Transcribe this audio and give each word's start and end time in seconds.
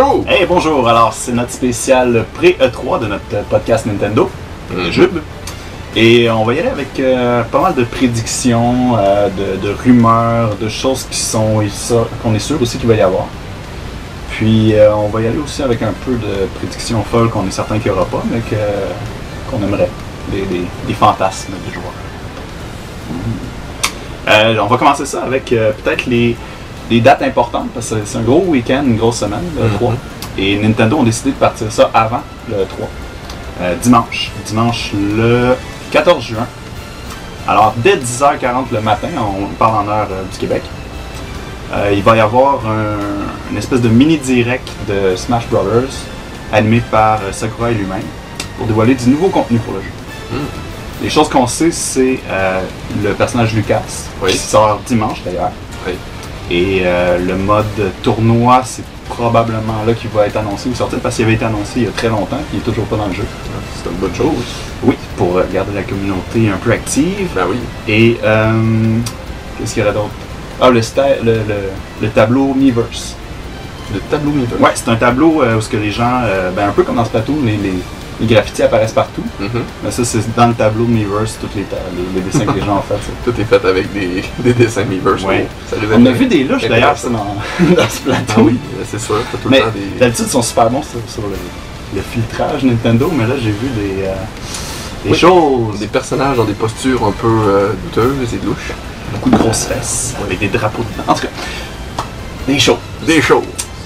Bonjour! 0.00 0.24
Hey, 0.28 0.46
bonjour! 0.46 0.88
Alors, 0.88 1.12
c'est 1.12 1.32
notre 1.32 1.50
spécial 1.50 2.24
pré-E3 2.34 3.00
de 3.00 3.06
notre 3.06 3.44
podcast 3.50 3.84
Nintendo, 3.86 4.30
Mhm. 4.70 4.76
le 4.84 4.90
Jube. 4.92 5.18
Et 5.96 6.30
on 6.30 6.44
va 6.44 6.54
y 6.54 6.60
aller 6.60 6.68
avec 6.68 7.00
euh, 7.00 7.42
pas 7.42 7.60
mal 7.60 7.74
de 7.74 7.82
prédictions, 7.82 8.96
euh, 8.96 9.28
de, 9.28 9.66
de 9.66 9.74
rumeurs, 9.74 10.54
de 10.60 10.68
choses 10.68 11.04
qui 11.10 11.18
sont 11.18 11.62
qu'on 12.22 12.32
est 12.34 12.38
sûr 12.38 12.62
aussi 12.62 12.78
qu'il 12.78 12.88
va 12.88 12.94
y 12.94 13.00
avoir. 13.00 13.24
Puis 14.30 14.74
euh, 14.74 14.94
on 14.94 15.08
va 15.08 15.20
y 15.22 15.26
aller 15.26 15.38
aussi 15.38 15.62
avec 15.64 15.82
un 15.82 15.92
peu 16.04 16.12
de 16.12 16.46
prédictions 16.58 17.02
folles 17.10 17.30
qu'on 17.30 17.46
est 17.48 17.50
certain 17.50 17.78
qu'il 17.80 17.90
n'y 17.90 17.96
aura 17.96 18.06
pas, 18.06 18.22
mais 18.30 18.38
que- 18.40 19.50
qu'on 19.50 19.60
aimerait. 19.66 19.90
Des, 20.30 20.42
des- 20.42 20.66
des 20.86 20.94
fantasmes 20.94 21.54
des 21.66 21.72
joueurs. 21.74 21.92
Euh, 24.28 24.58
on 24.62 24.66
va 24.66 24.76
commencer 24.76 25.06
ça 25.06 25.22
avec 25.22 25.46
peut-être 25.46 26.04
les, 26.06 26.36
les 26.90 27.00
dates 27.00 27.22
importantes, 27.22 27.68
parce 27.74 27.90
que 27.90 27.96
c'est 28.04 28.18
un 28.18 28.22
gros 28.22 28.44
week-end, 28.46 28.82
une 28.84 28.96
grosse 28.96 29.18
semaine, 29.18 29.44
le 29.56 29.64
Mhm. 29.68 29.74
3. 29.76 29.94
Et 30.38 30.56
Nintendo 30.58 30.96
ont 30.98 31.02
décidé 31.02 31.30
de 31.30 31.36
partir 31.36 31.70
ça 31.70 31.90
avant 31.92 32.22
le 32.48 32.64
3. 32.64 32.88
Euh, 33.60 33.74
dimanche. 33.82 34.30
Dimanche 34.46 34.92
le 34.94 35.54
14 35.90 36.24
juin. 36.24 36.46
Alors, 37.46 37.74
dès 37.78 37.96
10h40 37.96 38.66
le 38.72 38.80
matin, 38.80 39.08
on 39.18 39.46
parle 39.58 39.86
en 39.86 39.90
heure 39.90 40.08
euh, 40.10 40.22
du 40.30 40.38
Québec, 40.38 40.62
euh, 41.74 41.90
il 41.92 42.02
va 42.02 42.16
y 42.16 42.20
avoir 42.20 42.60
un- 42.66 43.50
une 43.50 43.56
espèce 43.58 43.80
de 43.80 43.88
mini-direct 43.88 44.68
de 44.88 45.16
Smash 45.16 45.46
Brothers 45.48 45.90
animé 46.52 46.80
par 46.90 47.18
Sakurai 47.32 47.74
lui-même 47.74 48.02
pour 48.56 48.66
dévoiler 48.66 48.94
du 48.94 49.08
nouveau 49.10 49.28
contenu 49.28 49.58
pour 49.58 49.74
le 49.74 49.80
jeu. 49.80 49.88
Mm. 50.32 50.36
Les 51.02 51.10
choses 51.10 51.28
qu'on 51.28 51.46
sait, 51.46 51.70
c'est 51.70 52.18
le 53.02 53.12
personnage 53.12 53.54
Lucas, 53.54 53.82
Oui. 54.22 54.32
qui 54.32 54.38
sort 54.38 54.80
dimanche 54.86 55.22
d'ailleurs. 55.24 55.50
Oui. 55.86 55.92
Et 56.50 56.80
euh, 56.84 57.18
le 57.18 57.36
mode 57.36 57.66
tournoi, 58.02 58.62
c'est 58.64 58.84
probablement 59.08 59.82
là 59.86 59.92
qu'il 59.94 60.10
va 60.10 60.26
être 60.26 60.36
annoncé 60.36 60.68
ou 60.68 60.74
sortir 60.74 60.98
parce 61.00 61.16
qu'il 61.16 61.24
avait 61.24 61.34
été 61.34 61.44
annoncé 61.44 61.72
il 61.76 61.82
y 61.84 61.86
a 61.86 61.90
très 61.90 62.08
longtemps, 62.08 62.36
puis 62.48 62.54
il 62.54 62.56
n'est 62.58 62.64
toujours 62.64 62.84
pas 62.86 62.96
dans 62.96 63.06
le 63.06 63.12
jeu. 63.14 63.24
C'est 63.82 63.90
une 63.90 63.96
bonne 63.96 64.14
chose. 64.14 64.44
Oui, 64.82 64.94
pour 65.16 65.36
euh, 65.38 65.44
garder 65.52 65.74
la 65.74 65.82
communauté 65.82 66.48
un 66.48 66.56
peu 66.56 66.72
active. 66.72 67.28
Ben 67.34 67.44
oui. 67.50 67.56
Et 67.86 68.18
euh, 68.24 68.98
qu'est-ce 69.58 69.74
qu'il 69.74 69.82
y 69.82 69.86
aurait 69.86 69.94
d'autre? 69.94 70.10
Ah, 70.60 70.70
le, 70.70 70.80
le, 70.80 71.32
le- 71.34 71.42
le 72.02 72.08
tableau 72.08 72.54
Miiverse. 72.54 73.14
Le 73.92 74.00
tableau 74.00 74.30
Miiverse. 74.32 74.60
Ouais, 74.60 74.70
c'est 74.74 74.88
un 74.90 74.96
tableau 74.96 75.42
euh, 75.42 75.56
où 75.56 75.60
ce 75.60 75.68
que 75.68 75.76
les 75.76 75.90
gens, 75.90 76.22
ben, 76.56 76.68
un 76.68 76.72
peu 76.72 76.82
comme 76.82 76.96
dans 76.96 77.04
Splatoon, 77.04 77.36
les, 77.44 77.56
les, 77.56 77.74
les 78.20 78.26
graffitis 78.26 78.62
apparaissent 78.62 78.92
partout. 78.92 79.22
Mhm. 79.38 79.62
Mais 79.84 79.90
ça, 79.90 80.04
c'est 80.04 80.34
dans 80.34 80.48
le 80.48 80.54
tableau 80.54 80.84
Miiverse, 80.86 81.38
tous 81.40 81.48
les, 81.56 81.62
ta- 81.62 81.76
les, 81.96 82.20
les 82.20 82.26
dessins 82.26 82.44
que 82.52 82.58
les 82.58 82.64
gens 82.66 82.78
ont 82.78 82.82
fait. 82.82 82.94
ça. 82.94 83.10
Tout 83.24 83.40
est 83.40 83.44
fait 83.44 83.64
avec 83.66 83.92
des, 83.92 84.24
des 84.40 84.52
dessins 84.54 84.84
Miiverse. 84.84 85.22
Ouais. 85.22 85.46
Oh, 85.72 85.76
On 85.94 86.06
a 86.06 86.10
vu 86.10 86.26
des 86.26 86.44
louches 86.44 86.68
d'ailleurs 86.68 86.96
dans, 87.04 87.36
dans 87.76 87.88
Splatoon. 87.88 88.24
Ah 88.36 88.40
oui, 88.40 88.58
c'est 88.90 89.00
sûr. 89.00 89.16
Tout 89.30 89.48
Mais 89.48 89.62
des. 89.74 89.98
d'habitude, 90.00 90.24
ils 90.26 90.30
sont 90.30 90.42
super 90.42 90.68
bons 90.70 90.82
sur, 90.82 90.98
sur 91.08 91.22
le, 91.22 91.36
le 91.94 92.02
filtrage 92.02 92.64
Nintendo, 92.64 93.10
mais 93.14 93.26
là, 93.26 93.34
j'ai 93.40 93.50
vu 93.50 93.68
des, 93.76 94.02
euh, 94.04 94.14
des 95.04 95.10
Oui. 95.10 95.16
choses. 95.16 95.78
Des 95.78 95.86
personnages 95.86 96.36
dans 96.36 96.44
des 96.44 96.54
postures 96.54 97.04
un 97.06 97.12
peu 97.12 97.28
euh, 97.28 97.72
douteuses 97.84 98.34
et 98.34 98.44
louches. 98.44 98.72
Beaucoup 99.12 99.30
de 99.30 99.36
grosses 99.36 99.64
fesses 99.64 100.14
avec 100.22 100.38
des 100.40 100.48
drapeaux 100.48 100.82
dedans. 100.82 101.04
En 101.12 101.14
tout 101.14 101.22
cas, 101.22 101.28
des 102.46 102.58
choses. 102.58 102.76
Des 103.06 103.22
choses. 103.22 103.44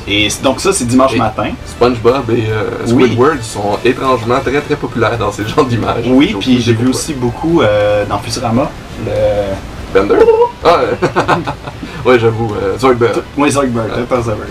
Et 0.08 0.28
donc, 0.42 0.60
ça, 0.60 0.72
c'est 0.72 0.84
dimanche 0.84 1.14
Et- 1.14 1.18
matin. 1.18 1.50
SpongeBob 1.66 2.30
et 2.30 2.44
euh, 2.50 2.64
Oui. 2.88 3.04
Squidward 3.04 3.42
sont 3.42 3.78
étrangement 3.84 4.40
très 4.40 4.60
très 4.60 4.74
populaires 4.76 5.16
dans 5.16 5.30
ces 5.30 5.46
genres 5.46 5.64
d'images. 5.64 6.04
Oui, 6.06 6.34
puis 6.40 6.60
j'ai 6.60 6.72
vu 6.72 6.78
pourquoi. 6.86 6.90
aussi 7.00 7.14
beaucoup 7.14 7.62
euh, 7.62 8.04
dans 8.06 8.18
Futurama. 8.18 8.70
Le... 9.06 9.12
Bender? 9.94 10.16
Ah, 10.64 10.78
ouais, 12.06 12.20
j'avoue. 12.20 12.54
Euh, 12.54 12.78
Zoidberg. 12.78 13.16
Oui, 13.36 13.50
Zoidberg. 13.50 13.90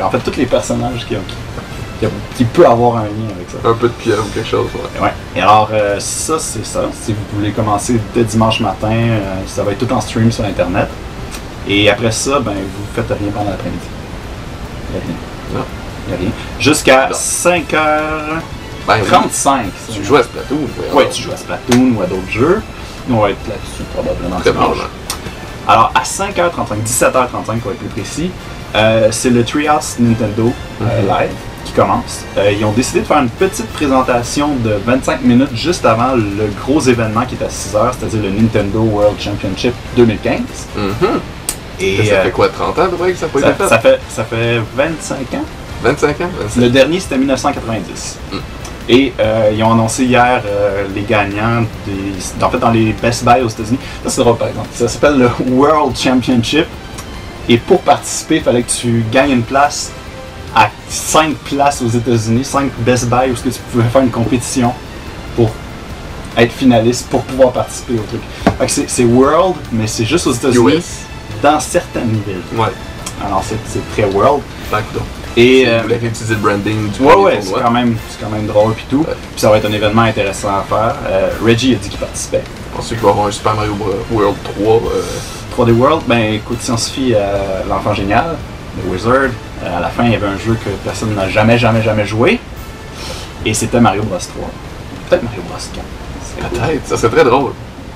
En 0.03 0.09
fait, 0.09 0.19
tous 0.19 0.35
les 0.37 0.45
personnages 0.45 1.05
qui, 1.07 1.15
ont- 1.15 1.19
qui, 2.01 2.05
qui, 2.05 2.11
qui 2.35 2.43
peut 2.43 2.65
avoir 2.67 2.97
un 2.97 3.03
lien 3.03 3.29
avec 3.33 3.47
ça. 3.49 3.69
Un 3.69 3.73
peu 3.75 3.87
de 3.87 3.93
pieuvre 3.93 4.25
ou 4.25 4.29
quelque 4.33 4.49
chose. 4.49 4.67
Ouais. 4.99 5.03
Ouais. 5.05 5.13
Et 5.37 5.41
alors, 5.41 5.69
euh, 5.71 5.97
ça, 6.01 6.37
c'est 6.37 6.65
ça. 6.65 6.81
Si 7.01 7.13
vous 7.13 7.19
voulez 7.37 7.51
commencer 7.51 7.97
dès 8.13 8.25
dimanche 8.25 8.59
matin, 8.59 8.93
ça 9.47 9.63
va 9.63 9.71
être 9.71 9.77
tout 9.87 9.93
en 9.93 10.01
stream 10.01 10.29
sur 10.33 10.43
Internet. 10.43 10.89
Et 11.65 11.89
après 11.89 12.11
ça, 12.11 12.39
ben, 12.41 12.51
vous 12.51 12.85
faites 12.93 13.07
rien 13.17 13.31
pendant 13.33 13.51
l'après-midi. 13.51 13.79
Jusqu'à 16.59 17.09
Non. 17.09 17.15
5h35. 17.15 17.69
Ben, 18.87 18.97
oui. 19.03 19.93
Tu 19.93 20.03
joues 20.03 20.15
à 20.17 20.23
Splatoon. 20.23 20.57
donc. 20.93 21.09
tu 21.11 21.21
joues 21.23 21.31
à 21.31 21.37
Splatoon 21.37 21.93
ou 21.97 22.01
à 22.01 22.05
d'autres 22.05 22.29
jeux. 22.29 22.61
On 23.09 23.17
va 23.19 23.29
être 23.31 23.47
là-dessus 23.47 23.83
probablement. 23.93 24.39
Très 24.39 24.51
dimanche. 24.51 24.65
probablement. 24.67 24.89
Alors, 25.67 25.91
à 25.95 26.01
5h35, 26.03 26.83
17h35 26.85 27.59
pour 27.59 27.71
être 27.71 27.77
plus 27.77 27.89
précis, 27.89 28.31
euh, 28.75 29.09
c'est 29.11 29.29
le 29.29 29.43
Treehouse 29.43 29.97
Nintendo 29.99 30.51
euh, 30.81 31.01
Mhm. 31.01 31.07
Live 31.07 31.31
qui 31.65 31.73
commence. 31.73 32.21
Euh, 32.37 32.51
ils 32.51 32.65
ont 32.65 32.71
décidé 32.71 33.01
de 33.01 33.05
faire 33.05 33.19
une 33.19 33.29
petite 33.29 33.67
présentation 33.67 34.55
de 34.55 34.71
25 34.85 35.21
minutes 35.21 35.53
juste 35.53 35.85
avant 35.85 36.15
le 36.15 36.51
gros 36.65 36.79
événement 36.81 37.21
qui 37.25 37.35
est 37.35 37.43
à 37.45 37.49
6h, 37.49 37.91
c'est-à-dire 37.99 38.23
le 38.23 38.31
Nintendo 38.31 38.79
World 38.79 39.19
Championship 39.19 39.73
2015. 39.95 40.39
Mhm. 40.75 41.19
Et 41.79 42.05
ça 42.05 42.21
fait 42.21 42.31
quoi, 42.31 42.47
30 42.49 42.77
ans 42.79 42.87
que 42.87 43.15
ça 43.15 43.25
n'a 43.27 43.31
pas 43.31 43.39
ça, 43.39 43.49
été 43.49 43.63
fait? 43.63 43.69
ça 43.69 43.79
fait, 43.79 43.99
ça 44.09 44.23
fait 44.23 44.59
25 44.75 45.15
ans. 45.35 45.43
25 45.83 46.21
ans? 46.21 46.29
25 46.41 46.61
Le 46.61 46.69
dernier, 46.69 46.99
c'était 46.99 47.17
1990. 47.17 48.17
Mm. 48.31 48.37
Et 48.89 49.13
euh, 49.19 49.51
ils 49.55 49.63
ont 49.63 49.71
annoncé 49.71 50.05
hier 50.05 50.41
euh, 50.45 50.85
les 50.93 51.03
gagnants 51.03 51.63
des, 51.85 52.43
en 52.43 52.49
fait 52.49 52.57
dans 52.57 52.71
les 52.71 52.93
Best 52.93 53.23
Buy 53.23 53.41
aux 53.41 53.47
États-Unis. 53.47 53.79
Ça 54.03 54.09
c'est 54.09 54.21
drôle 54.21 54.37
par 54.37 54.47
exemple. 54.47 54.67
Ça 54.73 54.87
s'appelle 54.87 55.17
le 55.17 55.29
World 55.53 55.95
Championship. 55.95 56.65
Et 57.47 57.57
pour 57.57 57.81
participer, 57.81 58.37
il 58.37 58.43
fallait 58.43 58.63
que 58.63 58.71
tu 58.71 59.03
gagnes 59.11 59.31
une 59.31 59.43
place 59.43 59.91
à 60.55 60.69
5 60.89 61.35
places 61.35 61.81
aux 61.81 61.87
États-Unis, 61.87 62.43
5 62.43 62.71
Best 62.79 63.07
Buy 63.07 63.31
où 63.31 63.35
ce 63.35 63.43
que 63.43 63.49
tu 63.49 63.59
pouvais 63.71 63.87
faire 63.87 64.01
une 64.01 64.09
compétition 64.09 64.73
pour 65.35 65.49
être 66.37 66.51
finaliste 66.51 67.07
pour 67.09 67.23
pouvoir 67.23 67.51
participer 67.51 67.93
au 67.93 68.03
truc. 68.03 68.21
Fait 68.57 68.65
que 68.65 68.89
c'est, 68.89 69.03
World, 69.03 69.55
mais 69.71 69.87
c'est 69.87 70.05
juste 70.05 70.27
aux 70.27 70.33
États-Unis, 70.33 70.83
dans 71.41 71.59
certaines 71.59 72.19
villes. 72.27 72.41
Ouais. 72.55 72.71
Alors 73.25 73.43
c'est, 73.43 73.57
très 73.93 74.05
World. 74.11 74.41
Coudonc. 74.69 75.05
Et 75.37 75.63
euh, 75.65 75.81
réutiliser 75.87 76.33
le 76.33 76.39
branding 76.41 76.89
du 76.89 77.01
Ouais, 77.01 77.15
ouais, 77.15 77.39
c'est 77.41 77.53
quand, 77.53 77.71
même, 77.71 77.95
c'est 78.09 78.23
quand 78.23 78.29
même 78.29 78.47
drôle 78.47 78.73
puis 78.73 78.85
tout. 78.89 78.99
Ouais. 79.07 79.15
Puis 79.31 79.39
ça 79.39 79.49
va 79.49 79.57
être 79.57 79.65
un 79.65 79.71
événement 79.71 80.01
intéressant 80.01 80.49
à 80.49 80.65
faire. 80.67 80.95
Euh, 81.07 81.29
Reggie 81.43 81.73
a 81.73 81.77
dit 81.77 81.89
qu'il 81.89 81.99
participait. 81.99 82.43
On 82.77 82.81
sait 82.81 82.95
qu'il 82.95 83.03
va 83.03 83.09
y 83.09 83.11
avoir 83.11 83.27
un 83.27 83.31
Super 83.31 83.55
Mario. 83.55 83.75
World 84.11 84.35
3. 84.43 84.73
euh, 84.75 85.01
3D 85.57 85.71
World, 85.73 86.03
ben 86.07 86.33
écoute, 86.33 86.57
si 86.61 86.71
on 86.71 86.77
se 86.77 86.89
fie 86.89 87.13
à 87.13 87.63
l'enfant 87.67 87.93
génial, 87.93 88.37
le 88.81 88.91
Wizard, 88.91 89.13
euh, 89.63 89.77
à 89.77 89.81
la 89.81 89.89
fin 89.89 90.05
il 90.05 90.11
y 90.11 90.15
avait 90.15 90.27
un 90.27 90.37
jeu 90.37 90.53
que 90.53 90.69
personne 90.83 91.13
n'a 91.13 91.27
jamais, 91.27 91.57
jamais, 91.57 91.81
jamais 91.81 92.05
joué. 92.05 92.39
Et 93.45 93.53
c'était 93.53 93.81
Mario 93.81 94.03
Bros 94.03 94.17
3. 94.17 94.49
Peut-être 95.09 95.23
Mario 95.23 95.41
Bros 95.49 95.57
4. 95.57 95.85
C'est 96.23 96.41
cool. 96.41 96.59
Peut-être, 96.59 96.87
ça 96.87 96.97
serait 96.97 97.09
très 97.09 97.23
drôle. 97.25 97.51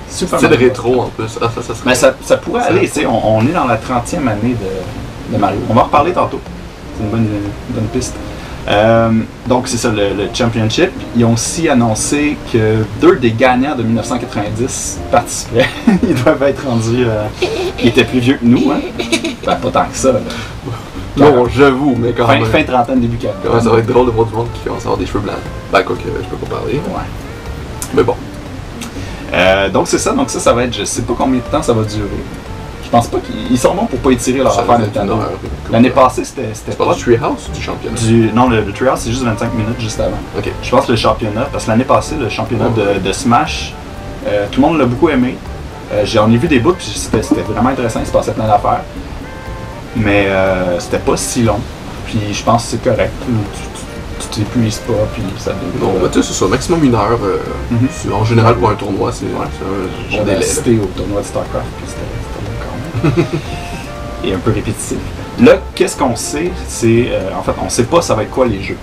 Super 0.08 0.38
C'est 0.38 0.46
rétro 0.48 1.00
en 1.00 1.06
plus. 1.08 1.38
Ah, 1.40 1.50
ça, 1.54 1.62
ça 1.62 1.74
serait. 1.74 1.86
Mais 1.86 1.94
ça, 1.94 2.14
ça 2.22 2.36
pourrait 2.36 2.62
aller, 2.62 2.82
tu 2.82 3.00
sais, 3.00 3.06
on, 3.06 3.36
on 3.38 3.40
est 3.46 3.52
dans 3.52 3.64
la 3.64 3.76
30e 3.76 4.28
année 4.28 4.54
de, 4.54 5.34
de 5.34 5.40
Mario. 5.40 5.60
On 5.68 5.74
va 5.74 5.80
en 5.80 5.84
reparler 5.84 6.12
tantôt. 6.12 6.40
C'est 6.96 7.04
une 7.04 7.10
bonne, 7.10 7.26
une 7.68 7.74
bonne 7.74 7.88
piste. 7.92 8.14
Euh, 8.68 9.10
donc 9.48 9.68
c'est 9.68 9.76
ça, 9.76 9.90
le, 9.90 10.08
le 10.14 10.28
Championship. 10.34 10.90
Ils 11.16 11.24
ont 11.24 11.34
aussi 11.34 11.68
annoncé 11.68 12.36
que 12.52 12.78
deux 13.00 13.16
des 13.16 13.30
gagnants 13.30 13.76
de 13.76 13.82
1990 13.84 14.98
participaient. 15.10 15.66
ils 16.02 16.14
doivent 16.22 16.42
être 16.42 16.66
rendus... 16.66 17.04
euh, 17.06 17.26
ils 17.80 17.88
étaient 17.88 18.04
plus 18.04 18.18
vieux 18.18 18.34
que 18.34 18.44
nous, 18.44 18.70
hein? 18.72 18.80
Ben, 19.46 19.54
pas 19.56 19.70
tant 19.70 19.84
que 19.86 19.96
ça. 19.96 20.12
là. 20.12 20.20
Non, 21.16 21.46
j'avoue, 21.48 21.94
mais 21.96 22.12
quand 22.12 22.26
Fin, 22.26 22.34
même. 22.40 22.44
fin 22.46 22.62
trentaine, 22.64 23.00
début 23.00 23.16
Quand 23.16 23.28
même, 23.28 23.36
quarantaine. 23.42 23.64
ça 23.64 23.70
va 23.72 23.78
être 23.78 23.86
drôle 23.86 24.06
de 24.06 24.10
voir 24.10 24.26
du 24.26 24.34
monde 24.34 24.48
qui 24.52 24.60
commence 24.62 24.80
à 24.82 24.86
avoir 24.86 24.98
des 24.98 25.06
cheveux 25.06 25.20
blancs. 25.20 25.36
Ben, 25.72 25.82
quoi 25.82 25.94
que 25.96 26.02
je 26.02 26.28
peux 26.28 26.36
pas 26.46 26.56
parler. 26.56 26.74
Ouais. 26.74 27.04
Mais 27.94 28.02
bon. 28.02 28.16
Euh, 29.32 29.68
donc 29.70 29.86
c'est 29.88 29.98
ça, 29.98 30.12
donc 30.12 30.28
ça, 30.28 30.40
ça 30.40 30.52
va 30.52 30.64
être... 30.64 30.76
Je 30.76 30.84
sais 30.84 31.02
pas 31.02 31.14
combien 31.16 31.38
de 31.38 31.44
temps 31.50 31.62
ça 31.62 31.72
va 31.72 31.84
durer. 31.84 32.08
Je 32.86 32.90
pense 32.90 33.08
pas 33.08 33.18
qu'ils 33.18 33.50
ils 33.50 33.58
sont 33.58 33.74
bons 33.74 33.86
pour 33.86 33.98
pas 33.98 34.10
étirer 34.12 34.38
leur 34.38 34.56
affaire 34.58 34.78
Nintendo. 34.78 35.18
L'année 35.70 35.90
passée, 35.90 36.24
c'était 36.24 36.48
Tu 36.52 36.76
pas... 36.76 36.84
parles 36.84 36.96
du 36.96 37.02
Treehouse 37.02 37.48
ou 37.50 37.52
du 37.56 37.60
championnat 37.60 37.96
Du, 37.98 38.30
non, 38.32 38.48
le, 38.48 38.60
le 38.62 38.72
Treehouse, 38.72 39.00
c'est 39.00 39.10
juste 39.10 39.24
25 39.24 39.52
minutes 39.54 39.80
juste 39.80 39.98
avant. 40.00 40.16
Je 40.62 40.70
pense 40.70 40.86
que 40.86 40.92
le 40.92 40.96
championnat, 40.96 41.48
parce 41.52 41.64
que 41.64 41.70
l'année 41.70 41.84
passée, 41.84 42.14
le 42.18 42.28
championnat 42.28 42.66
Ouais. 42.68 42.94
de, 42.94 43.00
de 43.00 43.12
Smash, 43.12 43.74
euh, 44.28 44.46
tout 44.50 44.60
le 44.62 44.68
monde 44.68 44.78
l'a 44.78 44.86
beaucoup 44.86 45.08
aimé. 45.08 45.36
Euh, 45.92 46.02
J'en 46.06 46.30
ai 46.30 46.36
vu 46.36 46.48
des 46.48 46.58
bouts, 46.60 46.72
puis 46.74 46.86
c'était 46.86 47.42
vraiment 47.42 47.70
intéressant, 47.70 48.00
il 48.00 48.06
se 48.06 48.12
passait 48.12 48.32
plein 48.32 48.46
d'affaires. 48.46 48.82
Mais 49.96 50.26
euh, 50.28 50.78
c'était 50.78 50.98
pas 50.98 51.16
si 51.16 51.42
long. 51.42 51.58
Puis 52.06 52.20
je 52.32 52.42
pense 52.44 52.64
que 52.64 52.70
c'est 52.70 52.82
correct. 52.84 53.12
Tu- 53.26 54.42
t'épuises 54.42 54.78
pas, 54.78 54.92
puis 55.14 55.22
ça 55.38 55.52
devient 55.52 55.78
Bon, 55.80 55.92
bah, 56.02 56.08
tu 56.12 56.20
sais, 56.20 56.28
c'est 56.28 56.34
ça, 56.34 56.46
maximum 56.46 56.82
une 56.84 56.94
heure. 56.94 57.18
euh, 57.22 57.38
Mhm. 57.70 58.12
En 58.12 58.24
général, 58.24 58.56
pour 58.56 58.68
un 58.70 58.74
tournoi, 58.74 59.10
c'est 59.12 59.24
c'est 60.10 60.18
un 60.20 60.24
délai. 60.24 60.78
au 60.82 60.86
tournoi 60.86 61.20
de 61.22 61.26
StarCraft, 61.26 61.64
puis 61.78 61.86
c'était 61.86 62.00
Et 64.24 64.32
un 64.32 64.38
peu 64.38 64.50
répétitif. 64.52 64.98
Là, 65.40 65.52
qu'est-ce 65.74 65.96
qu'on 65.96 66.16
sait? 66.16 66.50
C'est, 66.66 67.06
euh, 67.10 67.30
en 67.38 67.42
fait, 67.42 67.52
on 67.64 67.68
sait 67.68 67.84
pas 67.84 68.00
ça 68.02 68.14
va 68.14 68.22
être 68.22 68.30
quoi 68.30 68.46
les 68.46 68.62
jeux. 68.62 68.78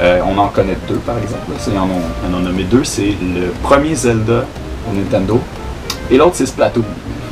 Euh, 0.00 0.20
on 0.26 0.36
en 0.38 0.48
connaît 0.48 0.76
deux, 0.88 0.96
par 0.96 1.16
exemple. 1.18 1.44
là. 1.48 1.80
En 1.80 1.84
ont, 1.84 1.88
ils 2.28 2.34
en 2.34 2.38
ont 2.38 2.42
nommé 2.42 2.64
deux. 2.64 2.84
C'est 2.84 3.14
le 3.20 3.52
premier 3.62 3.94
Zelda 3.94 4.44
au 4.90 4.94
Nintendo, 4.94 5.40
et 6.10 6.16
l'autre, 6.18 6.34
c'est 6.34 6.46
Splatoon. 6.46 6.84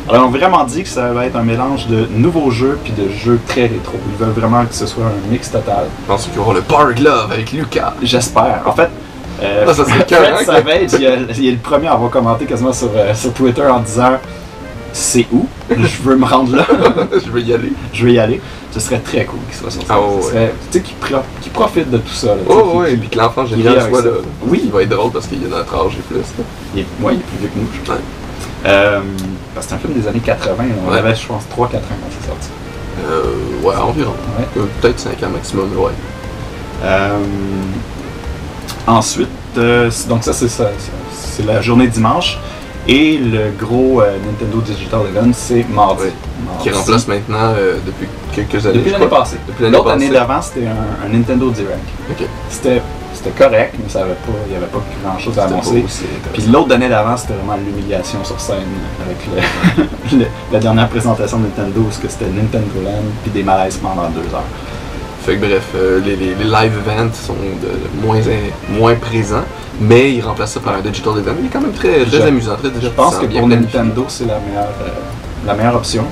Alors, 0.09 0.23
ils 0.23 0.27
ont 0.27 0.31
vraiment 0.31 0.65
dit 0.65 0.83
que 0.83 0.89
ça 0.89 1.13
va 1.13 1.27
être 1.27 1.37
un 1.37 1.43
mélange 1.43 1.87
de 1.89 2.07
nouveaux 2.15 2.51
jeux 2.51 2.79
puis 2.85 2.93
de 2.93 3.09
jeux 3.11 3.39
très 3.49 3.63
rétro. 3.63 3.99
Ils 4.13 4.17
veulent 4.23 4.35
vraiment 4.35 4.65
que 4.67 4.75
ce 4.75 4.87
soit 4.87 5.05
un 5.05 5.31
mix 5.31 5.51
total. 5.51 5.87
Je 6.03 6.07
pense 6.07 6.25
qu'il 6.27 6.35
y 6.37 6.39
aura 6.39 6.55
le 6.55 6.61
Power 6.63 6.95
Glove 6.95 7.33
avec 7.33 7.53
Lucas. 7.53 7.95
J'espère. 8.03 8.61
En 8.67 8.73
fait, 8.73 8.91
euh, 9.43 9.73
ça 9.75 9.85
Fred 9.87 10.45
Savage, 10.45 10.91
il, 10.99 11.07
a- 11.07 11.17
il 11.39 11.49
est 11.49 11.53
le 11.53 11.57
premier 11.59 11.89
à 11.89 11.93
avoir 11.93 12.11
commenté 12.11 12.45
quasiment 12.45 12.73
sur, 12.73 12.91
euh, 12.95 13.15
sur 13.15 13.33
Twitter 13.33 13.67
en 13.67 13.81
disant 13.81 14.13
c'est 14.97 15.27
où 15.33 15.47
Je 15.71 16.03
veux 16.03 16.17
me 16.17 16.25
rendre 16.25 16.55
là, 16.57 16.65
je 17.13 17.31
veux 17.31 17.41
y 17.43 17.53
aller. 17.53 17.73
je 17.93 18.05
veux 18.07 18.13
y 18.13 18.19
aller. 18.19 18.41
Ce 18.73 18.79
serait 18.81 19.01
très 19.01 19.25
cool 19.25 19.39
qu'il 19.51 19.57
soit 19.59 19.71
sur 19.71 19.83
ça. 19.83 19.89
Ah 19.91 20.01
ouais, 20.01 20.53
Tu 20.71 20.79
sais, 20.79 20.81
qu'il 20.85 20.95
pro- 20.97 21.23
qu'il 21.43 21.53
profite 21.53 21.91
de 21.91 21.99
tout 21.99 22.13
ça. 22.15 22.29
là, 22.29 22.35
Oh 22.49 22.79
ouais, 22.79 22.91
qu'il- 22.91 23.01
puis 23.01 23.09
que 23.11 23.19
l'enfant 23.19 23.45
génial 23.45 23.89
soit 23.89 24.03
là. 24.03 24.11
Oui. 24.47 24.63
Il 24.65 24.71
va 24.73 24.83
être 24.83 24.89
drôle 24.89 25.11
parce 25.13 25.27
qu'il 25.27 25.43
est 25.45 25.49
notre 25.49 25.75
âge 25.75 25.93
et 25.99 26.03
plus. 26.03 26.17
là. 26.19 26.45
Il 26.75 26.81
est, 26.81 26.87
ouais, 27.01 27.15
il 27.15 27.19
est 27.19 27.23
plus 27.23 27.39
vieux 27.39 27.49
que 27.49 27.59
nous, 27.59 27.67
je. 27.87 27.93
Euh, 28.67 29.01
parce 29.55 29.67
que 29.67 29.71
c'est 29.71 29.77
un 29.77 29.79
film 29.79 29.93
des 30.01 30.09
années 30.09 30.21
80. 30.21 30.65
On 30.87 30.91
Ouais. 30.91 30.99
avait, 30.99 31.15
je 31.15 31.27
pense, 31.27 31.43
3-4 31.51 31.77
ans 31.77 31.81
quand 32.01 32.11
c'est 32.21 32.27
sorti. 32.29 32.49
Euh, 33.11 33.23
ouais, 33.67 33.75
environ. 33.77 34.15
Ouais. 34.39 34.47
Euh, 34.57 34.65
Peut-être 34.81 34.99
5 35.01 35.23
ans 35.23 35.31
maximum, 35.31 35.69
ouais. 35.77 35.91
Euh, 36.85 37.19
ensuite, 38.87 39.29
euh, 39.59 39.91
donc 40.09 40.25
ça, 40.25 40.33
c'est 40.33 40.49
ça- 40.49 40.71
c'est 41.13 41.45
la 41.47 41.61
journée 41.61 41.89
dimanche. 41.89 42.39
Et 42.87 43.17
le 43.19 43.51
gros 43.59 44.03
euh, 44.03 44.17
Nintendo 44.27 44.61
Digital 44.61 45.01
Event, 45.09 45.31
c'est 45.33 45.65
mardi. 45.71 46.03
Ouais. 46.05 46.13
Mardi. 46.47 46.63
Qui 46.63 46.71
remplace 46.71 47.09
maintenant 47.09 47.55
euh, 47.57 47.77
depuis 47.87 48.07
quelques 48.35 48.67
années. 48.67 48.79
Depuis 48.79 48.91
l'année 48.93 49.07
passée. 49.07 49.37
L'autre 49.61 49.91
année 49.91 50.11
d'avant, 50.11 50.43
c'était 50.43 50.67
un, 50.67 51.07
un 51.07 51.09
Nintendo 51.09 51.51
Direct. 51.51 51.81
C'était 52.51 52.83
c'était 53.15 53.31
correct, 53.45 53.75
mais 53.83 53.89
ça 53.89 54.01
avait 54.01 54.11
pas, 54.15 54.33
il 54.47 54.51
n'y 54.51 54.57
avait 54.57 54.67
pas 54.67 54.81
grand 55.03 55.19
chose 55.19 55.39
à 55.39 55.45
annoncer. 55.45 55.83
Puis 56.33 56.43
l'autre 56.53 56.75
année 56.75 56.89
d'avant, 56.91 57.17
c'était 57.17 57.33
vraiment 57.35 57.57
l'humiliation 57.65 58.19
sur 58.25 58.39
scène 58.39 58.57
avec 59.07 59.17
le- 60.13 60.19
le- 60.19 60.27
la 60.53 60.59
dernière 60.59 60.89
présentation 60.89 61.39
de 61.39 61.45
Nintendo, 61.45 61.81
où 61.81 61.91
c'était 61.91 62.27
Nintendo 62.27 62.83
Land, 62.85 63.05
puis 63.23 63.31
des 63.31 63.43
malaises 63.45 63.77
pendant 63.79 64.09
deux 64.11 64.35
heures. 64.35 64.43
Fait 65.25 65.37
que 65.37 65.47
bref, 65.47 65.63
euh, 65.77 66.01
les, 66.05 66.17
les- 66.17 66.35
les 66.35 66.45
live 66.45 66.73
events 66.87 67.15
sont 67.15 67.33
de, 67.35 68.05
moins, 68.07 68.19
in- 68.19 68.75
moins 68.79 68.95
présents, 68.97 69.45
mais 69.81 70.13
ils 70.13 70.21
remplacent 70.23 70.53
ça 70.53 70.61
par 70.61 70.75
un 70.77 70.81
digital 70.81 71.19
event. 71.19 71.33
Il 71.41 71.47
est 71.47 71.49
quand 71.49 71.61
même 71.61 71.73
très, 71.73 72.05
très 72.05 72.19
Je- 72.19 72.23
amusant, 72.23 72.57
très 72.57 72.69
Je 72.81 72.89
pense 72.89 73.17
que 73.17 73.27
bien 73.27 73.41
pour 73.41 73.49
planifié. 73.49 73.79
Nintendo, 73.79 74.05
c'est 74.09 74.27
la 74.27 74.39
meilleure, 74.39 74.69
euh, 74.83 74.89
la 75.47 75.55
meilleure 75.55 75.77
option. 75.77 76.05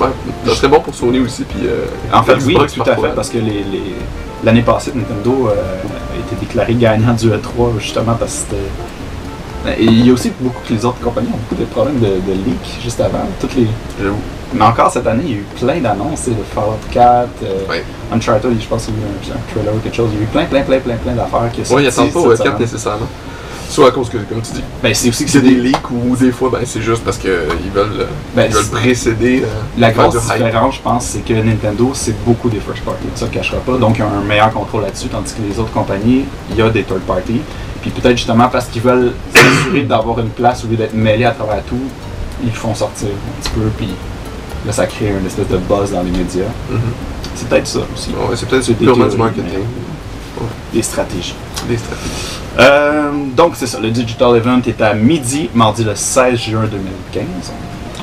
Ouais, 0.00 0.08
ça 0.46 0.54
serait 0.54 0.68
bon 0.68 0.80
pour 0.80 0.94
Sony 0.94 1.20
aussi. 1.20 1.44
Puis, 1.44 1.66
euh, 1.66 1.84
En 2.12 2.22
fait, 2.22 2.36
oui, 2.46 2.54
tout 2.54 2.82
à 2.82 2.96
fait, 2.96 3.14
parce 3.14 3.28
que 3.28 3.38
les, 3.38 3.62
les- 3.70 3.96
l'année 4.44 4.62
passée, 4.62 4.92
Nintendo 4.94 5.48
euh, 5.48 5.52
a 5.52 6.18
été 6.18 6.36
déclaré 6.40 6.74
gagnant 6.74 7.12
du 7.12 7.28
E3 7.28 7.78
justement 7.78 8.14
parce 8.14 8.32
que 8.32 8.38
c'était. 8.50 8.62
Et 9.78 9.84
il 9.84 10.06
y 10.06 10.10
a 10.10 10.12
aussi 10.12 10.32
beaucoup 10.40 10.60
que 10.66 10.72
les 10.72 10.84
autres 10.84 11.00
compagnies 11.00 11.28
ont 11.28 11.38
beaucoup 11.48 11.60
de 11.60 11.66
problèmes 11.66 11.98
de, 12.00 12.06
de 12.06 12.32
leak 12.32 12.80
juste 12.82 13.00
avant. 13.00 13.24
Toutes 13.40 13.54
les... 13.56 13.66
J'avoue. 14.02 14.16
Mais 14.54 14.64
encore 14.64 14.90
cette 14.90 15.06
année, 15.06 15.22
il 15.26 15.30
y 15.30 15.34
a 15.34 15.38
eu 15.38 15.46
plein 15.60 15.78
d'annonces, 15.80 16.26
de 16.28 16.34
Fallout 16.54 16.78
4, 16.90 17.28
euh. 17.44 17.80
Uncharted, 18.12 18.50
je 18.60 18.66
pense 18.66 18.86
qu'il 18.86 18.94
y 18.94 18.96
a 18.96 19.00
eu 19.00 19.32
un, 19.36 19.52
trailer 19.52 19.74
ou 19.74 19.78
quelque 19.78 19.94
chose. 19.94 20.08
Il 20.12 20.18
y 20.18 20.20
a 20.20 20.24
eu 20.24 20.26
plein, 20.26 20.44
plein, 20.46 20.62
plein, 20.62 20.78
plein, 20.80 20.96
plein 20.96 21.12
d'affaires 21.12 21.50
qui 21.52 21.64
sont 21.64 21.74
Ouais, 21.74 21.84
ils 21.84 21.88
attendent 21.88 22.12
pas 22.12 22.18
au 22.20 22.28
4 22.30 22.38
semaine. 22.42 22.58
nécessairement. 22.58 23.06
Soit 23.68 23.86
à 23.86 23.90
cause 23.92 24.08
que, 24.08 24.16
comme 24.16 24.40
tu 24.42 24.52
dis, 24.54 24.64
Ben, 24.82 24.92
c'est 24.92 25.08
aussi 25.10 25.24
que 25.24 25.30
c'est 25.30 25.42
des 25.42 25.54
leaks 25.54 25.88
ou 25.92 26.16
des 26.16 26.32
fois, 26.32 26.50
ben, 26.52 26.62
c'est 26.64 26.80
juste 26.82 27.04
parce 27.04 27.18
qu'ils 27.18 27.30
veulent, 27.72 28.00
euh, 28.00 28.06
Ben, 28.34 28.46
ils 28.48 28.52
veulent 28.54 28.66
précéder. 28.66 29.42
euh, 29.44 29.46
La 29.78 29.92
grosse 29.92 30.16
différence, 30.20 30.74
je 30.76 30.80
pense, 30.80 31.04
c'est 31.04 31.20
que 31.24 31.34
Nintendo, 31.34 31.92
c'est 31.94 32.16
beaucoup 32.24 32.48
des 32.48 32.58
first 32.58 32.82
party. 32.82 33.04
Ça 33.14 33.26
ne 33.26 33.30
cachera 33.30 33.58
pas. 33.58 33.76
Donc, 33.76 33.98
ils 33.98 34.02
ont 34.02 34.08
un 34.08 34.26
meilleur 34.26 34.50
contrôle 34.52 34.82
là-dessus, 34.82 35.06
tandis 35.06 35.32
que 35.34 35.42
les 35.48 35.56
autres 35.60 35.70
compagnies, 35.72 36.24
il 36.50 36.56
y 36.56 36.62
a 36.62 36.68
des 36.70 36.82
third 36.82 37.02
party. 37.02 37.40
Puis 37.82 37.90
peut-être 37.90 38.16
justement 38.16 38.48
parce 38.48 38.66
qu'ils 38.66 38.82
veulent 38.82 39.12
s'assurer 39.34 39.82
d'avoir 39.82 40.20
une 40.20 40.30
place 40.30 40.64
au 40.64 40.68
lieu 40.68 40.76
d'être 40.76 40.94
mêlés 40.94 41.24
à 41.24 41.32
travers 41.32 41.62
tout, 41.64 41.80
ils 42.42 42.52
font 42.52 42.74
sortir 42.74 43.08
un 43.08 43.42
petit 43.42 43.50
peu. 43.50 43.66
Puis 43.76 43.88
là, 44.66 44.72
ça 44.72 44.86
crée 44.86 45.08
une 45.08 45.26
espèce 45.26 45.48
de 45.48 45.58
buzz 45.58 45.92
dans 45.92 46.02
les 46.02 46.10
médias. 46.10 46.44
Mhm. 46.70 46.80
C'est 47.34 47.48
peut-être 47.48 47.66
ça 47.66 47.80
aussi. 47.94 48.10
Ouais, 48.10 48.36
c'est 48.36 48.48
peut-être 48.48 48.72
purement 48.74 49.06
du 49.06 49.16
marketing. 49.16 49.64
Des 50.72 50.82
stratégies. 50.82 51.34
Des 51.68 51.76
stratégies. 51.76 52.40
Euh, 52.58 53.10
donc, 53.36 53.54
c'est 53.56 53.66
ça. 53.66 53.78
Le 53.80 53.90
Digital 53.90 54.36
Event 54.36 54.60
est 54.66 54.80
à 54.80 54.94
midi, 54.94 55.48
mardi 55.54 55.84
le 55.84 55.94
16 55.94 56.38
juin 56.38 56.64
2015. 56.70 57.24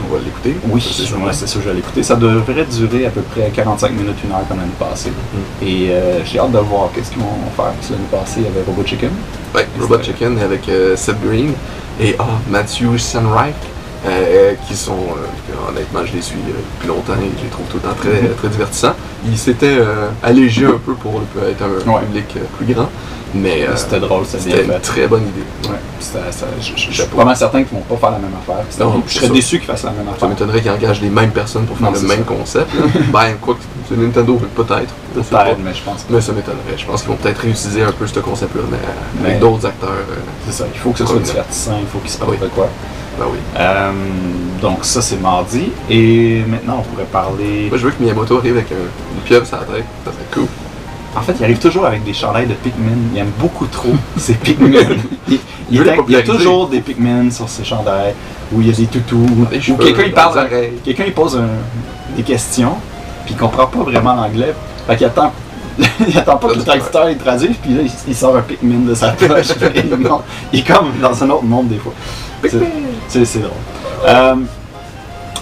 On 0.10 0.14
va 0.16 0.20
l'écouter. 0.24 0.56
Oui, 0.70 0.82
Ça, 0.82 0.88
c'est 1.06 1.14
ouais, 1.14 1.34
sûr, 1.48 1.62
je 1.62 1.70
vais 1.70 1.76
l'écouter. 1.76 2.02
Ça 2.04 2.16
devrait 2.16 2.66
durer 2.66 3.06
à 3.08 3.10
peu 3.10 3.22
près 3.22 3.50
45 3.54 3.92
minutes, 3.92 4.16
une 4.24 4.32
heure 4.32 4.48
comme 4.48 4.58
l'année 4.60 4.72
passée. 4.80 5.10
Mm. 5.10 5.66
Et 5.66 5.88
euh, 5.92 6.24
j'ai 6.26 6.40
hâte 6.40 6.52
de 6.52 6.58
voir 6.60 6.90
qu'est-ce 6.94 7.12
qu'ils 7.12 7.22
vont 7.22 7.28
faire. 7.56 7.72
Parce 7.74 7.88
que 7.88 7.94
l'année 7.94 8.06
passée, 8.12 8.40
il 8.40 8.44
y 8.44 8.48
avait 8.48 8.64
Robot 8.66 8.84
Chicken. 8.86 9.10
Ouais, 9.56 9.68
Robot 9.80 10.02
Chicken 10.02 10.38
avec 10.40 10.68
euh, 10.70 10.96
Seth 10.96 11.18
Green 11.26 11.52
et 12.00 12.16
ah, 12.20 12.26
Matthew 12.50 12.98
Sunreich, 12.98 13.56
euh, 14.06 14.54
qui 14.68 14.76
sont, 14.76 14.94
euh, 14.94 15.70
honnêtement, 15.70 16.02
je 16.06 16.14
les 16.14 16.22
suis 16.22 16.38
euh, 16.38 16.62
depuis 16.76 16.88
longtemps 16.88 17.14
et 17.14 17.32
je 17.38 17.44
les 17.44 17.50
trouve 17.50 17.66
tout 17.68 17.78
le 17.78 17.90
temps 17.90 17.96
très, 18.00 18.28
très 18.38 18.48
divertissants. 18.50 18.94
Ils 19.26 19.38
s'étaient 19.38 19.78
euh, 19.80 20.10
allégés 20.24 20.66
un 20.68 20.80
peu 20.86 20.94
pour 20.94 21.22
être 21.50 21.64
un 21.64 21.92
Ouais. 21.92 22.02
public 22.02 22.26
euh, 22.38 22.42
plus 22.58 22.74
grand, 22.74 22.90
mais 23.34 23.64
euh, 23.68 23.76
C'était 23.76 24.00
drôle, 24.00 24.24
c'était 24.26 24.64
une 24.66 24.80
très 24.80 25.08
bonne 25.08 25.24
idée. 25.24 25.70
Ouais, 25.70 25.76
ça- 26.00 26.20
je, 26.62 26.68
je- 26.76 26.92
je 26.92 27.02
suis 27.04 27.16
mal 27.18 27.36
certain 27.36 27.64
qu'ils 27.64 27.78
vont 27.78 27.84
pas 27.84 27.98
faire 27.98 28.12
la 28.12 28.20
même 28.20 28.32
affaire. 28.42 28.64
Non, 28.86 29.02
je 29.08 29.14
serais 29.14 29.28
ça. 29.28 29.34
déçu 29.34 29.58
qu'ils 29.60 29.68
fassent 29.68 29.84
la 29.84 29.92
même 29.92 30.06
Ça 30.06 30.12
affaire. 30.12 30.30
m'étonnerait 30.30 30.62
qu'ils 30.62 30.72
engagent 30.72 31.02
les 31.02 31.10
mêmes 31.10 31.32
personnes 31.32 31.66
pour 31.66 31.78
faire 31.78 31.92
Non, 31.92 31.98
le 32.02 32.08
même 32.08 32.20
ça. 32.26 32.34
concept. 32.34 32.72
ben, 33.12 33.34
quoi 33.42 33.56
que 33.90 33.94
Nintendo, 33.96 34.40
peut-être. 34.56 34.94
Peut-être, 35.14 35.58
mais 35.64 35.74
je 35.74 35.82
pense 35.82 36.04
pas. 36.04 36.14
Mais 36.14 36.22
ça 36.22 36.32
m'étonnerait. 36.34 36.78
Je 36.78 36.86
pense 36.86 37.02
qu'ils 37.02 37.10
vont 37.12 37.18
peut-être 37.18 37.40
réutiliser 37.40 37.84
un 37.84 37.92
peu 37.92 38.06
ce 38.08 38.20
concept-là, 38.20 38.62
mais 38.70 38.78
euh, 38.78 38.80
Mais- 39.22 39.28
avec 39.30 39.40
d'autres 39.40 39.66
acteurs. 39.66 39.90
euh, 39.90 40.16
C'est 40.46 40.54
ça, 40.54 40.66
il 40.74 40.80
faut 40.80 40.92
que 40.92 41.00
ce 41.00 41.06
soit 41.06 41.20
divertissant, 41.20 41.78
il 41.82 41.88
faut 41.88 42.00
qu'ils 42.00 42.12
se 42.12 42.18
parlent 42.18 42.32
Oui. 42.32 42.38
de 42.42 42.48
quoi. 42.48 42.68
ben 43.20 43.26
oui. 43.32 43.40
Euh, 43.58 43.92
donc 44.62 44.86
ça, 44.86 45.02
c'est 45.02 45.20
mardi. 45.20 45.72
Et 45.90 46.42
maintenant, 46.48 46.80
on 46.80 46.84
pourrait 46.84 47.08
parler... 47.12 47.68
Moi, 47.70 47.78
je 47.80 47.86
veux 47.86 47.92
que 47.92 48.02
Miyamoto 48.04 48.38
arrive 48.38 48.58
avec 48.58 48.72
un- 48.72 48.76
une 48.76 49.22
pieuvre 49.26 49.46
sur 49.48 49.58
la 49.58 49.64
tête. 49.64 49.86
Ça 50.06 50.12
serait 50.12 50.24
cool. 50.34 50.48
En 51.16 51.22
fait, 51.22 51.36
il 51.40 51.44
arrive 51.44 51.60
toujours 51.60 51.86
avec 51.86 52.04
des 52.04 52.14
chandails 52.14 52.48
de 52.48 52.54
Pikmin. 52.54 52.98
Il 53.14 53.20
aime 53.20 53.32
beaucoup 53.40 53.66
trop 53.68 53.94
ces 54.18 54.34
Pikmin. 54.34 54.82
il, 55.30 55.40
y 55.72 56.16
a 56.16 56.22
toujours 56.22 56.68
des 56.68 56.82
Pikmin 56.82 57.32
sur 57.32 57.50
ses 57.50 57.64
chandails, 57.64 58.14
où 58.52 58.62
il 58.62 58.68
y 58.68 58.72
a 58.72 58.74
des 58.74 58.86
toutous, 58.86 59.26
cheveux, 59.60 59.78
quelqu'un 59.78 60.04
il 60.06 60.14
parle, 60.14 60.48
quelqu'un 60.84 61.04
il 61.08 61.14
pose 61.14 61.38
un- 61.38 62.16
des 62.16 62.24
questions, 62.24 62.76
puis 63.26 63.34
il 63.34 63.38
comprend 63.38 63.68
pas 63.68 63.80
vraiment 63.80 64.14
l'anglais. 64.14 64.54
Fait 64.86 64.96
qu'il 64.96 65.06
attend, 65.08 65.32
il 66.08 66.18
attend 66.18 66.38
pas 66.38 66.50
que 66.50 66.58
le 66.58 66.64
traducteur 66.64 67.10
il 67.10 67.18
traduise, 67.18 67.56
puis 67.62 67.74
là 67.74 67.82
il, 68.08 68.16
sort 68.16 68.38
un 68.38 68.42
Pikmin 68.42 68.88
de 68.88 68.94
sa 68.94 69.10
poche. 69.12 69.48
il, 70.54 70.60
est 70.60 70.64
comme 70.64 70.92
dans 71.02 71.24
un 71.24 71.30
autre 71.30 71.44
monde 71.44 71.70
des 71.70 71.78
fois. 71.78 71.94
C'est 73.08 73.40
drôle. 73.40 73.52
Euh, 74.08 74.36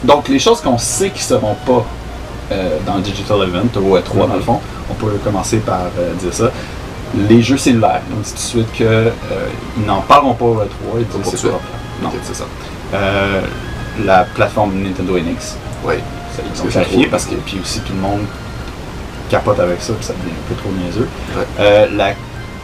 donc 0.04 0.28
les 0.30 0.40
choses 0.40 0.62
qu'on 0.62 0.78
sait 0.78 1.10
qui 1.10 1.24
seront 1.24 1.56
pas 1.66 1.86
euh, 2.52 2.78
dans 2.86 2.96
le 2.96 3.02
Digital 3.02 3.38
Event, 3.44 3.68
au 3.80 3.98
E3 3.98 4.28
dans 4.28 4.36
le 4.36 4.42
fond, 4.42 4.60
on 4.90 4.94
peut 4.94 5.12
commencer 5.24 5.58
par 5.58 5.82
euh, 6.00 6.14
dire 6.16 6.34
ça. 6.34 6.52
Les 7.30 7.42
jeux 7.42 7.58
cellulaires, 7.58 8.02
on 8.16 8.20
dit 8.20 8.30
tout 8.30 8.36
de 8.36 8.40
suite 8.40 8.72
qu'ils 8.74 8.86
euh, 8.88 9.10
ils 9.78 9.86
n'en 9.86 10.02
parleront 10.02 10.34
pas 10.34 10.46
au 10.46 10.56
E3, 10.56 11.00
ils 11.00 11.06
disent 11.24 11.36
c'est 11.36 11.48
pas. 11.50 11.60
Non, 12.04 12.10
c'est 12.24 12.36
ça. 12.36 12.46
La 14.06 14.24
plateforme 14.26 14.74
Nintendo 14.84 15.18
NX, 15.18 15.56
Ouais. 15.86 16.00
ça, 16.36 16.42
ils 16.54 16.62
ont 16.62 16.66
clarifié 16.66 17.08
parce 17.08 17.26
que 17.26 17.36
puis 17.36 17.60
aussi 17.62 17.80
tout 17.82 17.94
le 17.94 18.00
monde 18.02 18.22
capote 19.30 19.60
avec 19.60 19.82
ça, 19.82 19.94
puis 19.94 20.06
ça 20.06 20.14
devient 20.14 20.34
un 20.36 20.50
peu 20.50 20.56
trop 20.56 20.70
niaiseux. 20.72 21.08
Ouais. 21.38 21.90
La 21.96 22.14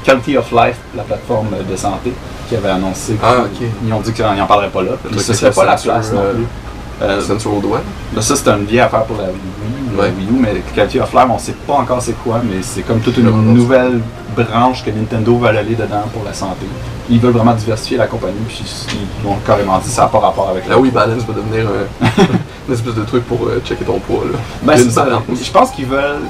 Quality 0.03 0.38
of 0.38 0.51
Life, 0.51 0.77
la 0.95 1.03
plateforme 1.03 1.47
de 1.69 1.75
santé, 1.75 2.11
qui 2.50 2.55
avait 2.55 2.69
annoncé 2.69 3.15
Ah, 3.23 3.43
qu'ils 3.53 3.67
ok. 3.67 3.73
ils 3.85 3.93
ont 3.93 4.00
dit 4.01 4.11
qu'ils 4.11 4.25
n'en 4.25 4.45
parleraient 4.47 4.69
pas 4.69 4.81
là. 4.81 4.91
Puis 5.09 5.19
avec 5.19 5.33
serait 5.33 5.51
pas 5.51 5.65
la 5.65 5.75
place 5.75 6.11
non 6.11 6.21
plus. 6.33 6.45
Euh, 7.01 7.20
au 7.46 7.60
doigt. 7.60 7.81
là, 8.15 8.22
ça, 8.22 8.36
c'est 8.36 8.48
une 8.50 8.65
vieille 8.65 8.79
affaire 8.81 9.03
pour 9.05 9.17
la 9.17 9.24
Wii, 9.24 9.34
la 9.98 10.03
Ouais. 10.03 10.13
Wii 10.17 10.27
U, 10.27 10.39
mais 10.39 10.62
Quality 10.75 11.00
of 11.00 11.12
Life, 11.13 11.25
on 11.29 11.39
sait 11.39 11.55
pas 11.67 11.74
encore 11.74 12.01
c'est 12.01 12.13
quoi, 12.24 12.41
mais 12.43 12.62
c'est 12.62 12.81
comme 12.84 13.00
toute 13.00 13.17
une 13.17 13.53
nouvelle 13.53 14.00
branche 14.36 14.84
que 14.86 14.91
Nintendo 14.91 15.36
veut 15.38 15.48
aller 15.48 15.75
dedans 15.75 16.03
pour 16.13 16.24
la 16.24 16.34
santé. 16.34 16.65
Ils 17.10 17.20
veulent 17.20 17.34
vraiment 17.34 17.53
diversifier 17.53 17.98
la 17.98 18.08
compagnie, 18.08 18.36
puis 18.48 18.63
ils 19.24 19.27
ont 19.27 19.36
carrément 19.46 19.77
dit 19.79 19.89
ça 19.89 20.03
n'a 20.03 20.08
pas 20.08 20.20
rapport 20.20 20.50
avec 20.50 20.67
La 20.70 20.77
Wii 20.77 20.91
Balance 20.91 21.24
va 21.25 21.34
devenir 21.34 21.65
un- 21.67 22.08
une 22.67 22.74
espèce 22.74 22.93
de 22.96 23.03
truc 23.03 23.25
pour 23.25 23.39
euh, 23.48 23.60
checker 23.65 23.84
ton 23.84 24.00
poids. 24.00 24.24
Là. 24.31 24.38
Ben, 24.63 24.77
ça. 24.89 25.08
Je 25.29 25.51
pense 25.51 25.72
qu'ils 25.72 25.88
veulent 25.88 26.22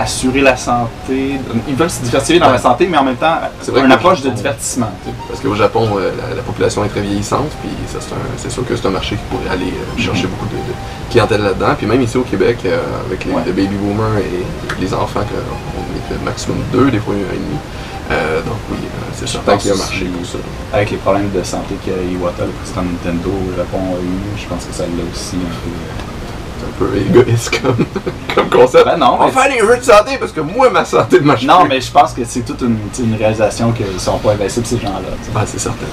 assurer 0.00 0.40
la 0.40 0.56
santé. 0.56 1.38
Ils 1.68 1.74
veulent 1.74 1.90
se 1.90 2.00
diversifier 2.02 2.40
dans 2.40 2.46
Ouais. 2.46 2.52
la 2.52 2.58
santé, 2.58 2.88
mais 2.90 2.96
en 2.96 3.04
même 3.04 3.16
temps, 3.16 3.36
C'est 3.60 3.70
une 3.78 3.92
approche 3.92 4.22
de 4.22 4.30
divertissement. 4.30 4.90
Parce 5.28 5.40
qu'au 5.40 5.54
Japon, 5.54 5.88
euh, 5.96 6.10
la, 6.16 6.34
la 6.36 6.42
population 6.42 6.84
est 6.84 6.88
très 6.88 7.02
vieillissante, 7.02 7.50
puis 7.60 7.70
c'est, 8.38 8.50
sûr 8.50 8.66
que 8.66 8.74
c'est 8.76 8.86
un 8.86 8.90
marché 8.90 9.16
qui 9.16 9.22
pourrait 9.30 9.52
aller 9.52 9.66
euh, 9.72 10.00
chercher 10.00 10.26
beaucoup 10.26 10.46
de, 10.46 10.56
de 10.56 11.10
clientèle 11.10 11.42
là-dedans. 11.42 11.74
Puis 11.76 11.86
même 11.86 12.00
ici 12.00 12.16
au 12.16 12.22
Québec, 12.22 12.58
euh, 12.64 12.78
avec 13.06 13.24
les, 13.26 13.32
Ouais. 13.32 13.42
les 13.44 13.52
baby 13.52 13.76
boomers 13.76 14.18
et 14.18 14.80
les 14.80 14.94
enfants, 14.94 15.20
que, 15.20 15.36
on 15.36 16.14
est 16.14 16.18
le 16.18 16.24
maximum 16.24 16.56
deux, 16.72 16.90
des 16.90 16.98
fois 16.98 17.14
un 17.14 17.18
et 17.18 17.36
demi. 17.36 17.58
Donc 18.44 18.56
oui, 18.72 18.78
c'est 19.14 19.28
certain 19.28 19.56
qu'il 19.56 19.68
y 19.68 19.72
a 19.72 19.76
un 19.76 19.78
marché 19.78 20.06
pour 20.06 20.26
ça. 20.26 20.38
Avec 20.72 20.90
les 20.90 20.96
problèmes 20.96 21.30
de 21.30 21.42
santé 21.44 21.76
que 21.86 21.90
Iwata, 22.12 22.44
le 22.44 22.50
président 22.50 22.82
de 22.82 22.88
Nintendo 22.88 23.30
au 23.30 23.56
Japon, 23.56 23.78
a 23.94 24.00
eu, 24.02 24.40
je 24.40 24.46
pense 24.48 24.64
que 24.64 24.72
ça 24.74 24.82
l'a 24.82 25.04
aussi 25.12 25.36
un 25.36 25.54
peu. 25.62 26.09
C'est 26.60 26.84
un 26.84 26.86
peu 26.88 26.96
égoïste 26.96 27.60
comme, 27.62 27.86
comme 28.34 28.48
concept. 28.50 28.84
Ben 28.84 28.96
non, 28.98 29.16
on 29.18 29.24
va 29.26 29.30
faire 29.30 29.50
des 29.52 29.58
jeux 29.60 29.76
de 29.78 29.82
santé 29.82 30.18
parce 30.18 30.32
que 30.32 30.40
moi, 30.40 30.68
ma 30.70 30.84
santé 30.84 31.18
ne 31.20 31.24
marche 31.24 31.44
Non, 31.44 31.64
mais 31.68 31.80
je 31.80 31.90
pense 31.90 32.12
que 32.12 32.22
c'est 32.24 32.40
toute 32.42 32.60
une, 32.62 32.76
une 33.02 33.14
réalisation 33.16 33.72
qu'ils 33.72 33.98
sont 33.98 34.18
pas 34.18 34.32
invincibles, 34.32 34.66
ces 34.66 34.78
gens-là. 34.78 35.00
Ah, 35.34 35.42
c'est 35.46 35.58
certain. 35.60 35.86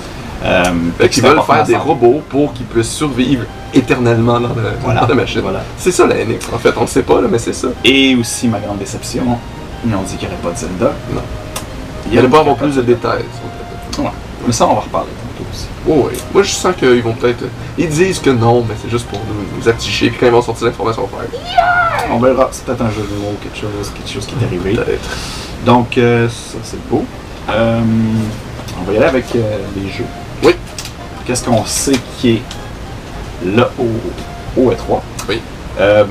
Euh, 0.45 0.63
Fait 0.99 1.09
qu'ils 1.09 1.23
veulent 1.23 1.41
faire 1.41 1.63
des 1.63 1.75
robots 1.77 2.21
pour 2.29 2.53
qu'ils 2.53 2.65
puissent 2.67 2.91
survivre 2.91 3.43
éternellement 3.73 4.39
dans, 4.39 4.49
le- 4.49 4.73
Voilà. 4.81 5.01
dans 5.01 5.07
la 5.07 5.15
machine. 5.15 5.41
Voilà. 5.41 5.61
C'est 5.77 5.91
ça 5.91 6.05
la 6.05 6.15
NX, 6.23 6.53
en 6.53 6.59
fait. 6.59 6.73
On 6.77 6.81
ne 6.81 6.87
sait 6.87 7.01
pas, 7.03 7.21
là, 7.21 7.27
mais 7.29 7.39
c'est 7.39 7.53
ça. 7.53 7.69
Et 7.83 8.15
aussi, 8.15 8.47
ma 8.47 8.59
grande 8.59 8.77
déception, 8.77 9.23
ils 9.85 9.95
ont 9.95 10.01
dit 10.03 10.15
qu'il 10.17 10.27
n'y 10.27 10.33
aurait 10.35 10.43
pas 10.43 10.51
de 10.51 10.57
Zelda. 10.57 10.91
Non. 11.13 11.21
Il 12.11 12.21
n'y 12.21 12.27
pas 12.27 12.37
aurait 12.37 12.39
avoir 12.41 12.55
plus 12.57 12.75
de 12.75 12.81
détails. 12.83 13.25
Ouais. 13.97 14.05
Mais 14.45 14.53
ça, 14.53 14.67
on 14.67 14.75
va 14.75 14.81
reparler 14.81 15.09
aussi. 15.51 15.67
Oh, 15.87 16.07
oui. 16.11 16.17
Moi, 16.33 16.43
je 16.43 16.51
sens 16.51 16.75
qu'ils 16.75 17.01
vont 17.01 17.13
peut-être. 17.13 17.43
Ils 17.77 17.89
disent 17.89 18.19
que 18.19 18.29
non, 18.29 18.65
mais 18.67 18.75
c'est 18.81 18.89
juste 18.89 19.07
pour 19.07 19.19
nous, 19.19 19.57
nous 19.59 19.69
afficher. 19.69 20.09
Puis 20.09 20.17
quand 20.19 20.25
ils 20.27 20.31
vont 20.31 20.41
sortir 20.41 20.67
l'information, 20.67 21.07
on 21.11 21.17
va 21.17 21.23
faire. 21.23 22.11
On 22.11 22.19
verra, 22.19 22.49
c'est 22.51 22.63
peut-être 22.65 22.81
un 22.81 22.89
jeu 22.91 23.01
de 23.01 23.15
mots, 23.21 23.35
quelque 23.41 23.57
chose, 23.57 23.91
quelque 23.95 24.09
chose 24.11 24.25
qui 24.25 24.35
est 24.41 24.45
arrivé. 24.45 24.73
Peut-être. 24.73 25.09
Donc, 25.65 25.97
euh, 25.97 26.27
ça, 26.29 26.57
c'est 26.63 26.81
beau. 26.89 27.03
Euh, 27.49 27.81
on 28.79 28.83
va 28.83 28.93
y 28.93 28.97
aller 28.97 29.05
avec 29.05 29.25
euh, 29.35 29.57
les 29.75 29.89
jeux. 29.89 30.05
Oui. 30.43 30.53
Qu'est-ce 31.25 31.43
qu'on 31.43 31.65
sait 31.65 31.97
qui 32.19 32.35
est 32.35 32.41
là 33.45 33.69
au, 33.79 34.61
au 34.61 34.71
E3 34.71 34.99
Oui. 35.29 35.41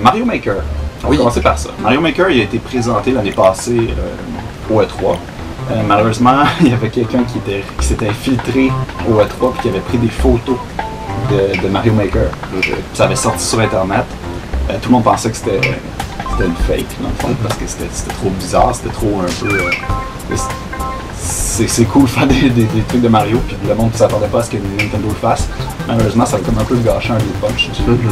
Mario 0.03 0.25
Maker. 0.25 0.57
On 1.05 1.09
Oui. 1.09 1.17
va 1.17 1.23
commencer 1.25 1.41
par 1.41 1.59
ça. 1.59 1.71
Mario 1.81 2.01
Maker, 2.01 2.31
il 2.31 2.41
a 2.41 2.45
été 2.45 2.59
présenté 2.59 3.13
l'année 3.13 3.33
passée 3.33 3.89
au 4.71 4.81
E3. 4.83 5.17
Euh, 5.71 5.83
malheureusement, 5.87 6.43
il 6.61 6.69
y 6.69 6.73
avait 6.73 6.89
quelqu'un 6.91 7.25
qui, 7.25 7.39
était- 7.39 7.65
qui 7.79 7.87
s'était 7.87 8.09
infiltré 8.09 8.71
au 9.09 9.15
E3 9.15 9.53
et 9.59 9.63
qui 9.63 9.69
avait 9.69 9.81
pris 9.81 9.99
des 9.99 10.09
photos 10.09 10.57
de, 11.31 11.61
de 11.63 11.69
Mario 11.69 11.93
Maker. 11.93 12.29
Ça 12.95 13.05
avait 13.05 13.17
sorti 13.17 13.45
sur 13.45 13.61
Internet. 13.61 14.05
Euh, 14.71 14.75
tout 14.81 14.89
le 14.89 14.95
monde 14.95 15.05
pensait 15.05 15.31
que 15.31 15.37
c'était 15.37 15.61
une 16.41 16.55
fake, 16.69 16.87
dans 17.01 17.09
le 17.09 17.15
fond, 17.19 17.37
parce 17.43 17.57
que 17.57 17.65
c'était 17.67 17.89
trop 18.21 18.31
bizarre, 18.31 18.75
c'était 18.75 18.91
trop 18.95 19.21
un 19.21 19.47
peu. 19.47 19.55
euh, 19.55 20.37
c'est 21.19 21.85
cool 21.87 22.03
de 22.03 22.09
faire 22.09 22.27
des, 22.27 22.51
des- 22.51 22.65
des 22.65 22.83
trucs 22.83 23.01
de 23.01 23.09
Mario, 23.09 23.39
puis 23.49 23.57
le 23.67 23.75
monde 23.75 23.91
ne 23.93 23.97
s'attendait 23.99 24.27
pas 24.29 24.41
à 24.41 24.43
ce 24.43 24.51
que 24.51 24.57
Nintendo 24.59 25.09
le 25.09 25.15
fasse. 25.15 25.49
Malheureusement, 25.89 26.27
ça 26.27 26.37
a 26.37 26.41
comme 26.41 26.59
un 26.59 26.65
peu 26.65 26.77
gâché 26.77 27.11
un 27.13 27.17
des 27.17 27.25
punch 27.41 27.71
du, 27.71 27.83
Mhm. 27.91 27.97
du. 27.97 28.07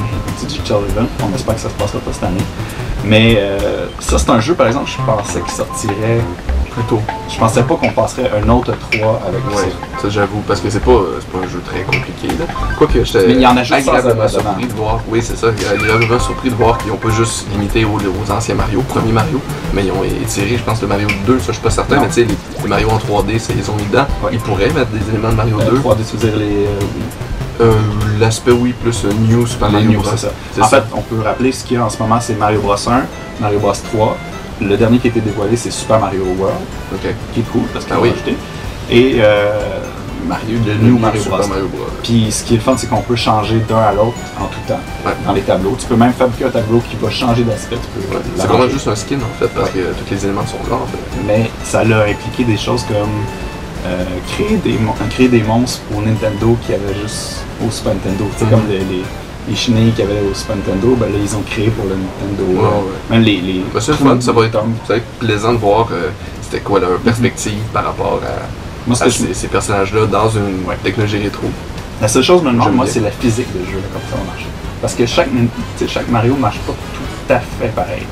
On 1.22 1.34
espère 1.34 1.54
que 1.54 1.60
ça 1.60 1.68
se 1.68 1.74
passera 1.74 1.98
pas 2.00 2.12
cette 2.12 2.24
année. 2.24 2.40
Mais 3.04 3.36
euh, 3.38 3.86
ça, 4.00 4.18
c'est 4.18 4.30
un 4.30 4.40
jeu, 4.40 4.54
par 4.54 4.66
exemple, 4.66 4.90
je 4.90 4.96
pensais 5.04 5.40
qu'il 5.40 5.52
sortirait. 5.52 6.20
Plutôt. 6.74 7.00
Je 7.28 7.38
pensais 7.38 7.62
pas 7.62 7.74
qu'on 7.76 7.90
passerait 7.90 8.30
un 8.36 8.48
autre 8.48 8.72
3 8.90 9.20
avec 9.28 9.46
Ouais, 9.56 9.62
ça. 9.96 10.02
ça 10.02 10.08
j'avoue, 10.08 10.40
parce 10.46 10.60
que 10.60 10.68
c'est 10.70 10.80
pas, 10.82 10.90
euh, 10.90 11.20
pas 11.32 11.38
un 11.44 11.48
jeu 11.48 11.60
très 11.64 11.82
compliqué. 11.82 12.26
Là. 12.36 12.46
Quoique 12.76 13.04
j'étais 13.04 13.26
Mais 13.28 13.32
il 13.34 13.40
y 13.42 13.46
en 13.46 13.56
a 13.56 13.62
juste 13.62 13.72
agréablement 13.88 14.26
surpris 14.28 14.66
de 14.66 14.72
voir. 14.72 15.00
Oui, 15.08 15.20
c'est 15.22 15.36
ça, 15.36 15.48
agréablement 15.48 16.18
surpris 16.18 16.50
de 16.50 16.54
voir 16.56 16.78
qu'ils 16.78 16.90
ont 16.90 16.96
pas 16.96 17.10
juste 17.10 17.46
limité 17.52 17.84
aux, 17.84 17.90
aux 17.96 18.30
anciens 18.32 18.56
Mario, 18.56 18.80
premier 18.88 19.12
Mario, 19.12 19.40
mais 19.72 19.84
ils 19.84 19.92
ont 19.92 20.02
étiré, 20.02 20.56
je 20.56 20.62
pense, 20.64 20.82
le 20.82 20.88
Mario 20.88 21.06
2, 21.26 21.38
ça 21.38 21.44
je 21.48 21.52
suis 21.52 21.62
pas 21.62 21.70
certain, 21.70 21.94
Non. 21.96 22.02
mais 22.02 22.08
tu 22.08 22.14
sais, 22.14 22.20
les, 22.24 22.34
les 22.62 22.68
Mario 22.68 22.88
en 22.90 22.98
3D, 22.98 23.38
ça, 23.38 23.52
ils 23.56 23.70
ont 23.70 23.76
mis 23.76 23.84
dedans. 23.86 24.06
Ouais. 24.22 24.30
Ils 24.32 24.40
pourraient 24.40 24.70
mettre 24.70 24.90
des 24.90 25.08
éléments 25.10 25.30
de 25.30 25.34
Mario 25.36 25.60
Euh, 25.60 25.70
2. 25.70 25.78
3D, 25.78 25.96
tu 26.10 26.16
veux 26.16 26.28
dire 26.28 26.36
les. 26.38 26.66
euh, 26.66 26.80
Euh, 27.60 27.72
L'aspect 28.18 28.50
oui, 28.50 28.72
plus 28.82 29.04
euh, 29.04 29.12
New 29.28 29.46
Super 29.46 29.68
les 29.68 29.74
Mario 29.74 29.90
news, 29.92 30.00
Bros. 30.02 30.10
En 30.12 30.16
ça. 30.16 30.28
fait, 30.68 30.82
on 30.92 31.02
peut 31.02 31.20
rappeler 31.24 31.52
ce 31.52 31.62
qu'il 31.64 31.76
y 31.76 31.80
a 31.80 31.84
en 31.84 31.88
ce 31.90 31.98
moment, 32.02 32.18
c'est 32.20 32.34
Mario 32.36 32.58
Bros 32.60 32.74
1, 32.74 33.02
Mario 33.40 33.60
Bros 33.60 33.72
3. 33.92 34.16
Le 34.60 34.76
dernier 34.76 34.98
qui 34.98 35.08
a 35.08 35.10
été 35.10 35.20
dévoilé, 35.20 35.56
c'est 35.56 35.70
Super 35.72 35.98
Mario 36.00 36.22
World, 36.38 36.56
qui 37.32 37.40
est 37.40 37.50
cool 37.52 37.62
parce 37.72 37.84
qu'il 37.84 37.94
Ah 37.94 37.98
a 37.98 38.02
oui. 38.02 38.12
Et 38.90 39.16
euh, 39.18 39.80
Mario, 40.28 40.58
le 40.66 40.74
New 40.86 40.98
Mario 40.98 41.22
Bros. 41.24 41.38
Puis 42.02 42.30
ce 42.30 42.44
qui 42.44 42.54
est 42.54 42.56
le 42.58 42.62
fun, 42.62 42.74
c'est 42.76 42.88
qu'on 42.88 43.02
peut 43.02 43.16
changer 43.16 43.58
d'un 43.68 43.78
à 43.78 43.92
l'autre 43.92 44.16
en 44.40 44.44
tout 44.46 44.58
temps 44.68 44.78
Ouais. 45.04 45.12
dans 45.26 45.32
les 45.32 45.40
tableaux. 45.42 45.76
Tu 45.78 45.86
peux 45.86 45.96
même 45.96 46.12
fabriquer 46.12 46.44
un 46.44 46.50
tableau 46.50 46.80
qui 46.88 46.96
va 47.02 47.10
changer 47.10 47.42
d'aspect. 47.42 47.76
Ouais, 47.76 48.18
C'est 48.36 48.46
vraiment 48.46 48.68
juste 48.68 48.86
un 48.88 48.94
skin 48.94 49.16
en 49.16 49.38
fait, 49.40 49.48
parce 49.48 49.70
que 49.70 49.78
tous 49.80 50.10
les 50.14 50.24
éléments 50.24 50.46
sont 50.46 50.58
là 50.70 50.76
en 50.76 50.86
fait. 50.86 50.98
Mais 51.26 51.50
ça 51.64 51.82
l'a 51.84 52.02
impliqué 52.04 52.44
des 52.44 52.56
choses 52.56 52.84
comme 52.84 52.96
euh, 53.86 54.04
créer, 54.34 54.56
des, 54.58 54.78
mon- 54.78 54.92
créer 55.10 55.28
des 55.28 55.42
monstres 55.42 55.80
pour 55.90 56.00
Nintendo 56.00 56.56
qui 56.66 56.72
avaient 56.72 56.94
juste 57.02 57.44
au 57.66 57.70
Super 57.70 57.94
Nintendo. 57.94 58.24
Mhm. 58.40 58.48
comme 58.50 58.68
les, 58.70 58.78
les, 58.78 59.02
les 59.48 59.54
chenilles 59.56 59.92
qu'il 59.92 60.04
y 60.04 60.08
avait 60.08 60.20
au 60.20 60.34
Super 60.34 60.56
Nintendo, 60.56 60.96
ben 60.98 61.06
là, 61.12 61.18
ils 61.22 61.36
ont 61.36 61.42
créé 61.42 61.68
pour 61.68 61.84
le 61.84 61.96
Nintendo. 61.96 62.44
Ouais, 62.60 62.66
ouais. 62.66 63.10
Même 63.10 63.22
les. 63.22 63.62
fun, 63.80 64.20
ça 64.20 64.32
va 64.32 64.46
être, 64.46 64.52
Tom. 64.52 64.72
ça 64.86 64.94
va 64.94 64.96
être 64.98 65.06
plaisant 65.18 65.52
de 65.52 65.58
voir 65.58 65.88
euh, 65.92 66.10
c'était 66.42 66.60
quoi 66.60 66.80
leur 66.80 66.98
perspective 66.98 67.58
par 67.72 67.84
rapport 67.84 68.20
à, 68.24 68.46
Moi, 68.86 68.96
ces, 68.96 69.34
ces 69.34 69.48
personnages-là 69.48 70.06
dans 70.06 70.28
une 70.30 70.64
Ouais. 70.66 70.76
technologie 70.82 71.18
rétro. 71.18 71.46
La 72.00 72.08
seule 72.08 72.22
chose 72.22 72.40
que 72.40 72.44
je 72.44 72.48
me 72.48 72.52
demande, 72.52 72.68
J'aime 72.68 72.76
moi, 72.76 72.86
c'est 72.86 73.00
la 73.00 73.10
physique 73.10 73.52
de 73.52 73.64
jeu, 73.70 73.80
comme 73.92 74.02
ça 74.10 74.16
va 74.16 74.24
marcher. 74.30 74.46
Parce 74.80 74.94
que 74.94 75.06
chaque, 75.06 75.28
chaque 75.86 76.08
Mario 76.08 76.34
marche 76.36 76.58
pas 76.66 76.72
tout 76.72 77.32
à 77.32 77.40
fait 77.40 77.68
pareil. 77.74 78.02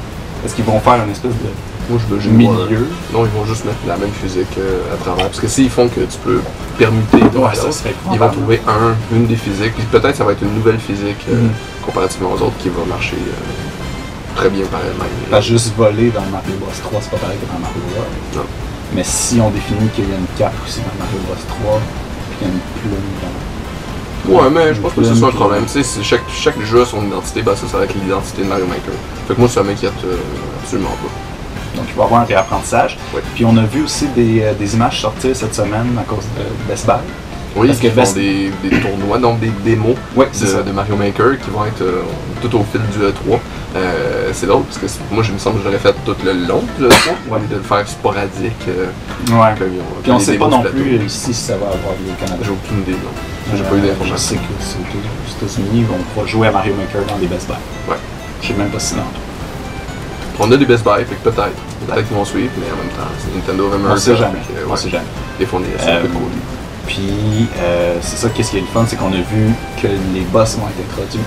Est-ce 0.45 0.55
qu'ils 0.55 0.65
vont 0.65 0.81
faire 0.81 1.03
une 1.05 1.11
espèce 1.13 1.33
de 1.33 1.49
Moi, 1.91 1.99
je 2.01 2.15
veux 2.15 2.21
juste 2.21 2.35
milieu? 2.35 2.87
Non, 3.13 3.25
ils 3.27 3.31
vont 3.39 3.45
juste 3.45 3.65
mettre 3.65 3.79
la 3.87 3.97
même 3.97 4.11
physique 4.13 4.47
euh, 4.59 4.95
à 4.95 4.97
travers. 5.03 5.27
Parce 5.27 5.41
que 5.41 5.49
s'ils 5.49 5.69
font 5.71 5.89
que 5.89 6.01
tu 6.01 6.19
peux 6.25 6.41
permuter 6.79 7.19
Ouais, 7.37 7.49
à 7.51 7.55
ça 7.55 7.69
ils 8.13 8.19
vont 8.19 8.29
trouver 8.31 8.61
un, 8.69 8.95
une 9.15 9.27
des 9.27 9.37
physiques. 9.37 9.75
Puis 9.75 9.85
peut-être 9.91 10.17
ça 10.17 10.25
va 10.25 10.33
être 10.33 10.43
une 10.43 10.55
nouvelle 10.55 10.79
physique 10.79 11.19
euh, 11.31 11.35
Mhm. 11.35 11.51
comparativement 11.85 12.31
aux 12.33 12.43
autres 12.43 12.57
qui 12.61 12.69
va 12.69 12.85
marcher 12.89 13.17
euh, 13.17 14.37
très 14.37 14.49
bien 14.49 14.65
par 14.67 14.81
elle-même. 14.81 15.09
Pas 15.31 15.41
juste 15.41 15.75
voler 15.77 16.11
dans 16.11 16.23
Mario 16.31 16.55
Bros 16.61 16.71
3, 16.83 17.01
c'est 17.03 17.11
pas 17.11 17.17
pareil 17.19 17.37
que 17.39 17.47
dans 17.53 17.59
Mario 17.59 17.81
World. 17.95 18.13
Non. 18.37 18.43
Mais 18.95 19.03
si 19.05 19.41
on 19.41 19.51
définit 19.51 19.89
qu'il 19.95 20.09
y 20.09 20.13
a 20.13 20.17
une 20.17 20.27
cape 20.39 20.55
aussi 20.67 20.81
dans 20.81 21.05
Mario 21.05 21.19
Bros 21.27 21.35
3, 21.65 21.81
puis 22.31 22.39
qu'il 22.39 22.47
y 22.49 22.51
a 22.51 22.55
une 22.55 22.61
plume 22.81 23.03
dans. 23.23 23.33
Ouais, 24.33 24.51
mais 24.51 24.73
je 24.73 24.81
pense 24.81 24.93
que 24.93 25.03
ce 25.03 25.15
soit 25.17 25.29
un 25.29 25.33
problème. 25.33 25.65
Tu 25.65 25.73
sais, 25.73 25.83
c'est 25.83 26.03
chaque, 26.05 26.23
chaque 26.33 26.61
jeu 26.63 26.83
a 26.83 26.87
son 26.87 27.05
identité, 27.05 27.43
bah 27.43 27.55
ça, 27.57 27.67
ça 27.67 27.77
va 27.79 27.85
être 27.85 27.95
l'identité 27.95 28.43
de 28.43 28.47
Mario 28.49 28.67
Maker. 28.67 28.95
Fait 29.27 29.35
que 29.35 29.41
moi, 29.41 29.49
ça 29.49 29.63
m'inquiète 29.65 29.93
euh, 30.05 30.15
absolument 30.63 30.91
pas. 30.91 31.11
Donc 31.77 31.85
il 31.89 31.95
va 31.95 32.03
y 32.03 32.07
avoir 32.07 32.21
un 32.23 32.25
réapprentissage. 32.25 32.99
Puis 33.35 33.45
on 33.45 33.57
a 33.57 33.63
vu 33.63 33.83
aussi 33.85 34.07
des, 34.09 34.43
euh, 34.43 34.53
des 34.55 34.75
images 34.75 35.01
sortir 35.01 35.35
cette 35.35 35.55
semaine 35.55 35.97
à 35.99 36.03
cause 36.03 36.25
de 36.37 36.69
Best 36.71 36.87
Buy. 36.87 36.97
Oui, 37.55 37.67
Parce 37.67 37.81
que 37.81 37.89
Best- 37.89 38.15
des, 38.15 38.51
des 38.63 38.81
tournois, 38.81 39.19
donc 39.19 39.39
des 39.41 39.53
démos 39.63 39.95
de, 40.17 40.63
de 40.63 40.73
Mario 40.73 40.97
Maker 40.97 41.39
qui 41.39 41.51
vont 41.51 41.67
être 41.67 41.83
euh, 41.83 42.01
tout 42.41 42.55
au 42.57 42.65
fil 42.73 42.81
du 42.93 42.99
E3. 43.07 43.39
Euh, 43.77 44.31
c'est 44.33 44.47
drôle 44.47 44.63
parce 44.65 44.79
que 44.79 44.87
moi, 45.15 45.23
je 45.23 45.33
me 45.33 45.39
semble 45.39 45.57
que 45.59 45.63
je 45.65 45.67
l'aurais 45.69 45.79
fait 45.79 45.95
tout 46.07 46.17
le 46.25 46.33
long 46.33 46.63
du 46.79 46.85
E3, 46.87 46.91
Ouais. 47.31 47.39
de 47.51 47.57
le 47.57 47.63
faire 47.63 47.87
sporadique. 47.87 48.53
euh, 48.69 48.87
Ouais. 49.31 49.55
comme 49.59 49.69
Puis 50.03 50.13
on 50.13 50.17
les 50.19 50.25
sait 50.25 50.39
pas 50.39 50.49
non 50.49 50.63
plus 50.63 51.05
ici 51.05 51.35
si 51.35 51.35
ça 51.35 51.53
va 51.59 51.67
avoir 51.67 51.93
lieu 52.01 52.11
au 52.11 52.25
Canada. 52.25 52.39
J'ai 52.43 52.51
aucune 52.53 52.81
idée, 52.83 52.93
non. 52.93 53.55
J'ai 53.55 53.63
pas 53.65 53.75
eu 53.77 53.81
Je 53.83 53.87
d'informations. 53.87 54.17
sais 54.17 54.35
que 54.37 54.41
c'est 54.61 54.79
aux 54.79 55.47
États-Unis, 55.47 55.85
on 55.93 56.03
pourra 56.15 56.27
jouer 56.27 56.49
à 56.49 56.53
Mario 56.53 56.73
Maker 56.75 57.03
dans 57.07 57.19
des 57.19 57.27
Best 57.27 57.49
Buy. 57.49 57.57
Ouais. 57.91 57.97
Je 58.41 58.49
sais 58.49 58.55
même 58.55 58.71
pas 58.71 58.79
si 58.81 58.95
non. 58.95 59.03
On 60.41 60.51
a 60.51 60.57
des 60.57 60.65
Best 60.67 60.83
Buy, 60.85 61.05
fait 61.05 61.15
que 61.17 61.29
peut-être. 61.29 61.53
Peut-être 61.87 62.07
qu'ils 62.09 62.17
vont 62.17 62.25
suivre, 62.25 62.51
mais 62.59 62.67
en 62.73 62.77
même 62.77 62.93
temps, 62.97 63.11
c'est 63.19 63.35
Nintendo 63.37 63.67
of 63.69 63.75
America. 63.75 63.93
On 63.95 63.97
sait 63.99 64.17
jamais. 64.17 64.39
que, 64.39 64.67
On 64.67 64.71
ouais, 64.71 64.77
sait 64.77 64.91
jamais. 64.91 65.05
Des 65.39 65.47
fois, 65.47 65.61
on 65.61 65.65
est 65.65 65.81
assez 65.81 65.91
Euh, 65.91 66.01
peu 66.03 66.09
de 66.09 66.13
côté. 66.15 66.37
Puis, 66.87 67.49
euh, 67.59 67.97
c'est 68.01 68.17
ça, 68.17 68.29
qu'est-ce 68.31 68.51
qui 68.51 68.59
est 68.59 68.61
le 68.61 68.67
fun, 68.67 68.85
c'est 68.89 68.97
qu'on 68.97 69.13
a 69.13 69.17
vu 69.17 69.53
que 69.81 69.87
les 70.15 70.21
boss 70.33 70.57
vont 70.57 70.67
être 70.69 70.91
introduits. 70.91 71.21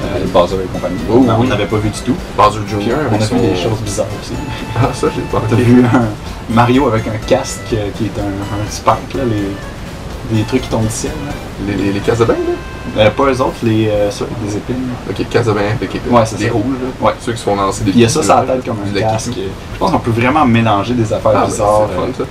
Euh, 0.00 0.24
Bowser 0.32 0.54
et 0.64 0.68
compagnie. 0.72 0.96
Oh, 1.10 1.18
Non, 1.26 1.34
on 1.38 1.40
oui. 1.40 1.48
n'avait 1.48 1.66
pas 1.66 1.78
vu 1.78 1.88
du 1.90 1.98
tout. 2.00 2.14
Bowser 2.36 2.60
Puis, 2.66 2.84
Jr. 2.86 2.94
on 3.10 3.14
a 3.14 3.18
vu 3.18 3.48
des 3.48 3.56
choses 3.56 3.80
bizarres 3.84 4.06
aussi. 4.22 4.32
Ah, 4.80 4.90
ça, 4.94 5.08
j'ai 5.14 5.22
pas 5.22 5.42
T'as 5.50 5.56
vu. 5.56 5.64
vu 5.64 5.84
un 5.84 6.54
Mario 6.54 6.86
avec 6.86 7.08
un 7.08 7.18
casque 7.26 7.60
euh, 7.72 7.88
qui 7.96 8.04
est 8.04 8.18
un, 8.20 8.22
un 8.28 8.70
spike, 8.70 9.14
là, 9.14 9.22
les, 9.24 10.36
des 10.38 10.44
trucs 10.44 10.62
qui 10.62 10.68
tombent 10.68 10.86
du 10.86 10.92
ciel. 10.92 11.12
Là. 11.26 11.32
Les, 11.66 11.82
les, 11.82 11.92
les 11.94 12.00
Casabins, 12.00 12.34
là? 12.34 12.54
Euh, 12.96 13.10
pas 13.10 13.24
eux 13.24 13.40
autres, 13.40 13.56
les, 13.62 13.88
euh, 13.88 14.10
ceux 14.10 14.24
avec 14.24 14.46
des 14.46 14.56
épines. 14.56 14.88
Ok, 15.10 15.28
Casabins 15.30 15.60
avec 15.76 15.94
épines. 15.94 16.12
Ouais, 16.12 16.22
c'est 16.24 16.38
Les 16.40 16.46
ça. 16.46 16.52
rouges, 16.52 16.64
là. 16.82 17.06
Ouais. 17.06 17.12
Ceux 17.20 17.32
qui 17.32 17.38
se 17.38 17.44
font 17.44 17.56
lancer 17.56 17.84
des 17.84 17.90
il 17.92 18.00
y 18.00 18.04
a 18.04 18.08
ça 18.08 18.22
sur 18.22 18.34
la 18.34 18.42
tête 18.42 18.64
comme 18.64 18.78
un 18.94 19.00
casque. 19.00 19.32
Je 19.34 19.78
pense 19.78 19.90
qu'on 19.90 19.98
peut 19.98 20.10
vraiment 20.10 20.44
mélanger 20.46 20.94
des 20.94 21.12
affaires 21.12 21.32
Ah, 21.34 21.40
ben, 21.42 21.46
bizarres. 21.46 21.88
c'est 21.90 21.96
fun, 21.96 22.02
euh, 22.02 22.12
ça. 22.18 22.24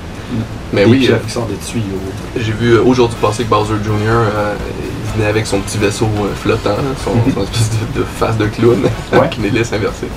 Mais 0.73 0.83
des 0.85 0.91
oui, 0.91 1.07
euh, 1.09 1.17
qui 1.25 1.31
sortent 1.31 1.49
des 1.49 1.55
tuyaux. 1.55 1.83
j'ai 2.35 2.51
vu 2.51 2.73
euh, 2.73 2.81
aujourd'hui 2.85 3.17
passer 3.21 3.43
que 3.45 3.49
Bowser 3.49 3.75
Jr. 3.83 3.91
euh, 4.09 4.53
il 5.05 5.17
venait 5.19 5.29
avec 5.29 5.47
son 5.47 5.59
petit 5.61 5.77
vaisseau 5.77 6.05
euh, 6.05 6.33
flottant, 6.35 6.71
là, 6.71 6.75
son, 7.03 7.11
Mhm. 7.11 7.33
son 7.33 7.43
espèce 7.43 7.69
de, 7.95 7.99
de 8.01 8.05
face 8.19 8.37
de 8.37 8.45
clown, 8.47 8.77
avec 9.13 9.37
une 9.37 9.45
hélice 9.45 9.71
inversée. 9.71 10.07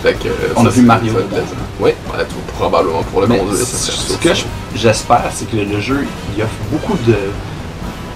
Fait 0.00 0.14
que, 0.14 0.28
euh, 0.28 0.30
On 0.54 0.64
a 0.64 0.68
vu 0.68 0.76
c'est- 0.76 0.86
Mario 0.86 1.08
ça 1.12 1.18
va 1.18 1.24
être 1.24 1.28
dedans. 1.30 1.40
plaisant. 1.42 1.56
Oui, 1.80 1.90
tout- 2.28 2.52
probablement 2.56 3.02
pour 3.10 3.20
le 3.22 3.26
Mais 3.26 3.38
conduire. 3.38 3.58
ça 3.58 3.64
ce 3.66 3.76
serait 3.76 3.96
ce 3.96 4.08
sûr, 4.12 4.20
que 4.20 4.34
je- 4.34 4.44
j'espère, 4.78 5.24
c'est 5.34 5.50
que 5.50 5.56
le, 5.56 5.64
le 5.64 5.80
jeu, 5.80 6.06
il 6.36 6.42
offre 6.44 6.52
beaucoup 6.70 6.96
de... 7.04 7.14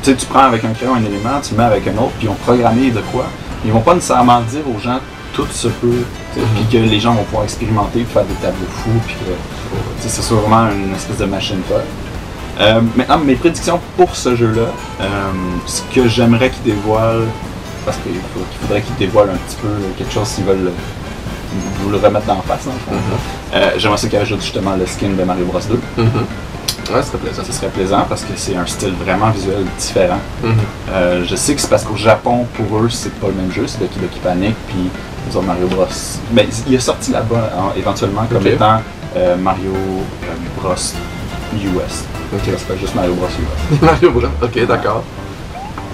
Tu 0.03 0.11
sais, 0.11 0.17
tu 0.17 0.27
prends 0.27 0.45
avec 0.45 0.65
un 0.65 0.73
crayon 0.73 0.95
un 0.95 1.05
élément, 1.05 1.41
tu 1.43 1.53
le 1.53 1.59
mets 1.59 1.65
avec 1.65 1.87
un 1.87 1.93
autre, 1.93 2.13
puis 2.19 2.27
ils 2.27 2.29
ont 2.29 2.35
programmé 2.35 2.91
de 2.91 3.01
quoi. 3.13 3.27
Ils 3.65 3.71
vont 3.73 3.81
pas 3.81 3.95
nécessairement 3.95 4.41
dire 4.41 4.63
aux 4.75 4.81
gens 4.81 4.99
tout 5.33 5.47
se 5.51 5.69
peut, 5.69 6.05
puis 6.35 6.65
que 6.71 6.77
les 6.79 7.01
gens 7.01 7.15
vont 7.15 7.23
pouvoir 7.25 7.45
expérimenter, 7.45 8.01
puis 8.01 8.13
faire 8.13 8.25
des 8.25 8.35
tableaux 8.35 8.67
fous, 8.69 8.91
puis 9.07 9.15
que 10.03 10.09
ce 10.09 10.23
soit 10.23 10.39
vraiment 10.39 10.71
une 10.71 10.95
espèce 10.95 11.19
de 11.19 11.25
machine 11.25 11.61
folle. 11.69 11.85
Euh, 12.61 12.81
maintenant, 12.97 13.19
mes 13.19 13.35
prédictions 13.37 13.81
pour 13.97 14.15
ce 14.15 14.37
jeu-là, 14.37 14.69
euh, 15.01 15.07
ce 15.67 15.83
que 15.95 16.07
j'aimerais 16.09 16.51
qu'ils 16.51 16.75
dévoilent, 16.75 17.29
parce 17.85 17.97
qu'il 17.99 18.13
faudrait 18.61 18.83
qu'ils 18.83 18.97
dévoilent 18.97 19.31
un 19.31 19.39
petit 19.49 19.57
peu 19.63 19.69
quelque 19.97 20.13
chose 20.13 20.27
s'ils 20.29 20.45
veulent 20.45 20.71
vous 21.81 21.91
le 21.91 21.97
remettre 21.97 22.27
dans 22.27 22.37
la 22.37 22.43
face, 22.43 22.67
dans 22.67 22.73
le 22.73 22.79
fond. 22.79 22.93
Mhm. 22.93 23.55
Euh, 23.55 23.71
J'aimerais 23.79 23.99
ça 23.99 24.09
qu'ils 24.09 24.19
ajoutent 24.19 24.43
justement 24.43 24.77
le 24.77 24.87
skin 24.87 25.11
de 25.19 25.25
Mario 25.25 25.45
Bros 25.47 25.61
2. 25.61 25.81
Mhm. 26.03 26.11
Ouais, 26.93 27.03
ce 27.03 27.09
serait 27.09 27.19
plaisant. 27.19 27.43
Ça 27.45 27.53
serait 27.53 27.69
plaisant 27.69 28.05
parce 28.09 28.23
que 28.23 28.33
c'est 28.37 28.57
un 28.57 28.67
style 28.67 28.93
vraiment 28.95 29.31
visuel 29.31 29.65
différent. 29.79 30.19
Mhm. 30.43 30.55
Euh, 30.91 31.25
je 31.25 31.37
sais 31.37 31.55
que 31.55 31.61
c'est 31.61 31.71
parce 31.71 31.85
qu'au 31.85 31.97
Japon, 31.97 32.47
pour 32.55 32.79
eux, 32.81 32.91
c'est 32.91 33.13
pas 33.15 33.29
le 33.29 33.35
même 33.35 33.53
jeu, 33.53 33.67
c'est 33.67 33.79
Doki 33.79 33.99
Doki 33.99 34.19
Panic, 34.19 34.55
puis 34.69 34.91
ils 35.31 35.39
ont 35.39 35.43
Mario 35.43 35.69
Bros. 35.69 35.87
Ben, 36.33 36.47
il 36.67 36.75
est 36.75 36.81
sorti 36.81 37.13
là-bas 37.13 37.51
hein, 37.57 37.73
éventuellement 37.77 38.25
comme 38.31 38.47
étant 38.47 38.81
euh, 39.17 39.37
Mario 39.37 39.73
euh, 39.73 40.61
Bros 40.61 40.75
US. 40.75 42.05
Ok. 42.35 42.41
Ça 42.45 42.59
s'appelle 42.59 42.79
juste 42.79 42.95
Mario 42.95 43.15
Bros. 43.15 43.27
US. 43.27 43.81
Mario 43.83 44.11
Bros. 44.11 44.29
Ok, 44.43 44.67
d'accord. 44.67 45.03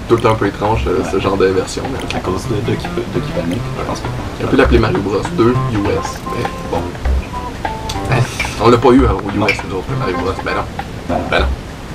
Tout 0.07 0.15
le 0.15 0.21
temps 0.21 0.31
un 0.31 0.35
peu 0.35 0.47
étrange 0.47 0.85
ce 1.11 1.19
genre 1.19 1.37
de 1.37 1.45
version. 1.45 1.83
Mais... 1.91 2.17
À 2.17 2.19
cause 2.19 2.43
de, 2.47 2.71
de 2.71 2.75
qui 2.75 2.87
panique, 2.87 3.61
je 3.79 3.85
pense 3.85 3.99
que. 3.99 4.07
On 4.43 4.47
peut 4.47 4.57
l'appeler 4.57 4.79
Mario 4.79 4.99
Bros 4.99 5.21
2 5.37 5.49
US. 5.49 5.55
Mais 6.35 6.43
bon. 6.71 6.81
On 8.61 8.69
l'a 8.69 8.77
pas 8.77 8.89
eu 8.89 9.05
hein, 9.05 9.11
au 9.13 9.29
US, 9.29 9.35
Non. 9.37 9.45
nous 9.69 9.75
autres, 9.77 9.87
Mario 9.99 10.17
Bros. 10.17 10.31
Ben 10.43 10.55
non. 10.55 10.61
Ben, 11.07 11.15
Ben 11.31 11.39
non. 11.39 11.45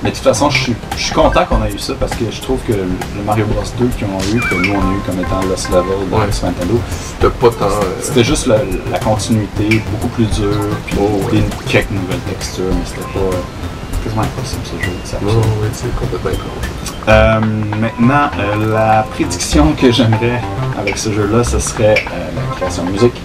Mais 0.03 0.09
de 0.11 0.15
toute 0.15 0.23
façon, 0.25 0.49
je 0.49 0.57
suis, 0.59 0.75
je 0.97 1.03
suis 1.05 1.13
content 1.13 1.45
qu'on 1.45 1.63
ait 1.65 1.71
eu 1.71 1.79
ça 1.79 1.93
parce 1.99 2.11
que 2.13 2.25
je 2.29 2.41
trouve 2.41 2.59
que 2.67 2.73
le 2.73 2.85
Mario 3.25 3.45
Bros 3.45 3.63
2 3.79 3.87
qu'ils 3.97 4.05
ont 4.07 4.35
eu, 4.35 4.39
que 4.39 4.55
nous 4.55 4.73
on 4.73 4.79
a 4.79 4.93
eu 4.93 4.99
comme 5.05 5.19
étant 5.19 5.41
Lost 5.49 5.69
Level 5.69 5.83
de 6.11 6.15
Ouais. 6.15 6.25
Nintendo, 6.43 6.79
C'était 6.91 7.29
pas 7.33 7.49
tant. 7.49 7.65
euh, 7.65 7.83
c'était 8.01 8.23
juste 8.23 8.45
la, 8.47 8.57
la 8.91 8.99
continuité, 8.99 9.81
beaucoup 9.91 10.09
plus 10.09 10.25
dur, 10.25 10.51
puis 10.87 10.97
Oh, 10.99 11.21
ouais. 11.31 11.39
des 11.39 11.43
quelques 11.67 11.91
nouvelles 11.91 12.19
textures, 12.29 12.65
mais 12.71 12.85
c'était 12.85 13.01
pas 13.13 13.19
euh, 13.19 14.03
quasiment 14.03 14.21
impossible 14.23 14.61
ce 14.65 14.85
jeu. 14.85 14.91
ça. 15.05 15.17
Non, 15.23 15.31
oui, 15.61 15.69
c'est 15.71 15.95
complètement 15.95 16.29
étrange. 16.31 17.07
Euh, 17.07 17.39
maintenant, 17.79 18.29
euh, 18.37 18.73
la 18.73 19.03
prédiction 19.13 19.71
que 19.73 19.91
j'aimerais 19.91 20.41
avec 20.77 20.97
ce 20.97 21.11
jeu-là, 21.11 21.43
ce 21.43 21.57
serait 21.59 21.95
euh, 22.11 22.29
la 22.35 22.55
création 22.57 22.83
de 22.83 22.91
musique 22.91 23.21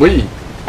Oui! 0.00 0.24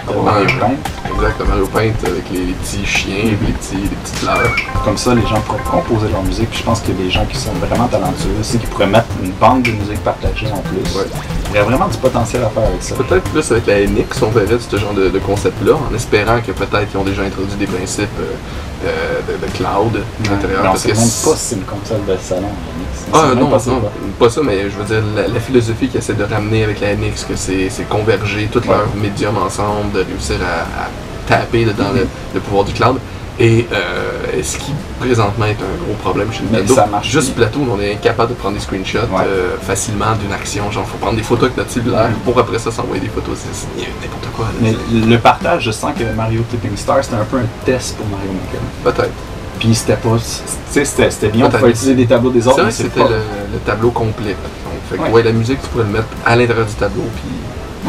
Ouais, 0.09 0.23
Mario 0.23 0.47
Paint. 0.59 1.11
Exact, 1.13 1.47
Mario 1.47 1.67
Paint 1.67 2.07
avec 2.07 2.29
les, 2.31 2.45
les 2.45 2.53
petits 2.53 2.85
chiens, 2.85 3.23
Mhm. 3.25 3.37
les, 3.47 3.53
petits, 3.53 3.75
les 3.75 3.89
petites 3.89 4.15
fleurs. 4.17 4.55
Comme 4.85 4.97
ça, 4.97 5.13
les 5.15 5.21
gens 5.27 5.39
pourraient 5.41 5.59
composer 5.69 6.07
leur 6.11 6.23
musique. 6.23 6.49
Puis 6.49 6.59
je 6.59 6.63
pense 6.63 6.81
que 6.81 6.91
les 6.91 7.09
gens 7.09 7.25
qui 7.25 7.37
sont 7.37 7.51
vraiment 7.53 7.87
talentueux, 7.87 8.29
c'est 8.41 8.57
qu'ils 8.59 8.69
pourraient 8.69 8.87
mettre 8.87 9.07
une 9.23 9.31
bande 9.31 9.63
de 9.63 9.71
musique 9.71 10.03
partagée 10.03 10.47
en 10.51 10.59
plus. 10.61 10.77
Ouais. 10.97 11.05
Il 11.51 11.55
y 11.55 11.59
a 11.59 11.63
vraiment 11.63 11.87
du 11.87 11.97
potentiel 11.97 12.43
à 12.43 12.49
faire 12.49 12.63
avec 12.67 12.83
ça. 12.83 12.95
Peut-être 12.95 13.23
plus 13.31 13.51
avec 13.51 13.65
la 13.67 13.79
NX, 13.85 14.21
on 14.21 14.29
verrait 14.29 14.57
ce 14.59 14.77
genre 14.77 14.93
de, 14.93 15.09
de 15.09 15.19
concept-là, 15.19 15.73
en 15.89 15.95
espérant 15.95 16.39
que 16.45 16.51
peut-être 16.51 16.89
qu'ils 16.89 16.99
ont 16.99 17.03
déjà 17.05 17.23
introduit 17.23 17.55
des 17.57 17.67
principes 17.67 18.09
euh, 18.19 18.33
euh, 18.85 19.19
de, 19.27 19.45
de 19.45 19.51
cloud 19.53 20.01
à 20.25 20.29
l'intérieur. 20.31 20.61
Parce 20.63 20.83
que 20.83 20.89
pas 20.89 21.35
si 21.35 21.55
une 21.55 21.61
console 21.61 22.05
de 22.07 22.15
salon. 22.21 22.47
On 23.11 23.17
Ah 23.17 23.33
non, 23.35 23.47
pas 23.49 23.57
non, 23.67 23.81
pas 24.19 24.29
ça, 24.29 24.41
mais 24.43 24.69
je 24.69 24.77
veux 24.77 24.83
dire, 24.83 25.01
la, 25.15 25.27
la 25.27 25.39
philosophie 25.39 25.87
qu'ils 25.87 25.99
essaient 25.99 26.13
de 26.13 26.23
ramener 26.25 26.63
avec 26.65 26.79
la 26.81 26.93
NX, 26.95 27.25
que 27.27 27.35
c'est 27.35 27.69
converger 27.89 28.49
tous 28.51 28.59
Ouais. 28.59 28.67
leurs 28.75 28.95
médiums 28.95 29.37
ensemble, 29.37 29.91
de 29.93 29.99
réussir 30.03 30.35
à, 30.43 30.83
à 30.83 30.87
taper 31.27 31.65
dans 31.65 31.91
le, 31.93 32.01
Mhm. 32.01 32.07
le 32.35 32.39
pouvoir 32.41 32.65
du 32.65 32.73
cloud. 32.73 32.97
Et 33.39 33.67
euh, 33.71 34.41
ce 34.41 34.57
qui 34.57 34.71
présentement 34.99 35.45
est 35.45 35.51
un 35.51 35.83
gros 35.85 35.93
problème 36.01 36.29
chez 36.31 36.41
ça 36.73 36.87
marche 36.87 37.07
Juste. 37.09 37.35
Platoon, 37.35 37.67
on 37.71 37.79
est 37.79 37.93
incapable 37.93 38.29
de 38.29 38.35
prendre 38.35 38.55
des 38.55 38.61
screenshots 38.61 38.97
Ouais. 39.11 39.23
euh, 39.27 39.57
facilement 39.61 40.15
d'une 40.19 40.33
action. 40.33 40.71
Genre, 40.71 40.85
faut 40.87 40.97
prendre 40.97 41.17
des 41.17 41.23
photos 41.23 41.45
avec 41.45 41.57
notre 41.57 41.69
cellulaire 41.69 42.09
Mhm. 42.09 42.15
pour 42.25 42.39
après 42.39 42.57
ça 42.57 42.71
s'envoyer 42.71 43.01
des 43.01 43.09
photos. 43.09 43.37
C'est 43.51 43.67
n'importe 44.01 44.33
quoi. 44.35 44.45
là. 44.45 44.51
Mais 44.61 44.75
le 45.07 45.17
partage, 45.19 45.65
je 45.65 45.71
sens 45.71 45.93
que 45.97 46.03
Mario 46.15 46.41
Tipping 46.49 46.75
Star, 46.75 47.03
c'était 47.03 47.17
un 47.17 47.25
peu 47.25 47.37
un 47.37 47.45
test 47.63 47.95
pour 47.97 48.07
Mario 48.07 48.31
Maker. 48.31 48.93
Peut-être. 48.95 49.13
Puis 49.59 49.73
c'était 49.75 49.95
pas. 49.97 50.17
Tu 50.73 50.85
sais, 50.85 51.09
c'était 51.11 51.29
bien, 51.29 51.45
on 51.45 51.49
pouvait 51.49 51.69
utiliser 51.71 51.95
des 51.95 52.05
tableaux 52.07 52.29
des 52.31 52.47
autres, 52.47 52.65
c'est 52.71 52.83
c'était 52.83 52.99
le, 53.01 53.17
le 53.53 53.59
tableau 53.65 53.91
complet. 53.91 54.35
Fait 54.89 54.97
que, 54.97 55.01
Ouais. 55.03 55.09
ouais, 55.11 55.23
la 55.23 55.31
musique, 55.31 55.61
tu 55.61 55.67
pourrais 55.69 55.83
le 55.83 55.89
mettre 55.91 56.05
à 56.25 56.35
l'intérieur 56.35 56.65
du 56.65 56.73
tableau. 56.73 57.03
Puis 57.15 57.23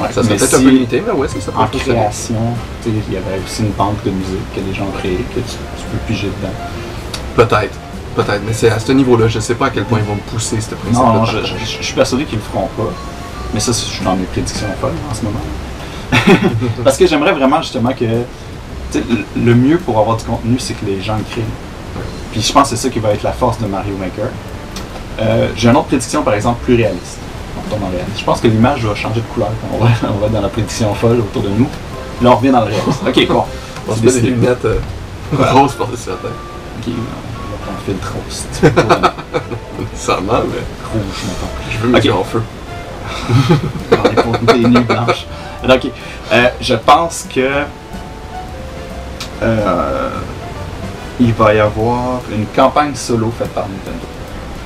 Ouais, 0.03 0.09
ça 0.13 0.23
serait 0.23 0.37
peut-être 0.37 0.55
un 0.55 0.59
si- 0.59 0.65
peu 0.65 0.71
limité, 0.71 1.03
mais 1.07 1.13
ouais, 1.13 1.29
ça, 1.29 1.41
ça 1.41 1.53
peut 1.53 1.59
En 1.59 1.67
création, 1.67 2.37
il 2.87 2.95
y 3.13 3.17
avait 3.17 3.41
aussi 3.45 3.63
une 3.63 3.71
banque 3.73 4.03
de 4.05 4.11
musique 4.11 4.55
que 4.55 4.61
les 4.61 4.75
gens 4.75 4.85
ont 4.85 4.99
créée, 4.99 5.17
que 5.35 5.41
tu, 5.41 5.47
tu 5.47 5.85
peux 5.91 5.99
piger 6.07 6.29
dedans. 6.41 6.53
Peut-être. 7.37 7.75
Peut-être. 8.17 8.43
Mais 8.47 8.53
c'est 8.53 8.71
à 8.71 8.79
ce 8.79 8.91
niveau-là. 8.93 9.29
Je 9.29 9.39
sais 9.39 9.55
pas 9.55 9.67
à 9.67 9.71
quel 9.71 9.85
point 9.85 9.99
ils 10.01 10.05
vont 10.05 10.15
me 10.17 10.21
pousser 10.33 10.61
ce 10.61 10.75
principe 10.75 10.95
Non, 10.95 11.13
non, 11.13 11.25
je, 11.25 11.39
je- 11.39 11.55
je 11.79 11.83
suis 11.85 11.95
persuadé 11.95 12.25
qu'ils 12.25 12.39
le 12.39 12.45
feront 12.45 12.69
pas. 12.77 12.91
Mais 13.55 13.61
ça, 13.61 13.71
je 13.73 13.77
suis 13.79 14.05
dans 14.05 14.17
mes 14.17 14.25
prédictions 14.25 14.67
folles 14.81 14.91
en 15.11 15.15
ce 15.15 15.23
moment. 15.23 15.41
Parce 16.85 16.97
que 16.97 17.07
j'aimerais 17.07 17.33
vraiment 17.33 17.63
justement 17.63 17.93
que 17.93 18.05
le- 18.05 19.25
le 19.45 19.55
mieux 19.55 19.79
pour 19.79 19.99
avoir 19.99 20.17
du 20.17 20.25
contenu, 20.25 20.57
c'est 20.59 20.75
que 20.75 20.85
les 20.87 21.01
gens 21.01 21.17
le 21.17 21.25
créent. 21.31 21.43
Puis 22.33 22.43
je 22.43 22.53
pense 22.53 22.71
que 22.71 22.77
c'est 22.77 22.83
ça 22.83 22.91
qui 22.91 22.99
va 22.99 23.11
être 23.11 23.23
la 23.23 23.33
force 23.33 23.59
de 23.61 23.67
Mario 23.67 23.95
Maker. 23.99 24.29
Euh, 25.21 25.49
J'ai 25.57 25.69
une 25.69 25.77
autre 25.77 25.87
prédiction, 25.87 26.23
par 26.23 26.35
exemple, 26.35 26.63
plus 26.65 26.75
réaliste. 26.77 27.19
Je 28.17 28.25
pense 28.25 28.41
que 28.41 28.49
l'image 28.49 28.85
va 28.85 28.95
changer 28.95 29.21
de 29.21 29.27
couleur 29.27 29.49
quand 29.61 29.77
on 29.77 29.85
va, 29.85 29.91
on 30.15 30.19
va 30.19 30.27
être 30.27 30.33
dans 30.33 30.41
la 30.41 30.49
prédiction 30.49 30.95
folle 30.95 31.19
autour 31.21 31.43
de 31.43 31.49
nous. 31.51 31.69
Là, 32.23 32.31
on 32.31 32.37
revient 32.37 32.51
dans 32.51 32.61
le 32.61 32.67
réaliste. 32.73 33.03
Ok, 33.07 33.27
bon. 33.29 33.45
On 33.89 33.95
se 33.97 34.05
met 34.05 34.13
des 34.13 34.31
lunettes 34.31 34.65
euh, 34.65 34.79
Voilà. 35.33 35.53
roses 35.53 35.75
tête. 36.23 36.31
Ok, 36.79 36.87
on 36.89 37.51
va 37.51 37.59
prendre 37.65 37.79
filtre 37.87 38.15
rose. 38.15 38.47
pour- 40.07 40.23
mal, 40.23 40.43
mais 40.47 40.63
Rouge, 40.93 41.25
mettons. 41.25 41.51
je 41.71 41.79
veux 41.79 41.89
Ok. 41.99 42.05
yeux 42.05 42.15
en 42.15 42.25
feu. 42.25 42.43
des 44.55 44.69
nuits 44.69 44.81
blanches. 44.85 45.27
Ok. 45.69 45.91
Euh, 46.33 46.49
je 46.61 46.75
pense 46.75 47.27
que 47.35 47.49
euh, 49.43 50.11
il 51.21 51.33
va 51.33 51.55
y 51.55 51.61
avoir 51.61 52.21
une 52.33 52.47
campagne 52.47 52.95
solo 52.95 53.33
faite 53.39 53.49
par 53.55 53.65
Nintendo. 53.65 54.07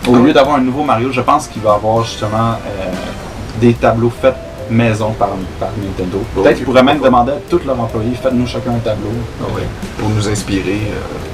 Au 0.09 0.17
lieu 0.17 0.33
d'avoir 0.33 0.57
un 0.57 0.61
nouveau 0.61 0.83
Mario, 0.83 1.13
je 1.13 1.21
pense 1.21 1.47
qu'il 1.47 1.63
va 1.63 1.75
avoir 1.75 2.05
justement 2.05 2.53
euh, 2.55 2.91
des 3.61 3.73
tableaux 3.75 4.11
faits 4.11 4.35
maison 4.71 5.11
par, 5.13 5.29
par 5.61 5.69
Nintendo. 5.77 6.19
Bon, 6.35 6.43
Peut-être 6.43 6.57
qu'ils 6.57 6.65
pourraient 6.65 6.83
même 6.83 7.01
demander 7.01 7.33
à 7.33 7.37
tous 7.49 7.61
leurs 7.67 7.79
employés, 7.79 8.13
faites-nous 8.21 8.47
chacun 8.47 8.71
un 8.73 8.79
tableau. 8.79 9.11
Ah 9.41 9.45
ouais. 9.55 9.63
Pour 9.99 10.09
nous 10.09 10.29
inspirer. 10.29 10.79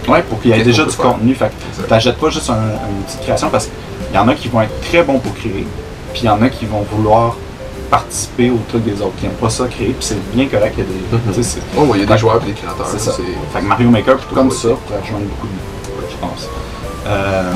euh, 0.09 0.11
Ouais, 0.13 0.23
pour 0.23 0.41
qu'il 0.41 0.51
y 0.51 0.55
ait 0.59 0.63
déjà 0.65 0.85
du 0.85 0.91
faire? 0.91 1.13
contenu. 1.13 1.35
Fait 1.35 1.51
t'achètes 1.89 2.17
pas 2.19 2.31
juste 2.31 2.51
un- 2.51 2.55
une 2.57 3.03
petite 3.07 3.21
création 3.21 3.49
parce 3.51 3.67
qu'il 3.67 4.15
y 4.15 4.19
en 4.19 4.27
a 4.29 4.35
qui 4.35 4.49
vont 4.49 4.61
être 4.63 4.81
très 4.81 5.03
bons 5.03 5.19
pour 5.19 5.35
créer, 5.35 5.67
puis 6.13 6.23
il 6.23 6.27
y 6.27 6.29
en 6.31 6.41
a 6.43 6.49
qui 6.49 6.65
vont 6.67 6.85
vouloir 6.91 7.37
participer 7.91 8.51
au 8.51 8.59
truc 8.69 8.85
des 8.85 9.01
autres, 9.03 9.15
qui 9.19 9.25
n'aiment 9.27 9.37
pas 9.37 9.51
ça 9.51 9.67
créer, 9.67 9.89
puis 9.89 9.97
c'est 10.01 10.31
bien 10.35 10.47
correct. 10.47 10.75
il 10.79 10.85
y 10.85 10.87
a 10.87 11.21
des- 11.29 11.33
sais, 11.35 11.43
c'est- 11.43 11.61
Oh, 11.77 11.83
ouais, 11.85 12.01
y 12.01 12.03
a 12.03 12.07
des 12.07 12.19
joueurs 12.19 12.41
et 12.43 12.47
des 12.47 12.53
créateurs. 12.53 12.87
C'est 12.87 12.99
ça. 13.01 13.13
Fait 13.53 13.61
que 13.61 13.65
Mario 13.65 13.89
Maker, 13.91 14.17
comme 14.35 14.49
Ouais. 14.49 14.55
ça, 14.55 14.69
pourrait 14.69 15.01
rejoindre 15.01 15.27
beaucoup 15.27 15.47
de 15.47 15.53
monde, 15.53 16.11
je 16.11 16.17
pense. 16.17 16.49
Euh, 17.07 17.53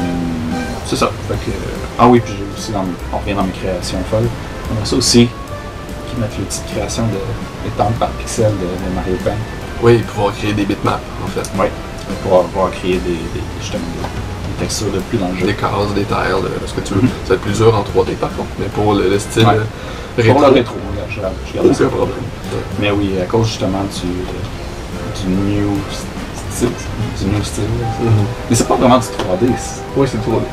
c'est 0.92 0.98
ça. 1.04 1.10
Fait 1.28 1.34
que, 1.34 1.56
ah 1.98 2.06
oui, 2.06 2.20
puis 2.20 2.34
j'ai 2.36 2.44
aussi, 2.54 2.70
dans 2.72 2.82
mes, 2.82 2.92
on 3.12 3.16
revient 3.18 3.32
dans 3.34 3.44
mes 3.44 3.52
créations 3.52 3.98
folles, 4.10 4.28
on 4.70 4.82
a 4.82 4.84
ça 4.84 4.94
aussi, 4.96 5.26
qui 6.10 6.20
mettent 6.20 6.36
les 6.38 6.44
petites 6.44 6.66
créations 6.66 7.04
de 7.06 7.68
étampes 7.68 7.98
par 7.98 8.10
pixel 8.10 8.52
de, 8.60 8.66
de 8.90 8.94
Mario 8.94 9.14
Paint. 9.24 9.40
Oui, 9.82 9.98
pouvoir 9.98 10.34
créer 10.34 10.52
des 10.52 10.64
bitmaps, 10.66 11.00
en 11.24 11.28
fait. 11.28 11.48
Oui. 11.58 11.66
Pour 12.22 12.42
pouvoir 12.44 12.70
créer 12.72 12.98
des, 12.98 13.16
des, 13.32 13.42
justement, 13.60 13.82
des, 13.96 14.52
des 14.52 14.58
textures 14.60 14.92
de 14.92 14.98
plus 14.98 15.16
dans 15.16 15.28
le 15.28 15.38
jeu. 15.38 15.46
Des 15.46 15.54
cases, 15.54 15.94
des 15.94 16.04
tiles, 16.04 16.44
ce 16.66 16.72
que 16.74 16.80
tu 16.86 16.94
veux. 16.94 17.00
Mhm. 17.02 17.08
Ça 17.24 17.28
va 17.30 17.34
être 17.36 17.40
plus 17.40 17.56
dur 17.56 17.74
en 17.74 17.80
3D 17.80 18.14
par 18.16 18.30
contre, 18.36 18.50
mais 18.58 18.66
pour 18.66 18.92
le, 18.94 19.08
le 19.08 19.18
style 19.18 19.46
Ouais. 19.46 19.54
euh, 19.56 19.64
Pour 20.16 20.24
rétro, 20.24 20.40
le 20.40 20.52
rétro, 20.52 20.74
là, 20.94 21.02
je, 21.08 21.14
je 21.48 21.54
garde 21.54 21.72
ça. 21.74 21.84
aucun 21.84 21.96
problème. 21.96 22.18
Mais 22.78 22.90
oui, 22.90 23.12
à 23.22 23.24
cause 23.24 23.46
justement 23.46 23.82
du, 23.84 24.10
du 25.22 25.28
new 25.34 25.70
Du 26.60 27.26
new 27.26 27.42
style. 27.42 27.64
Mais 28.50 28.56
c'est 28.56 28.68
pas 28.68 28.76
vraiment 28.76 28.98
du 28.98 29.06
3D. 29.06 29.52
c'est- 29.58 29.80
Oui, 29.96 30.06
c'est 30.10 30.18
3D. 30.18 30.44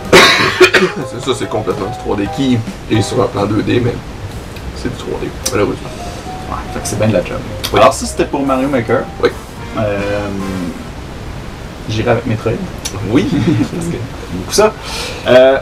c'est 1.11 1.25
ça, 1.25 1.31
c'est 1.37 1.49
complètement 1.49 1.87
du 1.87 1.97
3D 1.97 2.27
qui 2.35 2.57
est 2.89 3.01
sur 3.01 3.21
un 3.21 3.27
plan 3.27 3.45
2D, 3.45 3.81
mais 3.83 3.93
c'est 4.77 4.89
du 4.89 4.95
3D, 4.95 5.27
malheureusement. 5.51 5.89
Ouais, 6.49 6.55
fait 6.73 6.79
que 6.79 6.87
c'est 6.87 6.97
bien 6.97 7.07
de 7.09 7.13
la 7.13 7.23
job. 7.25 7.37
Oui. 7.73 7.79
Alors 7.79 7.93
ça, 7.93 8.05
c'était 8.05 8.25
pour 8.25 8.45
Mario 8.45 8.67
Maker. 8.69 9.03
Oui. 9.21 9.29
Euh, 9.77 10.27
J'irai 11.89 12.11
avec 12.11 12.25
Metroid. 12.27 12.51
Oui. 13.11 13.27
Parce 13.31 13.85
que 13.87 13.97
beaucoup 14.33 14.53
ça. 14.53 14.71
Euh, 15.27 15.57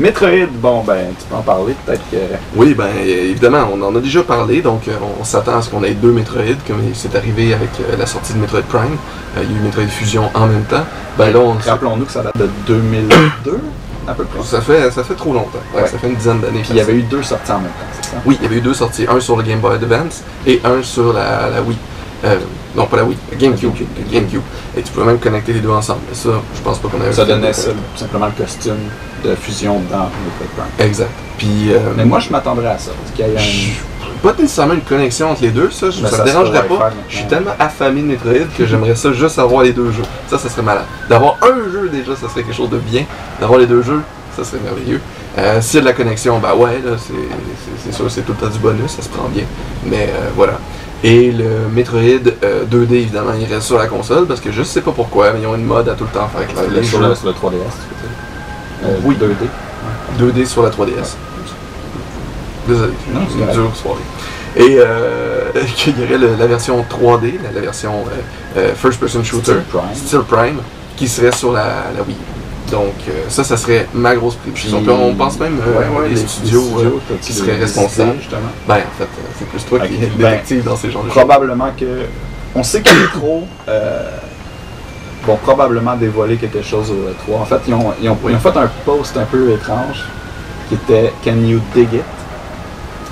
Metroid, 0.00 0.46
bon 0.54 0.82
ben, 0.82 1.08
tu 1.18 1.26
peux 1.26 1.34
en 1.36 1.42
parler 1.42 1.74
peut-être 1.84 2.02
que. 2.10 2.16
Oui, 2.56 2.72
ben 2.74 2.88
évidemment, 3.06 3.68
on 3.72 3.82
en 3.82 3.94
a 3.94 4.00
déjà 4.00 4.22
parlé, 4.22 4.62
donc 4.62 4.88
euh, 4.88 4.92
on 5.20 5.24
s'attend 5.24 5.58
à 5.58 5.62
ce 5.62 5.68
qu'on 5.68 5.84
ait 5.84 5.92
deux 5.92 6.10
Metroid, 6.10 6.42
comme 6.66 6.80
c'est 6.94 7.14
arrivé 7.14 7.52
avec 7.52 7.68
euh, 7.80 7.96
la 7.98 8.06
sortie 8.06 8.32
de 8.32 8.38
Metroid 8.38 8.62
Prime. 8.62 8.96
Euh, 9.36 9.42
il 9.44 9.52
y 9.52 9.54
a 9.54 9.58
eu 9.58 9.60
Metroid 9.62 9.86
Fusion 9.88 10.30
en 10.34 10.46
même 10.46 10.64
temps. 10.64 10.84
Ben 11.18 11.30
là, 11.32 11.38
on 11.40 11.52
Rappelons-nous 11.52 12.06
que 12.06 12.12
ça 12.12 12.22
date 12.22 12.36
de 12.38 12.48
2002, 12.66 13.60
à 14.08 14.14
peu 14.14 14.24
près. 14.24 14.42
ça 14.42 14.62
fait, 14.62 14.90
ça 14.90 15.04
fait 15.04 15.14
trop 15.14 15.34
longtemps. 15.34 15.58
Ouais, 15.74 15.82
Ouais. 15.82 15.86
Ça 15.88 15.98
fait 15.98 16.08
une 16.08 16.16
dizaine 16.16 16.40
d'années. 16.40 16.60
Puis 16.60 16.70
il 16.70 16.76
y 16.76 16.80
avait 16.80 16.94
eu 16.94 17.02
deux 17.02 17.22
sorties 17.22 17.52
en 17.52 17.58
même 17.60 17.66
temps, 17.68 17.86
c'est 18.00 18.10
ça? 18.10 18.16
Oui, 18.24 18.38
il 18.40 18.44
y 18.44 18.46
avait 18.46 18.56
eu 18.56 18.62
deux 18.62 18.74
sorties, 18.74 19.06
un 19.06 19.20
sur 19.20 19.36
le 19.36 19.42
Game 19.42 19.60
Boy 19.60 19.74
Advance 19.74 20.22
et 20.46 20.60
un 20.64 20.82
sur 20.82 21.12
la, 21.12 21.50
la 21.50 21.60
Wii. 21.62 21.76
Euh, 22.24 22.36
non, 22.76 22.86
pas 22.86 22.96
la 22.98 23.04
Wii, 23.04 23.16
la 23.30 23.36
GameCube. 23.36 23.70
GameCube. 23.74 23.88
GameCube. 24.12 24.42
Et 24.76 24.82
tu 24.82 24.92
pouvais 24.92 25.06
même 25.06 25.18
connecter 25.18 25.52
les 25.52 25.60
deux 25.60 25.70
ensemble. 25.70 26.00
Mais 26.08 26.14
ça, 26.14 26.30
je 26.54 26.60
pense 26.62 26.78
pas 26.78 26.88
qu'on 26.88 27.00
avait 27.00 27.12
Ça 27.12 27.24
donnait 27.24 27.52
seul- 27.52 27.74
simplement 27.96 28.26
le 28.26 28.32
costume 28.44 28.76
de 29.24 29.34
fusion 29.34 29.80
dans 29.90 30.08
Metroid 30.24 30.46
Prime. 30.56 30.86
Exact. 30.86 31.10
Puis, 31.38 31.72
euh, 31.72 31.78
Mais 31.96 32.04
moi, 32.04 32.18
je 32.20 32.30
m'attendrais 32.30 32.68
à 32.68 32.78
ça. 32.78 32.90
Parce 33.02 33.14
qu'il 33.16 33.26
y 33.34 33.36
a 33.36 33.40
pas 34.22 34.34
nécessairement 34.38 34.74
une 34.74 34.82
connexion 34.82 35.30
entre 35.30 35.42
les 35.42 35.50
deux, 35.50 35.70
ça, 35.70 35.90
je- 35.90 36.00
ça 36.00 36.08
ça 36.10 36.18
me 36.18 36.24
dérangerait 36.26 36.66
pas. 36.68 36.90
Je 37.08 37.16
suis 37.16 37.26
tellement 37.26 37.52
affamé 37.58 38.02
de 38.02 38.06
Metroid 38.06 38.32
que 38.56 38.66
j'aimerais 38.66 38.94
ça 38.94 39.12
juste 39.12 39.38
avoir 39.38 39.62
les 39.62 39.72
deux 39.72 39.90
jeux. 39.90 40.02
Ça, 40.28 40.38
ça 40.38 40.48
serait 40.48 40.62
malade. 40.62 40.84
D'avoir 41.08 41.38
un 41.42 41.70
jeu 41.72 41.88
déjà, 41.90 42.14
ça 42.14 42.28
serait 42.28 42.42
quelque 42.42 42.54
chose 42.56 42.70
de 42.70 42.76
bien. 42.78 43.04
D'avoir 43.40 43.58
les 43.58 43.66
deux 43.66 43.82
jeux, 43.82 44.02
ça 44.36 44.44
serait 44.44 44.60
merveilleux. 44.62 45.00
Euh, 45.38 45.60
S'il 45.62 45.76
y 45.76 45.78
a 45.78 45.80
de 45.82 45.86
la 45.86 45.92
connexion, 45.94 46.38
bah 46.38 46.54
ouais, 46.54 46.80
là, 46.84 46.92
c'est 47.84 47.92
sûr, 47.94 48.10
c'est 48.10 48.22
tout 48.22 48.32
le 48.38 48.46
temps 48.46 48.52
du 48.52 48.58
bonus, 48.58 48.90
ça 48.90 49.00
se 49.02 49.08
prend 49.08 49.28
bien. 49.28 49.44
Mais 49.86 50.08
euh, 50.10 50.28
voilà. 50.36 50.54
Et 51.02 51.30
le 51.32 51.68
Metroid 51.72 52.00
euh, 52.44 52.64
2D, 52.70 52.92
évidemment, 52.92 53.32
il 53.38 53.46
reste 53.52 53.66
sur 53.68 53.78
la 53.78 53.86
console 53.86 54.26
parce 54.26 54.40
que 54.40 54.52
je 54.52 54.62
sais 54.62 54.82
pas 54.82 54.92
pourquoi, 54.92 55.32
mais 55.32 55.40
ils 55.40 55.46
ont 55.46 55.54
une 55.54 55.64
mode 55.64 55.88
à 55.88 55.94
tout 55.94 56.04
le 56.04 56.10
temps 56.10 56.28
faire 56.28 56.40
les 56.70 56.82
sur, 56.84 57.00
le, 57.00 57.14
sur 57.14 57.26
le 57.26 57.32
3DS, 57.32 57.36
tu 57.42 57.48
veux 57.48 57.54
dire? 57.54 57.64
Euh, 58.84 58.96
Oui. 59.04 59.16
2D. 59.18 60.22
2D 60.22 60.46
sur 60.46 60.62
la 60.62 60.68
3DS. 60.70 61.14
Désolé, 62.68 62.92
Non, 63.12 63.20
c'est 63.28 63.38
une 63.38 63.50
dure 63.52 63.74
soirée. 63.76 64.00
Et 64.56 64.76
euh, 64.78 65.50
qu'il 65.76 65.98
y 65.98 66.04
aurait 66.04 66.18
le- 66.18 66.36
la 66.38 66.46
version 66.46 66.84
3D, 66.90 67.34
la, 67.42 67.52
la 67.52 67.60
version 67.60 67.92
euh, 67.94 68.58
euh, 68.58 68.74
First 68.74 69.00
Person 69.00 69.24
Shooter, 69.24 69.52
Steel 69.52 69.62
Prime. 69.70 69.94
Steel 69.94 70.20
Prime, 70.22 70.58
qui 70.96 71.08
serait 71.08 71.32
sur 71.32 71.52
la, 71.52 71.64
la 71.96 72.02
Wii. 72.06 72.16
Donc, 72.70 72.94
euh, 73.08 73.12
ça, 73.28 73.42
ça 73.44 73.56
serait 73.56 73.86
ma 73.94 74.14
grosse 74.14 74.36
prédiction. 74.36 74.82
On 74.88 75.14
pense 75.14 75.38
même 75.38 75.58
euh, 75.60 75.78
Ouais, 75.78 76.00
ouais, 76.02 76.08
les, 76.08 76.14
les 76.14 76.26
studios, 76.26 76.64
euh, 76.78 76.90
qui 77.20 77.32
seraient 77.32 77.56
responsables. 77.56 78.18
justement. 78.18 78.40
Ben, 78.68 78.74
en 78.76 78.98
fait, 78.98 79.04
euh, 79.04 79.06
c'est 79.38 79.48
plus 79.48 79.64
toi 79.64 79.80
qui 79.80 79.94
es 79.94 80.06
ben, 80.16 80.30
détective 80.30 80.64
dans 80.64 80.76
ces 80.76 80.90
genres 80.90 81.02
de 81.02 81.08
choses. 81.08 81.16
Probablement 81.16 81.70
que. 81.78 82.06
On 82.54 82.62
sait 82.62 82.80
que 82.80 82.90
Retro 82.90 83.44
euh, 83.68 84.10
vont 85.24 85.36
probablement 85.36 85.96
dévoiler 85.96 86.36
quelque 86.36 86.62
chose 86.62 86.90
au 86.90 87.12
3. 87.26 87.40
En 87.40 87.44
fait, 87.44 87.60
ils 87.68 87.74
ont, 87.74 87.92
ils 88.02 88.08
ont- 88.08 88.18
ils 88.28 88.34
ont 88.34 88.38
fait 88.40 88.56
un 88.56 88.68
post 88.84 89.16
un 89.16 89.24
peu 89.24 89.52
étrange 89.52 90.04
qui 90.68 90.74
était 90.74 91.12
Can 91.24 91.36
you 91.44 91.60
dig 91.74 91.88
it? 91.92 92.02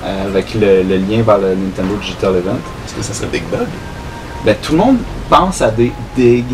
Avec 0.05 0.55
le, 0.55 0.83
le 0.85 0.97
lien 0.97 1.23
vers 1.23 1.38
le 1.38 1.55
Nintendo 1.55 1.94
Digital 2.01 2.37
Event. 2.37 2.53
Est-ce 2.87 2.94
que 2.94 3.03
ça 3.03 3.12
serait 3.12 3.27
Big 3.27 3.42
Dog? 3.51 3.66
Ben, 4.44 4.55
tout 4.62 4.73
le 4.73 4.79
monde 4.79 4.97
pense 5.29 5.61
à 5.61 5.71
des 5.71 5.92
dig, 6.16 6.44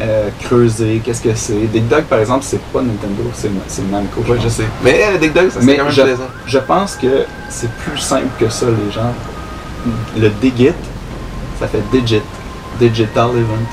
euh, 0.00 0.28
creuser, 0.42 1.00
qu'est-ce 1.04 1.22
que 1.22 1.34
c'est. 1.34 1.54
Dig 1.72 1.86
Dug, 1.88 2.02
par 2.04 2.18
exemple, 2.18 2.44
c'est 2.46 2.60
pas 2.60 2.80
Nintendo, 2.80 3.22
c'est 3.32 3.50
c'est 3.68 3.82
Namco. 3.90 4.22
Oui, 4.28 4.36
je 4.38 4.42
pense. 4.42 4.52
sais. 4.52 4.64
Mais 4.82 5.04
euh, 5.04 5.18
Big 5.18 5.32
Dog, 5.32 5.50
ça 5.50 5.60
Mais 5.62 5.76
quand 5.76 5.84
même 5.84 5.92
je, 5.92 6.02
plaisant. 6.02 6.22
je 6.46 6.58
pense 6.58 6.96
que 6.96 7.24
c'est 7.48 7.70
plus 7.70 7.98
simple 7.98 8.26
que 8.38 8.48
ça, 8.48 8.66
les 8.66 8.92
gens. 8.92 9.12
Le 10.18 10.28
digit, 10.30 10.72
ça 11.60 11.68
fait 11.68 11.82
digit. 11.92 12.22
Digital 12.80 13.28
event. 13.30 13.66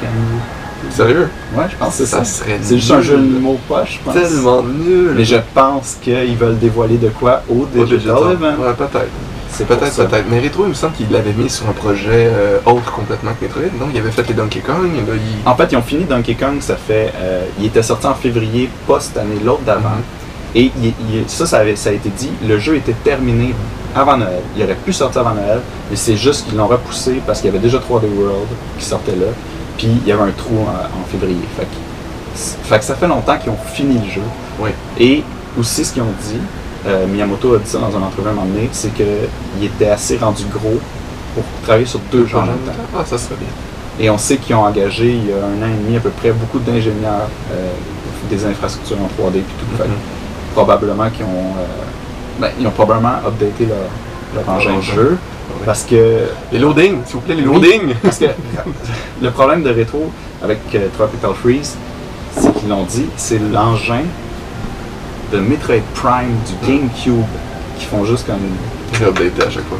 Can 0.00 0.06
you- 0.06 0.90
Sérieux? 0.90 1.28
Ouais, 1.56 1.64
je 1.70 1.76
pense 1.76 1.90
que 1.90 2.04
c'est 2.04 2.06
ça. 2.06 2.18
Ça 2.18 2.24
serait 2.24 2.58
C'est 2.62 2.76
juste 2.78 2.90
un 2.90 3.00
jeu 3.02 3.16
de 3.16 3.38
mots 3.38 3.58
poche, 3.68 3.98
je 4.00 4.04
pense. 4.04 4.14
Tellement 4.14 4.62
nul. 4.62 5.12
Mais 5.16 5.24
je 5.24 5.36
pense 5.54 5.96
qu'ils 6.02 6.36
veulent 6.36 6.58
dévoiler 6.58 6.96
de 6.96 7.08
quoi 7.10 7.42
au 7.48 7.66
Au 7.78 7.84
Digital, 7.84 8.14
Event. 8.32 8.56
Ouais, 8.58 8.74
peut-être. 8.76 9.08
C'est 9.52 9.66
Peut-être, 9.66 9.92
ça. 9.92 10.04
peut-être. 10.04 10.26
Mais 10.30 10.40
Retro, 10.40 10.64
il 10.64 10.70
me 10.70 10.74
semble 10.74 10.94
qu'il 10.94 11.10
l'avait 11.10 11.32
mis 11.32 11.50
sur 11.50 11.68
un 11.68 11.72
projet 11.72 12.28
euh, 12.32 12.58
autre 12.66 12.92
complètement 12.92 13.32
que 13.38 13.44
Metroid. 13.44 13.62
Non, 13.78 13.86
il 13.92 13.98
avait 13.98 14.10
fait 14.10 14.26
les 14.28 14.34
Donkey 14.34 14.60
Kong. 14.60 14.86
et 14.94 15.10
Là, 15.10 15.16
il... 15.16 15.48
En 15.48 15.56
fait, 15.56 15.68
ils 15.72 15.76
ont 15.76 15.82
fini 15.82 16.04
Donkey 16.04 16.34
Kong, 16.34 16.56
ça 16.60 16.76
fait. 16.76 17.12
euh, 17.16 17.44
il 17.58 17.66
était 17.66 17.82
sorti 17.82 18.06
en 18.06 18.14
février, 18.14 18.70
pas 18.86 19.00
cette 19.00 19.16
année, 19.18 19.36
l'autre 19.44 19.62
d'avant. 19.62 19.88
Mhm. 19.90 20.02
Et 20.54 20.70
il- 20.82 20.94
il- 21.12 21.24
ça, 21.28 21.46
ça, 21.46 21.58
avait- 21.58 21.76
ça 21.76 21.90
a 21.90 21.92
été 21.92 22.08
dit, 22.10 22.30
le 22.46 22.58
jeu 22.58 22.76
était 22.76 22.94
terminé 23.04 23.54
avant 23.94 24.16
Noël. 24.16 24.40
Il 24.56 24.62
aurait 24.64 24.74
pu 24.76 24.92
sortir 24.92 25.20
avant 25.22 25.34
Noël, 25.34 25.60
mais 25.90 25.96
c'est 25.96 26.16
juste 26.16 26.46
qu'ils 26.48 26.56
l'ont 26.56 26.66
repoussé 26.68 27.20
parce 27.26 27.40
qu'il 27.40 27.46
y 27.50 27.50
avait 27.54 27.62
déjà 27.62 27.78
3D 27.78 28.06
World 28.16 28.48
qui 28.78 28.84
sortait 28.84 29.12
là. 29.16 29.26
Puis 29.78 29.88
il 29.88 30.08
y 30.08 30.12
avait 30.12 30.22
un 30.22 30.30
trou 30.36 30.56
en, 30.66 30.70
en 31.00 31.04
février. 31.10 31.38
Fait 31.56 31.64
que, 31.64 32.66
fait 32.68 32.78
que 32.78 32.84
ça 32.84 32.94
fait 32.94 33.08
longtemps 33.08 33.36
qu'ils 33.38 33.50
ont 33.50 33.58
fini 33.74 33.98
le 34.04 34.10
jeu. 34.10 34.22
Oui. 34.60 34.70
Et 34.98 35.22
aussi, 35.58 35.84
ce 35.84 35.92
qu'ils 35.92 36.02
ont 36.02 36.14
dit, 36.22 36.38
euh, 36.86 37.06
Miyamoto 37.06 37.54
a 37.54 37.58
dit 37.58 37.68
ça 37.68 37.78
dans 37.78 37.96
un 37.96 38.02
entrevue 38.02 38.28
à 38.28 38.30
un 38.30 38.34
moment 38.34 38.46
donné, 38.46 38.68
c'est 38.72 38.92
qu'il 38.94 39.06
était 39.64 39.88
assez 39.90 40.16
rendu 40.16 40.44
gros 40.46 40.78
pour 41.34 41.44
travailler 41.62 41.86
sur 41.86 42.00
deux 42.10 42.26
jeux 42.26 42.38
en 42.38 42.42
même 42.42 42.56
temps. 42.66 42.72
Ah, 42.98 43.04
ça 43.04 43.18
serait 43.18 43.36
bien. 43.38 43.48
Et 43.98 44.08
on 44.10 44.18
sait 44.18 44.36
qu'ils 44.38 44.54
ont 44.56 44.64
engagé 44.64 45.10
il 45.10 45.28
y 45.28 45.32
a 45.32 45.36
un 45.36 45.62
an 45.62 45.70
et 45.70 45.84
demi 45.84 45.96
à 45.96 46.00
peu 46.00 46.10
près 46.10 46.30
beaucoup 46.32 46.58
d'ingénieurs 46.58 47.28
euh, 47.52 47.70
des 48.30 48.44
infrastructures 48.46 48.96
en 48.98 49.08
3D 49.22 49.36
et 49.38 49.40
tout. 49.40 49.76
Que 49.82 49.82
Mhm. 49.88 49.94
probablement 50.54 51.10
qu'ils 51.10 51.24
ont, 51.24 51.54
euh, 51.58 52.40
ben, 52.40 52.48
ils 52.58 52.66
ont 52.66 52.70
probablement 52.70 53.16
updaté 53.26 53.66
leur, 53.66 53.76
leur 54.46 54.48
engin 54.54 54.76
de 54.76 54.80
jeu 54.80 55.18
Ouais. 55.50 55.66
parce 55.66 55.82
que 55.82 56.20
Les 56.52 56.60
loadings, 56.60 56.98
s'il 57.04 57.14
vous 57.16 57.20
plaît, 57.22 57.34
les 57.34 57.42
Oui. 57.44 57.54
loadings! 57.54 57.94
parce 58.02 58.18
que 58.18 58.26
le 59.20 59.30
problème 59.32 59.64
de 59.64 59.70
rétro 59.70 60.10
avec 60.42 60.58
Tropical 60.96 61.32
Freeze, 61.34 61.74
c'est 62.38 62.52
qu'ils 62.54 62.68
l'ont 62.68 62.84
dit, 62.84 63.06
c'est 63.16 63.40
l'engin 63.52 64.02
de 65.32 65.38
Metroid 65.38 65.82
Prime 65.94 66.34
du 66.46 66.66
GameCube 66.66 67.24
qui 67.78 67.86
font 67.86 68.04
juste 68.04 68.26
comme 68.26 68.40
J'ai 68.92 69.04
updaté 69.06 69.42
à 69.46 69.50
chaque 69.50 69.66
fois. 69.68 69.78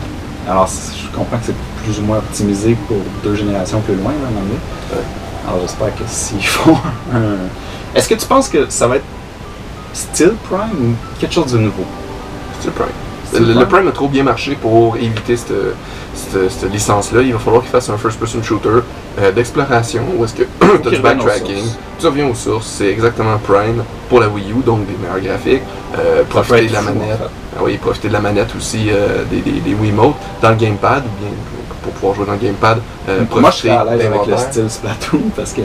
alors, 0.48 0.68
je 0.68 1.16
comprends 1.16 1.36
que 1.38 1.46
c'est 1.46 1.54
plus 1.84 1.98
ou 1.98 2.02
moins 2.02 2.18
optimisé 2.18 2.76
pour 2.88 2.98
deux 3.24 3.34
générations 3.34 3.80
plus 3.80 3.94
loin, 3.96 4.12
là, 4.12 4.26
à 4.26 4.28
un 4.28 4.30
moment 4.30 4.40
donné. 4.42 4.58
Ouais. 4.92 5.06
Alors, 5.48 5.60
j'espère 5.62 5.94
que 5.94 6.02
s'ils 6.06 6.44
font 6.46 6.76
un... 7.14 7.36
Est-ce 7.94 8.08
que 8.08 8.14
tu 8.14 8.26
penses 8.26 8.48
que 8.48 8.68
ça 8.68 8.86
va 8.86 8.96
être 8.96 9.04
Steel 9.92 10.34
Prime 10.48 10.70
ou 10.80 10.94
quelque 11.18 11.34
chose 11.34 11.52
de 11.52 11.58
nouveau? 11.58 11.84
C'est 12.60 12.66
le 12.66 12.72
Prime. 12.72 12.88
Steel 13.26 13.46
Le, 13.46 13.54
le 13.60 13.66
Prime 13.66 13.88
a 13.88 13.92
trop 13.92 14.08
bien 14.08 14.22
marché 14.22 14.56
pour 14.60 14.96
éviter 14.96 15.36
cette, 15.36 15.52
cette, 16.14 16.50
cette 16.50 16.72
licence-là. 16.72 17.22
Il 17.22 17.32
va 17.32 17.38
falloir 17.38 17.62
qu'il 17.62 17.70
fasse 17.70 17.88
un 17.90 17.96
first-person 17.96 18.42
shooter 18.42 18.80
euh, 19.18 19.32
d'exploration 19.32 20.02
où 20.16 20.24
est-ce 20.24 20.34
que 20.34 20.42
tu 20.82 20.88
as 20.88 20.90
du 20.90 20.98
backtracking, 21.00 21.64
tu 21.98 22.06
reviens 22.06 22.28
aux 22.28 22.34
sources. 22.34 22.66
C'est 22.66 22.88
exactement 22.88 23.38
Prime 23.38 23.82
pour 24.08 24.20
la 24.20 24.28
Wii 24.28 24.50
U, 24.52 24.62
donc 24.64 24.86
des 24.86 24.96
meilleurs 24.96 25.20
graphiques. 25.20 25.62
Euh, 25.98 26.22
profiter 26.24 26.66
de 26.68 26.72
la 26.72 26.82
manette. 26.82 27.18
Ah 27.56 27.60
oui, 27.62 27.76
profiter 27.76 28.08
de 28.08 28.12
la 28.12 28.20
manette 28.20 28.54
aussi 28.56 28.88
euh, 28.90 29.24
des, 29.30 29.40
des, 29.40 29.60
des 29.60 29.74
Wiimote 29.74 30.14
dans 30.40 30.50
le 30.50 30.56
gamepad, 30.56 31.02
ou 31.04 31.22
bien 31.22 31.32
pour 31.90 32.00
pouvoir 32.10 32.14
jouer 32.14 32.26
dans 32.26 32.32
le 32.32 32.38
gamepad. 32.38 32.78
euh, 33.08 33.20
Moi, 33.40 33.50
je 33.50 33.56
serais 33.56 33.70
à 33.70 33.76
profiter 33.84 34.02
l'aise 34.04 34.12
avec 34.14 34.26
le 34.26 34.36
style 34.36 34.70
Splatoon 34.70 35.22
parce 35.36 35.52
que 35.52 35.60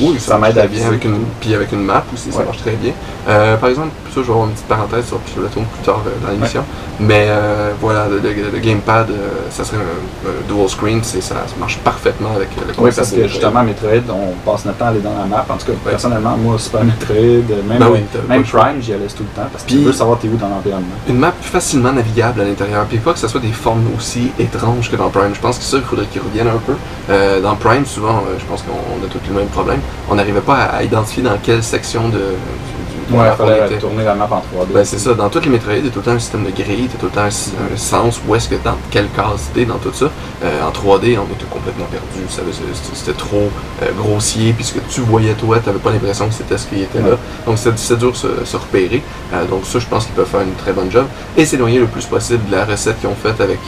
Oui, 0.00 0.16
ça 0.18 0.38
m'aide 0.38 0.58
à 0.58 0.66
bien 0.66 0.86
avec 0.86 1.04
une, 1.04 1.24
puis 1.40 1.54
avec 1.54 1.72
une 1.72 1.82
map 1.82 2.04
aussi, 2.12 2.30
ça 2.32 2.38
Ouais. 2.40 2.44
marche 2.44 2.58
très 2.58 2.72
bien. 2.72 2.92
Euh, 3.28 3.56
par 3.56 3.68
exemple, 3.70 3.88
ça, 4.08 4.14
je 4.16 4.20
vais 4.22 4.30
avoir 4.30 4.46
une 4.46 4.52
petite 4.52 4.66
parenthèse 4.66 5.06
sur 5.06 5.18
Splatoon 5.26 5.64
plus 5.64 5.82
tard 5.84 6.02
euh, 6.06 6.26
dans 6.26 6.32
l'émission. 6.32 6.64
Mais 7.00 7.26
euh, 7.28 7.70
voilà, 7.80 8.06
le, 8.08 8.18
le- 8.18 8.50
le 8.52 8.58
gamepad, 8.58 9.08
ça 9.50 9.64
serait 9.64 9.76
un, 9.76 10.28
un 10.28 10.52
dual 10.52 10.68
screen, 10.68 11.02
ça, 11.04 11.20
ça 11.20 11.34
marche 11.60 11.78
parfaitement 11.78 12.30
avec 12.34 12.48
le 12.56 12.62
Oui, 12.68 12.74
concept 12.74 12.96
parce 12.96 13.12
de 13.12 13.16
que 13.22 13.28
justement, 13.28 13.62
Metroid, 13.62 14.02
on 14.10 14.50
passe 14.50 14.64
notre 14.64 14.78
temps 14.78 14.86
à 14.86 14.88
aller 14.88 15.00
dans 15.00 15.16
la 15.16 15.24
map. 15.26 15.46
En 15.48 15.56
tout 15.56 15.66
cas, 15.66 15.72
personnellement, 15.90 16.36
moi, 16.36 16.58
Super 16.58 16.84
Metroid, 16.84 17.16
même, 17.68 17.78
Ben 17.78 17.88
oui, 17.92 18.00
même. 18.28 18.42
Prime, 18.42 18.80
j'y 18.80 18.92
allais 18.94 19.06
tout 19.06 19.22
le 19.22 19.40
temps 19.40 19.48
parce 19.52 19.64
que 19.64 19.68
tu 19.70 19.78
veux 19.78 19.92
savoir 19.92 20.18
t'es 20.18 20.28
où 20.28 20.36
dans 20.36 20.48
l'environnement. 20.48 20.86
Une 21.08 21.18
map 21.18 21.32
facilement 21.40 21.92
navigable 21.92 22.40
à 22.40 22.44
l'intérieur, 22.44 22.84
puis 22.86 22.98
pas 22.98 23.12
que 23.12 23.18
ça 23.18 23.28
soit 23.28 23.40
des 23.40 23.52
formes 23.52 23.84
aussi 23.96 24.32
étranges 24.38 24.90
que 24.90 24.96
dans 24.96 25.08
Prime. 25.10 25.34
Je 25.34 25.40
pense 25.40 25.58
que 25.58 25.64
ça, 25.68 25.76
il 25.78 25.82
faudrait 25.84 26.06
qu'ils 26.06 26.22
reviennent 26.22 26.48
un 26.48 26.58
peu. 26.66 26.74
Euh, 27.10 27.40
dans 27.40 27.54
Prime, 27.56 27.86
souvent, 27.86 28.18
euh, 28.28 28.36
je 28.38 28.44
pense 28.44 28.62
qu'on 28.62 29.04
a 29.04 29.08
tous 29.10 29.20
le 29.28 29.34
même 29.38 29.48
problème. 29.48 29.80
On 30.10 30.14
n'arrivait 30.16 30.40
pas 30.40 30.56
à, 30.56 30.82
identifier 30.82 31.22
dans 31.22 31.36
quelle 31.42 31.62
section 31.62 32.08
de, 32.08 32.18
du, 32.18 32.18
du- 32.18 33.16
Ouais, 33.18 33.28
on 33.32 33.36
fallait 33.36 33.64
était. 33.66 33.78
tourner 33.78 34.04
la 34.04 34.14
map 34.14 34.28
en 34.30 34.36
3D. 34.40 34.66
Ben, 34.74 34.84
c'est 34.84 34.98
ça, 34.98 35.14
dans 35.14 35.30
toutes 35.30 35.44
les 35.46 35.50
Metroid, 35.50 35.74
il 35.78 35.84
y 35.86 35.88
a 35.88 35.90
tout 35.90 36.00
le 36.00 36.04
temps 36.04 36.10
un 36.10 36.18
système 36.18 36.44
de 36.44 36.50
grille, 36.50 36.74
il 36.80 36.82
y 36.82 36.86
a 36.88 36.98
tout 37.00 37.06
le 37.06 37.12
temps 37.12 37.22
un, 37.22 37.26
un 37.72 37.76
sens 37.76 38.20
où 38.26 38.34
est-ce 38.34 38.50
que 38.50 38.56
dans 38.62 38.76
quelle 38.90 39.08
case 39.16 39.48
t'es 39.54 39.64
dans 39.64 39.78
tout 39.78 39.92
ça. 39.94 40.10
Euh, 40.44 40.62
en 40.62 40.70
3D, 40.70 41.16
on 41.18 41.32
était 41.32 41.46
complètement 41.50 41.86
perdu, 41.86 42.26
c'était 42.94 43.12
trop 43.16 43.48
euh, 43.82 43.86
grossier, 43.96 44.52
puis 44.52 44.62
ce 44.64 44.74
que 44.74 44.80
tu 44.90 45.00
voyais 45.00 45.32
toi, 45.34 45.58
t'avais 45.58 45.78
pas 45.78 45.90
l'impression 45.90 46.28
que 46.28 46.34
c'était 46.34 46.58
ce 46.58 46.66
qui 46.66 46.82
était 46.82 47.00
là. 47.00 47.16
Donc 47.46 47.56
c'est 47.56 47.96
dur 47.98 48.10
de 48.12 48.16
se, 48.16 48.28
se 48.44 48.56
repérer. 48.58 49.02
Euh, 49.32 49.46
donc 49.46 49.64
ça, 49.64 49.78
je 49.78 49.86
pense 49.86 50.04
qu'ils 50.04 50.14
peuvent 50.14 50.26
faire 50.28 50.42
une 50.42 50.54
très 50.54 50.72
bonne 50.72 50.90
job. 50.90 51.06
Et 51.36 51.46
s'éloigner 51.46 51.78
le 51.78 51.86
plus 51.86 52.04
possible 52.04 52.44
de 52.50 52.52
la 52.56 52.66
recette 52.66 53.00
qu'ils 53.00 53.08
ont 53.08 53.14
faite 53.14 53.40
avec 53.40 53.58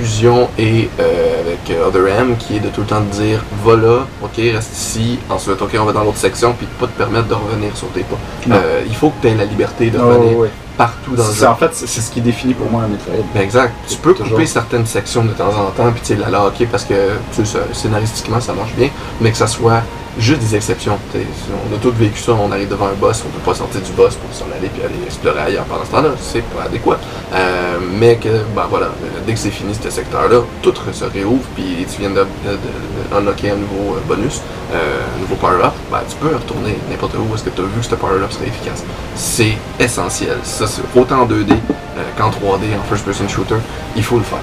Fusion 0.00 0.48
et 0.58 0.88
euh, 0.98 1.40
avec 1.40 1.70
euh, 1.70 1.86
Other 1.88 2.06
M, 2.08 2.36
qui 2.38 2.56
est 2.56 2.60
de 2.60 2.68
tout 2.68 2.80
le 2.82 2.86
temps 2.86 3.00
de 3.00 3.10
dire 3.10 3.40
va 3.64 3.76
là, 3.76 3.98
ok, 4.22 4.32
reste 4.36 4.72
ici, 4.72 5.18
ensuite 5.28 5.60
ok, 5.60 5.76
on 5.80 5.84
va 5.84 5.92
dans 5.92 6.04
l'autre 6.04 6.16
section, 6.18 6.52
puis 6.54 6.66
de 6.66 6.72
pas 6.72 6.86
te 6.86 6.96
permettre 6.96 7.28
de 7.28 7.34
revenir 7.34 7.76
sur 7.76 7.88
tes 7.88 8.02
pas. 8.02 8.16
Euh, 8.52 8.82
il 8.86 8.94
faut 8.94 9.10
que 9.10 9.22
tu 9.22 9.28
aies 9.28 9.34
la 9.34 9.44
liberté 9.44 9.90
de 9.90 9.98
Oh, 10.02 10.06
revenir 10.08 10.38
ouais. 10.38 10.50
partout 10.76 11.14
dans 11.14 11.24
le 11.26 11.30
C'est- 11.32 11.40
jeu. 11.40 11.46
En 11.48 11.54
fait, 11.56 11.70
c'est 11.74 11.86
ce 12.00 12.10
qui 12.10 12.20
définit 12.20 12.54
pour 12.54 12.70
moi 12.70 12.82
un 12.84 12.88
Metroid. 12.88 13.14
Ben 13.34 13.42
exact. 13.42 13.74
Tu 13.88 13.96
peux 13.96 14.14
Toujours. 14.14 14.32
couper 14.32 14.46
certaines 14.46 14.86
sections 14.86 15.24
de 15.24 15.32
temps 15.32 15.48
en 15.48 15.70
temps, 15.70 15.90
puis 15.92 16.00
tu 16.00 16.06
sais, 16.08 16.16
la 16.16 16.30
locker 16.30 16.66
parce 16.66 16.84
que 16.84 16.94
tu 17.34 17.44
sais, 17.44 17.58
scénaristiquement 17.72 18.40
ça 18.40 18.52
marche 18.52 18.72
bien, 18.74 18.88
mais 19.20 19.30
que 19.30 19.36
ça 19.36 19.46
soit 19.46 19.82
juste 20.18 20.40
des 20.40 20.56
exceptions. 20.56 20.98
On 21.14 21.74
a 21.74 21.78
tous 21.78 21.90
vécu 21.92 22.18
ça, 22.20 22.32
on 22.32 22.50
arrive 22.52 22.68
devant 22.68 22.86
un 22.86 22.94
boss, 22.94 23.22
on 23.26 23.30
peut 23.30 23.38
pas 23.50 23.54
sortir 23.54 23.80
du 23.80 23.92
boss 23.92 24.14
pour 24.16 24.32
s'en 24.36 24.46
aller 24.56 24.68
puis 24.68 24.82
aller 24.82 24.94
explorer 25.06 25.40
ailleurs 25.40 25.64
pendant 25.64 25.84
ce 25.84 25.90
temps-là, 25.90 26.10
c'est 26.20 26.42
pas 26.42 26.64
adéquat. 26.64 26.98
Euh, 27.32 27.78
mais 27.98 28.16
que, 28.16 28.28
ben 28.54 28.66
voilà, 28.68 28.88
dès 29.26 29.34
que 29.34 29.38
c'est 29.38 29.50
fini 29.50 29.72
ce 29.80 29.88
secteur-là, 29.90 30.40
tout 30.62 30.74
se 30.92 31.04
réouvre, 31.04 31.44
puis 31.54 31.86
tu 31.92 32.00
viens 32.00 32.10
de, 32.10 32.16
de, 32.16 32.20
de- 32.22 33.10
de 33.10 33.16
unlocker 33.16 33.50
un 33.50 33.56
nouveau 33.56 33.94
euh, 33.96 34.00
bonus, 34.06 34.40
euh, 34.72 34.76
un 35.16 35.20
nouveau 35.20 35.36
power-up, 35.36 35.72
ben, 35.90 35.98
tu 36.08 36.16
peux 36.16 36.34
retourner 36.34 36.76
n'importe 36.90 37.14
où 37.14 37.34
est-ce 37.34 37.44
que 37.44 37.50
tu 37.50 37.60
as 37.60 37.64
vu 37.64 37.80
que 37.80 37.86
ce 37.86 37.94
power-up 37.94 38.30
serait 38.32 38.48
efficace. 38.48 38.82
C'est 39.14 39.54
essentiel. 39.78 40.36
Ça, 40.42 40.66
c'est 40.66 40.82
autant 40.98 41.20
en 41.22 41.26
2D 41.26 41.52
euh, 41.52 42.02
qu'en 42.18 42.30
3D, 42.30 42.64
en 42.78 42.82
first-person 42.88 43.28
shooter, 43.28 43.56
il 43.96 44.02
faut 44.02 44.16
le 44.18 44.24
faire. 44.24 44.38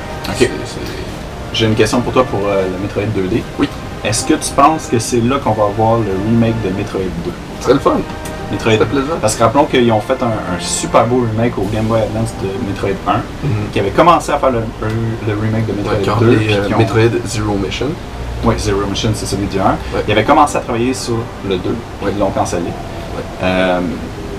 J'ai 1.53 1.65
une 1.65 1.75
question 1.75 2.01
pour 2.01 2.13
toi 2.13 2.23
pour 2.25 2.39
le 2.41 2.77
Metroid 2.81 3.03
2D. 3.03 3.41
Oui. 3.59 3.67
Est-ce 4.03 4.25
que 4.25 4.33
tu 4.35 4.51
penses 4.55 4.87
que 4.87 4.99
c'est 4.99 5.21
là 5.21 5.37
qu'on 5.43 5.51
va 5.51 5.65
avoir 5.65 5.97
le 5.97 6.11
remake 6.29 6.55
de 6.63 6.69
Metroid 6.77 7.01
2 7.25 7.31
Ce 7.59 7.63
serait 7.63 7.73
le 7.73 7.79
fun. 7.79 7.97
Metroid 8.51 8.77
plaisant. 8.85 9.17
Parce 9.19 9.35
que 9.35 9.43
rappelons 9.43 9.65
qu'ils 9.65 9.91
ont 9.91 9.99
fait 9.99 10.21
un, 10.23 10.27
un 10.27 10.59
super 10.59 11.05
beau 11.05 11.25
remake 11.29 11.57
au 11.57 11.63
Game 11.73 11.85
Boy 11.85 11.99
Advance 12.01 12.29
de 12.41 12.47
Metroid 12.67 12.95
1, 13.07 13.19
qui 13.73 13.79
avait 13.79 13.89
commencé 13.91 14.31
à 14.31 14.37
faire 14.37 14.51
le, 14.51 14.59
le 15.27 15.33
remake 15.41 15.65
de 15.65 15.73
Metroid 15.73 15.93
Ouais, 15.95 16.01
qui 16.01 16.09
ont 16.09 16.15
2. 16.17 16.25
appelé, 16.27 16.45
puis 16.45 16.53
euh, 16.55 16.75
ont- 16.75 16.77
Metroid 16.77 17.19
Zero 17.25 17.55
Mission. 17.55 17.87
Oui, 18.45 18.53
Zero 18.57 18.79
Mission, 18.89 19.09
c'est 19.15 19.25
celui 19.25 19.47
du 19.47 19.59
1. 19.59 19.63
Ouais. 19.63 19.75
Ils 20.07 20.11
avaient 20.13 20.23
commencé 20.23 20.55
à 20.57 20.61
travailler 20.61 20.93
sur 20.93 21.17
le 21.49 21.57
2, 21.57 21.61
puis 21.61 21.71
Ouais. 22.05 22.11
ils 22.15 22.19
l'ont 22.19 22.29
cancellé. 22.29 22.69
Euh, 23.43 23.79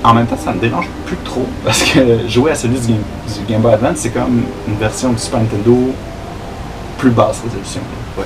en 0.04 0.14
même 0.14 0.26
temps, 0.26 0.38
ça 0.42 0.52
me 0.52 0.60
dérange 0.60 0.88
plus 1.04 1.16
trop, 1.24 1.44
parce 1.64 1.82
que 1.82 2.26
jouer 2.28 2.52
à 2.52 2.54
celui 2.54 2.78
du 2.78 2.86
Game, 2.86 2.96
du 3.26 3.52
Game 3.52 3.60
Boy 3.60 3.74
Advance, 3.74 3.96
c'est 3.98 4.10
comme 4.10 4.40
une 4.68 4.76
version 4.76 5.10
du 5.12 5.18
Super 5.18 5.40
Nintendo 5.40 5.76
plus 6.96 7.10
basse 7.10 7.42
résolution. 7.44 7.80
Ouais. 8.16 8.24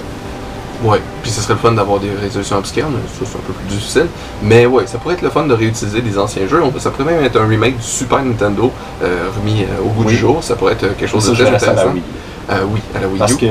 Ouais, 0.82 1.00
puis 1.22 1.30
ce 1.30 1.40
serait 1.40 1.54
le 1.54 1.60
fun 1.60 1.72
d'avoir 1.72 2.00
des 2.00 2.10
résolutions 2.20 2.58
upscale, 2.58 2.86
mais 2.90 2.98
ça 3.08 3.24
c'est 3.30 3.38
un 3.38 3.40
peu 3.46 3.52
plus 3.52 3.66
difficile. 3.76 4.06
Mais 4.42 4.66
ouais, 4.66 4.86
ça 4.86 4.98
pourrait 4.98 5.14
être 5.14 5.22
le 5.22 5.30
fun 5.30 5.44
de 5.46 5.54
réutiliser 5.54 6.00
des 6.00 6.18
anciens 6.18 6.46
jeux. 6.48 6.60
On- 6.62 6.78
ça 6.80 6.90
pourrait 6.90 7.12
même 7.14 7.22
être 7.24 7.40
un 7.40 7.46
remake 7.46 7.76
du 7.76 7.82
Super 7.84 8.22
Nintendo 8.24 8.72
euh, 9.02 9.28
remis 9.36 9.62
euh, 9.62 9.80
au 9.84 9.88
goût 9.90 10.02
Oui. 10.04 10.12
du 10.12 10.16
jour. 10.18 10.42
Ça 10.42 10.56
pourrait 10.56 10.72
être 10.72 10.96
quelque 10.96 11.06
chose 11.06 11.28
de 11.28 11.34
très 11.34 11.50
reste 11.50 11.62
à 11.64 11.66
la 11.66 11.72
intéressant. 11.72 11.92
Wii. 11.94 12.02
Euh, 12.50 12.64
oui, 12.72 12.80
à 12.96 13.00
la 13.00 13.06
Wii 13.08 13.18
Parce 13.18 13.32
U. 13.34 13.36
que 13.36 13.46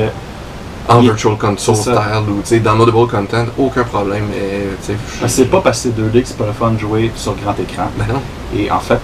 en 0.89 1.00
virtual 1.00 1.38
console 1.38 1.76
style 1.76 1.94
ou 2.28 2.41
tu 2.41 2.48
sais, 2.48 2.60
downloadable 2.60 3.08
content, 3.08 3.46
aucun 3.58 3.84
problème. 3.84 4.26
Ben, 4.32 4.98
c'est 5.28 5.46
pas 5.46 5.62
parce 5.62 5.82
que 5.84 5.89
c'est 5.89 6.02
2D 6.02 6.22
que 6.24 6.28
c'est 6.28 6.38
pas 6.38 6.48
le 6.48 6.52
fun 6.54 6.72
de 6.72 6.80
jouer 6.80 7.12
sur 7.15 7.34
grand 7.36 7.54
écran. 7.60 7.84
Ben 7.98 8.08
non. 8.13 8.20
Et 8.60 8.70
en 8.70 8.80
fait, 8.80 9.00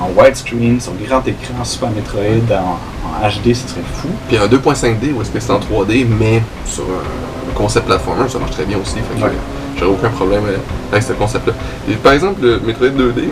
en 0.00 0.10
widescreen, 0.20 0.78
sur 0.80 0.92
grand 1.06 1.26
écran, 1.26 1.64
Super 1.64 1.90
Metroid, 1.90 2.22
en, 2.50 2.76
en 3.08 3.28
HD, 3.28 3.54
ce 3.54 3.66
serait 3.68 3.80
fou. 3.94 4.08
Puis 4.28 4.36
un 4.36 4.46
2.5D 4.46 5.12
ou 5.14 5.22
est-ce 5.22 5.30
que 5.30 5.40
c'est 5.40 5.52
en 5.52 5.60
3D, 5.60 6.04
mais 6.06 6.42
sur 6.66 6.82
un 6.82 7.31
concept 7.54 7.86
platformer, 7.86 8.28
ça 8.28 8.38
marche 8.38 8.52
très 8.52 8.64
bien 8.64 8.78
aussi. 8.78 8.96
Fait 8.96 9.18
que 9.20 9.24
Ouais. 9.24 9.30
j'aurais 9.78 9.92
aucun 9.92 10.08
problème 10.10 10.42
avec 10.90 11.02
ce 11.02 11.12
concept-là. 11.12 11.52
Et 11.90 11.94
par 11.94 12.12
exemple, 12.12 12.40
le 12.42 12.60
Metroid 12.60 12.88
2D, 12.88 13.28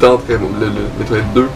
tenterait- 0.00 0.38
le, 0.60 0.66
le 0.66 0.72
Metroid 0.98 1.18
2, 1.34 1.48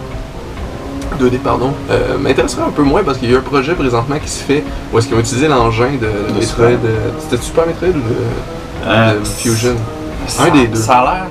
2D, 1.20 1.38
pardon, 1.38 1.72
euh, 1.90 2.18
m'intéresserait 2.18 2.62
un 2.62 2.70
peu 2.70 2.83
moins 2.83 3.02
parce 3.04 3.18
qu'il 3.18 3.30
y 3.30 3.35
a 3.35 3.38
un 3.38 3.42
projet 3.42 3.74
présentement 3.74 4.16
qui 4.18 4.28
se 4.28 4.42
fait 4.42 4.64
où 4.92 4.98
est-ce 4.98 5.07
qu'ils 5.09 5.16
ont 5.16 5.20
utilisé 5.20 5.48
l'engin 5.48 5.92
de, 6.00 6.33
De 6.35 6.38
Metroid. 6.40 6.66
Euh, 6.66 7.11
C'était 7.20 7.42
Super 7.42 7.66
Metroid 7.66 7.88
ou 7.90 7.92
de, 7.92 8.87
Euh, 8.87 9.20
de 9.20 9.24
Fusion? 9.24 9.76
Un 10.40 10.50
des 10.50 10.66
deux. 10.68 10.76
Ça 10.76 10.98
a 10.98 11.04
l'air. 11.04 11.26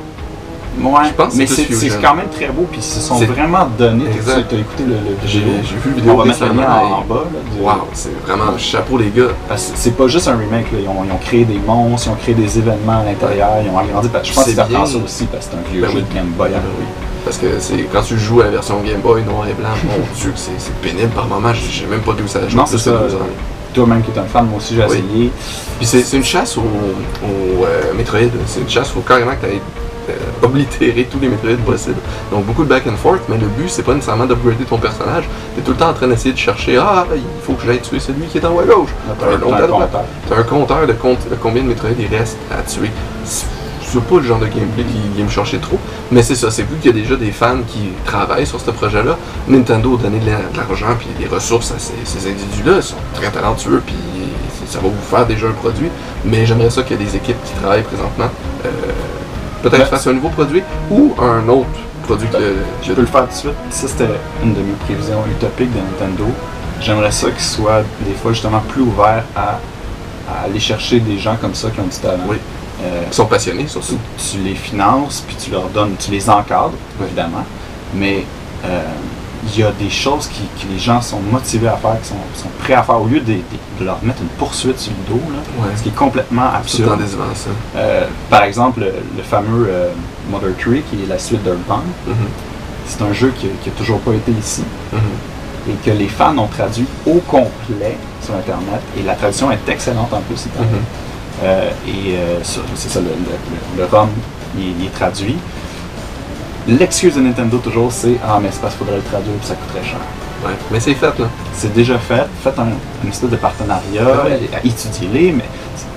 Ouais, 0.81 1.09
Je 1.09 1.13
pense 1.13 1.33
que 1.33 1.37
mais 1.37 1.45
c'est 1.47 2.01
quand 2.01 2.15
même 2.15 2.29
très 2.29 2.47
beau, 2.47 2.65
puis 2.69 2.79
ils 2.79 2.83
se 2.83 2.99
sont 2.99 3.15
vraiment 3.15 3.67
donnés. 3.77 4.05
Tu 4.11 4.29
as 4.31 4.39
écouté 4.39 4.83
le, 4.83 4.95
vidéo? 5.27 5.53
j'ai 5.63 5.75
vu 5.75 5.89
le 5.89 5.95
vidéo 5.95 6.13
On 6.13 6.17
va 6.17 6.25
mettre 6.25 6.45
le 6.45 6.53
lien 6.53 6.67
en, 6.67 7.01
bas. 7.01 7.23
Là, 7.31 7.39
Wow, 7.61 7.87
c'est 7.93 8.11
vraiment 8.25 8.57
chapeau 8.57 8.97
les 8.97 9.09
gars. 9.09 9.29
C'est 9.55 9.95
pas 9.95 10.07
juste 10.07 10.27
un 10.27 10.37
remake, 10.37 10.71
là. 10.71 10.79
Ils, 10.81 10.87
ont, 10.87 11.03
ils 11.05 11.11
ont 11.11 11.17
créé 11.17 11.45
des 11.45 11.59
monstres, 11.59 12.07
ils 12.07 12.11
ont 12.11 12.15
créé 12.15 12.33
des 12.33 12.57
événements 12.57 12.99
à 13.01 13.03
l'intérieur, 13.03 13.49
ils 13.63 13.69
ont 13.69 13.77
agrandi. 13.77 14.09
Je 14.23 14.33
pense 14.33 14.43
que 14.45 14.49
c'est 14.49 14.55
ça 14.55 14.97
aussi 14.97 15.25
parce 15.25 15.45
que 15.47 15.51
c'est 15.51 15.57
un 15.57 15.71
vieux 15.71 15.81
Ben 15.81 15.91
jeu 15.91 15.97
oui. 15.97 16.03
de 16.09 16.15
Game 16.15 16.27
Boy. 16.37 16.49
Ben 16.49 16.57
hein. 16.57 16.61
oui. 16.79 16.85
Parce 17.23 17.37
que 17.37 17.47
c'est 17.59 17.77
quand 17.91 18.01
tu 18.01 18.17
joues 18.17 18.41
à 18.41 18.45
la 18.45 18.51
version 18.51 18.81
Game 18.81 18.99
Boy 18.99 19.23
noir 19.23 19.47
et 19.47 19.53
blanc, 19.53 19.69
mon 19.85 20.03
dieu, 20.15 20.33
c'est 20.35 20.73
pénible 20.81 21.11
par 21.13 21.27
moment. 21.27 21.53
J'ai 21.53 21.85
même 21.85 22.01
pas 22.01 22.11
à 22.13 22.41
la 22.41 22.47
jouer. 22.49 22.57
Non, 22.59 22.65
c'est 22.65 22.77
ça. 22.79 22.91
Toi-même 23.73 24.03
qui 24.03 24.11
es 24.11 24.19
un 24.19 24.25
fan, 24.25 24.45
moi 24.45 24.57
aussi 24.57 24.75
j'ai 24.75 24.81
Oui. 24.83 25.03
essayé. 25.09 25.31
Puis 25.79 25.87
c'est 25.87 26.17
une 26.17 26.23
chasse 26.23 26.57
au, 26.57 26.61
au, 26.61 27.65
euh, 27.65 27.93
Metroid. 27.95 28.19
C'est 28.45 28.59
une 28.61 28.69
chasse 28.69 28.93
où 28.95 29.01
carrément 29.01 29.31
que 29.31 29.47
tu 29.47 29.61
euh, 30.09 30.13
oblitérer 30.45 31.07
tous 31.11 31.19
les 31.19 31.27
Metroid 31.29 31.55
possibles. 31.65 31.99
Donc 32.31 32.45
beaucoup 32.45 32.63
de 32.63 32.69
back 32.69 32.83
and 32.87 32.95
forth, 32.97 33.21
mais 33.29 33.37
le 33.37 33.47
but 33.47 33.69
c'est 33.69 33.83
pas 33.83 33.93
nécessairement 33.93 34.25
d'upgrader 34.25 34.65
ton 34.65 34.77
personnage. 34.77 35.25
T'es 35.55 35.61
tout 35.61 35.71
le 35.71 35.77
temps 35.77 35.89
en 35.89 35.93
train 35.93 36.07
d'essayer 36.07 36.33
de 36.33 36.37
chercher 36.39 36.77
Ah, 36.77 37.05
il 37.15 37.21
faut 37.43 37.53
que 37.53 37.65
j'aille 37.65 37.79
tuer 37.81 37.99
celui 37.99 38.25
qui 38.27 38.37
est 38.37 38.45
en 38.45 38.53
haut 38.53 38.59
à 38.59 38.65
gauche. 38.65 38.89
T'as 39.19 39.25
un- 39.25 39.29
Un 39.29 39.41
autre 39.41 39.57
t'as 39.57 39.63
un 39.63 39.67
compteur. 39.67 40.03
Un 40.37 40.43
compteur 40.43 40.87
de, 40.87 40.93
compte- 40.93 41.29
de 41.29 41.35
combien 41.35 41.63
de 41.63 41.67
Metroid 41.69 41.89
il 41.99 42.07
reste 42.15 42.37
à 42.51 42.61
tuer. 42.63 42.91
C'est 43.25 44.01
pas 44.05 44.15
le 44.15 44.23
genre 44.23 44.39
de 44.39 44.47
gameplay 44.47 44.83
qui 44.83 45.15
vient 45.15 45.25
me 45.25 45.29
chercher 45.29 45.59
trop, 45.59 45.77
mais 46.11 46.23
c'est 46.23 46.33
ça, 46.33 46.49
c'est 46.49 46.63
vu 46.63 46.77
qu'il 46.81 46.95
y 46.95 46.99
a 46.99 46.99
déjà 46.99 47.15
des 47.15 47.31
fans 47.31 47.59
qui 47.67 47.89
travaillent 48.05 48.47
sur 48.47 48.59
ce 48.59 48.71
projet-là. 48.71 49.17
Nintendo 49.47 49.95
a 49.99 50.01
donné 50.03 50.17
de 50.19 50.25
la- 50.31 50.37
de 50.37 50.57
l'argent 50.57 50.95
puis 50.97 51.07
des 51.19 51.27
ressources 51.27 51.71
à 51.71 51.75
ces, 51.77 51.93
ces 52.03 52.27
individus-là, 52.27 52.77
ils 52.77 52.83
sont 52.83 52.95
très 53.13 53.29
talentueux 53.29 53.83
puis 53.85 53.93
ça 54.67 54.79
va 54.79 54.87
vous 54.87 54.95
faire 55.15 55.27
déjà 55.27 55.45
un 55.47 55.51
produit, 55.51 55.89
mais 56.25 56.43
j'aimerais 56.47 56.71
ça 56.71 56.81
qu'il 56.81 56.99
y 56.99 57.03
ait 57.03 57.05
des 57.05 57.15
équipes 57.15 57.37
qui 57.45 57.53
travaillent 57.61 57.83
présentement, 57.83 58.29
euh, 58.65 58.69
peut-être 59.63 59.79
Ouais. 59.79 59.85
face 59.85 60.05
à 60.05 60.11
un 60.11 60.13
nouveau 60.13 60.29
produit 60.29 60.61
ou 60.91 61.13
un 61.19 61.47
autre 61.49 61.67
produit 62.03 62.27
que, 62.27 62.37
Je 62.83 62.89
que- 62.89 62.93
peux 62.93 63.01
le 63.01 63.07
faire 63.07 63.21
tout 63.23 63.29
de 63.29 63.33
suite. 63.33 63.53
Ça, 63.71 63.87
c'était 63.87 64.09
une 64.43 64.53
de 64.53 64.59
mes 64.59 64.73
prévisions 64.85 65.23
utopiques 65.31 65.71
de 65.73 65.79
Nintendo. 65.79 66.25
J'aimerais 66.81 67.11
ça 67.11 67.29
qu'il 67.31 67.39
soit 67.43 67.81
des 68.01 68.13
fois 68.13 68.33
justement 68.33 68.59
plus 68.67 68.81
ouvert 68.81 69.23
à, 69.35 69.59
à 70.29 70.43
aller 70.45 70.59
chercher 70.59 70.99
des 70.99 71.17
gens 71.17 71.37
comme 71.39 71.55
ça 71.55 71.69
qui 71.71 71.79
ont 71.79 71.83
du 71.85 71.97
talent. 71.97 72.23
Oui. 72.27 72.37
Euh, 72.83 73.03
qui 73.09 73.15
sont 73.15 73.25
passionnés 73.27 73.67
surtout. 73.67 73.97
tu, 74.17 74.37
tu 74.37 74.43
les 74.43 74.55
finances, 74.55 75.23
puis 75.25 75.35
tu 75.37 75.49
leur 75.51 75.63
donnes, 75.69 75.95
tu 75.97 76.11
les 76.11 76.29
encadres, 76.29 76.73
Oui. 76.99 77.05
évidemment. 77.07 77.45
Mais 77.95 78.25
euh, 78.65 78.81
il 79.45 79.59
y 79.59 79.63
a 79.63 79.71
des 79.71 79.89
choses 79.89 80.27
qui, 80.27 80.41
que 80.61 80.71
les 80.71 80.79
gens 80.79 81.01
sont 81.01 81.19
motivés 81.19 81.67
à 81.67 81.75
faire, 81.77 81.99
qui 82.01 82.09
sont, 82.09 82.15
sont 82.35 82.49
prêts 82.59 82.73
à 82.73 82.83
faire, 82.83 83.01
au 83.01 83.05
lieu 83.05 83.19
de, 83.19 83.33
de- 83.33 83.39
de 83.79 83.85
leur 83.85 83.97
mettre 84.03 84.21
une 84.21 84.27
poursuite 84.29 84.79
sur 84.79 84.91
le 84.93 85.13
dos, 85.15 85.21
là, 85.31 85.39
Ouais. 85.63 85.71
ce 85.75 85.83
qui 85.83 85.89
est 85.89 85.95
complètement 85.95 86.49
absurde. 86.53 86.97
décevant 86.99 87.23
ça. 87.35 87.49
Euh, 87.75 88.05
par 88.29 88.43
exemple, 88.43 88.79
le, 88.81 88.93
le 89.17 89.23
fameux 89.23 89.67
euh, 89.69 89.89
Mother 90.29 90.55
Tree, 90.57 90.83
qui 90.89 91.03
est 91.03 91.07
la 91.07 91.17
suite 91.19 91.43
d'Earthbound, 91.43 91.83
Mhm. 92.07 92.13
c'est 92.87 93.01
un 93.01 93.13
jeu 93.13 93.33
qui 93.37 93.47
n'a 93.47 93.75
toujours 93.77 93.99
pas 93.99 94.11
été 94.13 94.31
ici 94.31 94.63
Mhm. 94.93 94.99
et 95.71 95.75
que 95.85 95.91
les 95.91 96.07
fans 96.07 96.37
ont 96.37 96.47
traduit 96.47 96.85
au 97.05 97.15
complet 97.27 97.97
sur 98.23 98.35
Internet. 98.35 98.81
Et 98.97 99.03
la 99.03 99.15
traduction 99.15 99.51
est 99.51 99.67
excellente 99.67 100.13
en 100.13 100.21
plus. 100.21 100.45
Mhm. 100.57 100.65
Euh, 101.43 101.69
et 101.87 102.15
c'est 102.43 102.89
ça, 102.89 102.99
le, 102.99 103.07
le- 103.07 103.81
le 103.81 103.85
ROM, 103.85 104.07
il 104.57 104.85
est 104.85 104.93
traduit. 104.93 105.35
L'excuse 106.67 107.15
de 107.15 107.21
Nintendo 107.21 107.57
toujours, 107.57 107.91
c'est 107.91 108.15
Ah, 108.25 108.39
mais 108.41 108.49
c'est 108.51 108.61
parce 108.61 108.73
qu'il 108.75 108.85
faudrait 108.85 108.97
le 109.01 109.03
traduire 109.03 109.35
puis 109.39 109.47
ça 109.47 109.55
coûterait 109.55 109.83
cher. 109.85 109.97
Ouais. 110.45 110.51
Mais 110.71 110.79
c'est 110.79 110.93
fait 110.93 111.17
là. 111.19 111.25
C'est 111.53 111.73
déjà 111.73 111.97
fait. 111.97 112.25
Faites 112.43 112.57
un, 112.59 112.67
une 113.03 113.09
espèce 113.09 113.29
de 113.29 113.35
partenariat, 113.37 114.03
Ouais. 114.03 114.39
et- 114.63 114.67
étudiez-les, 114.67 115.31
mais 115.33 115.45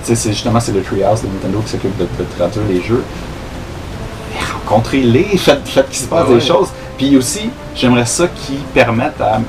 c'est 0.03 0.15
justement 0.31 0.59
c'est 0.59 0.71
le 0.73 0.81
Treehouse 0.81 1.21
de 1.21 1.27
Nintendo 1.27 1.59
qui 1.65 1.71
s'occupe 1.71 1.97
de, 1.97 2.03
de 2.03 2.23
traduire 2.37 2.63
les 2.69 2.81
jeux. 2.81 3.03
Et 4.35 4.43
Rencontrez-les, 4.65 5.23
faites, 5.37 5.67
faites 5.67 5.89
qu'il 5.89 5.99
se 5.99 6.07
passe 6.07 6.27
ouais. 6.27 6.35
des 6.35 6.41
choses. 6.41 6.69
Puis 6.97 7.15
aussi, 7.17 7.49
j'aimerais 7.75 8.05
ça 8.05 8.27
qui 8.27 8.53
permette 8.73 9.19
à 9.21 9.39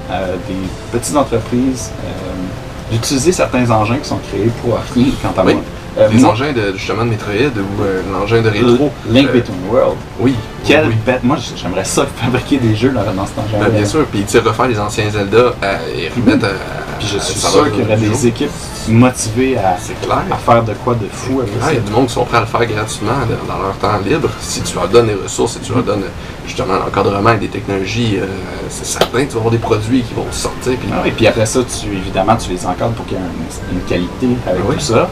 des 0.48 0.98
petites 0.98 1.16
entreprises 1.16 1.90
euh, 2.04 2.92
d'utiliser 2.92 3.32
certains 3.32 3.68
engins 3.70 3.96
qui 3.96 4.08
sont 4.08 4.18
créés 4.30 4.50
pour 4.62 4.78
rien 4.94 5.06
quant 5.22 5.40
à 5.40 5.44
Oui. 5.44 5.54
moi. 5.54 5.62
Euh, 5.98 6.08
Les 6.12 6.18
moi, 6.20 6.30
engins 6.30 6.52
de, 6.52 6.74
justement 6.76 7.04
de 7.04 7.10
Metroid 7.10 7.32
ou 7.34 7.82
euh, 7.82 8.02
l'engin 8.12 8.40
de 8.40 8.48
rétro. 8.48 8.90
Link 9.10 9.28
Euh, 9.28 9.32
Between 9.32 9.56
Worlds. 9.70 9.96
Oui. 10.20 10.34
Quelle 10.64 10.86
oui. 10.88 10.94
bête. 11.04 11.24
Moi, 11.24 11.36
j'aimerais 11.56 11.84
ça 11.84 12.06
fabriquer 12.16 12.58
des 12.58 12.74
jeux 12.76 12.90
dans, 12.90 13.02
dans 13.12 13.26
cet 13.26 13.38
engin. 13.38 13.58
Ben, 13.58 13.70
bien 13.70 13.84
sûr, 13.84 14.04
puis 14.06 14.24
tu 14.24 14.38
refaire 14.38 14.68
les 14.68 14.78
anciens 14.78 15.10
Zelda 15.10 15.36
euh, 15.62 15.76
et 15.96 16.08
remettre 16.14 16.46
à. 16.46 16.50
Puis 16.98 17.08
je 17.14 17.18
suis 17.18 17.38
sûr 17.38 17.70
qu'il 17.70 17.80
y 17.80 17.84
aurait 17.84 17.96
des 17.96 18.26
équipes 18.26 18.50
motivées 18.88 19.56
à, 19.56 19.76
C'est 19.80 20.00
clair. 20.00 20.22
à 20.30 20.36
faire 20.36 20.64
de 20.64 20.72
quoi 20.84 20.94
de 20.94 21.06
fou 21.12 21.40
avec 21.40 21.52
ça. 21.60 21.72
il 21.72 21.74
y 21.76 21.78
a 21.78 21.80
du 21.80 21.92
monde 21.92 22.06
qui 22.06 22.14
sont 22.14 22.24
prêts 22.24 22.38
à 22.38 22.40
le 22.40 22.46
faire 22.46 22.64
gratuitement 22.66 23.12
dans 23.48 23.58
leur 23.62 23.76
temps 23.76 23.98
libre. 24.04 24.28
Si 24.40 24.62
tu 24.62 24.74
leur 24.74 24.88
donnes 24.88 25.06
les 25.08 25.14
ressources, 25.14 25.52
si 25.54 25.60
tu 25.60 25.72
leur 25.72 25.82
donnes 25.84 26.02
euh, 26.02 26.46
justement 26.46 26.74
l'encadrement 26.74 27.32
et 27.32 27.36
des 27.36 27.48
technologies, 27.48 28.18
euh, 28.20 28.26
c'est 28.68 28.86
certain 28.86 29.20
que 29.24 29.28
tu 29.28 29.32
vas 29.34 29.38
avoir 29.38 29.52
des 29.52 29.58
produits 29.58 30.02
qui 30.02 30.14
vont 30.14 30.26
sortir. 30.32 30.72
Puis, 30.78 30.88
Ah 30.92 31.00
oui, 31.04 31.12
puis 31.16 31.26
après 31.28 31.46
ça, 31.46 31.60
tu, 31.62 31.86
évidemment, 31.88 32.34
tu 32.36 32.50
les 32.50 32.66
encadres 32.66 32.94
pour 32.94 33.06
qu'il 33.06 33.16
y 33.16 33.20
ait 33.20 33.24
un- 33.24 33.72
une 33.74 33.80
qualité 33.82 34.28
avec 34.46 34.62
oui. 34.68 34.74
tout 34.76 34.80
ça. 34.80 35.08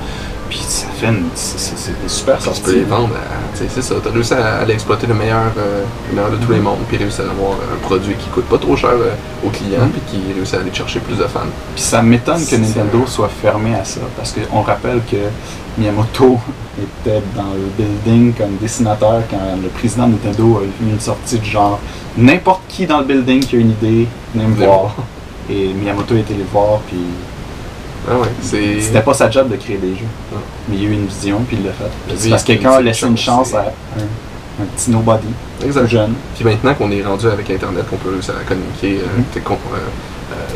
Puis 0.49 0.59
ça 0.61 0.87
fait 0.99 1.07
une, 1.09 1.25
c'est, 1.35 2.09
super 2.09 2.39
tu 2.39 2.45
sorties. 2.45 2.63
peux 2.63 2.73
les 2.75 2.85
vendre. 2.85 3.15
à- 3.17 3.57
tu 3.59 3.65
C'est 3.69 3.83
ça. 3.83 3.95
Tu 4.03 4.09
as 4.09 4.13
réussi 4.13 4.35
à 4.35 4.59
aller 4.59 4.75
exploiter 4.75 5.07
le 5.07 5.15
meilleur, 5.15 5.51
euh, 5.59 5.83
le 6.11 6.15
meilleur 6.17 6.31
de 6.31 6.37
tous 6.37 6.53
les 6.53 6.61
mondes, 6.61 6.79
puis 6.89 6.97
réussir 6.97 7.25
à 7.27 7.31
avoir 7.31 7.53
un 7.53 7.79
produit 7.83 8.15
qui 8.15 8.29
coûte 8.29 8.45
pas 8.47 8.59
trop 8.59 8.77
cher 8.77 8.91
euh, 8.91 9.13
aux 9.45 9.51
clients, 9.51 9.83
Mhm. 9.87 9.91
puis 9.91 10.01
qui 10.09 10.33
réussit 10.33 10.55
à 10.55 10.61
aller 10.61 10.73
chercher 10.73 11.01
plus 11.01 11.17
de 11.17 11.25
fans. 11.25 11.41
Puis 11.75 11.83
ça 11.85 12.03
m'étonne 12.03 12.45
que 12.45 12.57
Nintendo 12.57 13.05
soit 13.07 13.29
fermé 13.43 13.75
à 13.75 13.85
ça, 13.85 14.01
parce 14.17 14.33
qu'on 14.33 14.63
rappelle 14.63 15.01
que 15.11 15.17
Miyamoto 15.79 16.39
était 16.79 17.23
dans 17.35 17.53
le 17.55 17.69
building 17.77 18.33
comme 18.35 18.57
dessinateur 18.61 19.23
quand 19.31 19.61
le 19.63 19.69
président 19.69 20.07
de 20.07 20.13
Nintendo 20.13 20.61
a 20.63 20.65
eu 20.65 20.91
une 20.91 21.01
sortie 21.01 21.39
du 21.39 21.51
genre 21.51 21.79
n'importe 22.17 22.63
qui 22.69 22.87
dans 22.87 22.99
le 22.99 23.05
building 23.05 23.41
qui 23.45 23.57
a 23.57 23.59
une 23.59 23.71
idée, 23.73 24.07
venez 24.35 24.47
me 24.47 24.55
voir. 24.65 24.95
Et 25.51 25.73
Miyamoto 25.73 26.15
a 26.15 26.19
été 26.19 26.35
le 26.35 26.45
voir, 26.53 26.81
puis 26.87 26.97
Ah 28.09 28.19
ouais, 28.19 28.29
c'était 28.43 29.01
pas 29.03 29.15
sa 29.15 29.31
job 29.31 29.49
de 29.51 29.57
créer 29.57 29.79
des 29.79 29.91
jeux. 29.97 30.07
Ah. 30.33 30.39
Mais 30.69 30.77
il 30.77 30.83
y 30.83 30.87
a 30.87 30.89
eu 30.91 30.93
une 30.93 31.07
vision, 31.07 31.41
puis 31.47 31.57
il 31.61 31.67
l'a 31.67 31.73
fait. 31.73 31.85
Puis 32.07 32.15
Lui, 32.15 32.23
c'est 32.23 32.31
parce 32.31 32.43
que 32.43 32.47
quelqu'un 32.49 32.73
a 32.73 32.81
laissé 32.81 33.07
une 33.07 33.17
chance, 33.17 33.53
à 33.55 33.61
un, 33.61 34.63
un 34.63 34.67
petit 34.77 34.91
nobody, 34.91 35.27
tout 35.61 35.87
jeune. 35.87 36.15
Puis 36.35 36.45
maintenant 36.45 36.75
qu'on 36.75 36.91
est 36.91 37.03
rendu 37.03 37.27
avec 37.27 37.51
Internet, 37.51 37.85
qu'on 37.91 37.97
peut 37.97 38.19
communiquer, 38.49 39.01
euh, 39.01 39.19
Mhm. 39.19 39.25
euh, 39.37 39.77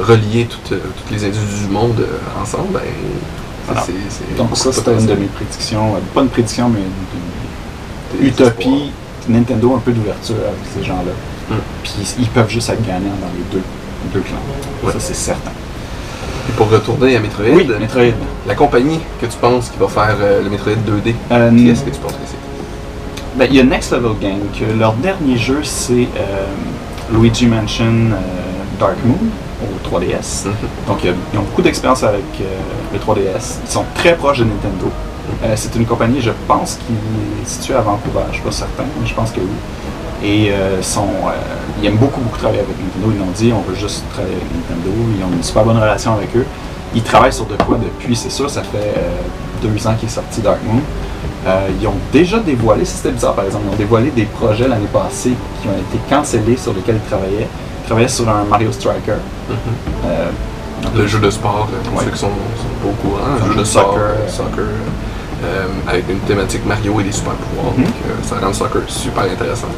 euh, 0.01 0.05
relier 0.05 0.47
toutes, 0.47 0.71
toutes 0.79 1.11
les 1.11 1.25
individus 1.25 1.65
du 1.67 1.73
monde 1.73 2.01
euh, 2.01 2.43
ensemble, 2.43 2.73
ben. 2.75 2.81
Voilà. 3.67 3.83
c'est- 3.83 3.93
c'est 4.09 4.37
Donc 4.37 4.57
ça, 4.57 4.73
c'était 4.73 4.93
une 4.93 5.07
de 5.07 5.15
mes 5.15 5.27
prédictions. 5.27 5.95
Pas 6.15 6.23
une 6.23 6.29
prédiction, 6.29 6.69
mais 6.69 6.81
une, 8.21 8.27
utopie. 8.27 8.91
Nintendo 9.29 9.75
un 9.77 9.79
peu 9.79 9.93
d'ouverture 9.93 10.37
avec 10.37 10.59
ces 10.75 10.83
gens-là. 10.83 11.13
Mm. 11.51 11.61
Puis 11.83 11.93
ils 12.19 12.27
peuvent 12.29 12.49
juste 12.49 12.71
être 12.71 12.85
gagnants 12.85 13.15
dans 13.21 13.29
les 13.37 13.45
deux, 13.53 13.63
deux 14.15 14.21
clans. 14.21 14.39
Ouais. 14.83 14.93
Ça, 14.93 14.99
c'est 14.99 15.15
certain. 15.15 15.51
Pour 16.57 16.71
retourner 16.71 17.17
à 17.17 17.21
Metroid, 17.21 17.47
Oui, 17.53 17.67
Metroid. 17.81 18.13
la 18.47 18.55
compagnie 18.55 19.01
que 19.21 19.27
tu 19.27 19.37
penses 19.39 19.69
qui 19.71 19.79
va 19.79 19.89
faire 19.89 20.17
euh, 20.21 20.43
le 20.43 20.51
Metroid 20.51 20.73
2D, 20.75 21.15
Euh, 21.31 21.51
qui 21.57 21.69
est-ce 21.71 21.83
que 21.83 21.91
tu 21.91 21.99
penses 22.01 22.13
que 22.13 22.19
c'est? 22.27 22.37
Ben, 23.39 23.47
il 23.51 23.57
y 23.57 23.61
a 23.61 23.65
Next 23.65 23.93
Level 23.93 24.13
Game, 24.21 24.41
que 24.59 24.79
leur 24.79 24.93
dernier 24.95 25.37
jeu, 25.39 25.61
c'est 25.63 26.09
euh, 26.17 26.47
Luigi 27.13 27.47
Mansion 27.47 27.85
euh, 28.13 28.79
Dark 28.79 28.97
Moon 29.05 29.17
au 29.63 29.89
3DS. 29.89 30.47
Mhm. 30.47 30.53
Donc, 30.89 30.99
ils 31.05 31.39
ont 31.39 31.43
beaucoup 31.43 31.63
d'expérience 31.63 32.03
avec 32.03 32.25
le 32.93 32.99
3DS. 32.99 33.59
Ils 33.67 33.71
sont 33.71 33.85
très 33.95 34.15
proches 34.17 34.39
de 34.41 34.45
Nintendo. 34.45 34.91
Euh, 35.45 35.53
c'est 35.57 35.75
une 35.77 35.87
compagnie, 35.87 36.21
je 36.21 36.33
pense, 36.49 36.75
qui 36.87 36.93
est 36.93 37.49
située 37.49 37.75
à 37.75 37.81
Vancouver. 37.83 38.21
Je 38.27 38.29
ne 38.29 38.35
suis 38.35 38.43
pas 38.43 38.51
certain, 38.53 38.85
mais 39.01 39.07
je 39.07 39.15
pense 39.15 39.31
que 39.31 39.41
oui. 39.41 39.47
Et 40.23 40.51
euh, 40.53 40.83
sont, 40.83 41.09
euh, 41.27 41.31
ils 41.81 41.87
aiment 41.87 41.97
beaucoup, 41.97 42.21
beaucoup 42.21 42.37
travailler 42.39 42.61
avec 42.61 42.77
Nintendo. 42.79 43.13
Ils 43.15 43.19
l'ont 43.19 43.33
dit, 43.35 43.53
on 43.57 43.63
veut 43.69 43.75
juste 43.77 44.05
travailler 44.13 44.35
avec 44.37 44.47
Nintendo. 44.55 44.91
Ils 45.19 45.25
ont 45.25 45.33
une 45.37 45.43
super 45.43 45.65
bonne 45.65 45.79
relation 45.79 46.15
avec 46.15 46.35
eux. 46.37 46.45
Ils 46.95 47.03
travaillent 47.03 47.33
sur 47.33 47.47
de 47.47 47.55
quoi 47.57 47.79
depuis, 47.83 48.15
c'est 48.17 48.31
sûr, 48.31 48.51
ça 48.51 48.63
fait 48.63 48.95
deux 49.63 49.87
ans 49.87 49.95
qui 49.99 50.07
est 50.07 50.09
sorti 50.11 50.41
Dark 50.41 50.59
Moon. 50.67 50.81
Euh, 51.47 51.69
ils 51.81 51.87
ont 51.87 51.95
déjà 52.13 52.39
dévoilé, 52.39 52.85
c'était 52.85 53.13
bizarre 53.13 53.35
par 53.35 53.45
exemple, 53.45 53.65
ils 53.71 53.75
ont 53.75 53.79
dévoilé 53.79 54.11
des 54.11 54.25
projets 54.25 54.69
l'année 54.69 54.89
passée 54.93 55.33
qui 55.63 55.69
ont 55.69 55.73
été 55.79 55.99
cancellés 56.11 56.57
sur 56.57 56.73
lesquels 56.75 56.97
ils 56.97 57.09
travaillaient. 57.09 57.47
Ils 57.83 57.87
travaillaient 57.87 58.09
sur 58.09 58.29
un 58.29 58.45
Mario 58.45 58.73
Striker. 58.73 59.13
Euh, 60.07 60.29
Le 60.95 61.07
jeu 61.07 61.19
de 61.21 61.31
sport, 61.31 61.69
euh, 61.73 61.89
pour 61.89 61.99
Ouais. 61.99 62.05
ceux 62.05 62.11
qui 62.11 62.19
sont, 62.19 62.27
sont 62.27 62.83
pas 62.83 62.89
au 62.89 63.09
courant, 63.09 63.25
un 63.37 63.39
jeu 63.45 63.49
de 63.51 63.53
jeu 63.55 63.59
de 63.61 63.65
sport, 63.65 63.85
soccer. 63.93 64.03
euh, 64.03 64.29
soccer, 64.29 64.65
euh, 65.45 65.67
avec 65.89 66.09
une 66.11 66.19
thématique 66.21 66.67
Mario 66.67 67.01
et 67.01 67.05
des 67.05 67.13
super 67.13 67.33
pouvoirs. 67.35 67.73
Mhm. 67.77 67.85
Donc 67.85 67.95
euh, 68.07 68.15
ça 68.23 68.37
rend 68.41 68.49
le 68.49 68.53
soccer 68.55 68.83
super 68.89 69.23
intéressant. 69.25 69.69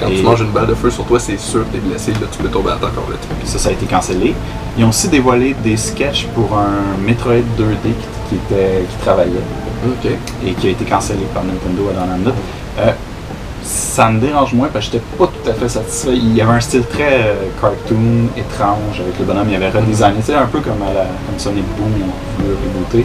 Quand 0.00 0.08
Et- 0.08 0.16
tu 0.16 0.22
manges 0.22 0.40
une 0.40 0.50
balle 0.50 0.66
de 0.66 0.74
feu 0.74 0.90
sur 0.90 1.04
toi, 1.04 1.20
c'est 1.20 1.38
sûr 1.38 1.60
que 1.68 1.74
t'es 1.76 1.78
blessé, 1.78 2.12
là 2.12 2.26
tu 2.32 2.38
peux 2.38 2.48
tomber 2.48 2.70
à 2.70 2.76
terre 2.76 2.94
complètement. 2.94 3.34
Puis 3.38 3.48
ça, 3.48 3.58
ça 3.58 3.68
a 3.68 3.72
été 3.72 3.84
cancellé. 3.86 4.34
Ils 4.78 4.84
ont 4.84 4.88
aussi 4.88 5.08
dévoilé 5.08 5.54
des 5.62 5.76
sketchs 5.76 6.26
pour 6.34 6.56
un 6.56 6.96
Metroid 7.06 7.34
2D 7.58 7.82
qui, 7.82 7.92
qui 8.30 8.34
était, 8.36 8.84
qui 8.88 8.96
travaillait 9.04 9.42
Ok. 9.86 10.10
et 10.46 10.52
qui 10.54 10.68
a 10.68 10.70
été 10.70 10.84
cancellé 10.84 11.20
par 11.34 11.42
Nintendo 11.44 11.88
à 11.90 11.92
la 11.92 11.98
dernière 11.98 12.16
minute. 12.18 12.34
Euh, 12.78 12.92
ça 13.62 14.08
me 14.10 14.18
dérange 14.20 14.54
moins 14.54 14.68
parce 14.72 14.86
que 14.86 14.92
j'étais 14.92 15.04
pas 15.18 15.26
tout 15.26 15.50
à 15.50 15.52
fait 15.52 15.68
satisfait. 15.68 16.14
Il 16.16 16.34
y 16.34 16.40
avait 16.40 16.52
un 16.52 16.60
style 16.60 16.84
très 16.86 17.20
euh, 17.24 17.34
cartoon, 17.60 18.28
étrange 18.36 19.00
avec 19.00 19.18
le 19.18 19.24
bonhomme. 19.26 19.48
Il 19.50 19.54
avait 19.56 19.68
redesigné, 19.68 20.14
tu 20.20 20.26
sais, 20.26 20.34
un 20.34 20.46
peu 20.46 20.60
comme, 20.60 20.80
à 20.82 20.94
la, 20.94 21.02
comme 21.02 21.38
Sonic 21.38 21.64
Boom, 21.76 21.92
ils 21.98 22.04
ont 22.04 22.44
voulu 22.46 22.56
rebooter. 22.74 23.04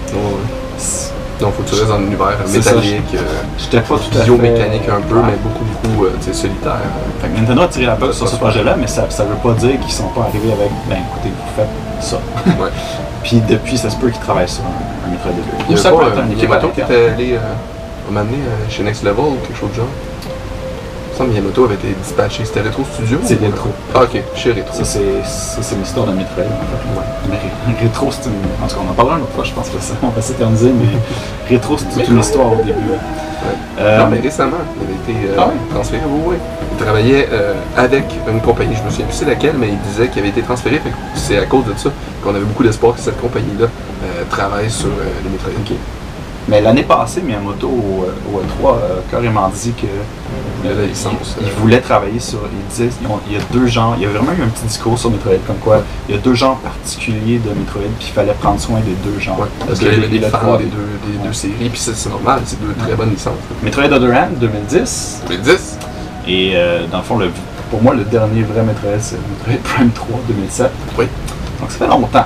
Faut 1.40 1.64
que 1.64 1.70
tu 1.70 1.76
restes 1.76 1.88
dans 1.88 1.96
un 1.96 2.02
univers 2.02 2.38
métallique, 2.52 3.14
euh, 3.16 3.20
J'étais 3.58 3.82
pas 3.82 3.96
tout 3.98 4.18
à 4.18 4.20
fait... 4.20 4.24
biomécanique 4.26 4.88
un 4.90 5.02
peu, 5.02 5.16
Ouais. 5.16 5.22
mais 5.28 5.38
beaucoup, 5.44 5.66
beaucoup 5.66 6.06
euh, 6.06 6.14
tu 6.20 6.28
sais, 6.28 6.34
solitaire. 6.34 6.80
Fait 7.22 7.28
que 7.28 7.38
Nintendo 7.40 7.62
a 7.64 7.68
tiré 7.68 7.86
la 7.86 7.96
peau 7.96 8.12
sur 8.12 8.28
ce 8.28 8.36
projet-là, 8.38 8.76
mais 8.80 8.88
ça, 8.88 9.06
ça 9.10 9.24
veut 9.24 9.36
pas 9.36 9.54
dire 9.54 9.80
qu'ils 9.80 9.92
sont 9.92 10.08
pas 10.10 10.22
arrivés 10.22 10.54
avec, 10.54 10.70
ben 10.90 10.98
écoutez, 10.98 11.30
vous 11.30 11.56
faites 11.56 12.04
ça. 12.04 12.18
Ouais. 12.62 12.70
Puis 13.24 13.42
depuis, 13.50 13.78
ça 13.78 13.90
se 13.90 13.96
peut 13.96 14.10
qu'ils 14.10 14.22
travaillent 14.22 14.48
sur 14.48 14.64
un, 14.64 15.08
un 15.08 15.12
Metroid 15.12 15.32
2. 15.32 15.42
Il 15.68 15.72
y 15.72 15.74
Ou 15.74 15.78
ça 15.78 15.90
peut 15.90 15.98
pas 15.98 16.08
être 16.10 16.18
euh, 16.18 16.22
un 16.22 16.40
Yamato 16.42 16.68
qui 16.70 16.82
était 16.82 17.10
allé 17.10 17.34
euh, 17.34 18.12
m'amener 18.12 18.38
euh, 18.38 18.70
chez 18.70 18.84
Next 18.84 19.04
Level 19.04 19.26
ou 19.26 19.38
quelque 19.48 19.60
chose 19.60 19.72
de 19.72 19.76
genre? 19.78 19.86
Que 21.18 21.32
Yamato 21.32 21.64
avait 21.64 21.76
été 21.76 21.88
dispatché. 22.04 22.44
C'était 22.44 22.62
Retro 22.62 22.84
Studio 22.84 23.20
C'est 23.24 23.36
Retro. 23.36 23.70
Ah 23.94 24.04
ok, 24.04 24.22
chez 24.36 24.52
Retro. 24.52 24.74
Ça, 24.74 24.84
c'est 24.84 25.24
ça, 25.24 25.76
l'histoire 25.80 26.08
de 26.08 26.12
Metroid, 26.12 26.44
en 26.44 26.48
fait. 26.48 27.30
Mais 27.30 27.80
Rétro, 27.82 28.10
c'est 28.12 28.26
une... 28.30 28.36
En 28.64 28.68
tout 28.68 28.76
cas, 28.76 28.82
on 28.86 28.92
en 28.92 28.94
parlera 28.94 29.18
une 29.18 29.24
autre 29.24 29.32
fois, 29.32 29.46
je 29.46 29.54
pense 29.54 29.70
que 29.70 29.80
ça, 29.80 29.94
on 30.04 30.10
va 30.10 30.22
s'éterniser, 30.22 30.72
mais 30.74 30.88
Rétro, 31.50 31.78
c'est 31.78 31.86
toute 31.86 32.10
une 32.10 32.20
histoire 32.20 32.52
au 32.52 32.58
début. 32.58 32.74
Euh, 33.80 34.00
Non, 34.00 34.08
mais 34.12 34.20
récemment, 34.20 34.58
il 34.78 34.84
avait 35.14 35.22
été 35.24 35.28
euh, 35.32 35.36
Ah 35.40 35.52
transféré. 35.74 36.02
Oui, 36.06 36.22
oui. 36.26 36.36
Il 36.74 36.84
travaillait 36.84 37.30
euh, 37.32 37.54
avec 37.78 38.04
une 38.28 38.42
compagnie, 38.42 38.76
je 38.76 38.84
me 38.84 38.90
souviens 38.90 39.06
plus 39.06 39.16
c'est 39.16 39.26
laquelle, 39.26 39.56
mais 39.58 39.70
il 39.70 39.80
disait 39.80 40.10
qu'il 40.10 40.20
avait 40.20 40.30
été 40.30 40.42
transféré. 40.42 40.82
C'est 41.16 41.38
à 41.38 41.46
cause 41.46 41.64
de 41.66 41.74
ça 41.78 41.92
qu'on 42.22 42.36
avait 42.36 42.44
beaucoup 42.44 42.64
d'espoir 42.64 42.94
que 42.94 43.00
cette 43.00 43.20
compagnie-là 43.22 43.68
travaille 44.30 44.70
sur 44.70 44.90
les 45.24 45.30
Metroid. 45.30 45.76
Mais 46.48 46.62
l'année 46.62 46.84
passée, 46.84 47.22
Miyamoto 47.22 47.68
au, 47.68 48.06
au 48.32 48.40
E3 48.40 48.74
a 48.76 49.12
carrément 49.12 49.50
dit 49.50 49.74
que 49.74 49.88
Il 50.64 50.70
euh, 50.70 50.86
licence, 50.86 51.36
il, 51.42 51.48
il 51.48 51.50
euh. 51.50 51.54
voulait 51.60 51.80
travailler 51.82 52.20
sur. 52.20 52.38
Il 52.52 52.68
disait 52.70 52.90
ils 53.02 53.08
ont- 53.08 53.20
il 53.28 53.34
y 53.34 53.36
a 53.38 53.40
deux 53.52 53.66
genres. 53.66 53.96
Il 53.98 54.04
y 54.04 54.06
a 54.06 54.10
vraiment 54.10 54.32
eu 54.32 54.44
un 54.44 54.48
petit 54.50 54.66
discours 54.66 54.98
sur 55.00 55.10
Metroid 55.10 55.34
comme 55.48 55.58
quoi 55.58 55.82
il 56.08 56.14
y 56.16 56.18
a 56.18 56.22
deux 56.22 56.36
genres 56.36 56.58
particuliers 56.60 57.40
de 57.40 57.50
Metroid, 57.50 57.82
puis 58.00 58.08
il 58.10 58.14
fallait 58.14 58.34
prendre 58.34 58.60
soin 58.60 58.80
des 58.82 58.94
deux 59.10 59.20
genres. 59.20 59.40
Ouais, 59.40 59.48
parce 59.66 59.80
qu'il 59.80 59.88
y 59.88 59.96
avait 59.96 60.08
des 60.08 60.20
fans 60.22 60.58
des 60.58 60.66
deux, 60.66 61.12
des 61.12 61.18
deux 61.28 61.34
séries, 61.34 61.70
puis 61.70 61.80
c'est 61.80 61.96
c'est 61.96 62.10
normal, 62.10 62.42
c'est 62.46 62.62
deux 62.62 62.74
très 62.74 62.94
bonnes 62.96 63.12
licences. 63.12 63.34
Metroid 63.64 63.86
Other 63.92 64.12
Hand 64.16 64.38
2010, 64.40 65.24
2010 65.28 65.78
et 66.28 66.52
euh, 66.56 66.86
dans 66.92 66.98
le 67.00 67.04
fond, 67.04 67.18
le, 67.18 67.30
pour 67.72 67.82
moi, 67.82 67.94
le 67.96 68.04
dernier 68.04 68.44
vrai 68.44 68.62
Metroid, 68.64 69.00
c'est 69.00 69.18
Metroid 69.48 69.64
Prime 69.64 69.90
3 69.92 70.20
2007. 70.28 70.70
Oui. 71.00 71.06
Donc 71.60 71.72
ça 71.72 71.78
fait 71.80 71.88
longtemps. 71.88 72.26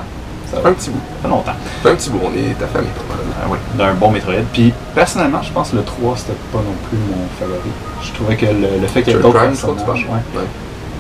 Ça 0.52 0.58
Un 0.68 0.74
petit 0.74 0.90
bout. 0.90 1.00
fait 1.22 1.28
longtemps. 1.28 1.54
Un 1.86 1.96
petit 1.96 2.10
bout, 2.10 2.20
on 2.24 2.34
est 2.38 2.54
ta 2.60 2.68
famille, 2.68 2.90
probablement. 2.96 3.34
Ah 3.42 3.48
oui, 3.50 3.58
d'un 3.76 3.94
bon 3.94 4.12
Metroid. 4.12 4.34
Puis 4.54 4.74
personnellement, 4.96 5.42
je 5.42 5.52
pense 5.52 5.70
que 5.72 5.76
le 5.78 5.84
3 5.84 6.16
c'était 6.18 6.34
pas 6.52 6.58
non 6.60 6.76
plus 6.90 6.98
mon 6.98 7.28
favori. 7.40 7.70
Je 8.04 8.12
trouvais 8.14 8.36
que 8.36 8.46
le, 8.48 8.82
le 8.82 8.88
fait 8.88 9.04
qu'il 9.04 9.14
y 9.14 9.16
ait 9.16 9.20
d'autres 9.20 9.40
personnages, 9.40 10.08
ouais. 10.10 10.20
Ben 10.34 10.42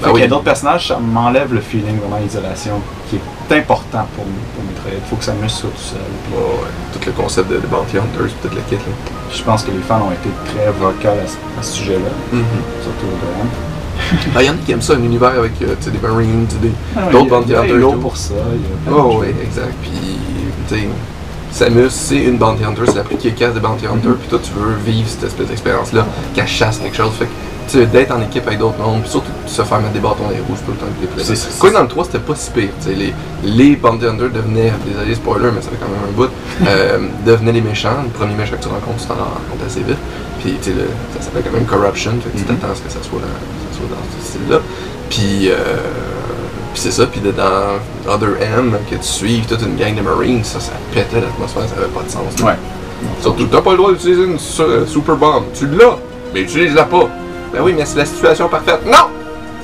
fait 0.08 0.12
qu'il 0.14 0.22
y 0.22 0.24
ait 0.24 0.28
d'autres 0.30 0.44
personnages, 0.46 0.88
ça 0.88 0.98
m'enlève 0.98 1.54
le 1.54 1.60
feeling 1.60 2.00
vraiment 2.00 2.22
d'isolation 2.24 2.80
qui 3.10 3.18
est 3.18 3.58
important 3.58 4.08
pour, 4.16 4.24
pour 4.24 4.64
Metroid. 4.64 4.92
Il 4.96 5.10
faut 5.10 5.18
que 5.18 5.26
ça 5.26 5.34
me 5.34 5.46
soit 5.50 5.70
tout 5.72 5.82
seul. 5.82 6.00
Puis 6.24 6.34
Ouais, 6.38 6.40
ouais. 6.46 6.70
Tout 6.94 7.00
le 7.06 7.12
concept 7.12 7.50
de, 7.50 7.56
de 7.58 7.68
Bounty 7.68 7.98
Hunters, 7.98 8.32
tout 8.42 8.48
le 8.56 8.62
kit. 8.70 8.76
Là. 8.76 8.94
Je 9.34 9.44
pense 9.44 9.64
que 9.64 9.72
les 9.72 9.80
fans 9.80 10.00
ont 10.08 10.12
été 10.12 10.30
très 10.54 10.72
vocaux 10.72 11.20
à, 11.22 11.28
ce- 11.28 11.36
à 11.60 11.64
ce 11.64 11.72
sujet-là, 11.74 12.12
surtout 12.32 13.08
au 13.08 13.18
il 14.40 14.46
y 14.46 14.50
en 14.50 14.54
a 14.54 14.56
qui 14.66 14.72
aiment 14.72 14.82
ça, 14.82 14.94
un 14.94 15.04
univers 15.04 15.30
avec 15.38 15.54
euh, 15.62 15.76
des 15.92 16.00
Marines. 16.00 16.48
Ah, 16.96 17.10
D'autres 17.12 17.54
Halo 17.56 17.92
tout. 17.94 17.98
pour 18.00 18.18
ça. 18.18 18.34
Oh, 18.92 19.20
oui, 19.22 19.28
exact. 19.44 19.74
Puis, 19.82 20.80
Samus, 21.52 21.90
c'est 21.90 22.18
une 22.18 22.38
Bounty 22.38 22.64
Hunter, 22.64 22.82
c'est 22.86 22.96
la 22.96 23.04
plus 23.04 23.16
efficace 23.16 23.54
des 23.56 23.60
Bounty 23.60 23.86
Hunters, 23.88 24.16
puis 24.20 24.30
toi, 24.30 24.40
tu 24.42 24.52
veux 24.54 24.76
vivre 24.86 25.08
cette 25.10 25.24
espèce 25.24 25.48
d'expérience-là, 25.48 26.06
qu'elle 26.36 26.48
chasse 26.48 26.78
quelque 26.78 26.96
chose. 26.96 27.12
Fait 27.18 27.26
que, 27.26 27.86
d'être 27.86 28.12
en 28.12 28.22
équipe 28.22 28.46
avec 28.48 28.60
d'autres 28.60 28.78
mondes, 28.80 29.02
puis 29.02 29.10
surtout 29.10 29.32
se 29.48 29.62
faire 29.64 29.80
mettre 29.80 29.94
des 29.94 30.00
bâtons 30.00 30.24
dans 30.26 30.30
les 30.30 30.38
roues, 30.38 30.56
tout 30.66 30.72
le 30.72 30.78
temps 30.78 30.86
que 31.02 31.60
Quoi 31.60 31.72
dans 31.72 31.82
le 31.82 31.88
3, 31.88 32.04
c'était 32.06 32.20
pas 32.20 32.36
si 32.36 32.52
pire. 32.52 32.70
Les, 32.88 33.14
les 33.44 33.76
Bounty 33.76 34.06
Hunters 34.06 34.30
devenaient, 34.30 34.72
désolé 34.86 35.16
spoiler, 35.16 35.50
mais 35.54 35.62
ça 35.62 35.70
fait 35.70 35.78
quand 35.80 35.90
même 35.90 36.08
un 36.08 36.16
bout, 36.16 36.30
euh, 36.68 37.00
devenaient 37.26 37.52
les 37.54 37.62
méchants. 37.62 37.98
Le 38.04 38.10
premier 38.12 38.36
méchant 38.36 38.56
que 38.56 38.62
tu 38.64 38.68
rencontres, 38.70 39.02
tu 39.02 39.08
t'en 39.08 39.16
rends 39.16 39.42
compte 39.50 39.66
assez 39.66 39.82
vite. 39.82 39.98
Puis, 40.42 40.54
tu 40.62 40.70
sais, 40.70 40.76
le- 40.78 40.90
ça 41.18 41.26
s'appelle 41.26 41.44
quand 41.46 41.52
même 41.58 41.66
Corruption, 41.66 42.12
fait 42.24 42.30
que 42.30 42.38
tu 42.38 42.44
Mhm. 42.52 42.58
t'attends 42.60 42.74
à 42.74 42.76
ce 42.76 42.82
que 42.82 42.90
ça 42.92 43.00
soit, 43.02 43.20
dans- 43.88 44.22
ce 44.24 44.30
style-là. 44.32 44.60
Puis, 45.10 45.50
euh, 45.50 45.56
puis 46.74 46.82
c'est 46.82 46.92
ça, 46.92 47.06
puis 47.08 47.22
dans 47.22 48.12
Other 48.12 48.30
M, 48.42 48.78
que 48.90 48.96
tu 48.96 49.04
suives 49.04 49.46
toute 49.46 49.62
une 49.62 49.76
gang 49.76 49.96
de 49.96 50.02
Marines, 50.02 50.44
ça, 50.44 50.60
ça 50.60 50.72
pétait 50.94 51.22
l'atmosphère, 51.22 51.64
ça 51.68 51.76
avait 51.78 51.88
pas 51.88 52.04
de 52.04 52.10
sens. 52.10 52.40
là. 52.40 52.46
Ouais. 52.46 52.58
Surtout, 53.22 53.46
t'as 53.46 53.62
pas 53.62 53.72
le 53.72 53.78
droit 53.78 53.92
d'utiliser 53.92 54.24
une 54.24 54.38
euh, 54.60 54.86
super 54.86 55.16
bomb. 55.16 55.44
Tu 55.54 55.66
l'as, 55.68 55.98
mais 56.34 56.42
utilise-la 56.42 56.84
pas. 56.84 57.10
Ben 57.54 57.62
oui, 57.64 57.74
mais 57.76 57.86
c'est 57.86 57.98
la 57.98 58.06
situation 58.06 58.48
parfaite. 58.50 58.82
Non! 58.86 59.08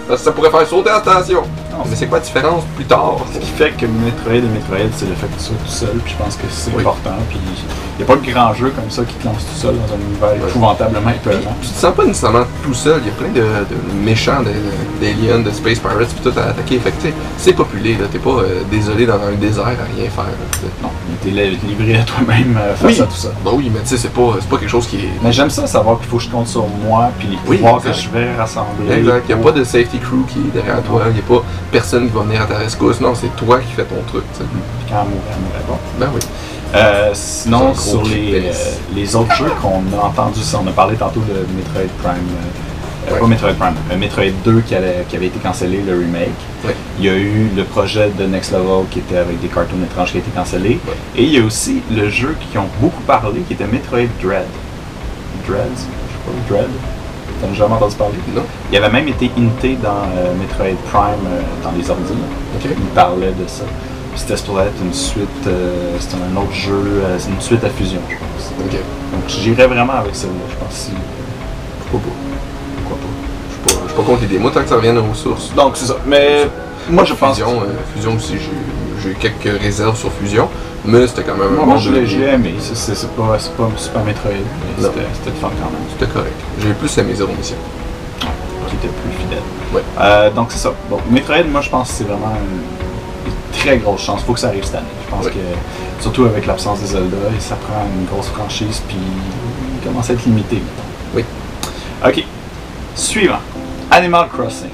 Parce 0.07 0.21
que 0.21 0.25
ça 0.25 0.31
pourrait 0.31 0.49
faire 0.51 0.65
sauter 0.67 0.89
la 0.89 0.99
station. 1.01 1.43
Non, 1.77 1.83
Mais 1.89 1.95
c'est 1.95 2.07
quoi 2.07 2.19
la 2.19 2.23
différence 2.23 2.63
plus 2.75 2.85
tard? 2.85 3.17
Ce 3.33 3.39
qui 3.39 3.51
fait 3.51 3.71
que 3.71 3.85
Metroid 3.85 4.33
et 4.35 4.41
Metroid, 4.41 4.77
c'est 4.95 5.07
le 5.09 5.15
fait 5.15 5.27
que 5.27 5.37
tu 5.37 5.43
sois 5.45 5.55
tout 5.65 5.71
seul, 5.71 5.95
puis 6.03 6.13
je 6.17 6.23
pense 6.23 6.35
que 6.35 6.43
c'est 6.49 6.71
Oui. 6.73 6.81
important. 6.81 7.11
Puis 7.29 7.39
il 7.43 7.97
n'y 7.97 8.03
a 8.03 8.05
pas 8.05 8.15
de 8.21 8.31
grand 8.31 8.53
jeu 8.53 8.71
comme 8.75 8.89
ça 8.89 9.03
qui 9.03 9.13
te 9.15 9.25
lance 9.25 9.45
tout 9.45 9.59
seul 9.59 9.75
dans 9.75 9.93
un 9.93 9.99
univers 9.99 10.29
Ouais. 10.43 10.49
épouvantablement 10.49 11.09
épeurant. 11.11 11.55
tu 11.61 11.67
te 11.69 11.73
sens 11.79 11.93
pas 11.93 12.05
nécessairement 12.05 12.45
tout 12.63 12.73
seul, 12.73 13.01
il 13.03 13.07
y 13.07 13.09
a 13.09 13.13
plein 13.13 13.29
de, 13.29 13.41
de 13.65 14.03
méchants, 14.05 14.41
de- 14.41 15.03
d'aliens, 15.05 15.39
de 15.39 15.51
Space 15.51 15.79
Pirates, 15.79 16.07
puis 16.21 16.31
tout 16.31 16.39
à 16.39 16.43
attaquer. 16.49 16.79
Fait 16.79 16.91
que 16.91 16.95
c'est 17.37 17.53
populé, 17.53 17.93
là. 17.95 18.05
T'es 18.11 18.19
pas 18.19 18.29
euh, 18.29 18.61
désolé 18.71 19.05
dans 19.05 19.15
un 19.21 19.33
désert 19.39 19.65
à 19.65 19.69
rien 19.95 20.09
faire. 20.09 20.23
là. 20.23 20.69
Non, 20.83 20.89
tu 21.21 21.29
es 21.29 21.31
livré 21.67 21.97
à 21.99 22.03
toi-même 22.03 22.57
euh, 22.57 22.75
face 22.75 22.91
Oui. 22.97 23.01
à 23.01 23.05
tout 23.05 23.15
ça. 23.15 23.29
Bah 23.43 23.51
oui, 23.53 23.69
mais 23.73 23.81
tu 23.81 23.89
sais, 23.89 23.97
c'est 23.97 24.13
pas, 24.13 24.37
pas 24.49 24.57
quelque 24.57 24.69
chose 24.69 24.87
qui 24.87 24.97
est. 24.97 25.09
Mais 25.23 25.31
j'aime 25.31 25.49
ça, 25.49 25.67
savoir 25.67 25.97
qu'il 25.99 26.07
faut 26.07 26.17
que 26.17 26.23
je 26.23 26.29
compte 26.29 26.47
sur 26.47 26.65
moi, 26.85 27.09
puis 27.19 27.27
les 27.27 27.37
Oui, 27.47 27.57
pouvoirs 27.57 27.81
que 27.81 27.91
je 27.93 28.09
vais 28.09 28.33
rassembler. 28.35 28.91
Exact. 28.99 29.23
Il 29.29 29.35
n'y 29.35 29.41
a 29.41 29.43
pas 29.43 29.51
de 29.51 29.63
safety 29.63 29.97
crew 29.99 30.25
qui 30.27 30.39
est 30.39 30.53
derrière 30.53 30.81
toi. 30.83 31.03
Il 31.07 31.13
n'y 31.13 31.19
a 31.19 31.23
pas 31.23 31.43
personne 31.79 32.07
qui 32.07 32.15
va 32.15 32.21
venir 32.21 32.41
à 32.41 32.45
ta 32.45 32.57
rescousse. 32.57 33.01
Non, 33.01 33.13
c'est 33.13 33.35
toi 33.35 33.59
qui 33.59 33.73
fais 33.73 33.83
ton 33.83 34.01
truc. 34.07 34.23
quand 34.89 34.95
pas. 35.67 35.79
Ben 35.99 36.09
oui. 36.13 36.21
Euh, 36.73 37.09
sinon, 37.13 37.73
sur 37.75 38.03
les, 38.03 38.47
euh, 38.47 38.51
les 38.95 39.15
autres 39.15 39.35
jeux 39.35 39.51
qu'on 39.61 39.83
a 39.97 40.03
entendus, 40.05 40.39
on 40.61 40.67
a 40.67 40.71
parlé 40.71 40.95
tantôt 40.95 41.19
de 41.19 41.33
Metroid 41.55 41.89
Prime. 42.01 42.15
euh, 42.31 43.13
Ouais. 43.13 43.19
Pas 43.19 43.27
Metroid 43.27 43.53
Prime, 43.53 43.75
Metroid 43.99 44.31
2 44.43 44.61
qui, 44.61 44.73
allait- 44.73 45.05
qui 45.07 45.15
avait 45.15 45.27
été 45.27 45.37
cancellé, 45.37 45.79
le 45.85 45.93
remake. 45.93 46.29
Ouais. 46.65 46.75
Il 46.97 47.05
y 47.05 47.09
a 47.09 47.13
eu 47.13 47.49
le 47.55 47.63
projet 47.63 48.09
de 48.17 48.25
Next 48.25 48.51
Level 48.51 48.85
qui 48.89 48.97
était 48.99 49.17
avec 49.17 49.39
des 49.41 49.47
cartoons 49.47 49.83
étranges 49.83 50.11
qui 50.11 50.17
a 50.17 50.21
été 50.21 50.31
cancellé. 50.31 50.79
Ouais. 50.87 50.93
Et 51.15 51.23
il 51.23 51.29
y 51.31 51.39
a 51.39 51.43
aussi 51.45 51.83
le 51.91 52.09
jeu 52.09 52.35
qui 52.51 52.57
ont 52.57 52.67
beaucoup 52.81 53.03
parlé 53.03 53.41
qui 53.41 53.53
était 53.53 53.67
Metroid 53.67 54.07
Dread. 54.23 54.47
Dread 55.47 55.67
Je 55.75 55.81
sais 55.81 55.87
pas, 56.25 56.55
Dread? 56.55 56.69
T'en 57.45 57.51
as 57.51 57.55
jamais 57.55 57.75
entendu 57.75 57.95
parler 57.95 58.13
Non. 58.35 58.41
Il 58.71 58.77
avait 58.77 58.89
même 58.89 59.07
été 59.07 59.29
hinté 59.37 59.77
dans 59.81 59.89
euh, 59.89 60.33
Metroid 60.39 60.77
Prime 60.91 61.25
euh, 61.27 61.41
dans 61.63 61.71
les 61.77 61.89
ordi. 61.89 62.13
Il 62.63 62.69
parlait 62.93 63.31
de 63.31 63.47
ça. 63.47 63.63
C'était 64.15 64.37
supposé 64.37 64.61
être 64.61 64.81
une 64.81 64.93
suite, 64.93 65.27
euh, 65.47 65.97
c'était 65.99 66.15
un 66.15 66.37
autre 66.37 66.53
jeu, 66.53 67.03
c'est 67.19 67.29
une 67.29 67.41
suite 67.41 67.63
à 67.65 67.69
Fusion, 67.69 67.99
je 68.09 68.15
pense. 68.15 68.53
Donc 68.57 69.27
j'irais 69.27 69.67
vraiment 69.67 69.93
avec 69.93 70.15
celle-là, 70.15 70.35
je 70.49 70.55
pense. 70.55 70.73
Si, 70.73 70.91
Pourquoi 71.91 71.99
pas? 71.99 72.15
pourquoi 72.77 72.97
pas? 72.97 73.09
Je 73.49 73.53
suis 73.53 73.61
pas, 73.61 73.81
je 73.83 73.87
suis 73.89 73.97
pas 73.97 74.03
contre 74.03 74.21
l'idée. 74.21 74.39
Moi, 74.39 74.51
tant 74.51 74.61
que 74.61 74.69
ça 74.69 74.75
revienne 74.77 74.97
aux 74.99 75.13
sources. 75.13 75.53
Donc 75.53 75.75
c'est 75.75 75.87
ça. 75.87 75.97
Mais 76.05 76.47
moi 76.89 77.03
je 77.03 77.13
pense. 77.13 77.37
Fusion, 77.37 77.61
Fusion 77.93 78.15
aussi, 78.15 78.35
j'ai 78.37 79.03
j'ai 79.03 79.09
eu 79.09 79.15
quelques 79.15 79.61
réserves 79.61 79.97
sur 79.97 80.11
Fusion. 80.13 80.47
Mais 80.87 81.07
c'était 81.07 81.23
quand 81.23 81.35
même 81.35 81.47
un 81.59 81.65
moi 81.65 81.75
bon 81.75 81.77
je 81.77 81.91
jeu. 81.93 82.01
l'ai 82.19 82.27
aimé. 82.33 82.55
C'est- 82.59 83.07
pas, 83.15 83.23
pas 83.23 83.37
Super 83.77 84.03
Metroid, 84.03 84.31
mais 84.33 84.83
c'était 84.83 85.29
le 85.29 85.35
fun 85.35 85.49
quand 85.61 85.71
même. 85.71 85.85
C'était 85.97 86.11
correct. 86.11 86.35
J'ai 86.61 86.73
plus 86.73 86.97
aimé 86.97 87.15
Zero 87.15 87.31
Mission. 87.37 87.57
Qui 88.69 88.75
était 88.75 88.87
plus 88.87 89.11
fidèle. 89.23 89.43
Ouais. 89.73 89.81
Euh, 89.99 90.29
donc 90.31 90.51
c'est 90.51 90.59
ça. 90.59 90.73
Bon, 90.89 90.97
Metroid, 91.09 91.43
moi 91.51 91.61
je 91.61 91.69
pense 91.69 91.89
que 91.89 91.93
c'est 91.95 92.03
vraiment 92.03 92.33
une, 92.35 93.31
une 93.31 93.59
très 93.59 93.77
grosse 93.77 94.01
chance. 94.01 94.21
Faut 94.23 94.33
que 94.33 94.39
ça 94.39 94.47
arrive 94.47 94.63
cette 94.63 94.75
année. 94.75 94.85
Je 95.05 95.15
pense 95.15 95.25
Ouais. 95.25 95.31
que, 95.31 96.01
surtout 96.03 96.25
avec 96.25 96.45
l'absence 96.45 96.79
des 96.79 96.87
Zelda, 96.87 97.17
ça 97.39 97.55
prend 97.55 97.83
une 97.99 98.05
grosse 98.05 98.27
franchise, 98.27 98.81
puis 98.87 98.97
il 98.97 99.87
commence 99.87 100.09
à 100.09 100.13
être 100.13 100.25
limité. 100.25 100.57
mettons. 100.57 101.15
Oui. 101.15 101.25
Ok. 102.05 102.23
Suivant. 102.95 103.39
Animal 103.91 104.27
Crossing. 104.29 104.69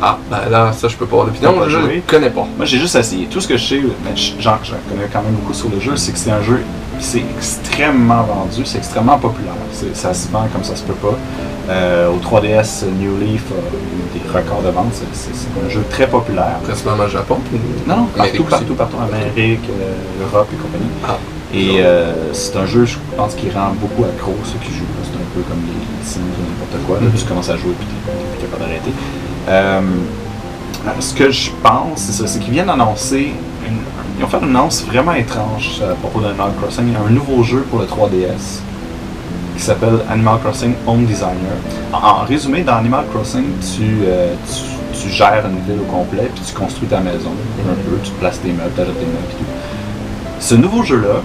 Ah, 0.00 0.18
ben 0.30 0.48
là, 0.50 0.72
ça, 0.72 0.86
je 0.88 0.96
peux 0.96 1.06
pas 1.06 1.16
avoir 1.16 1.26
d'opinion. 1.26 1.52
Je 1.68 2.00
connais 2.06 2.30
pas. 2.30 2.46
Moi, 2.56 2.64
j'ai 2.66 2.78
juste 2.78 2.94
essayé. 2.96 3.26
Tout 3.26 3.40
ce 3.40 3.48
que 3.48 3.56
je 3.56 3.64
sais, 3.64 3.80
je- 4.14 4.40
genre, 4.40 4.58
j'en 4.62 4.76
connais 4.88 5.08
quand 5.12 5.22
même 5.22 5.32
beaucoup 5.34 5.54
sur 5.54 5.68
le 5.70 5.80
jeu, 5.80 5.96
c'est 5.96 6.12
que 6.12 6.18
c'est 6.18 6.30
un 6.30 6.42
jeu 6.42 6.58
qui 6.98 7.04
c'est 7.04 7.22
extrêmement 7.36 8.22
vendu, 8.24 8.64
c'est 8.64 8.78
extrêmement 8.78 9.18
populaire. 9.18 9.52
Ça 9.94 10.12
se 10.14 10.28
vend 10.30 10.46
comme 10.52 10.64
ça 10.64 10.74
se 10.76 10.82
peut 10.82 10.94
pas. 10.94 11.14
Euh, 11.70 12.08
au 12.10 12.16
3DS, 12.18 12.84
New 12.98 13.18
Leaf 13.18 13.44
a 13.52 13.54
eu 13.76 14.18
des 14.18 14.28
records 14.38 14.62
de 14.62 14.70
vente. 14.70 14.92
C'est- 15.12 15.28
un 15.64 15.68
jeu 15.68 15.84
très 15.90 16.06
populaire. 16.08 16.58
Principalement 16.64 17.04
au 17.04 17.08
Japon. 17.08 17.38
Non, 17.86 18.06
partout, 18.16 18.44
partout, 18.44 18.74
partout, 18.74 18.96
Amérique, 19.12 19.60
euh, 19.70 20.24
Europe 20.32 20.48
et 20.52 20.56
compagnie. 20.56 20.90
Ah. 21.06 21.18
Et 21.54 21.76
euh, 21.80 22.32
c'est 22.32 22.56
un 22.56 22.66
jeu, 22.66 22.84
je 22.84 22.96
pense, 23.16 23.34
qui 23.34 23.50
rend 23.50 23.72
beaucoup 23.80 24.04
accro 24.04 24.34
ceux 24.44 24.58
qui 24.64 24.72
jouent. 24.76 24.84
C'est 25.04 25.10
un 25.16 25.28
peu 25.34 25.40
comme 25.48 25.60
les, 25.66 26.06
Sims 26.06 26.20
ou 26.20 26.42
n'importe 26.42 26.86
quoi. 26.86 26.96
Là, 27.00 27.06
Mhm. 27.06 27.12
Tu 27.18 27.24
commences 27.26 27.50
à 27.50 27.56
jouer 27.56 27.72
et 27.72 27.84
tu 27.84 27.84
n'es 27.84 28.36
plus 28.38 28.46
capable 28.46 28.62
d'arrêter. 28.64 28.92
Euh, 29.48 29.80
ce 31.00 31.14
que 31.14 31.30
je 31.30 31.50
pense, 31.62 31.96
c'est 31.96 32.12
ça, 32.12 32.26
c'est 32.26 32.38
qu'ils 32.38 32.52
viennent 32.52 32.66
d'annoncer. 32.66 33.32
une- 33.66 33.78
Ils 34.18 34.24
ont 34.24 34.28
fait 34.28 34.38
une 34.38 34.56
annonce 34.56 34.82
vraiment 34.84 35.12
étrange 35.12 35.80
à 35.82 35.94
propos 35.94 36.20
d'Animal 36.20 36.50
Crossing. 36.60 36.92
Un 37.06 37.10
nouveau 37.10 37.42
jeu 37.44 37.64
pour 37.70 37.78
le 37.78 37.86
3DS 37.86 38.62
qui 39.56 39.62
s'appelle 39.62 40.00
Animal 40.10 40.38
Crossing 40.40 40.74
Home 40.86 41.04
Designer. 41.04 41.56
En, 41.92 41.98
en 41.98 42.24
résumé, 42.24 42.62
dans 42.62 42.74
Animal 42.76 43.04
Crossing, 43.12 43.44
tu, 43.60 44.00
euh, 44.06 44.34
tu, 44.92 45.02
tu 45.02 45.08
gères 45.08 45.44
une 45.46 45.60
ville 45.72 45.80
au 45.82 45.90
complet, 45.92 46.30
puis 46.34 46.42
tu 46.46 46.52
construis 46.54 46.88
ta 46.88 46.98
maison 47.00 47.30
un 47.60 47.74
peu, 47.88 47.96
tu 48.02 48.10
places 48.12 48.40
tes 48.40 48.48
meubles, 48.48 48.70
tu 48.74 48.80
achètes 48.80 48.98
tes 48.98 49.06
meubles 49.06 49.18
et 49.30 49.34
tout. 49.36 49.44
Ce 50.40 50.54
nouveau 50.56 50.82
jeu-là, 50.82 51.22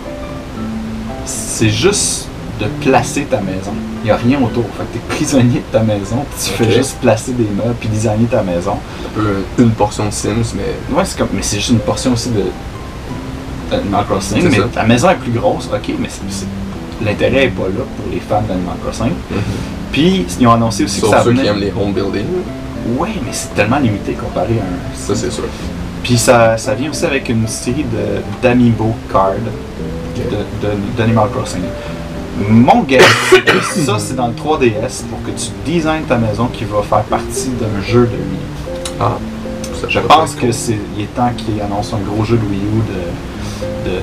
c'est 1.26 1.70
juste 1.70 2.28
de 2.60 2.66
placer 2.88 3.24
ta 3.24 3.38
maison. 3.42 3.72
Il 4.04 4.06
n'y 4.06 4.12
a 4.12 4.16
rien 4.18 4.38
autour. 4.42 4.66
Fait 4.78 4.84
que 4.84 4.94
tu 4.94 4.98
es 5.00 5.16
prisonnier 5.16 5.60
de 5.72 5.78
ta 5.78 5.84
maison, 5.84 6.18
tu 6.44 6.52
fais 6.52 6.72
juste 6.72 6.98
placer 7.00 7.32
des 7.34 7.44
meubles, 7.56 7.76
puis 7.80 7.90
designer 7.90 8.28
ta 8.30 8.44
maison. 8.44 8.74
Un 8.74 9.20
peu 9.20 9.64
une 9.64 9.72
portion 9.72 10.06
de 10.06 10.12
Sims, 10.12 10.54
mais 10.56 10.96
Ouais, 10.96 11.04
c'est 11.06 11.18
comme, 11.18 11.30
mais 11.34 11.42
c'est 11.42 11.58
juste 11.58 11.70
une 11.72 11.80
portion 11.80 12.14
aussi 12.14 12.30
de 12.30 12.44
d'Animal 13.72 14.06
Crossing. 14.06 14.44
Mais 14.50 14.58
ça. 14.58 14.64
ta 14.74 14.84
maison 14.84 15.10
est 15.10 15.16
plus 15.16 15.32
grosse, 15.32 15.70
ok, 15.74 15.94
mais 16.00 16.10
l'intérêt 17.04 17.46
n'est 17.46 17.48
pas 17.52 17.64
là 17.64 17.84
pour 17.98 18.06
les 18.14 18.20
fans 18.20 18.42
d'Animal 18.48 18.76
Crossing. 18.84 19.12
Puis, 19.92 20.26
ils 20.40 20.48
ont 20.48 20.52
annoncé 20.54 20.84
aussi 20.84 21.00
sauf 21.00 21.12
que 21.12 21.18
ça 21.18 21.24
ceux 21.24 21.30
venait... 21.32 21.42
qui 21.44 21.48
aiment 21.48 21.60
les 21.60 21.72
home 21.72 21.94
building. 21.94 22.26
Ouais, 22.98 23.10
mais 23.24 23.30
c'est 23.32 23.54
tellement 23.56 23.80
limité 23.80 24.14
comparé 24.14 24.60
à 24.60 24.64
un... 24.64 24.96
Ça, 24.96 25.16
c'est 25.16 25.32
sûr. 25.32 25.46
Puis 26.04 26.18
ça, 26.18 26.58
ça 26.58 26.74
vient 26.76 26.90
aussi 26.90 27.06
avec 27.06 27.30
une 27.30 27.48
série 27.48 27.86
de 27.86 28.22
d'amiibo 28.42 28.94
cards 29.12 29.34
de- 30.18 30.22
de- 30.68 30.98
d'Animal 30.98 31.30
Crossing. 31.30 31.62
Mon 32.50 32.82
guess, 32.84 33.04
c'est 33.30 33.46
que 33.46 33.62
ça, 33.62 33.98
c'est 34.00 34.16
dans 34.16 34.28
le 34.28 34.34
3DS 34.34 35.04
pour 35.10 35.22
que 35.24 35.30
tu 35.38 35.50
designes 35.66 36.04
ta 36.04 36.18
maison 36.18 36.48
qui 36.48 36.64
va 36.66 36.82
faire 36.82 37.04
partie 37.04 37.50
d'un 37.60 37.82
jeu 37.82 38.02
de 38.02 38.18
Wii. 38.18 38.40
Ah, 39.00 39.18
ça 39.80 39.88
Je 39.88 40.00
pense 40.00 40.34
que 40.36 40.52
c'est 40.52 40.78
il 40.98 41.04
est 41.04 41.16
temps 41.16 41.32
qu'ils 41.38 41.62
annoncent 41.62 41.96
un 41.96 42.00
gros 42.00 42.24
jeu 42.24 42.38
de 42.38 42.46
Wii 42.46 42.60
U 42.60 42.82
de, 43.86 43.92
de, 43.92 43.98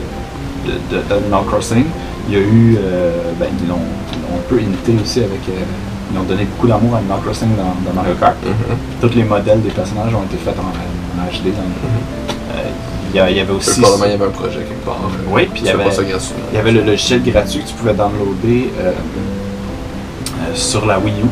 de- 0.72 0.96
de- 1.02 1.08
d'Animal 1.08 1.44
Crossing. 1.46 1.84
Il 2.28 2.34
y 2.34 2.36
a 2.36 2.40
eu, 2.40 2.76
euh, 2.78 3.32
ben, 3.40 3.48
ils 3.60 3.68
l'ont 3.68 3.74
un 3.76 4.42
peu 4.48 4.60
imité 4.60 4.94
aussi 5.02 5.18
avec, 5.20 5.40
euh, 5.48 5.64
ils 6.12 6.18
ont 6.18 6.22
donné 6.22 6.44
beaucoup 6.44 6.68
d'amour 6.68 6.94
à 6.94 6.98
Animal 6.98 7.18
Crossing 7.24 7.48
dans, 7.56 7.74
dans 7.90 7.94
Mario 8.00 8.14
Kart. 8.20 8.36
Mhm. 8.44 8.76
Tous 9.00 9.16
les 9.16 9.24
modèles 9.24 9.62
des 9.62 9.70
personnages 9.70 10.14
ont 10.14 10.22
été 10.22 10.36
faits 10.36 10.54
en, 10.58 10.62
en 10.70 11.24
HD. 11.26 11.46
dans 11.52 11.62
le- 11.62 11.90
Euh, 12.52 12.68
il, 13.14 13.36
y 13.36 13.40
avait 13.40 13.52
aussi, 13.52 13.70
C'est 13.70 13.80
Probablement, 13.80 14.06
il 14.06 14.10
y 14.10 14.14
avait 14.14 14.24
un 14.26 14.30
projet 14.30 14.58
quelque 14.60 14.84
part. 14.84 14.98
Oui, 15.28 15.46
puis 15.52 15.62
il 15.62 15.66
y 15.66 15.70
avait- 15.70 15.84
il 16.52 16.58
y 16.58 16.72
le 16.72 16.82
logiciel 16.82 17.22
gratuit 17.22 17.60
que 17.62 17.68
tu 17.68 17.74
pouvais 17.74 17.94
downloader 17.94 18.70
euh, 18.80 18.90
euh, 18.90 20.54
sur 20.54 20.86
la 20.86 20.98
Wii 20.98 21.14
U. 21.22 21.26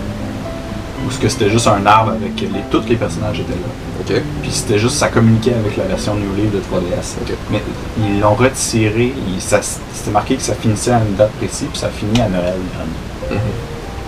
Où 1.07 1.11
ce 1.11 1.19
que 1.19 1.29
c'était 1.29 1.49
juste 1.49 1.69
un 1.69 1.87
arbre 1.87 2.13
avec 2.13 2.41
les, 2.41 2.49
tous 2.71 2.83
les 2.89 2.97
personnages 2.97 3.39
étaient 3.41 3.53
là. 3.53 4.21
Puis 4.43 4.51
c'était 4.51 4.79
juste, 4.79 4.97
ça 4.97 5.09
communiquait 5.09 5.55
avec 5.55 5.77
la 5.77 5.85
version 5.85 6.15
New 6.15 6.35
Leaf 6.37 6.51
de 6.53 6.59
3DS. 6.59 7.17
Ok. 7.23 7.35
Mais 7.51 7.63
ils 8.01 8.21
l'ont 8.21 8.35
retiré, 8.35 9.13
c'était 9.39 10.11
marqué 10.11 10.37
que 10.37 10.43
ça 10.43 10.55
finissait 10.55 10.93
à 10.93 10.99
une 10.99 11.15
date 11.15 11.31
précise, 11.33 11.69
puis 11.71 11.79
ça 11.79 11.89
finit 11.89 12.21
à 12.21 12.29
Noël. 12.29 12.55
dernier. 12.77 13.41
Mhm. 13.43 13.51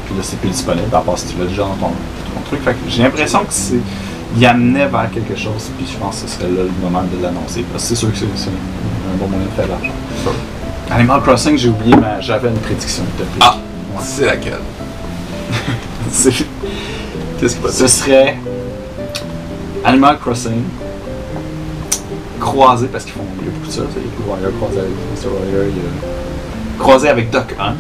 Puis 0.06 0.14
là, 0.16 0.22
c'est 0.22 0.38
plus 0.40 0.50
disponible, 0.50 0.88
à 0.92 0.98
part 1.00 1.16
si 1.18 1.26
tu 1.26 1.38
l'as 1.38 1.46
déjà 1.46 1.62
dans 1.62 1.68
ton, 1.74 1.88
ton 1.88 2.40
truc. 2.46 2.60
J'ai 2.88 3.02
l'impression 3.02 3.40
que 3.40 3.46
c'est. 3.52 3.74
Il 4.36 4.46
amenait 4.46 4.86
vers 4.86 5.10
quelque 5.10 5.36
chose, 5.36 5.70
puis 5.76 5.86
je 5.90 5.96
pense 5.98 6.22
que 6.22 6.28
ce 6.28 6.36
serait 6.36 6.48
là 6.48 6.62
le 6.62 6.70
moment 6.84 7.02
de 7.02 7.22
l'annoncer. 7.22 7.64
Parce 7.72 7.82
que 7.84 7.88
c'est 7.90 7.94
sûr 7.96 8.12
que 8.12 8.16
c'est 8.18 8.24
un 8.48 9.16
bon 9.18 9.26
moyen 9.28 9.44
de 9.46 9.50
faire 9.50 9.66
de 9.66 9.70
l'argent. 9.70 9.92
Animal 10.90 11.20
Crossing, 11.22 11.56
j'ai 11.58 11.68
oublié, 11.68 11.94
mais 11.96 12.20
j'avais 12.20 12.48
une 12.48 12.58
prédiction 12.58 13.02
utopique. 13.04 13.42
Ah! 13.42 13.56
Ouais. 13.94 14.02
C'est 14.02 14.26
laquelle? 14.26 14.60
C'est- 16.10 16.46
Qu'est-ce 17.40 17.56
qui 17.56 17.72
Ce 17.72 17.86
serait 17.86 18.36
Animal 19.84 20.18
Crossing 20.18 20.62
croisé, 22.38 22.86
parce 22.86 23.04
qu'ils 23.04 23.14
font 23.14 23.24
il 23.40 23.46
y 23.46 23.48
a 23.48 23.52
beaucoup 23.52 23.66
de 23.66 23.72
ça, 23.72 23.82
il 23.96 24.42
y 24.42 24.46
a 24.46 24.50
croisé 24.50 24.78
avec 24.78 24.90
Mr. 24.90 25.28
Wire, 25.28 25.64
il 25.68 25.76
y 25.76 25.80
a 25.80 26.78
croisé 26.78 27.08
avec 27.08 27.30
Duck 27.30 27.54
Hunt. 27.60 27.74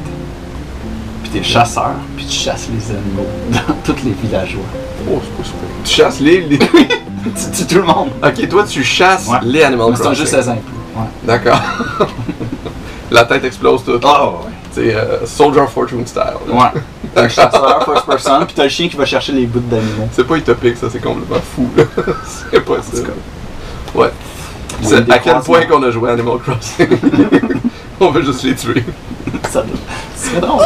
Puis 1.22 1.30
t'es 1.32 1.42
chasseur, 1.42 1.92
puis 2.16 2.26
tu 2.26 2.32
chasses 2.36 2.68
les 2.72 2.90
animaux 2.94 3.26
dans 3.50 3.74
tous 3.84 4.02
les 4.04 4.12
villageois. 4.22 4.62
Oh, 5.10 5.18
c'est 5.22 5.36
pas 5.36 5.44
super. 5.44 5.69
Tu 5.90 5.96
chasses 5.96 6.20
les. 6.20 6.40
les- 6.42 6.58
tu 6.58 7.50
tues 7.52 7.66
tout 7.66 7.74
le 7.80 7.82
monde. 7.82 8.10
ok, 8.22 8.48
toi, 8.48 8.64
tu 8.64 8.84
chasses 8.84 9.26
Ouais. 9.26 9.38
les 9.42 9.62
Animal 9.64 9.88
C'est 9.96 10.02
un 10.02 10.04
Crossing. 10.04 10.24
jeu 10.24 10.26
16 10.30 10.48
ans 10.48 10.54
et 10.54 10.60
plus. 10.60 11.00
Ouais. 11.00 11.08
D'accord. 11.24 11.60
La 13.10 13.24
tête 13.24 13.44
explose. 13.44 13.82
Ah 14.04 14.28
ouais. 14.28 14.34
C'est 14.72 14.94
euh, 14.94 15.26
Soldier 15.26 15.62
of 15.62 15.72
Fortune 15.72 16.06
style. 16.06 16.22
là. 16.22 16.54
Ouais. 16.54 16.80
T'as 17.14 17.22
un 17.24 17.28
chasseur 17.28 17.84
first 17.84 18.06
person, 18.06 18.44
puis 18.46 18.54
t'as 18.54 18.62
le 18.62 18.68
chien 18.68 18.88
qui 18.88 18.94
va 18.96 19.04
chercher 19.04 19.32
les 19.32 19.44
bouts 19.46 19.58
d'animaux. 19.68 20.08
C'est 20.12 20.22
pas 20.24 20.36
utopique, 20.36 20.76
ça, 20.76 20.86
c'est 20.92 21.00
complètement 21.02 21.40
fou. 21.56 21.68
là. 21.76 21.82
c'est 22.52 22.60
pas 22.60 22.76
ça. 22.80 23.02
tout. 23.02 23.98
Ouais. 23.98 24.10
C'est 24.80 25.10
à 25.10 25.18
quel 25.18 25.40
point 25.40 25.66
qu'on 25.66 25.82
a 25.82 25.90
joué 25.90 26.08
Animal 26.08 26.38
Crossing? 26.38 26.86
On 27.98 28.10
veut 28.12 28.22
juste 28.22 28.44
les 28.44 28.54
tuer. 28.54 28.84
Ça 29.50 29.64
serait 30.16 30.40
drôle. 30.40 30.62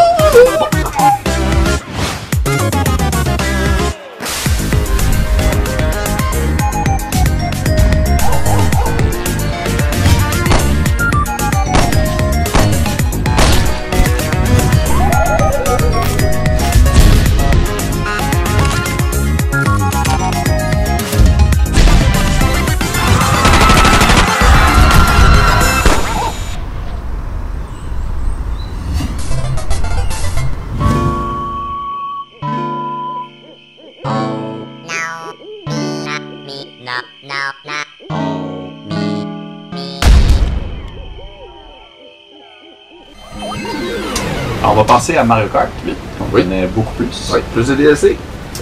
Passer 44.94 45.16
à 45.16 45.24
Mario 45.24 45.48
Kart 45.52 45.68
8, 45.84 45.94
qu'on 46.18 46.24
Oui. 46.32 46.42
connaît 46.42 46.66
beaucoup 46.66 46.92
plus. 46.94 47.30
Ouais, 47.32 47.42
plus 47.52 47.66
de 47.68 47.74
DLC. 47.74 48.16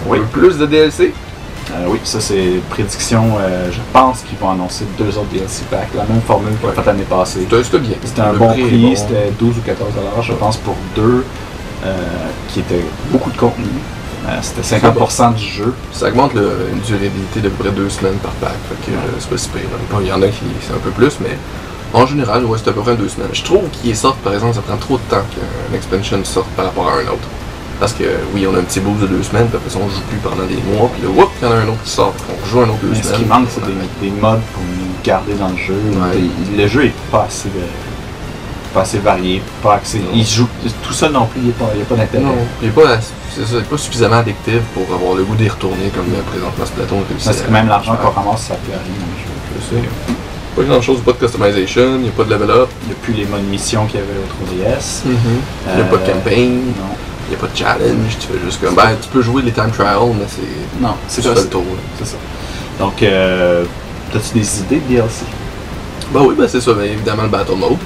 Oui. 0.07 0.19
Plus 0.33 0.57
de 0.59 0.67
DLC. 0.67 1.13
Euh, 1.71 1.85
oui, 1.89 2.01
ça 2.05 2.21
c'est 2.21 2.61
prédiction. 2.71 3.37
euh, 3.39 3.71
je 3.71 3.79
pense 3.93 4.21
qu'ils 4.23 4.37
vont 4.39 4.51
annoncer 4.51 4.85
deux 4.99 5.17
autres 5.17 5.31
DLC 5.33 5.63
packs, 5.71 5.89
la 5.97 6.05
même 6.05 6.21
formule 6.27 6.53
qu'on 6.61 6.69
a 6.69 6.73
faite 6.73 6.87
l'année 6.87 7.05
passée. 7.09 7.47
C'était 7.63 7.79
bien. 7.79 7.97
C'était 8.05 8.21
un 8.23 8.33
bon 8.33 8.49
prix, 8.49 8.63
bon. 8.83 8.97
c'était 8.97 9.31
12 9.39 9.59
ou 9.59 9.61
14 9.61 9.95
dollars, 9.95 10.23
je 10.23 10.33
pense, 10.33 10.57
pour 10.57 10.75
deux, 10.97 11.25
euh, 11.85 11.95
qui 12.49 12.61
était 12.61 12.85
beaucoup 13.11 13.31
de 13.31 13.37
contenu. 13.37 13.67
C'était 14.41 14.63
50% 14.63 15.35
du 15.35 15.45
jeu. 15.45 15.75
Ça 15.93 16.07
augmente 16.09 16.35
le- 16.35 16.69
une 16.73 16.79
durabilité 16.81 17.41
de 17.41 17.49
près 17.49 17.71
deux 17.71 17.89
semaines 17.89 18.19
par 18.23 18.31
pack. 18.35 18.53
Fait 18.69 18.93
que 18.93 18.97
c'est 19.19 19.29
pas 19.29 19.37
si 19.37 19.49
pire. 19.49 19.63
Bon, 19.91 19.99
Il 20.01 20.07
y 20.07 20.13
en 20.13 20.23
a 20.23 20.29
qui 20.29 20.45
c'est 20.61 20.73
un 20.73 20.79
peu 20.79 20.91
plus, 20.91 21.19
mais 21.21 21.37
en 21.93 22.07
général, 22.07 22.45
ouais, 22.45 22.59
c'est 22.63 22.71
à 22.71 22.73
peu 22.73 22.81
près 22.81 22.97
deux 22.97 23.09
semaines. 23.09 23.29
Je 23.33 23.43
trouve 23.43 23.69
qu'ils 23.71 23.97
sortent, 23.97 24.19
par 24.21 24.33
exemple, 24.35 24.55
ça 24.55 24.63
prend 24.63 24.77
trop 24.77 24.97
de 24.97 25.03
temps 25.11 25.23
qu'un 25.31 25.77
expansion 25.77 26.23
sorte 26.25 26.49
par 26.57 26.67
rapport 26.67 26.89
à 26.89 26.93
un 26.95 27.07
autre. 27.09 27.29
Parce 27.81 27.93
que 27.95 28.05
oui, 28.33 28.47
on 28.49 28.55
a 28.55 28.59
un 28.59 28.63
petit 28.63 28.79
boost 28.81 29.01
de 29.03 29.07
deux 29.09 29.23
semaines, 29.25 29.49
puis 29.49 29.57
après 29.57 29.69
ça, 29.71 29.79
on 29.83 29.89
joue 29.89 30.01
plus 30.09 30.19
pendant 30.19 30.45
des 30.47 30.57
mois, 30.73 30.89
puis 30.95 31.03
là, 31.03 31.09
whoop, 31.09 31.31
il 31.41 31.45
y 31.45 31.51
en 31.51 31.53
a 31.53 31.57
un 31.57 31.69
autre 31.69 31.83
qui 31.83 31.91
sort, 31.91 32.13
puis 32.13 32.25
on 32.41 32.47
joue 32.47 32.61
un 32.61 32.69
autre 32.69 32.79
deux 32.83 32.91
Mais 32.91 32.97
ce 32.97 33.03
semaines. 33.03 33.19
qui 33.21 33.25
manque, 33.27 33.49
c'est 33.51 33.65
des, 33.67 34.11
des 34.11 34.21
modes 34.21 34.41
pour 34.55 34.63
nous 34.63 34.87
garder 35.03 35.35
dans 35.35 35.49
le 35.49 35.57
jeu. 35.57 35.75
Ouais. 35.75 36.21
Des- 36.57 36.63
le 36.63 36.69
jeu 36.69 36.85
est 36.87 36.95
pas 37.11 37.25
assez, 37.29 37.49
euh, 37.49 37.67
pas 38.73 38.83
assez 38.83 38.99
varié, 38.99 39.43
pas 39.63 39.81
assez. 39.83 39.99
Non. 39.99 40.11
Il 40.15 40.25
joue 40.25 40.47
tout 40.85 40.93
ça 40.93 41.09
non 41.09 41.27
plus, 41.27 41.41
il 41.41 41.47
n'y 41.47 41.51
a 41.51 41.55
pas, 41.55 41.67
pas 41.89 41.97
d'intérêt. 41.97 42.23
Non, 42.25 42.37
il 42.63 42.69
est 42.69 42.71
pas, 42.71 42.99
pas 43.69 43.77
suffisamment 43.79 44.17
addictif 44.19 44.61
pour 44.75 44.85
avoir 44.95 45.15
le 45.17 45.25
goût 45.25 45.35
d'y 45.35 45.49
retourner 45.49 45.89
comme 45.93 46.07
euh, 46.15 46.23
présentement 46.31 46.65
Splatoon 46.65 47.03
réussit. 47.09 47.27
Parce 47.27 47.41
que 47.43 47.51
même 47.51 47.67
l'argent 47.69 47.97
qu'on 47.97 48.11
ramasse, 48.11 48.43
ça 48.43 48.55
fait 48.65 48.73
rien 48.73 48.79
dans 48.79 49.11
le 49.11 49.19
jeu. 49.19 49.33
Je 49.59 49.77
sais. 49.83 49.89
Pas 50.57 50.63
grand 50.65 50.83
chose, 50.83 51.01
pas 51.01 51.13
de 51.13 51.17
customization, 51.17 51.95
il 51.97 52.03
n'y 52.03 52.09
a 52.09 52.13
pas 52.13 52.25
de 52.25 52.31
level 52.31 52.51
up. 52.51 52.69
Il 52.83 52.89
n'y 52.89 52.93
a 52.93 52.97
plus 53.03 53.13
les 53.15 53.25
modes 53.25 53.45
mission 53.45 53.87
qu'il 53.87 54.01
y 54.01 54.03
avait 54.03 54.13
au 54.13 54.71
3DS. 54.75 55.03
Il 55.07 55.11
n'y 55.77 55.81
a 55.81 55.85
pas 55.85 55.97
de 55.97 56.03
Euh, 56.03 56.13
campaign. 56.13 56.53
Non. 56.79 56.95
n'y 57.31 57.35
a 57.35 57.39
pas 57.39 57.47
de 57.47 57.57
challenge, 57.57 58.19
tu 58.21 58.27
fais 58.27 58.45
juste 58.45 58.61
comme. 58.63 58.75
Ben, 58.75 58.91
tu 59.01 59.09
peux 59.09 59.23
jouer 59.23 59.41
les 59.43 59.53
time 59.53 59.71
trials, 59.71 60.13
mais 60.19 60.27
c'est. 60.29 60.83
Non, 60.83 60.95
c'est 61.09 61.23
tu 61.23 61.29
ça. 61.29 61.35
le 61.35 61.47
tour. 61.49 61.65
c'est 61.99 62.07
ça. 62.07 62.17
Donc, 62.79 63.03
euh, 63.03 63.65
as-tu 64.15 64.39
des 64.39 64.61
idées 64.61 64.77
de 64.81 64.95
DLC? 64.95 65.25
Ben 66.13 66.21
oui, 66.21 66.35
ben 66.37 66.47
c'est 66.47 66.61
ça, 66.61 66.75
ben 66.75 66.85
évidemment 66.85 67.23
le 67.23 67.29
Battle 67.31 67.57
Mode. 67.57 67.77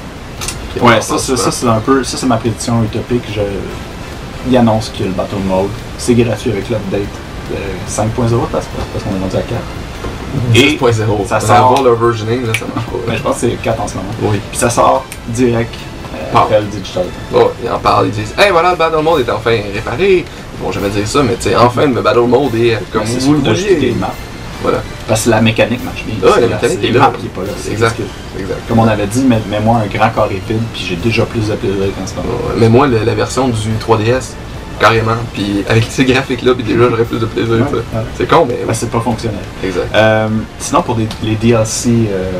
Ouais, 0.81 1.01
ça, 1.01 1.17
ça, 1.19 1.51
c'est 1.53 1.69
un 1.69 1.79
peu, 1.81 2.03
ça 2.03 2.17
c'est 2.17 2.27
ma 2.27 2.37
prédiction 2.37 2.83
utopique. 2.83 3.23
Je, 3.33 3.41
il 4.49 4.57
annonce 4.57 4.89
qu'il 4.89 5.03
y 5.03 5.05
a 5.05 5.11
le 5.13 5.17
Battle 5.17 5.37
Mode. 5.47 5.69
C'est 5.99 6.15
gratuit 6.15 6.51
avec 6.51 6.69
l'update 6.69 7.01
de 7.01 7.57
5.0 7.89 8.05
parce, 8.51 8.67
parce 8.93 9.05
qu'on 9.05 9.11
est 9.17 9.21
rendu 9.21 9.37
à 9.37 9.41
4. 9.43 9.53
Et 10.55 10.77
10.0. 10.77 11.27
ça 11.27 11.41
Ça 11.41 11.47
sort- 11.47 11.57
avoir 11.57 11.83
le 11.83 11.93
versioning, 11.95 12.47
là, 12.47 12.53
ça 12.59 12.65
marche 12.75 12.87
pas. 12.87 12.97
Mais 13.09 13.17
je 13.17 13.23
pense 13.23 13.35
que 13.35 13.41
c'est 13.43 13.57
4 13.63 13.81
en 13.81 13.89
ce 13.89 13.95
moment. 13.97 14.09
Oui. 14.23 14.41
Puis 14.51 14.59
ça 14.59 14.71
sort 14.71 15.05
direct 15.29 15.75
euh, 16.15 16.19
Ah. 16.35 16.39
après 16.43 16.61
le 16.61 16.67
digital. 16.67 17.05
Oh, 17.35 17.51
ils 17.63 17.71
en 17.71 17.79
parlent, 17.79 18.07
ils 18.07 18.13
disent 18.13 18.35
Hey 18.39 18.51
voilà, 18.51 18.71
le 18.73 18.77
Battle 18.77 19.03
Mode 19.03 19.27
est 19.27 19.31
enfin 19.31 19.57
réparé. 19.75 20.25
Ils 20.59 20.65
vont 20.65 20.73
jamais 20.73 20.89
dire 20.89 21.07
ça, 21.07 21.23
mais 21.23 21.35
tu 21.37 21.51
sais, 21.51 21.57
enfin 21.57 21.87
le 21.87 22.01
Battle 22.01 22.21
Mode 22.21 22.55
est 22.55 22.75
euh, 22.75 22.79
comme 22.93 23.03
Ouais, 23.03 23.09
c'est 23.09 23.21
vous 23.27 23.35
le 23.35 23.39
vouliez. 23.41 23.77
des 23.77 23.93
maps. 23.93 24.09
Voilà, 24.63 24.79
Parce 25.07 25.25
que 25.27 25.31
la 25.31 25.43
mécanique 25.43 25.85
marche 25.85 26.03
bien. 26.07 26.15
Ouais, 26.27 26.35
C'est 26.35 26.41
la 26.41 26.47
mécanique 26.49 26.79
c'est 26.81 26.89
est 26.89 26.93
là. 26.93 27.13
qui 27.21 27.27
est 27.27 27.29
pas 27.29 27.43
là. 27.43 27.49
c'est 27.61 27.73
exact. 27.73 28.01
Comme 28.67 28.79
on 28.79 28.89
avait 28.89 29.07
dit, 29.07 29.23
mets- 29.23 29.43
mets-moi 29.51 29.83
un 29.85 29.87
grand 29.87 30.09
carré 30.09 30.41
vide, 30.49 30.59
puis 30.73 30.87
j'ai 30.89 30.97
déjà 30.97 31.25
plus 31.27 31.47
de 31.49 31.55
plaisir 31.55 31.77
qu'en 31.97 32.07
ce 32.07 32.15
moment. 32.15 32.29
Ouais, 32.49 32.55
Mais 32.59 32.69
moi, 32.71 32.87
la 32.89 33.15
version 33.15 33.49
du 33.49 33.55
3DS, 33.79 34.33
carrément, 34.79 35.17
puis 35.33 35.65
avec 35.69 35.85
ces 35.89 36.05
graphiques-là, 36.05 36.55
puis 36.55 36.65
déjà 36.65 36.89
j'aurais 36.91 37.05
plus 37.05 37.19
de 37.19 37.27
plaisir. 37.27 37.53
Ouais, 37.55 37.61
ouais. 37.79 37.83
C'est 38.17 38.29
con, 38.29 38.45
mais 38.49 38.59
Ben, 38.67 38.75
c'est 38.75 38.91
pas 38.91 39.01
fonctionnel. 39.01 39.41
exact. 39.65 39.95
Euh, 39.95 40.29
sinon, 40.59 40.83
pour 40.83 40.95
des- 40.97 41.09
les 41.23 41.35
DLC 41.37 41.91
euh, 42.13 42.31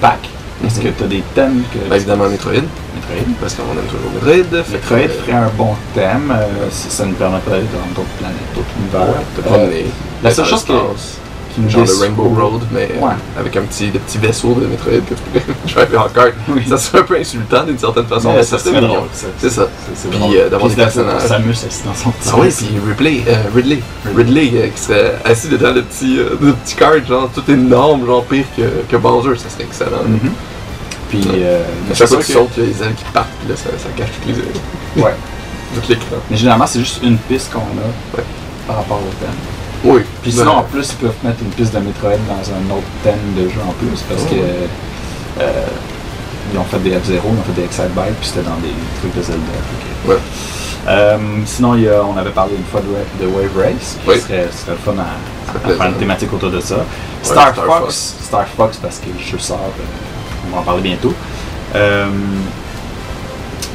packs, 0.00 0.28
est-ce 0.64 0.78
Mhm. 0.78 0.84
que 0.84 0.88
tu 0.98 1.04
as 1.04 1.06
des 1.08 1.22
thèmes 1.34 1.62
que. 1.72 1.78
Ben, 1.88 1.96
évidemment, 1.96 2.28
Metroid, 2.28 2.52
Metroid. 2.52 3.34
parce 3.40 3.54
qu'on 3.54 3.62
aime 3.62 3.86
toujours 3.88 4.10
Metroid. 4.14 4.60
que, 4.60 4.72
Metroid 4.72 4.98
euh, 4.98 5.08
ferait 5.24 5.32
un 5.32 5.50
bon 5.56 5.74
thème. 5.94 6.32
euh, 6.34 6.46
ça 6.70 7.04
nous 7.04 7.14
permettrait 7.14 7.50
d'aller 7.50 7.64
dans 7.64 7.94
d'autres 7.94 8.16
planètes, 8.18 8.54
d'autres 8.54 8.66
univers. 8.80 9.00
Ouais, 9.00 9.24
de 9.36 9.40
Euh, 9.40 9.50
promener. 9.50 9.86
la 10.22 10.30
seule 10.30 10.44
chose 10.46 10.64
qui 10.64 10.72
Genre 11.68 11.84
de 11.86 11.92
Rainbow 11.92 12.24
Road, 12.36 12.62
mais 12.72 12.88
euh, 12.96 13.04
Ouais. 13.06 13.12
avec 13.38 13.56
un 13.56 13.62
petit, 13.62 13.88
des 13.88 13.98
petits 14.00 14.18
vaisseaux 14.18 14.54
de 14.54 14.66
Metroid 14.66 14.92
que 15.08 15.14
tu 15.14 15.22
pourrais 15.40 15.44
driver 15.86 16.02
en 16.04 16.08
kart. 16.08 16.32
Oui. 16.48 16.62
Ça 16.68 16.76
serait 16.78 16.98
un 17.00 17.02
peu 17.04 17.16
insultant 17.16 17.62
d'une 17.64 17.78
certaine 17.78 18.06
façon, 18.06 18.28
Ouais, 18.30 18.36
mais 18.36 18.42
ça 18.42 18.58
ça 18.58 18.64
serait 18.70 18.80
drôle, 18.80 19.08
ça. 19.12 19.26
C'est 19.38 19.50
ça. 19.50 19.68
C'est 19.94 20.10
Puis, 20.10 20.20
euh, 20.36 20.48
d'avoir 20.48 20.68
Puis 20.68 20.76
des 20.76 20.82
personnages. 20.82 21.22
Samus 21.22 21.50
assis 21.52 21.82
dans 21.84 21.94
son 21.94 22.10
petit 22.10 22.28
Ah 22.32 22.36
oui, 22.40 22.48
puis 22.56 22.68
Ripley, 22.88 23.22
euh, 23.28 23.34
Ridley. 23.54 23.80
Ridley 24.16 24.50
euh, 24.54 24.68
qui 24.74 24.80
serait 24.82 25.14
assis 25.24 25.48
dedans 25.48 25.72
le 25.72 25.82
petit, 25.82 26.18
euh, 26.18 26.30
le 26.40 26.52
petit 26.54 26.74
kart, 26.74 27.06
genre 27.06 27.30
tout 27.34 27.48
énorme, 27.50 28.04
genre 28.06 28.24
pire 28.24 28.44
que, 28.56 28.62
que 28.90 28.96
Bowser, 28.96 29.36
ça 29.38 29.48
serait 29.48 29.64
excellent. 29.64 30.02
Mhm. 30.06 30.30
Puis, 31.10 31.18
Ouais. 31.20 31.28
euh, 31.44 31.62
À 31.62 31.66
mais 31.90 31.94
chaque 31.94 32.08
fois 32.08 32.16
que 32.18 32.24
tu 32.24 32.32
sautes, 32.32 32.50
il 32.56 32.62
y 32.64 32.66
a 32.66 32.68
les 32.70 32.82
ailes 32.82 32.94
qui 32.94 33.04
partent, 33.12 33.28
puis 33.40 33.48
là, 33.48 33.56
ça, 33.56 33.70
ça 33.78 33.88
cache 33.96 34.08
toutes 34.20 34.26
les 34.34 34.40
ailes. 34.40 35.04
Ouais. 35.04 35.14
Tout 35.74 35.80
l'écran. 35.88 36.16
Mais 36.30 36.36
généralement, 36.36 36.66
c'est 36.68 36.78
juste 36.78 37.00
une 37.02 37.16
piste 37.16 37.52
qu'on 37.52 37.58
a 37.58 38.16
Ouais. 38.16 38.24
par 38.66 38.76
rapport 38.76 38.98
au 38.98 39.10
thème. 39.24 39.30
Oui. 39.84 40.00
Puis 40.22 40.32
Ben, 40.32 40.38
sinon, 40.38 40.52
en 40.52 40.62
plus, 40.62 40.90
ils 40.92 40.96
peuvent 40.96 41.14
mettre 41.22 41.38
une 41.42 41.50
piste 41.50 41.74
de 41.74 41.78
Metroid 41.80 42.10
dans 42.28 42.50
un 42.50 42.76
autre 42.76 42.86
thème 43.02 43.20
de 43.36 43.48
jeu 43.48 43.60
en 43.66 43.72
plus 43.72 44.00
parce 44.08 44.22
Oh. 44.24 44.30
que 44.34 45.42
euh, 45.42 45.66
ils 46.52 46.58
ont 46.58 46.64
fait 46.64 46.78
des 46.78 46.90
F-Zero, 46.98 47.28
ils 47.32 47.38
ont 47.38 47.42
fait 47.54 47.60
des 47.60 47.64
Excite 47.66 47.94
Bike, 47.94 48.14
puis 48.20 48.28
c'était 48.28 48.48
dans 48.48 48.56
des 48.56 48.72
trucs 49.00 49.14
de 49.16 49.22
Zelda. 49.22 49.40
que- 50.04 50.10
Ouais. 50.10 50.18
Euh, 50.86 51.16
sinon, 51.46 51.74
il 51.76 51.82
y 51.82 51.88
a, 51.88 52.02
on 52.04 52.16
avait 52.18 52.30
parlé 52.30 52.54
une 52.56 52.64
fois 52.64 52.80
de, 52.80 52.88
Wa- 52.88 52.98
de 53.20 53.26
Wave 53.34 53.56
Race, 53.56 53.96
qui 54.04 54.10
Oui. 54.10 54.20
serait, 54.20 54.48
serait 54.52 54.72
le 54.72 54.76
fun 54.78 54.94
à, 55.00 55.68
faire 55.68 55.86
une 55.86 55.94
thématique 55.94 56.32
autour 56.32 56.50
de 56.50 56.60
ça. 56.60 56.76
Star, 57.22 57.52
Star 57.52 57.64
Fox, 57.64 57.78
Fox. 57.78 58.14
Star 58.22 58.46
Fox 58.48 58.76
parce 58.78 58.98
que 59.00 59.38
sort, 59.40 59.58
euh, 59.78 59.82
on 60.50 60.54
va 60.56 60.60
en 60.60 60.64
parler 60.64 60.82
bientôt. 60.82 61.14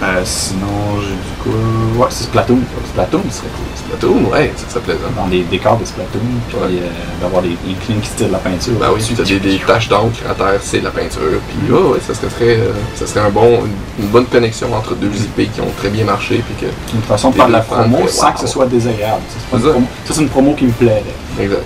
Euh, 0.02 0.22
sinon, 0.24 1.02
j'ai 1.02 1.08
du 1.10 1.36
coup. 1.44 2.00
Ouais, 2.00 2.08
c'est 2.10 2.24
Splatoon. 2.24 2.60
Splatoon 2.94 3.22
serait 3.30 3.48
cool. 3.50 3.66
Splatoon, 3.76 4.32
ouais, 4.32 4.54
ça 4.56 4.70
serait 4.70 4.80
plaisant. 4.82 5.12
Dans 5.18 5.28
des 5.28 5.44
décors 5.44 5.78
de 5.78 5.84
Splatoon, 5.84 6.22
puis 6.48 6.56
Ouais. 6.58 6.80
euh, 6.82 7.22
d'avoir 7.22 7.42
des, 7.42 7.50
clins 7.86 8.00
qui 8.02 8.10
tirent 8.12 8.28
de 8.28 8.32
la 8.32 8.38
peinture. 8.40 8.74
Ben 8.80 8.88
oui, 8.96 9.02
puis 9.06 9.16
t'as 9.16 9.24
des, 9.24 9.40
des 9.40 9.60
taches 9.60 9.90
d'encre 9.90 10.20
à 10.30 10.34
terre, 10.34 10.60
c'est 10.62 10.80
de 10.80 10.86
la 10.86 10.92
peinture. 10.92 11.20
Puis 11.50 11.70
ouais, 11.74 11.82
ouais, 11.82 12.00
ça 12.06 12.14
serait 12.14 12.28
très, 12.30 12.56
euh, 12.60 12.72
ça 12.96 13.08
serait 13.08 13.20
un 13.20 13.30
bon, 13.30 13.60
une, 14.00 14.08
bonne 14.08 14.26
connexion 14.28 14.74
entre 14.74 14.96
deux 14.96 15.12
IP 15.14 15.52
qui 15.52 15.60
ont 15.60 15.72
très 15.78 15.90
bien 15.90 16.06
marché, 16.06 16.42
puis 16.48 16.56
que. 16.68 16.72
une 16.96 17.02
façon 17.04 17.32
de 17.32 17.36
faire 17.36 17.48
de 17.48 17.52
la 17.54 17.60
promo 17.62 18.08
sans 18.08 18.32
que 18.32 18.40
ce 18.40 18.48
soit 18.48 18.68
désagréable. 18.68 19.22
Ça, 19.30 19.58
c'est 20.06 20.22
une 20.22 20.30
promo- 20.30 20.52
une 20.52 20.56
qui 20.56 20.66
me 20.66 20.72
plairait. 20.72 21.04
Exact. 21.38 21.64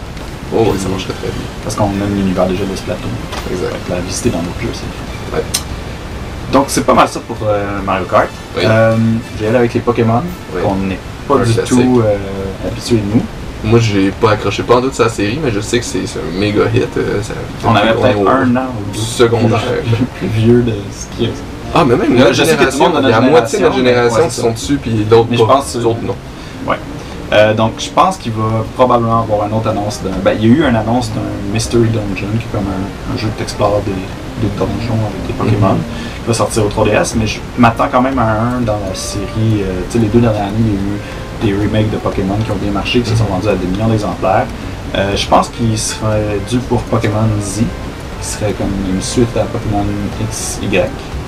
Oh, 0.55 0.65
oui, 0.71 0.77
ça 0.81 0.89
marcherait 0.89 1.13
très 1.13 1.29
bien. 1.29 1.45
Parce 1.63 1.75
qu'on 1.75 1.85
aime 1.85 2.15
l'univers 2.15 2.47
déjà 2.47 2.63
de 2.63 2.75
Splatoon. 2.75 3.09
Exact. 3.51 3.75
La 3.89 3.99
visiter 3.99 4.29
dans 4.31 4.39
d'autres 4.39 4.61
jeux, 4.61 4.69
c'est. 4.73 5.35
Ouais. 5.35 5.43
Donc, 6.53 6.65
c'est 6.67 6.85
pas 6.85 6.93
mal 6.93 7.07
ça 7.07 7.19
pour 7.27 7.37
euh, 7.47 7.65
Mario 7.85 8.05
Kart. 8.05 8.27
Oui. 8.55 8.63
Euh, 8.65 8.95
je 9.35 9.41
vais 9.41 9.47
aller 9.49 9.57
avec 9.57 9.73
les 9.73 9.79
Pokémon, 9.81 10.21
Oui. 10.55 10.61
qu'on 10.61 10.75
n'est 10.75 10.99
pas 11.27 11.35
Un 11.35 11.43
du 11.43 11.51
classique. 11.53 11.65
tout 11.69 12.01
euh, 12.05 12.67
habitué 12.67 12.97
de 12.97 13.15
nous. 13.15 13.23
Moi, 13.65 13.79
j'ai 13.79 14.11
pas 14.11 14.31
accroché 14.31 14.61
pas 14.63 14.75
en 14.75 14.81
doute 14.81 14.93
sa 14.93 15.09
série, 15.09 15.39
mais 15.43 15.49
je 15.51 15.59
sais 15.61 15.79
que 15.79 15.85
c'est 15.85 15.99
un 15.99 16.39
méga 16.39 16.63
hit. 16.73 16.95
euh, 16.97 17.21
ça- 17.21 17.33
On 17.65 17.73
avait 17.75 17.93
peut-être 17.93 18.27
un 18.27 18.55
an 18.57 18.65
ou 18.77 18.93
deux 18.93 18.99
secondaire. 18.99 19.59
plus, 19.83 20.05
plus 20.19 20.27
vieux 20.27 20.61
de 20.61 20.73
ce 20.91 21.17
qui 21.17 21.25
est. 21.25 21.29
Ah, 21.73 21.83
mais 21.87 21.95
même 21.95 22.15
Là, 22.17 22.31
je 22.31 22.43
sais 22.43 22.55
que 22.55 22.63
tout 22.63 22.65
le 22.65 22.71
génération, 22.71 22.89
monde 22.89 23.01
de 23.03 23.07
il 23.07 23.11
y 23.11 23.13
a 23.13 23.19
la 23.21 23.29
moitié 23.29 23.57
de 23.59 23.63
notre 23.63 23.75
génération, 23.77 24.19
ouais, 24.21 24.27
qui 24.27 24.35
sont 24.35 24.51
dessus, 24.51 24.77
puis 24.77 24.91
d'autres 25.09 25.27
Mais 25.31 25.37
je 25.37 25.43
pas. 25.43 25.53
pense 25.55 25.73
que- 25.73 25.77
Les 25.79 25.85
autres 25.85 25.99
non. 26.03 26.15
Ouais. 26.67 26.75
Euh, 27.33 27.53
donc, 27.53 27.73
je 27.79 27.89
pense 27.89 28.17
qu'il 28.17 28.31
va 28.33 28.63
probablement 28.75 29.21
avoir 29.21 29.47
une 29.47 29.53
autre 29.57 29.69
annonce. 29.69 30.01
d'un- 30.03 30.11
Ben, 30.23 30.37
il 30.39 30.47
y 30.47 30.51
a 30.51 30.55
eu 30.55 30.69
une 30.69 30.75
annonce 30.75 31.09
d'un 31.11 31.21
Mystery 31.51 31.87
Dungeon, 31.89 32.27
qui 32.37 32.45
est 32.45 32.51
comme 32.51 32.67
un, 32.67 33.13
un 33.13 33.17
jeu 33.17 33.27
que 33.29 33.37
tu 33.37 33.43
explores 33.43 33.81
des, 33.85 33.91
des 34.47 34.53
donjons 34.55 34.99
avec 35.09 35.27
des 35.27 35.33
Pokémon, 35.33 35.73
Mhm. 35.73 35.79
qui 36.21 36.27
va 36.27 36.33
sortir 36.33 36.63
au 36.65 36.69
3DS. 36.69 37.15
Mais 37.17 37.25
je 37.25 37.39
m'attends 37.57 37.87
quand 37.91 38.01
même 38.01 38.19
à 38.19 38.29
un 38.55 38.61
dans 38.61 38.77
la 38.87 38.93
série. 38.93 39.61
euh, 39.63 39.81
tu 39.89 39.93
sais, 39.93 39.99
les 39.99 40.07
deux 40.09 40.19
dernières 40.19 40.43
années, 40.43 40.53
il 41.41 41.49
y 41.49 41.51
a 41.51 41.55
eu 41.55 41.57
des 41.59 41.67
remakes 41.67 41.89
de 41.89 41.97
Pokémon 41.97 42.35
qui 42.45 42.51
ont 42.51 42.55
bien 42.61 42.71
marché, 42.71 43.01
qui 43.01 43.09
se 43.09 43.15
sont 43.15 43.25
vendus 43.25 43.47
à 43.49 43.55
des 43.55 43.65
millions 43.67 43.87
d'exemplaires. 43.87 44.45
Euh, 44.95 45.15
je 45.15 45.25
pense 45.27 45.49
qu'il 45.49 45.75
serait 45.77 46.37
dû 46.47 46.59
pour 46.59 46.81
Pokémon 46.83 47.25
Z, 47.41 47.61
qui 48.21 48.27
serait 48.27 48.53
comme 48.53 48.69
une 48.93 49.01
suite 49.01 49.35
à 49.35 49.41
Pokémon 49.45 49.83
XY. 50.31 50.67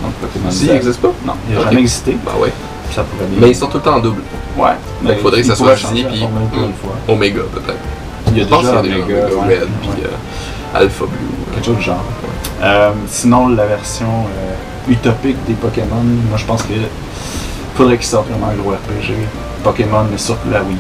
Donc, 0.04 0.14
Pokémon 0.22 0.52
Z. 0.52 0.64
il 0.66 0.72
n'existe 0.74 1.02
pas? 1.02 1.12
Non, 1.26 1.34
il 1.50 1.56
n'a 1.56 1.64
jamais 1.64 1.82
existé. 1.82 2.16
Bah 2.24 2.34
ouais. 2.40 2.54
Ça 2.92 3.04
pourrait 3.04 3.26
bien. 3.30 3.40
Mais 3.42 3.50
ils 3.52 3.56
sont 3.56 3.68
tout 3.68 3.78
le 3.78 3.84
temps 3.84 3.96
en 3.96 4.00
double. 4.00 4.22
Ouais. 4.58 4.70
il 5.04 5.16
faudrait 5.18 5.42
que 5.42 5.48
ça 5.48 5.56
soit 5.56 5.70
la 5.72 5.76
puis-. 5.76 6.28
Omega, 7.08 7.42
peut-être. 7.54 7.80
Il 8.32 8.38
y 8.38 8.42
a 8.42 8.44
Je 8.44 8.50
pense 8.50 8.64
déjà 8.66 8.82
qu'il 8.82 8.90
y 8.92 8.94
a 8.94 8.98
Omega, 8.98 9.16
Omega 9.16 9.36
ouais, 9.48 9.60
Red, 9.60 9.68
puis 9.82 9.90
ouais. 9.90 9.96
euh, 10.06 10.78
Alpha 10.80 11.06
Blue. 11.06 11.18
quelque 11.54 11.66
chose 11.66 11.76
du 11.78 11.82
genre. 11.84 12.04
Euh, 12.64 12.92
sinon, 13.08 13.50
la 13.50 13.66
version 13.66 14.06
euh, 14.08 14.92
utopique 14.92 15.38
des 15.46 15.54
Pokémon, 15.54 16.02
moi 16.30 16.38
je 16.38 16.46
pense 16.46 16.64
que 16.64 16.74
faudrait 17.76 17.98
qu'ils 17.98 18.08
sortent 18.08 18.30
vraiment 18.30 18.48
un 18.52 18.56
gros 18.56 18.72
RPG 18.72 19.14
Pokémon, 19.64 20.06
mais 20.12 20.18
sur 20.18 20.38
la 20.52 20.62
Wii. 20.64 20.78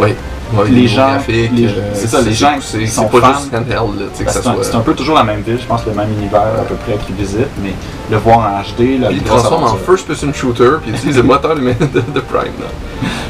Oui. 0.00 0.14
Ouais, 0.52 0.68
Les 0.68 0.88
gens- 0.88 1.16
les- 1.28 1.48
euh, 1.68 1.90
c'est 1.94 2.08
ça, 2.08 2.20
les 2.22 2.32
gens 2.32 2.56
qui 2.58 2.66
C'est 2.66 2.86
sont 2.88 3.08
c'est 3.12 3.20
pas 3.20 3.32
fans. 3.32 3.38
juste 3.38 3.54
handheld, 3.54 4.00
là, 4.00 4.06
que 4.24 4.30
ça 4.32 4.42
soit. 4.42 4.56
c'est 4.62 4.74
un 4.74 4.80
peu 4.80 4.94
toujours 4.94 5.14
la 5.14 5.22
même 5.22 5.42
ville, 5.42 5.58
je 5.60 5.66
pense 5.66 5.86
le 5.86 5.92
même 5.92 6.08
univers 6.18 6.40
à 6.42 6.64
peu 6.64 6.74
près 6.74 6.96
qu'ils 7.06 7.14
visitent, 7.14 7.46
mais 7.62 7.72
le 8.10 8.16
voir 8.18 8.38
en 8.38 8.60
HD, 8.62 9.00
là, 9.00 9.08
il 9.10 9.22
transforme 9.22 9.64
en 9.64 9.76
first-person 9.76 10.32
shooter, 10.32 10.78
puis 10.82 10.90
il 10.90 10.96
utilise 10.96 11.16
le 11.18 11.22
moteur 11.22 11.54
de, 11.54 11.60
de, 11.60 12.20
Prime. 12.20 12.52
Là. 12.60 12.66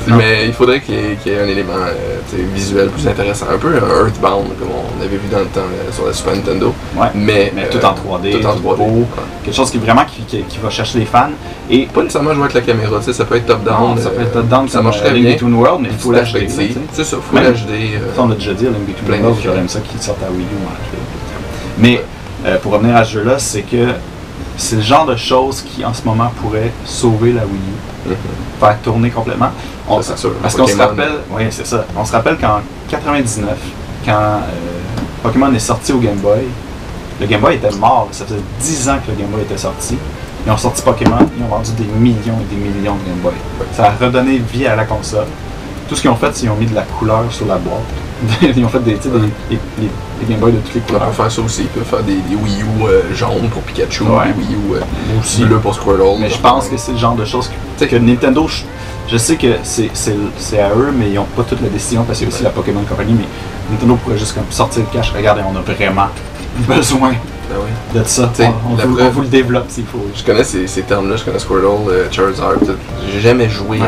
Non. 0.08 0.16
Mais 0.16 0.46
il 0.46 0.52
faudrait 0.54 0.80
qu'il 0.80 0.94
y, 0.94 0.98
ait- 0.98 1.16
qu'il 1.22 1.32
y 1.32 1.34
ait 1.34 1.40
un 1.42 1.46
élément 1.46 1.74
euh, 1.74 2.16
visuel 2.54 2.88
plus 2.88 3.06
intéressant. 3.06 3.46
Un 3.52 3.58
peu 3.58 3.68
un 3.68 4.04
Earthbound, 4.06 4.48
comme 4.58 4.68
on 4.72 5.00
avait 5.04 5.16
vu 5.16 5.28
dans 5.30 5.38
le 5.40 5.44
temps 5.46 5.60
euh, 5.60 5.92
sur 5.92 6.06
la 6.06 6.12
Super 6.14 6.34
Nintendo. 6.34 6.74
Ouais. 6.96 7.08
Mais, 7.14 7.52
Mais 7.54 7.64
euh, 7.64 7.66
tout 7.70 7.84
en 7.84 7.90
3D, 7.92 8.40
Tout 8.40 8.46
en 8.46 8.54
tout 8.54 8.60
3D. 8.62 8.76
beau. 8.76 8.84
ouais. 8.84 9.04
Quelque 9.44 9.54
chose 9.54 9.70
qui 9.70 9.78
vraiment 9.78 10.04
qui, 10.06 10.22
qui- 10.22 10.42
qui 10.44 10.58
va 10.58 10.70
chercher 10.70 10.98
les 11.00 11.04
fans. 11.04 11.28
Et 11.70 11.86
Pas 11.86 12.00
nécessairement 12.02 12.32
jouer 12.32 12.44
avec 12.44 12.54
la 12.54 12.62
caméra, 12.62 12.98
tu 12.98 13.04
sais, 13.04 13.12
ça 13.12 13.24
peut 13.26 13.36
être 13.36 13.46
top-down. 13.46 13.98
ça 13.98 14.10
peut 14.10 14.20
euh, 14.20 14.24
être 14.24 14.32
top-down, 14.32 14.68
ça 14.68 14.80
marche 14.82 15.00
très 15.00 15.12
bien. 15.12 15.32
Between 15.32 15.54
World, 15.54 15.80
mais 15.82 15.88
il 15.92 15.98
faut 15.98 16.10
perspective. 16.12 16.78
C'est 16.92 17.04
ça, 17.04 17.16
faut 17.20 17.36
l'acheter. 17.36 17.90
euh, 17.96 18.14
Ça, 18.16 18.22
on 18.22 18.28
l'a 18.28 18.34
déjà 18.36 18.54
dit, 18.54 18.64
Link 18.64 18.74
Between 18.86 19.20
de 19.22 19.34
j'aurais 19.44 19.68
ça 19.68 19.80
qu'il 19.80 20.00
sorte 20.00 20.22
à 20.22 20.30
Wii 20.30 20.40
U. 20.40 20.46
Mais 21.78 22.02
euh, 22.46 22.56
pour 22.58 22.72
revenir 22.72 22.96
à 22.96 23.04
ce 23.04 23.12
jeu-là, 23.12 23.38
c'est 23.38 23.62
que 23.62 23.76
c'est 24.56 24.76
le 24.76 24.82
genre 24.82 25.06
de 25.06 25.16
choses 25.16 25.62
qui 25.62 25.84
en 25.84 25.94
ce 25.94 26.02
moment 26.04 26.30
pourrait 26.42 26.72
sauver 26.84 27.32
la 27.32 27.42
Wii 27.42 27.60
U, 28.06 28.10
mhm. 28.10 28.16
faire 28.60 28.78
tourner 28.82 29.10
complètement. 29.10 29.50
On- 29.88 30.00
Ça, 30.02 30.12
c'est 30.14 30.20
sûr. 30.20 30.32
parce 30.42 30.54
qu'on 30.54 30.66
se 30.66 30.72
Pokémon. 30.72 30.88
rappelle, 30.88 31.12
oui, 31.30 31.42
c'est 31.50 31.66
ça. 31.66 31.84
On 31.96 32.04
se 32.04 32.12
rappelle 32.12 32.36
qu'en 32.38 32.60
99, 32.88 33.48
quand 34.04 34.12
euh, 34.12 34.38
Pokémon 35.22 35.52
est 35.52 35.58
sorti 35.58 35.92
au 35.92 35.98
Game 35.98 36.16
Boy, 36.18 36.40
le 37.20 37.26
Game 37.26 37.40
Boy 37.40 37.56
était 37.56 37.70
mort. 37.76 38.08
Ça 38.12 38.24
faisait 38.24 38.40
10 38.60 38.88
ans 38.88 38.98
que 39.04 39.10
le 39.12 39.16
Game 39.18 39.28
Boy 39.30 39.42
était 39.42 39.58
sorti. 39.58 39.96
Ils 40.46 40.50
ont 40.52 40.56
sorti 40.56 40.80
Pokémon, 40.82 41.18
ils 41.36 41.44
ont 41.44 41.48
vendu 41.48 41.70
des 41.72 41.84
millions 41.84 42.38
et 42.40 42.54
des 42.54 42.60
millions 42.60 42.94
de 42.94 43.04
Game 43.06 43.18
Boy. 43.22 43.32
Ça 43.74 43.86
a 43.86 43.90
redonné 44.04 44.38
vie 44.38 44.66
à 44.66 44.74
la 44.76 44.84
console. 44.84 45.26
Tout 45.90 45.96
ce 45.96 46.00
qu'ils 46.02 46.10
ont 46.10 46.14
fait, 46.16 46.28
c'est 46.32 46.42
qu'ils 46.42 46.50
ont 46.50 46.54
mis 46.56 46.66
de 46.66 46.74
la 46.74 46.82
couleur 46.82 47.24
sur 47.30 47.44
la 47.46 47.56
boîte. 47.56 47.82
ils 48.56 48.64
ont 48.64 48.68
fait 48.68 48.78
des, 48.84 48.94
tu 48.94 49.02
sais, 49.02 49.08
des, 49.10 49.18
des- 49.18 49.60
des- 49.78 49.88
des 50.20 50.26
Game 50.28 50.38
Boy 50.38 50.52
de 50.52 50.58
toutes 50.58 50.74
les 50.74 50.80
couleurs. 50.82 51.06
peut 51.08 51.12
faire 51.12 51.32
ça 51.32 51.42
aussi, 51.42 51.66
on 51.74 51.78
peut 51.78 51.84
faire 51.84 52.02
des, 52.04 52.14
des 52.14 52.36
Wii 52.36 52.60
U 52.62 52.84
euh, 52.86 53.14
jaunes 53.14 53.48
pour 53.50 53.62
Pikachu, 53.62 54.04
Ouais. 54.04 54.26
des 54.26 54.32
Wii 54.38 54.54
U 54.54 54.74
euh, 54.76 54.80
Aussi. 55.20 55.44
bleu 55.44 55.58
pour 55.58 55.74
Squirtle. 55.74 56.18
Mais 56.20 56.30
je 56.30 56.38
pense 56.38 56.68
que 56.68 56.76
c'est 56.76 56.92
le 56.92 56.98
genre 56.98 57.14
de 57.16 57.24
choses 57.24 57.48
que, 57.48 57.52
tu 57.54 57.58
sais, 57.78 57.88
que 57.88 57.96
Nintendo, 57.96 58.46
je, 58.46 58.62
je 59.10 59.16
sais 59.16 59.36
que 59.36 59.56
c'est 59.64 59.90
c'est- 59.94 60.14
c'est 60.38 60.60
à 60.60 60.70
eux, 60.70 60.92
mais 60.96 61.08
ils 61.08 61.14
n'ont 61.14 61.24
pas 61.24 61.42
toute 61.42 61.60
la 61.60 61.68
décision 61.68 62.04
parce 62.04 62.18
qu'il 62.18 62.28
y 62.28 62.30
a 62.30 62.34
aussi 62.34 62.44
la 62.44 62.50
Pokémon 62.50 62.82
Company. 62.88 63.14
Mais 63.18 63.24
Nintendo 63.72 63.96
pourrait 63.96 64.18
juste 64.18 64.34
comme 64.34 64.44
sortir 64.50 64.82
le 64.82 64.92
cash. 64.96 65.12
Regardez, 65.16 65.42
on 65.50 65.56
a 65.56 65.60
vraiment 65.62 66.06
besoin 66.58 67.10
Ben 67.10 67.56
oui. 67.62 67.98
de 68.00 68.04
ça. 68.06 68.30
On, 68.40 68.70
vous, 68.70 68.76
preuve- 68.76 69.02
on 69.06 69.10
vous 69.10 69.20
le 69.22 69.26
développe 69.28 69.66
s'il 69.70 69.84
faut. 69.86 70.06
Je 70.14 70.22
connais 70.22 70.44
ces, 70.44 70.66
ces 70.66 70.82
termes-là, 70.82 71.16
je 71.16 71.24
connais 71.24 71.38
Squirtle, 71.38 71.88
euh, 71.90 72.10
Charizard. 72.10 72.52
J'ai 73.12 73.20
jamais 73.20 73.48
joué 73.48 73.78
Ouais. 73.80 73.86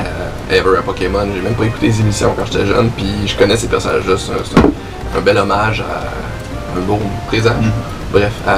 à 0.50 0.54
Ever 0.56 0.78
à 0.78 0.82
Pokémon, 0.82 1.26
j'ai 1.34 1.40
même 1.40 1.54
pas 1.54 1.64
écouté 1.64 1.86
les 1.86 2.00
émissions 2.00 2.34
quand 2.36 2.44
j'étais 2.50 2.66
jeune, 2.66 2.90
puis 2.90 3.06
je 3.26 3.36
connais 3.36 3.56
ces 3.56 3.68
personnages-là, 3.68 4.14
c'est 4.18 4.32
un, 4.32 4.36
c'est 4.44 4.58
un- 4.58 5.18
un 5.18 5.20
bel 5.20 5.38
hommage 5.38 5.80
à 5.82 6.78
un 6.78 6.80
beau 6.82 6.98
présage. 7.28 7.52
Mhm. 7.60 7.70
Bref, 8.12 8.32
à, 8.46 8.52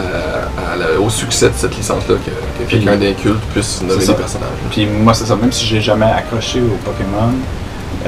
à 0.73 0.77
la- 0.77 1.01
au 1.01 1.09
succès 1.11 1.47
de 1.49 1.55
cette 1.57 1.77
licence-là, 1.77 2.17
que, 2.25 2.65
que 2.65 2.69
quelqu'un 2.71 2.97
d'inculte 2.97 3.41
puisse 3.53 3.83
nommer 3.83 4.05
des 4.05 4.13
personnages. 4.15 4.49
Puis 4.71 4.87
moi, 4.87 5.15
c'est 5.15 5.27
ça. 5.27 5.37
Même 5.37 5.53
si 5.53 5.65
j'ai 5.67 5.81
jamais 5.81 6.07
accroché 6.07 6.61
au 6.61 6.77
Pokémon, 6.85 7.31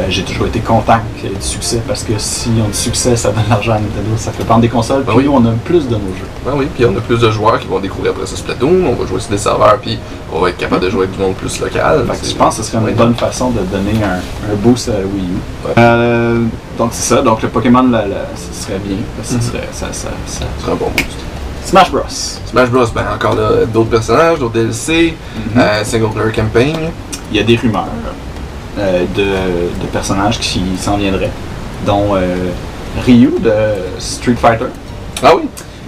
j'ai 0.09 0.23
toujours 0.23 0.47
été 0.47 0.61
content 0.61 0.99
qu'il 1.19 1.31
y 1.31 1.33
ait 1.33 1.37
du 1.37 1.43
succès 1.43 1.83
parce 1.87 2.03
que 2.03 2.13
si 2.19 2.51
on 2.61 2.65
a 2.65 2.69
du 2.69 2.75
succès, 2.75 3.17
ça 3.17 3.31
donne 3.31 3.45
l'argent 3.49 3.73
à 3.73 3.77
Nintendo, 3.79 4.11
ça 4.17 4.31
fait 4.33 4.43
vendre 4.45 4.61
des 4.61 4.69
consoles, 4.69 5.03
Ben 5.05 5.13
puis 5.15 5.19
oui. 5.19 5.25
nous, 5.25 5.33
on 5.33 5.45
a 5.47 5.53
plus 5.65 5.87
de 5.89 5.95
nos 5.95 6.15
jeux. 6.15 6.27
Ah 6.47 6.51
oui, 6.55 6.67
puis 6.75 6.85
on 6.85 6.97
a 6.97 7.01
plus 7.01 7.19
de 7.19 7.31
joueurs 7.31 7.59
qui 7.59 7.67
vont 7.67 7.79
découvrir 7.81 8.13
après 8.13 8.27
ça 8.27 8.37
Splatoon, 8.37 8.85
on 8.87 8.95
va 8.95 9.07
jouer 9.07 9.21
sur 9.21 9.31
des 9.31 9.39
serveurs, 9.39 9.79
puis 9.81 9.99
on 10.33 10.41
va 10.41 10.51
être 10.51 10.59
capable 10.59 10.85
de 10.85 10.91
jouer 10.91 11.05
avec 11.05 11.17
du 11.17 11.23
monde 11.23 11.35
plus 11.35 11.59
local. 11.61 12.05
Fait 12.11 12.21
que 12.21 12.27
je 12.27 12.35
pense 12.35 12.57
que 12.57 12.63
ce 12.63 12.71
serait 12.73 12.91
une 12.91 12.97
bonne 12.97 13.15
façon 13.15 13.51
de 13.51 13.61
donner 13.61 13.99
un, 14.05 14.53
un 14.53 14.57
boost 14.57 14.89
à 14.89 14.93
Wii 14.93 15.25
U. 15.25 15.67
Ouais. 15.69 15.75
Euh, 15.79 16.43
donc 16.79 16.91
c'est 16.93 17.15
ça, 17.15 17.23
donc 17.23 17.43
le 17.43 17.49
Pokémon, 17.49 17.83
là, 17.91 18.07
là, 18.07 18.17
ce 18.37 18.63
serait 18.67 18.79
bien. 18.79 18.97
que 18.97 19.35
Mhm. 19.35 19.41
ce 19.41 19.47
serait, 19.49 19.69
ça, 19.73 19.87
ça, 19.93 20.09
ça- 20.27 20.41
Ce 20.59 20.63
serait 20.63 20.73
un 20.73 20.77
bon 20.77 20.91
boost. 20.91 21.17
Smash 21.65 21.91
Bros. 21.91 22.03
Smash 22.09 22.69
Bros, 22.71 22.85
ben 22.95 23.05
encore 23.15 23.35
là, 23.35 23.65
d'autres 23.73 23.91
personnages, 23.91 24.39
d'autres 24.39 24.53
DLC, 24.55 25.15
Mhm. 25.55 25.61
euh, 25.61 25.85
single 25.85 26.11
player 26.15 26.33
campaign. 26.33 26.77
Il 27.33 27.37
y 27.39 27.41
a 27.41 27.43
des 27.43 27.57
rumeurs 27.57 27.87
euh, 28.79 29.05
de, 29.15 29.23
de 29.83 29.87
personnages 29.93 30.39
qui 30.39 30.63
s'en 30.79 30.97
viendraient, 30.97 31.31
dont 31.87 32.15
euh, 32.15 32.51
Ryu 33.05 33.33
de 33.41 33.53
Street 33.99 34.37
Fighter. 34.37 34.67
Ah 35.23 35.31
oui? 35.37 35.43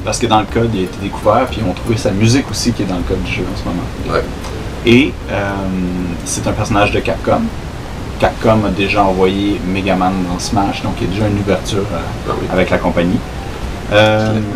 Parce 0.04 0.18
que 0.18 0.26
dans 0.26 0.40
le 0.40 0.46
code, 0.46 0.70
il 0.74 0.80
a 0.80 0.82
été 0.84 0.96
découvert, 1.02 1.46
puis 1.46 1.60
ils 1.62 1.68
ont 1.68 1.74
trouvé 1.74 1.96
sa 1.96 2.10
musique 2.10 2.50
aussi 2.50 2.72
qui 2.72 2.82
est 2.82 2.86
dans 2.86 2.96
le 2.96 3.02
code 3.02 3.22
du 3.22 3.32
jeu 3.32 3.42
en 3.52 3.56
ce 3.58 3.64
moment. 3.64 3.82
Ouais. 4.14 4.24
Et 4.86 5.12
euh, 5.30 5.50
c'est 6.24 6.46
un 6.46 6.52
personnage 6.52 6.92
de 6.92 7.00
Capcom. 7.00 7.40
Capcom 8.20 8.64
a 8.66 8.70
déjà 8.70 9.04
envoyé 9.04 9.60
Megaman 9.66 10.12
dans 10.30 10.38
Smash, 10.38 10.82
donc 10.82 10.94
il 11.00 11.08
y 11.08 11.10
a 11.10 11.14
déjà 11.14 11.26
une 11.28 11.38
ouverture 11.40 11.84
Ah 11.92 12.32
oui. 12.40 12.46
avec 12.52 12.70
la 12.70 12.78
compagnie. 12.78 13.18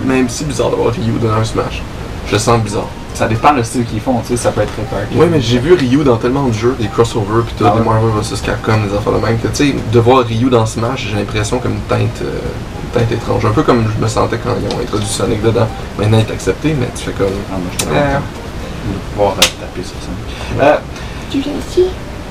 Même 0.07 0.29
si 0.29 0.45
bizarre 0.45 0.71
d'avoir 0.71 0.93
Ryu 0.95 1.13
dans 1.23 1.33
un 1.33 1.45
Smash. 1.45 1.83
Je 2.27 2.33
le 2.33 2.39
sens 2.39 2.61
bizarre. 2.63 2.89
Ça 3.15 3.29
dépend 3.29 3.53
le 3.53 3.63
style 3.63 3.85
qu'ils 3.85 4.01
font, 4.01 4.21
tu 4.21 4.29
sais, 4.29 4.37
ça 4.37 4.51
peut 4.51 4.63
être 4.63 4.73
très 4.73 4.85
correct. 4.85 5.09
Oui, 5.15 5.27
mais 5.31 5.41
j'ai 5.41 5.59
vu 5.59 5.75
Ryu 5.75 6.05
dans 6.05 6.17
tellement 6.17 6.45
de 6.45 6.53
jeux, 6.53 6.77
des 6.79 6.89
crossovers, 6.89 7.45
puis 7.47 7.55
tout, 7.59 7.65
Ah 7.67 7.73
des 7.73 7.81
ouais. 7.81 7.85
Marvel 7.85 8.11
vs 8.11 8.41
Capcom, 8.45 8.73
des 8.89 8.97
affaires 8.97 9.13
de 9.13 9.19
même, 9.25 9.39
que 9.39 9.49
tu 9.49 9.55
sais, 9.55 9.75
de 9.93 9.99
voir 10.01 10.25
Ryu 10.25 10.49
dans 10.51 10.67
Smash, 10.67 11.09
j'ai 11.11 11.17
l'impression 11.17 11.59
comme 11.59 11.73
une 11.73 11.81
teinte, 11.81 12.23
euh, 12.23 12.39
une 12.85 13.01
teinte 13.01 13.13
étrange. 13.13 13.45
Un 13.45 13.51
peu 13.51 13.63
comme 13.63 13.85
je 13.97 14.03
me 14.03 14.09
sentais 14.09 14.39
quand 14.39 14.51
ils 14.61 14.75
ont 14.75 14.81
introduit 14.81 15.07
Sonic 15.07 15.43
dedans. 15.43 15.69
Maintenant, 15.99 16.19
il 16.19 16.29
est 16.29 16.33
accepté, 16.33 16.75
mais 16.79 16.89
tu 16.97 17.05
fais 17.05 17.13
comme. 17.13 17.29
Ah, 17.51 17.57
moi, 17.57 17.67
je 17.73 17.79
suis 17.79 17.87
content 17.89 18.21
de 18.85 18.99
pouvoir 19.15 19.33
euh, 19.33 19.43
taper 19.61 19.83
sur 19.83 19.97
ça. 20.01 20.65
Euh, 20.65 20.79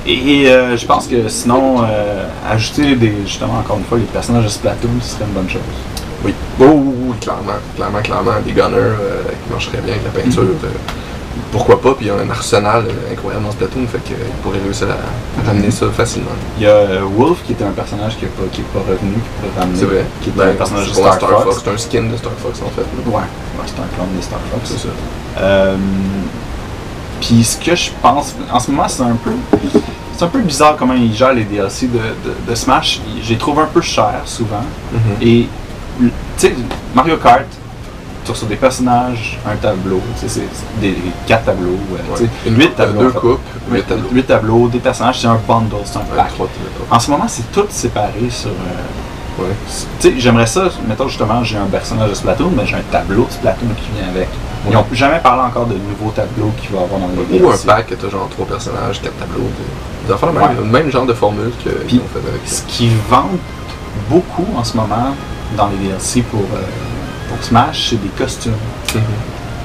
et 0.04 0.48
euh, 0.48 0.76
je 0.76 0.84
pense 0.84 1.06
que 1.06 1.28
sinon, 1.28 1.76
euh, 1.82 2.26
ajouter 2.50 2.96
des, 2.96 3.14
justement, 3.24 3.58
encore 3.60 3.78
une 3.78 3.84
fois, 3.84 3.98
les 3.98 4.04
personnages 4.04 4.44
de 4.44 4.48
Splatoon, 4.48 4.90
ce 5.00 5.14
serait 5.14 5.24
une 5.24 5.32
bonne 5.32 5.48
chose. 5.48 5.60
Oui. 6.24 6.34
Oh, 6.60 6.92
oui, 7.12 7.18
clairement, 7.20 7.58
clairement, 7.76 8.00
clairement. 8.02 8.40
Des 8.44 8.52
gunners 8.52 8.76
euh, 8.76 9.22
qui 9.44 9.52
marcheraient 9.52 9.80
bien 9.84 9.94
avec 9.94 10.04
la 10.04 10.22
peinture. 10.22 10.42
Mhm. 10.42 10.50
euh, 10.64 10.68
pourquoi 11.50 11.80
pas, 11.80 11.92
puis 11.94 12.06
il 12.06 12.08
y 12.08 12.10
a 12.10 12.14
un 12.14 12.30
arsenal 12.30 12.84
euh, 12.86 13.12
incroyable 13.12 13.44
dans 13.44 13.50
Splatoon, 13.52 13.86
fait 13.86 14.02
qu'ils 14.04 14.16
pourraient 14.42 14.60
réussir 14.64 14.86
à, 14.88 15.40
à 15.40 15.46
ramener 15.46 15.70
ça 15.70 15.86
facilement. 15.90 16.30
Il 16.58 16.64
y 16.64 16.66
a 16.66 16.84
Wolf 17.16 17.38
qui 17.46 17.52
était 17.52 17.64
un 17.64 17.72
personnage 17.72 18.16
qui 18.16 18.24
n'est 18.24 18.30
pas, 18.30 18.44
qui 18.52 18.60
est 18.62 18.72
pas 18.72 18.80
revenu, 18.80 19.14
qui 19.14 19.28
pourrait 19.40 19.60
ramener. 19.60 19.78
C'est 19.78 19.84
vrai. 19.86 20.04
Qui 20.22 20.30
était 20.30 20.38
Ben, 20.38 20.48
un 20.50 20.54
personnage 20.54 20.88
de 20.88 20.94
Star, 20.94 21.18
Fox. 21.20 21.60
C'est 21.62 21.70
un 21.70 21.76
skin 21.78 22.02
de 22.04 22.16
Star 22.16 22.32
Fox 22.38 22.60
en 22.62 22.70
fait. 22.70 22.80
là. 22.82 23.02
Ouais, 23.06 23.14
ouais, 23.14 23.66
c'est 23.66 23.80
un 23.80 23.88
clone 23.96 24.16
de 24.16 24.22
Star 24.22 24.40
Fox. 24.50 24.62
C'est 24.64 24.88
ça. 24.88 25.76
Puis 27.20 27.44
ce 27.44 27.56
que 27.56 27.74
je 27.76 27.90
pense, 28.00 28.34
en 28.52 28.58
ce 28.58 28.70
moment, 28.70 28.88
c'est 28.88 29.02
un 29.02 29.16
peu. 29.22 29.30
C'est 30.16 30.24
un 30.24 30.28
peu 30.28 30.40
bizarre 30.40 30.76
comment 30.76 30.94
ils 30.94 31.14
gèrent 31.14 31.32
les 31.34 31.44
DLC 31.44 31.86
de, 31.86 31.98
de, 31.98 32.50
de 32.50 32.54
Smash. 32.54 33.00
Je 33.22 33.28
les 33.30 33.38
trouve 33.38 33.58
un 33.60 33.66
peu 33.66 33.80
chers 33.80 34.22
souvent. 34.26 34.62
Mhm. 34.92 35.00
Et, 35.26 35.46
tu 36.42 36.48
sais, 36.48 36.54
Mario 36.94 37.16
Kart, 37.18 37.44
tu 38.24 38.30
reçois 38.32 38.48
des 38.48 38.56
personnages, 38.56 39.38
un 39.46 39.54
tableau, 39.56 40.00
tu 40.20 40.28
c'est 40.28 40.42
des 40.80 40.96
quatre 41.26 41.44
tableaux, 41.44 41.76
tu 42.16 42.22
Ouais. 42.24 42.28
Une 42.46 42.56
huit 42.56 42.74
tableaux. 42.74 43.02
Deux 43.02 43.10
coupes, 43.12 43.40
Huit- 43.70 43.76
huit 43.76 43.86
tableaux. 43.86 44.08
huit 44.12 44.22
tableaux, 44.26 44.68
des 44.68 44.78
personnages, 44.80 45.20
c'est 45.20 45.26
un 45.28 45.40
bundle, 45.46 45.76
c'est 45.84 45.98
un 45.98 46.16
pack. 46.16 46.28
trois. 46.34 46.48
En 46.90 46.98
ce 46.98 47.10
moment, 47.12 47.24
c'est 47.28 47.50
tout 47.52 47.66
séparé 47.70 48.28
sur. 48.28 48.50
euh, 48.50 49.42
Ouais. 49.42 49.46
tu 50.00 50.08
sais, 50.08 50.14
j'aimerais 50.18 50.46
ça, 50.46 50.64
mettons 50.88 51.08
justement, 51.08 51.42
j'ai 51.44 51.56
un 51.58 51.66
personnage 51.66 52.10
de 52.10 52.14
Splatoon, 52.14 52.50
mais 52.56 52.66
j'ai 52.66 52.74
un 52.76 52.82
tableau 52.90 53.24
de 53.24 53.32
Splatoon 53.32 53.68
qui 53.76 53.98
vient 53.98 54.08
avec. 54.10 54.28
Ils 54.64 54.68
Ouais. 54.68 54.74
n'ont 54.74 54.84
jamais 54.92 55.18
parlé 55.20 55.42
encore 55.42 55.66
de 55.66 55.74
nouveaux 55.74 56.10
tableaux 56.10 56.52
qu'il 56.60 56.70
va 56.70 56.80
y 56.82 56.84
avoir 56.84 57.00
dans 57.00 57.08
les 57.30 57.40
Ou 57.40 57.50
un 57.50 57.56
pack 57.56 57.86
que 57.86 57.94
t'as 57.94 58.08
genre 58.10 58.28
trois 58.30 58.46
personnages, 58.46 59.00
quatre 59.00 59.16
tableaux. 59.16 59.48
Des, 60.06 60.12
affaires 60.12 60.32
même, 60.32 60.56
le 60.58 60.64
même 60.64 60.90
genre 60.90 61.06
de 61.06 61.14
formule 61.14 61.50
qu'ils 61.62 61.98
ont 62.00 62.02
fait 62.12 62.18
avec. 62.28 62.40
Ce 62.46 62.62
qui 62.62 62.90
vendent 63.08 63.38
beaucoup 64.10 64.46
en 64.56 64.62
ce 64.64 64.76
moment 64.76 65.14
dans 65.56 65.68
les 65.68 65.88
DLC 65.88 66.22
pour, 66.22 66.40
euh, 66.40 66.60
pour 67.28 67.42
Smash, 67.44 67.90
c'est 67.90 68.02
des 68.02 68.08
costumes. 68.08 68.52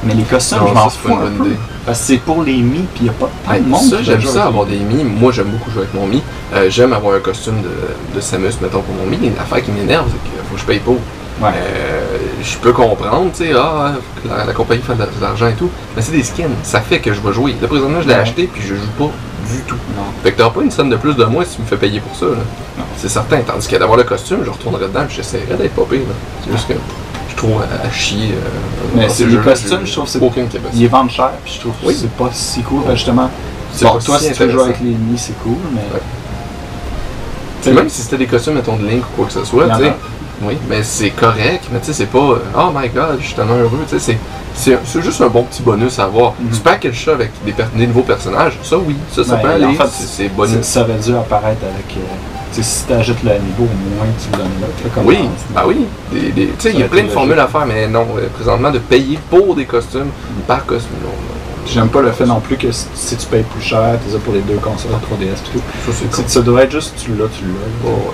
Mais 0.04 0.14
les 0.14 0.24
costumes, 0.24 0.60
Non, 0.60 0.68
je 0.68 0.74
m'en 0.74 0.90
fous 0.90 1.14
un 1.14 1.44
peu. 1.44 1.50
Parce 1.86 2.00
que 2.00 2.06
c'est 2.06 2.18
pour 2.18 2.44
les 2.44 2.58
Mi, 2.58 2.80
puis 2.94 3.02
il 3.02 3.04
n'y 3.04 3.10
a 3.10 3.14
pas 3.14 3.30
tant 3.46 3.52
Ouais, 3.52 3.60
de 3.62 3.68
monde. 3.68 3.82
ça, 3.82 3.98
j'aime 4.04 4.22
ça 4.22 4.46
avoir 4.46 4.66
des 4.66 4.78
Mi. 4.78 5.04
Moi, 5.04 5.32
j'aime 5.32 5.48
beaucoup 5.48 5.72
jouer 5.72 5.84
avec 5.84 5.94
mon 5.94 6.06
Mi. 6.06 6.22
Euh, 6.54 6.68
j'aime 6.70 6.94
avoir 6.94 7.16
un 7.16 7.20
costume 7.20 7.62
de, 7.62 8.16
de 8.16 8.22
Samus, 8.22 8.52
mettons, 8.62 8.82
pour 8.82 8.94
mon 8.96 9.06
Mi. 9.10 9.32
L'affaire 9.38 9.64
qui 9.64 9.72
m'énerve, 9.72 10.06
c'est 10.08 10.30
qu'il 10.30 10.40
faut 10.48 10.56
que 10.56 10.62
je 10.62 10.66
paye 10.66 10.80
pour. 10.80 10.96
Ouais. 11.42 11.50
Euh, 11.56 12.18
je 12.44 12.58
peux 12.58 12.74
comprendre, 12.74 13.32
tu 13.32 13.46
sais, 13.46 13.52
ah, 13.58 13.94
la, 14.28 14.46
la 14.46 14.54
compagnie 14.54 14.82
fait 14.82 14.96
de 14.96 15.00
la- 15.00 15.06
de 15.06 15.12
l'argent 15.22 15.48
et 15.48 15.54
tout. 15.54 15.70
Mais 15.96 16.02
c'est 16.02 16.12
des 16.12 16.24
skins. 16.24 16.50
Ça 16.64 16.82
fait 16.82 17.00
que 17.00 17.14
je 17.14 17.22
vais 17.22 17.32
jouer. 17.34 17.56
Là, 17.62 17.68
présentement, 17.68 18.02
je 18.02 18.08
l'ai 18.08 18.14
Ouais. 18.16 18.20
acheté, 18.22 18.50
puis 18.52 18.62
je 18.62 18.76
joue 18.76 18.82
pas 18.98 19.12
du 19.52 19.62
tout. 19.68 19.76
Non. 19.96 20.04
Fait 20.24 20.32
que 20.32 20.38
t'auras 20.38 20.50
pas 20.52 20.62
une 20.62 20.72
somme 20.72 20.90
de 20.90 20.96
plus 20.98 21.16
de 21.16 21.26
moi 21.26 21.46
si 21.46 21.56
tu 21.56 21.62
me 21.62 21.68
fais 21.68 21.78
payer 21.78 22.00
pour 22.00 22.16
ça. 22.16 22.26
là. 22.26 22.32
Non. 22.78 22.84
C'est 22.98 23.10
certain. 23.10 23.40
Tandis 23.42 23.68
que 23.68 23.76
d'avoir 23.76 23.98
le 23.98 24.04
costume, 24.04 24.40
je 24.46 24.50
retournerai 24.50 24.88
dedans, 24.88 25.06
puis 25.08 25.16
j'essaierai 25.18 25.56
d'être 25.58 25.76
pas 25.76 25.84
pire. 25.90 26.00
là. 26.00 26.16
C'est 26.46 26.52
juste 26.52 26.68
que 26.68 26.74
je 27.30 27.36
trouve 27.36 27.62
à, 27.62 27.88
à 27.88 27.92
chier. 27.92 28.32
euh, 28.34 28.38
Mais 28.96 29.10
c'est 29.10 29.26
costumes, 29.26 29.80
j'ai 29.82 29.86
je 29.88 29.92
trouve 29.94 30.06
que 30.06 30.12
c'est- 30.12 30.20
aucune 30.22 30.48
capacité. 30.48 30.78
Ils 30.78 30.82
les 30.82 30.88
vendent 30.88 31.10
cher, 31.12 31.32
puis 31.44 31.54
je 31.56 31.60
trouve 31.62 31.74
que 31.74 31.86
Oui. 31.88 31.98
c'est 32.00 32.12
pas 32.12 32.30
si 32.34 32.62
cool. 32.64 32.82
justement, 32.94 33.30
C'est 33.74 33.86
bon, 33.86 33.94
pas 33.94 34.00
toi, 34.04 34.20
si 34.20 34.32
tu 34.32 34.44
veux 34.44 34.52
jouer 34.52 34.64
avec 34.64 34.80
les 34.82 34.90
Mi, 34.92 35.18
c'est 35.18 35.38
cool, 35.44 35.58
mais. 35.74 35.82
Ouais. 35.94 36.02
Même 37.74 37.90
si 37.90 38.02
c'était 38.02 38.18
des 38.18 38.28
costumes, 38.28 38.54
mettons, 38.54 38.78
de 38.78 38.88
Link 38.88 39.04
ou 39.04 39.16
quoi 39.18 39.26
que 39.26 39.34
ce 39.34 39.44
soit, 39.44 39.68
tu 39.70 39.76
sais. 39.84 39.94
Oui, 40.42 40.58
mais 40.70 40.84
c'est 40.84 41.10
correct, 41.10 41.66
mais 41.72 41.80
tu 41.80 41.88
sais, 41.88 41.94
c'est 41.94 42.06
pas 42.06 42.20
euh, 42.20 42.38
Oh 42.56 42.70
my 42.76 42.90
god, 42.90 43.18
je 43.20 43.26
suis 43.26 43.36
tellement 43.36 43.56
heureux, 43.56 43.80
tu 43.90 44.00
sais, 44.00 44.18
c'est- 44.54 45.02
juste 45.02 45.22
un 45.22 45.28
bon 45.30 45.44
petit 45.44 45.62
bonus 45.64 45.98
à 46.00 46.04
avoir. 46.06 46.34
Mhm. 46.40 46.50
Tu 46.54 46.60
package 46.60 47.06
ça 47.06 47.12
avec 47.14 47.32
des, 47.46 47.88
nouveaux 47.88 48.02
personnages, 48.04 48.58
ça 48.64 48.78
oui, 48.78 48.96
ça, 49.12 49.24
ça 49.24 49.36
Ben, 49.38 49.42
peut 49.42 49.48
aller, 49.50 49.66
en 49.66 49.74
fait, 49.74 49.88
c'est- 49.88 50.08
c'est 50.08 50.28
Ça, 50.28 50.34
bonus. 50.36 50.66
ça 50.66 50.82
aurait 50.82 50.94
dû 51.00 51.16
apparaître 51.16 51.64
avec. 51.64 51.98
euh, 51.98 52.02
tu 52.54 52.58
sais, 52.58 52.64
si 52.64 52.86
tu 52.86 52.94
ajoutes 52.94 53.24
le 53.24 53.32
niveau, 53.32 53.64
au 53.64 53.96
moins 53.96 54.06
tu 54.22 54.32
le 54.32 54.38
donnes 54.38 54.94
comme 54.94 55.06
Oui, 55.06 55.18
dans- 55.18 55.56
bah 55.56 55.64
oui, 55.68 55.86
tu 56.12 56.48
sais, 56.60 56.72
il 56.72 56.80
y 56.80 56.84
a 56.84 56.86
Ça 56.86 56.92
plein 56.92 57.04
de 57.04 57.10
formules 57.10 57.40
à 57.40 57.48
faire, 57.48 57.66
mais 57.66 57.88
non, 57.88 58.06
euh, 58.18 58.28
présentement, 58.36 58.70
de 58.72 58.80
payer 58.80 59.18
pour 59.30 59.56
des 59.56 59.66
costumes, 59.66 60.10
par 60.48 60.66
costume, 60.66 60.98
non, 61.02 61.10
non. 61.10 61.14
J'aime 61.66 61.90
pas 61.90 62.02
le 62.02 62.12
fait 62.14 62.26
non 62.26 62.40
plus 62.40 62.56
que 62.56 62.72
si- 62.72 63.18
tu 63.18 63.26
payes 63.26 63.44
plus 63.44 63.62
cher, 63.62 63.98
tu 64.08 64.16
as 64.16 64.20
pour 64.20 64.34
les 64.34 64.40
deux 64.40 64.56
consoles 64.56 64.92
3DS 65.02 65.40
et 65.46 65.52
tout. 65.58 65.62
Ça, 65.86 65.92
c'est. 66.14 66.30
Ça 66.30 66.42
doit 66.42 66.64
être 66.64 66.72
juste 66.72 66.94
tu 66.98 67.12
l'as, 67.12 67.26
tu 67.28 67.44
l'as. 67.44 67.90
Ouais, 67.90 67.94
ouais. 67.94 68.14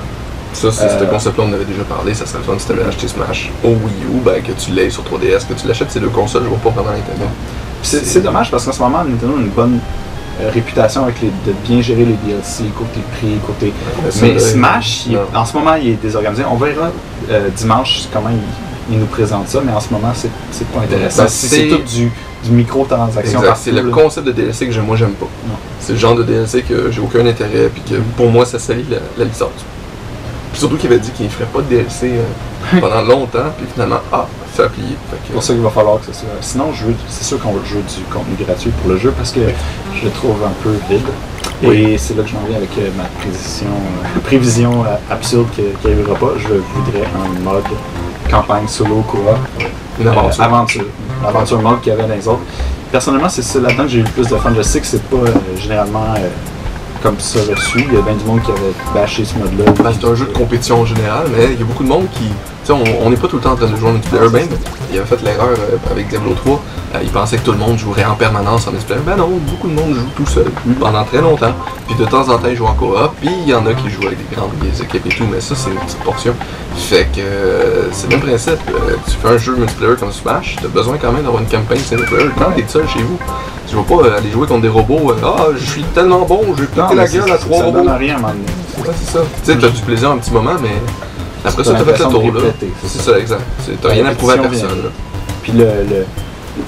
Ça, 0.54 0.72
c'est 0.72 0.86
Euh, 0.86 0.99
ce 0.99 1.06
concept-là, 1.06 1.43
on 1.49 1.54
avait 1.54 1.66
déjà 1.66 1.84
parlé. 1.84 2.14
Ça 2.14 2.26
serait 2.26 2.39
le 2.39 2.43
fun 2.45 2.54
si 2.58 2.66
tu 2.68 2.72
avais 2.74 2.84
acheté 2.86 3.08
Smash 3.08 3.51
au 3.64 3.70
Wii 3.70 4.04
U, 4.16 4.20
ben, 4.24 4.41
que 4.41 4.51
tu 4.54 4.72
l'aies 4.72 4.89
sur 4.89 5.04
3DS, 5.04 5.45
que 5.47 5.54
tu 5.54 5.68
l'achètes 5.68 5.91
ces 5.91 5.99
deux 5.99 6.10
consoles, 6.10 6.43
je 6.43 6.49
vois 6.49 6.58
pas 6.60 6.70
vraiment 6.70 6.91
l'intérêt. 6.95 7.30
C'est 7.82 8.22
dommage 8.24 8.49
parce 8.51 8.66
qu'en 8.66 8.72
ce 8.72 8.80
moment, 8.82 9.04
Nintendo 9.04 9.36
a 9.38 9.41
une 9.41 9.49
bonne 9.49 9.80
euh, 10.41 10.49
réputation 10.51 11.04
avec 11.04 11.22
les, 11.22 11.28
de 11.28 11.51
bien 11.68 11.82
gérer 11.82 12.06
les 12.06 12.14
DLC, 12.14 12.64
côté 12.78 13.01
prix, 13.18 13.38
côté. 13.45 13.74
Mais 14.22 14.39
Smash, 14.39 15.06
il 15.08 15.18
en 15.36 15.45
ce 15.45 15.54
moment, 15.54 15.76
il 15.76 15.89
est 15.89 16.01
désorganisé. 16.01 16.43
On 16.49 16.56
verra 16.56 16.91
euh, 17.30 17.49
dimanche 17.56 18.04
comment 18.14 18.30
il, 18.30 18.93
il 18.93 18.99
nous 18.99 19.06
présente 19.06 19.47
ça, 19.49 19.60
mais 19.66 19.72
en 19.74 19.80
ce 19.80 19.89
moment, 19.91 20.12
c'est 20.14 20.68
pas 20.68 20.80
intéressant. 20.82 21.24
Ben, 21.24 21.30
c'est 21.30 21.68
tout 21.68 21.78
du, 21.84 22.12
du 22.45 22.51
micro-transaction. 22.51 23.41
C'est 23.56 23.72
le 23.72 23.82
là. 23.82 23.91
concept 23.91 24.28
de 24.28 24.32
DLC 24.32 24.66
que 24.68 24.72
j'aime- 24.72 24.86
moi 24.86 24.95
j'aime 24.97 25.12
pas. 25.14 25.28
C'est 25.80 25.93
le 25.93 25.99
genre 25.99 26.16
de 26.16 26.24
DLC 26.24 26.62
que 26.64 26.89
j'ai 26.91 27.01
aucun 27.01 27.26
intérêt, 27.26 27.70
puis 27.74 27.82
que 27.82 27.95
pour 28.18 28.30
moi 28.32 28.45
ça 28.45 28.60
salit 28.60 28.86
la, 28.89 28.97
la 29.18 29.26
licence. 29.26 29.51
Puis 30.54 30.60
surtout 30.62 30.78
qu'il 30.78 30.89
avait 30.91 30.99
dit 31.01 31.12
qu'il 31.12 31.30
ferait 31.30 31.49
pas 31.51 31.60
de 31.60 31.66
DLC 31.66 32.14
euh, 32.14 32.80
pendant 32.80 33.01
longtemps, 33.01 33.49
puis 33.58 33.66
finalement, 33.74 33.99
ah, 34.12 34.26
ça 34.56 34.64
a 34.66 34.70
plié. 34.70 34.95
C'est 35.26 35.34
pour 35.34 35.43
ça 35.43 35.54
qu'il 35.54 35.64
va 35.64 35.70
falloir 35.72 35.99
que 35.99 36.06
ce 36.06 36.14
soit. 36.14 36.30
Sinon, 36.41 36.66
je 36.74 36.86
veux- 36.86 36.95
c'est 37.10 37.24
sûr 37.26 37.39
qu'on 37.41 37.51
va 37.54 37.66
jouer 37.66 37.82
du 37.82 38.04
contenu 38.14 38.36
gratuit 38.45 38.70
pour 38.82 38.91
le 38.91 38.97
jeu 38.97 39.12
parce 39.18 39.32
que 39.32 39.41
je 39.99 40.06
le 40.06 40.12
trouve 40.12 40.36
un 40.45 40.54
peu 40.64 40.70
vide. 40.89 41.01
Et 41.64 41.97
c'est 41.97 42.16
là 42.16 42.24
que 42.24 42.30
je 42.30 42.36
m'en 42.36 42.41
viens 42.47 42.58
avec 42.58 42.70
euh, 42.78 42.89
ma 42.97 43.04
prévision, 43.20 43.68
euh, 43.68 44.20
prévision 44.24 44.84
absurde 45.10 45.47
qui 45.56 45.62
qui 45.82 45.88
n'arrivera 45.88 46.16
pas. 46.16 46.32
Je 46.38 46.47
voudrais 46.49 47.06
un 47.06 47.39
mode 47.43 47.64
campagne 48.30 48.68
solo 48.68 49.01
coop. 49.10 49.22
une 49.99 50.08
aventure. 50.08 50.41
Euh, 50.41 50.45
aventure. 50.45 50.86
L'aventure 51.24 51.62
mode 51.62 51.82
qu'il 51.82 51.93
y 51.93 51.95
avait 51.95 52.08
dans 52.08 52.16
les 52.16 52.28
autres. 52.28 52.41
Personnellement, 52.91 53.30
c'est 53.30 53.41
ça 53.41 53.60
là-dedans 53.60 53.84
que 53.84 53.89
j'ai 53.89 53.99
eu 53.99 54.04
le 54.04 54.10
plus 54.10 54.28
de 54.28 54.36
fun. 54.36 54.51
Je 54.56 54.62
sais 54.62 54.80
que 54.82 54.86
c'est 54.86 55.01
pas 55.04 55.16
euh, 55.18 55.32
généralement 55.58 56.14
euh, 56.18 56.28
comme 57.04 57.20
ça 57.20 57.39
reçu. 57.54 57.86
Il 57.86 57.93
y 57.93 57.97
a 57.97 58.01
bien 58.01 58.16
du 58.16 58.24
monde 58.24 58.41
qui 58.41 58.49
avait 58.51 58.74
bâché 58.93 59.26
ce 59.26 59.38
mode-là. 59.38 59.66
Ben, 59.84 59.91
c'est 59.93 60.08
un 60.08 60.16
jeu 60.16 60.26
de 60.26 60.32
compétition 60.32 60.82
en 60.82 60.86
général, 60.86 61.28
mais 61.36 61.49
il 61.51 61.60
y 61.60 61.62
a 61.62 61.66
beaucoup 61.66 61.84
de 61.84 61.89
monde 61.89 62.08
qui. 62.14 62.24
Tu 62.66 62.72
sais, 62.72 62.74
on 62.74 63.10
n'est 63.10 63.18
pas 63.18 63.28
tout 63.28 63.36
le 63.36 63.41
temps 63.41 63.51
en 63.51 63.56
train 63.58 63.70
de 63.70 63.76
jouer 63.76 63.89
en 63.89 63.93
multiplayer. 63.93 64.30
Ben, 64.30 64.47
il 64.89 64.97
avait 64.97 65.06
fait 65.06 65.22
l'erreur 65.22 65.49
euh, 65.49 65.91
avec 65.91 66.08
Diablo 66.08 66.34
3. 66.34 66.62
euh, 66.95 66.99
il 67.04 67.10
pensait 67.10 67.38
que 67.38 67.43
tout 67.43 67.51
le 67.51 67.58
monde 67.58 67.78
jouerait 67.78 68.06
en 68.06 68.16
permanence 68.16 68.68
en 68.68 68.72
multiplayer. 68.72 69.01
Ben 69.06 69.18
non, 69.18 69.28
beaucoup 69.49 69.68
de 69.68 69.74
monde 69.74 69.95
joue 69.95 70.10
tout 70.16 70.26
seul 70.26 70.45
pendant 70.80 71.04
très 71.04 71.20
longtemps. 71.22 71.54
Puis 71.88 71.95
de 71.97 72.06
temps 72.06 72.30
en 72.30 72.38
temps, 72.38 72.47
ils 72.49 72.56
jouent 72.56 72.68
en 72.68 72.74
coop. 72.74 72.95
Puis 73.20 73.30
il 73.41 73.49
y 73.49 73.54
en 73.54 73.66
a 73.66 73.74
qui 73.74 73.89
jouent 73.89 74.08
avec 74.08 74.18
des 74.30 74.36
grandes 74.36 74.51
des 74.62 74.82
équipes 74.82 75.06
et 75.06 75.10
tout, 75.10 75.26
mais 75.30 75.41
ça, 75.41 75.56
c'est 75.56 75.72
une 75.72 75.76
petite 75.80 75.99
portion. 76.04 76.34
Fait 76.76 77.06
que 77.14 77.20
euh, 77.22 77.92
c'est 77.92 78.10
le 78.12 78.18
même 78.18 78.26
principe. 78.28 78.60
Euh, 78.70 78.96
tu 79.06 79.12
fais 79.22 79.28
un 79.34 79.38
jeu 79.38 79.56
multiplayer 79.56 79.96
comme 79.96 80.12
Smash, 80.12 80.58
t'as 80.62 80.68
besoin 80.68 80.98
quand 80.98 81.12
même 81.12 81.24
d'avoir 81.24 81.42
une 81.42 81.48
campagne 81.50 81.78
single 81.80 82.06
player 82.06 82.30
quand 82.38 82.52
t'es 82.52 82.66
seul 82.68 82.88
chez 82.88 83.02
vous. 83.04 83.18
Tu 83.68 83.76
vas 83.76 83.84
pas 83.84 84.08
euh, 84.08 84.18
aller 84.18 84.32
jouer 84.32 84.48
contre 84.48 84.62
des 84.64 84.70
robots. 84.70 85.14
Ah, 85.24 85.46
je 85.56 85.66
suis 85.66 85.84
tellement 85.96 86.22
bon, 86.26 86.42
j'ai 86.58 86.66
pété 86.66 86.96
la 86.96 87.08
gueule 87.08 87.32
à 87.32 87.38
trois 87.38 87.60
ça 87.60 87.66
robots. 87.66 87.78
donne 87.80 87.90
à 87.90 87.98
rien. 87.98 88.18
Ouais, 88.18 88.92
c'est 89.02 89.12
ça. 89.14 89.20
Tu 89.46 89.52
sais, 89.54 89.58
t'as 89.58 89.70
du 89.70 89.82
plaisir 89.82 90.12
un 90.12 90.18
petit 90.18 90.32
moment, 90.32 90.56
mais 90.62 90.70
après 91.46 91.64
ça, 91.64 91.74
T'as 91.74 91.80
fait 91.86 92.04
le 92.04 92.10
tour, 92.10 92.32
là. 92.34 92.42
c'est 92.84 92.98
ça. 93.00 93.12
ça, 93.14 93.20
exact. 93.20 93.42
T'as 93.82 93.90
rien 93.90 94.06
à 94.06 94.12
prouver 94.12 94.34
à 94.34 94.38
personne, 94.38 94.70
là. 94.84 94.90
Puis 95.42 95.52
le, 95.54 95.66
le, 95.66 96.06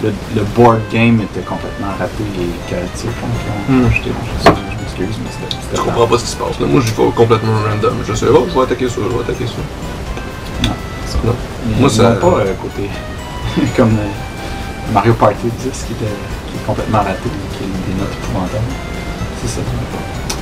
le, 0.03 0.13
le 0.35 0.41
board 0.55 0.79
game 0.91 1.19
était 1.21 1.45
complètement 1.45 1.87
raté 1.99 2.23
et 2.39 2.69
chaotique. 2.69 3.05
Donc, 3.05 3.67
Hmm. 3.67 3.83
je, 3.91 4.09
m'excuse, 4.49 5.19
mais 5.23 5.29
c'était- 5.31 5.75
Je 5.75 5.81
comprends 5.81 6.05
pas 6.07 6.17
ce 6.17 6.23
qui 6.25 6.29
se 6.31 6.35
passe. 6.37 6.59
Là. 6.59 6.67
Moi, 6.67 6.81
je 6.85 6.91
vais 6.91 7.09
complètement 7.15 7.53
random. 7.69 7.93
Je 8.07 8.13
sais, 8.13 8.25
oh, 8.33 8.45
je 8.49 8.53
vais 8.53 8.61
attaquer 8.61 8.87
ça, 8.87 8.95
je 8.97 9.15
vais 9.15 9.23
attaquer 9.23 9.45
ça. 9.47 9.53
Non, 11.23 11.33
Moi, 11.79 11.89
ça- 11.89 12.11
pas 12.11 12.27
euh, 12.27 12.53
côté 12.61 12.89
comme 13.77 13.89
euh, 13.97 14.93
Mario 14.93 15.13
Party 15.13 15.43
10 15.43 15.49
qui, 15.63 15.93
était, 15.93 16.05
qui 16.51 16.57
est 16.57 16.65
complètement 16.65 16.99
raté, 16.99 17.29
qui 17.57 17.63
a 17.63 17.67
des 17.67 17.99
notes 17.99 18.13
épouvantables. 18.23 18.63
C'est 19.41 19.49
ça. 19.55 19.61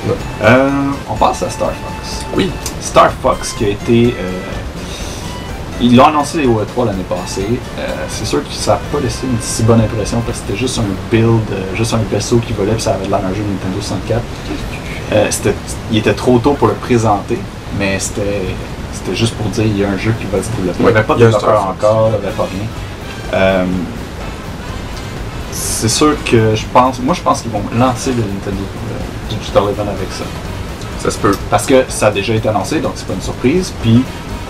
Non. 0.08 0.14
Euh, 0.44 0.70
on 1.10 1.14
passe 1.16 1.44
à 1.44 1.50
Star 1.50 1.70
Fox. 1.70 2.26
Oui. 2.36 2.52
Star 2.82 3.12
Fox 3.22 3.54
qui 3.54 3.66
a 3.66 3.70
été. 3.70 4.16
euh, 4.20 4.40
ils 5.82 5.96
l'ont 5.96 6.06
annoncé 6.06 6.46
au 6.46 6.62
E3 6.62 6.86
l'année 6.88 7.04
passée. 7.10 7.48
C'est 8.10 8.26
sûr 8.26 8.44
que 8.44 8.54
ça 8.54 8.74
n'a 8.74 8.78
pas 8.92 9.00
laissé 9.02 9.26
une 9.26 9.38
si 9.42 9.64
bonne 9.64 9.82
impression 9.82 10.22
parce 10.26 10.40
que 10.40 10.46
c'était 10.48 10.60
juste 10.60 10.78
un 10.80 10.84
build, 11.12 11.42
juste 11.76 11.94
un 11.94 12.00
vaisseau 12.12 12.38
qui 12.38 12.54
volait 12.54 12.74
puis 12.74 12.82
ça 12.82 12.94
avait 12.94 13.08
l'air 13.08 13.20
d'un 13.20 13.34
jeu 13.34 13.42
Nintendo 13.42 13.82
64. 13.82 14.22
Euh, 15.14 15.28
c'était- 15.30 15.56
il 15.92 15.98
était 15.98 16.14
trop 16.14 16.38
tôt 16.40 16.54
pour 16.54 16.68
le 16.68 16.76
présenter, 16.76 17.38
mais 17.80 17.98
c'était 18.00 18.56
c'était 18.94 19.16
juste 19.16 19.36
pour 19.36 19.48
dire 19.48 19.66
il 19.66 19.78
y 19.78 19.84
a 19.84 19.90
un 19.90 19.98
jeu 19.98 20.14
qui 20.20 20.26
va 20.26 20.42
se 20.42 20.50
développer. 20.52 20.78
il 20.80 20.86
n'y 20.86 20.92
avait 20.92 21.04
pas 21.04 21.16
de 21.16 21.20
développeur 21.20 21.68
encore, 21.68 22.12
il 22.14 22.22
n'y 22.22 22.28
avait 22.28 22.36
pas 22.36 22.44
rien. 22.44 22.68
Euh, 23.34 23.66
c'est 25.52 25.90
sûr 25.90 26.16
que 26.24 26.56
je 26.56 26.66
pense, 26.72 27.00
moi 27.00 27.14
je 27.14 27.22
pense 27.22 27.42
qu'ils 27.42 27.52
vont 27.52 27.64
lancer 27.78 28.12
le 28.12 28.22
Nintendo 28.22 28.62
euh, 28.62 29.36
Digital 29.36 29.64
Event 29.64 29.90
avec 29.90 30.12
ça. 30.12 30.24
Ça 31.00 31.12
se 31.12 31.18
peut. 31.18 31.36
Parce 31.50 31.66
que 31.66 31.84
ça 31.90 32.08
a 32.08 32.12
déjà 32.12 32.34
été 32.34 32.48
annoncé, 32.48 32.80
donc 32.80 32.94
c'est 32.96 33.06
pas 33.06 33.14
une 33.14 33.22
surprise. 33.22 33.74
Puis, 33.82 34.04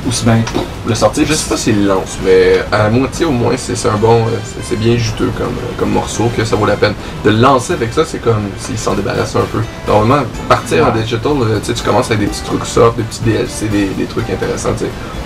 aussi 0.07 0.23
bien 0.25 0.39
le 0.87 0.95
sortir. 0.95 1.25
Je 1.27 1.33
sais 1.33 1.49
pas 1.49 1.57
s'il 1.57 1.85
lance, 1.85 2.17
mais 2.25 2.63
à 2.71 2.89
moitié 2.89 3.25
au 3.25 3.31
moins, 3.31 3.53
c'est 3.57 3.73
un 3.87 3.95
bon. 3.95 4.21
euh, 4.27 4.37
c'est- 4.67 4.75
bien 4.75 4.97
juteux 4.97 5.31
comme, 5.37 5.47
euh, 5.47 5.73
comme 5.77 5.91
morceau 5.91 6.29
que 6.35 6.43
ça 6.43 6.55
vaut 6.55 6.65
la 6.65 6.75
peine. 6.75 6.93
De 7.23 7.29
le 7.29 7.37
lancer 7.37 7.73
avec 7.73 7.93
ça, 7.93 8.03
c'est 8.05 8.17
comme 8.19 8.49
s'il 8.59 8.77
s'en 8.77 8.93
débarrasse 8.95 9.35
un 9.35 9.41
peu. 9.51 9.59
Normalement, 9.87 10.25
partir 10.49 10.87
en 10.87 10.91
digital, 10.91 11.31
euh, 11.41 11.59
tu 11.63 11.73
commences 11.83 12.07
avec 12.07 12.19
des 12.19 12.25
petits 12.27 12.41
trucs 12.43 12.65
soft, 12.65 12.97
des 12.97 13.03
petits 13.03 13.21
DLC, 13.21 13.67
des, 13.67 13.85
des 13.87 14.05
trucs 14.05 14.29
intéressants. 14.29 14.69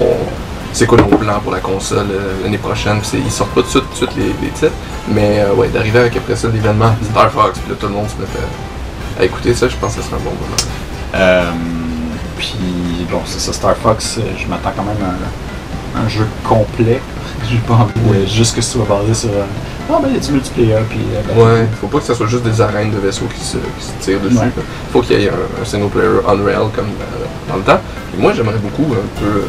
On- 0.01 0.05
C'est 0.73 0.85
quoi 0.85 0.97
nos 0.97 1.05
plans 1.05 1.39
pour 1.41 1.53
la 1.53 1.59
console 1.59 2.05
euh, 2.11 2.43
l'année 2.43 2.57
prochaine? 2.59 2.99
Ils 3.13 3.31
sortent 3.31 3.51
pas 3.51 3.61
tout 3.61 3.67
de 3.67 3.71
suite, 3.71 3.83
tout 3.85 4.05
de 4.05 4.11
suite 4.11 4.15
les, 4.17 4.45
les 4.45 4.51
titres, 4.53 4.73
mais 5.07 5.39
euh, 5.39 5.53
ouais, 5.55 5.69
d'arriver 5.69 5.99
avec 5.99 6.17
après 6.17 6.35
ça 6.35 6.49
l'événement 6.53 6.93
Star 7.09 7.31
Fox, 7.31 7.57
puis 7.59 7.69
là 7.71 7.77
tout 7.79 7.87
le 7.87 7.93
monde 7.93 8.07
se 8.09 8.15
met 8.15 8.27
à, 9.17 9.21
à 9.21 9.25
écouter 9.25 9.55
ça, 9.55 9.67
je 9.69 9.75
pense 9.77 9.95
que 9.95 10.01
ce 10.03 10.07
serait 10.07 10.17
un 10.17 10.23
bon 10.25 10.31
moment. 10.31 11.76
Puis, 12.37 12.55
bon, 13.11 13.19
c'est 13.25 13.39
ça, 13.39 13.53
Star 13.53 13.75
Fox, 13.75 14.17
euh, 14.19 14.21
je 14.37 14.47
m'attends 14.47 14.71
quand 14.75 14.83
même 14.83 14.97
à 15.03 15.99
un, 15.99 16.05
un 16.05 16.09
jeu 16.09 16.25
complet. 16.47 16.99
J'ai 17.49 17.57
pas 17.59 17.73
envie 17.75 17.93
de- 17.93 18.25
juste 18.25 18.55
que 18.55 18.61
ce 18.61 18.71
soit 18.73 18.85
basé 18.87 19.13
sur. 19.13 19.29
euh, 19.29 19.43
Ah, 19.89 19.99
ben, 20.01 20.09
il 20.09 20.15
y 20.15 20.17
a 20.17 20.19
du 20.19 20.31
multiplayer, 20.33 20.75
puis. 20.89 20.99
euh, 21.15 21.21
ben, 21.33 21.41
Ouais, 21.61 21.67
faut 21.79 21.87
pas 21.87 21.99
que 21.99 22.05
ça 22.05 22.13
soit 22.15 22.27
juste 22.27 22.43
des 22.43 22.59
arènes 22.61 22.91
de 22.91 22.97
vaisseaux 22.97 23.27
qui 23.33 23.43
se, 23.43 23.57
qui 23.57 23.85
se 23.85 23.91
tirent 24.01 24.19
dessus. 24.19 24.37
Ouais. 24.37 24.51
Faut 24.91 25.01
qu'il 25.01 25.19
y 25.21 25.25
ait 25.25 25.29
un, 25.29 25.61
un 25.61 25.65
single 25.65 25.89
player 25.89 26.09
Unreal 26.27 26.67
comme 26.75 26.87
dans 27.49 27.55
le 27.55 27.61
temps. 27.63 27.79
Et 28.17 28.21
moi, 28.21 28.33
j'aimerais 28.33 28.57
beaucoup 28.57 28.91
un 28.93 29.21
peu 29.21 29.43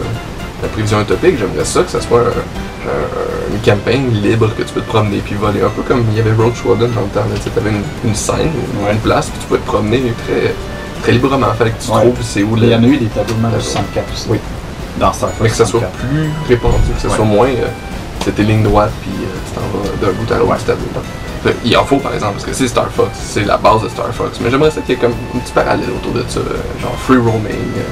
la 0.62 0.68
prévision 0.68 1.00
utopique. 1.00 1.38
J'aimerais 1.38 1.64
ça 1.64 1.82
que 1.82 1.90
ça 1.90 2.00
soit 2.00 2.20
un- 2.20 2.88
un- 2.88 3.54
une 3.54 3.60
campagne 3.60 4.10
libre 4.22 4.50
que 4.56 4.62
tu 4.62 4.72
peux 4.72 4.80
te 4.82 4.88
promener 4.88 5.18
puis 5.18 5.34
voler. 5.34 5.62
Un 5.62 5.70
peu 5.70 5.82
comme 5.82 6.04
il 6.12 6.16
y 6.18 6.20
avait 6.20 6.32
Road 6.32 6.54
Schwaden 6.54 6.90
dans 6.92 7.00
le 7.00 7.08
temps. 7.08 7.26
Tu 7.42 7.58
avais 7.58 7.70
une, 7.70 7.82
une 8.10 8.14
scène, 8.14 8.50
Ouais. 8.84 8.92
une 8.92 8.98
place, 8.98 9.26
puis 9.30 9.38
tu 9.40 9.46
pouvais 9.46 9.60
te 9.60 9.66
promener 9.66 10.12
très, 10.26 10.54
très 11.02 11.12
librement. 11.12 11.46
Fallait 11.56 11.70
que 11.72 11.82
tu 11.82 11.90
Ouais. 11.90 12.00
trouves 12.02 12.18
c'est 12.22 12.42
où 12.42 12.56
Il 12.56 12.64
y 12.64 12.66
le. 12.68 12.76
en 12.76 12.82
a 12.82 12.86
eu 12.86 12.96
des 12.98 13.06
tableaux 13.06 13.34
de 13.34 13.40
Mario 13.40 13.56
Euh, 13.58 13.60
64 13.60 14.12
aussi. 14.12 14.26
oui. 14.28 14.38
Dans 14.98 15.12
Star 15.12 15.28
Fox. 15.30 15.40
Mais 15.42 15.48
que 15.48 15.54
ça 15.54 15.64
soit 15.66 15.80
64. 15.80 16.08
plus 16.08 16.30
répandu, 16.48 16.74
que 16.94 17.00
ça 17.02 17.08
Ouais. 17.08 17.14
soit 17.16 17.24
moins. 17.24 17.46
euh, 17.48 17.68
c'était 18.24 18.42
ligne 18.42 18.62
droite, 18.64 18.90
puis 19.00 19.12
euh, 19.22 19.28
tu 19.46 19.54
t'en 19.54 19.78
vas 19.78 20.06
d'un 20.06 20.12
bout 20.12 20.32
à 20.32 20.38
l'autre 20.38 20.50
Ouais. 20.50 20.58
du 20.58 20.64
tableau. 20.64 20.86
Fait, 21.44 21.56
Il 21.64 21.76
en 21.76 21.84
faut 21.84 21.98
par 21.98 22.12
exemple, 22.14 22.32
parce 22.34 22.44
que 22.46 22.52
c'est 22.52 22.66
Star 22.66 22.88
Fox, 22.90 23.10
c'est 23.14 23.44
la 23.44 23.56
base 23.56 23.82
de 23.82 23.88
Star 23.88 24.12
Fox. 24.12 24.38
Mais 24.42 24.50
j'aimerais 24.50 24.72
ça 24.72 24.80
qu'il 24.80 24.96
y 24.96 24.98
ait 24.98 25.00
comme 25.00 25.14
un 25.34 25.38
petit 25.38 25.52
parallèle 25.52 25.88
autour 25.90 26.12
de 26.12 26.24
ça, 26.28 26.40
euh, 26.40 26.82
genre 26.82 26.96
free 27.06 27.16
roaming, 27.18 27.52
euh, 27.78 27.82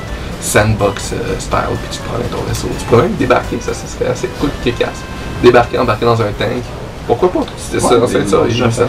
sandbox 0.41 1.13
euh, 1.13 1.17
style, 1.39 1.61
puis 1.89 1.97
tu 1.97 1.99
promènes 2.03 2.29
ton 2.29 2.43
vaisseau. 2.49 2.69
Tu 2.79 2.85
pourrais 2.87 3.03
même 3.03 3.15
débarquer, 3.15 3.59
ça, 3.61 3.73
ça 3.73 3.87
serait 3.87 4.11
assez 4.11 4.29
cool 4.41 4.51
casse. 4.77 5.01
Débarquer, 5.43 5.79
embarquer 5.79 6.07
dans 6.07 6.21
un 6.21 6.33
tank. 6.37 6.63
Pourquoi 7.07 7.31
pas? 7.31 7.41
C'était 7.57 7.81
ça, 7.81 7.89
ça. 7.89 8.85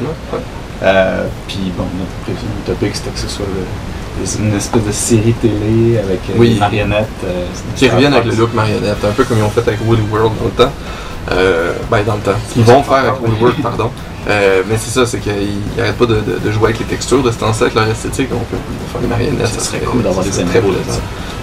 Euh, 0.84 1.24
puis 1.48 1.72
bon, 1.78 1.86
notre 1.98 2.42
utopique, 2.66 2.96
c'était 2.96 3.10
que 3.12 3.20
ce 3.20 3.28
soit 3.28 3.46
le- 3.46 3.66
une 4.40 4.56
espèce 4.56 4.84
de 4.84 4.92
série 4.92 5.34
télé 5.34 5.98
avec 5.98 6.20
euh, 6.30 6.34
Oui. 6.38 6.54
des 6.54 6.60
marionnettes. 6.60 7.08
euh, 7.26 7.46
Qui 7.76 7.90
reviennent 7.90 8.14
avec 8.14 8.26
le 8.32 8.36
look 8.36 8.54
marionnette, 8.54 9.04
un 9.06 9.12
peu 9.12 9.24
comme 9.24 9.38
ils 9.38 9.44
ont 9.44 9.50
fait 9.50 9.68
avec 9.68 9.80
Woolly 9.86 10.02
World 10.12 10.34
dans 10.40 10.46
le 10.46 10.52
temps. 10.52 10.74
Euh, 11.32 11.74
ben, 11.92 12.04
dans 12.06 12.16
le 12.16 12.22
temps. 12.22 12.38
Ils 12.56 12.64
vont 12.64 12.82
faire 12.84 12.98
avec 12.98 13.22
Woolly 13.22 13.36
World, 13.42 13.62
pardon. 13.62 13.92
Euh, 14.30 14.62
mais 14.68 14.76
c'est 14.78 14.92
ça, 14.92 15.06
c'est 15.06 15.20
qu'ils 15.20 15.34
n'arrêtent 15.78 15.98
pas 15.98 16.06
de, 16.06 16.16
de- 16.16 16.40
de 16.44 16.52
jouer 16.52 16.66
avec 16.66 16.80
les 16.80 16.86
textures, 16.86 17.24
de 17.24 17.32
se 17.32 17.40
lancer 17.42 17.64
avec 17.64 17.76
leur 17.76 17.88
esthétique, 17.88 18.30
donc 18.30 18.42
faire 18.92 19.02
des 19.02 19.08
marionnettes. 19.08 19.48
Ça 19.48 19.60
serait 19.60 19.80
cool 19.80 20.04
d'avoir 20.04 20.24
des 20.26 20.32
très 20.32 20.60
beau 20.62 20.72
là-dedans. 20.72 21.00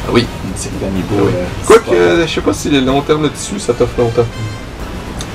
Ah 0.06 0.10
oui. 0.12 0.26
Une 0.50 0.56
série 0.56 0.74
d'amiibo. 0.80 1.14
Oui. 1.26 1.32
euh, 1.34 1.44
Quoique, 1.66 1.82
c'est 1.88 1.90
pas- 1.90 1.96
euh, 2.00 2.26
je 2.26 2.34
sais 2.34 2.40
pas 2.42 2.52
si 2.52 2.68
les 2.70 2.80
long 2.82 3.00
terme 3.00 3.22
là-dessus, 3.22 3.58
ça 3.58 3.72
t'offre 3.72 3.98
longtemps. 3.98 4.26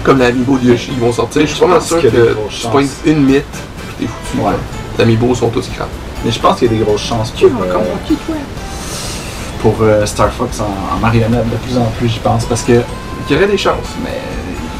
Comme 0.04 0.20
l'Amiibo 0.20 0.58
de 0.58 0.70
Yoshi, 0.70 0.92
ils 0.94 1.00
vont 1.00 1.12
sortir. 1.12 1.42
Je 1.42 1.48
suis 1.54 1.66
pas 1.66 1.82
sûr 1.82 2.02
que 2.02 2.08
tu 2.08 2.68
pognes 2.72 2.86
chances. 2.86 2.96
une 3.06 3.24
mythe, 3.26 3.44
puis 3.98 4.06
t'es 4.08 4.12
foutu. 4.32 4.44
Ouais. 4.44 4.54
Les 4.98 5.04
Amiibo 5.04 5.36
sont 5.36 5.50
tous 5.50 5.68
crap. 5.76 5.90
Mais 6.26 6.32
je 6.32 6.40
pense 6.40 6.60
qu'il 6.60 6.72
y 6.72 6.76
a 6.76 6.78
des 6.80 6.84
grosses 6.84 7.02
chances 7.04 7.32
pour, 7.32 7.50
euh, 7.62 7.78
pour 9.62 9.76
euh, 9.82 10.06
Star 10.06 10.30
Fox 10.32 10.60
en, 10.60 10.96
en 10.96 11.00
marionnette 11.00 11.50
de 11.50 11.56
plus 11.58 11.78
en 11.78 11.86
plus, 11.98 12.10
j'y 12.10 12.20
pense. 12.20 12.46
Parce 12.46 12.62
que 12.64 12.82
Il 13.30 13.34
y 13.34 13.38
aurait 13.38 13.48
des 13.48 13.58
chances. 13.58 13.96
mais, 14.04 14.20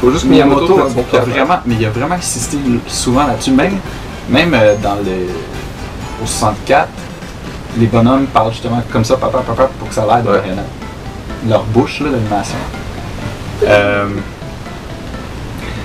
Faut 0.00 0.10
juste 0.10 0.24
que 0.24 0.28
Miyamoto 0.30 0.78
a, 0.78 0.82
à 0.82 1.20
a 1.20 1.24
vraiment, 1.24 1.56
mais 1.66 1.76
il 1.78 1.86
a 1.86 1.90
vraiment 1.90 2.14
insisté 2.16 2.58
souvent 2.86 3.26
là-dessus. 3.26 3.52
Même, 3.52 3.76
même 4.28 4.52
euh, 4.54 4.74
dans 4.82 4.96
le, 4.96 5.28
au 6.22 6.26
64, 6.26 6.88
les 7.78 7.86
bonhommes 7.86 8.26
parlent 8.26 8.52
justement 8.52 8.82
comme 8.92 9.04
ça, 9.04 9.16
papa, 9.16 9.38
papa, 9.46 9.70
pour 9.78 9.88
que 9.88 9.94
ça 9.94 10.02
l'aide 10.06 10.24
de 10.24 10.30
Ouais. 10.30 10.36
marionnette. 10.38 10.64
Leur 11.48 11.62
bouche, 11.64 12.00
là, 12.00 12.08
l'animation. 12.10 12.56
Euh, 13.66 14.08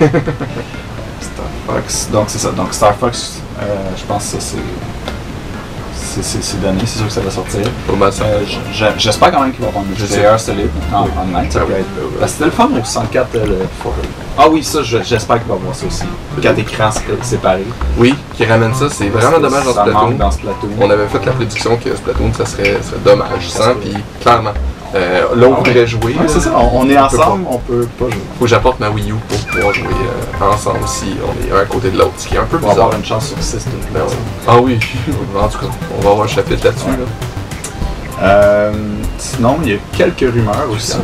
Star 1.20 1.46
Fox. 1.66 2.08
Donc 2.12 2.24
c'est 2.28 2.38
ça. 2.38 2.50
Donc 2.50 2.72
Star 2.74 2.94
Fox, 2.94 3.40
euh, 3.60 3.64
je 3.96 4.04
pense 4.04 4.24
que 4.24 4.30
ça 4.32 4.36
c'est. 4.40 4.58
C'est- 6.22 6.60
donné, 6.60 6.80
c'est 6.84 6.98
sûr 6.98 7.06
que 7.06 7.12
ça 7.12 7.20
va 7.20 7.30
sortir. 7.30 7.60
Euh, 7.90 8.44
J'espère 8.98 9.32
quand 9.32 9.40
même 9.42 9.52
qu'il 9.52 9.64
va 9.64 9.68
un 9.80 9.84
Je 9.96 10.00
multiplayer 10.02 10.38
solide 10.38 10.70
en 10.92 11.04
Oui. 11.04 11.10
online. 11.20 11.50
Ça 11.50 11.60
Ah 11.62 11.66
oui. 11.68 11.74
être- 11.80 12.18
Parce 12.18 12.32
que 12.32 12.38
c'était 12.38 12.44
le 12.46 12.50
fun 12.52 12.68
au 12.72 12.84
64. 12.84 13.28
euh, 13.34 13.46
le- 13.46 13.58
Ah 14.38 14.48
oui, 14.50 14.62
ça, 14.62 14.82
je- 14.82 15.02
j'espère 15.02 15.38
qu'il 15.38 15.48
va 15.48 15.54
y 15.54 15.58
avoir 15.58 15.74
ça 15.74 15.86
aussi. 15.86 16.04
Quatre 16.42 16.58
écrans 16.58 16.90
sé- 16.90 17.00
séparés. 17.22 17.64
Oui, 17.98 18.14
qui 18.36 18.44
ramène 18.44 18.74
ça, 18.74 18.86
c'est 18.90 19.08
vraiment 19.08 19.38
dommage 19.38 19.64
dans 19.64 19.86
manque 19.92 20.18
dans 20.18 20.30
Splatoon. 20.30 20.68
On 20.80 20.90
avait 20.90 21.06
fait 21.08 21.24
la 21.24 21.32
prédiction 21.32 21.76
que 21.76 21.94
Splatoon, 21.96 22.32
ça 22.36 22.44
serait, 22.46 22.78
serait 22.82 23.00
dommage, 23.04 23.48
sans, 23.48 23.74
puis 23.74 23.94
clairement. 24.20 24.52
Euh, 24.94 25.22
là, 25.34 25.46
on 25.48 25.62
Ah 25.64 25.84
jouer. 25.86 26.00
Ouais, 26.04 26.12
là. 26.14 26.28
c'est 26.28 26.40
ça, 26.40 26.52
on, 26.56 26.80
on 26.80 26.88
est 26.88 26.94
peut 26.94 27.00
ensemble, 27.00 27.44
on 27.50 27.58
peut 27.58 27.86
pas 27.98 28.04
jouer. 28.06 28.20
Faut 28.38 28.44
que 28.44 28.50
j'apporte 28.50 28.80
ma 28.80 28.88
Wii 28.88 29.10
U 29.10 29.14
pour 29.28 29.38
pouvoir 29.38 29.74
jouer 29.74 29.86
euh, 29.88 30.44
ensemble 30.44 30.78
si 30.86 31.06
on 31.22 31.46
est 31.46 31.52
un 31.58 31.62
à 31.62 31.64
côté 31.64 31.90
de 31.90 31.98
l'autre, 31.98 32.12
ce 32.18 32.28
qui 32.28 32.34
est 32.36 32.38
un 32.38 32.44
peu 32.44 32.58
Pour 32.58 32.70
bizarre. 32.70 32.84
avoir 32.86 32.98
une 32.98 33.04
chance 33.04 33.28
sur 33.28 33.42
6 33.42 33.66
Ben 33.92 34.00
ouais. 34.00 34.06
Ah 34.46 34.56
oui, 34.60 34.78
en 35.38 35.48
tout 35.48 35.58
cas, 35.58 35.66
on 35.98 36.00
va 36.02 36.10
avoir 36.10 36.24
un 36.24 36.28
chapitre 36.28 36.64
là-dessus. 36.64 36.86
Ouais. 36.86 36.92
Là. 36.92 38.22
Euh, 38.22 38.72
sinon, 39.18 39.58
il 39.64 39.72
y 39.72 39.74
a 39.74 39.78
quelques 39.96 40.32
rumeurs 40.32 40.66
aussi. 40.74 40.96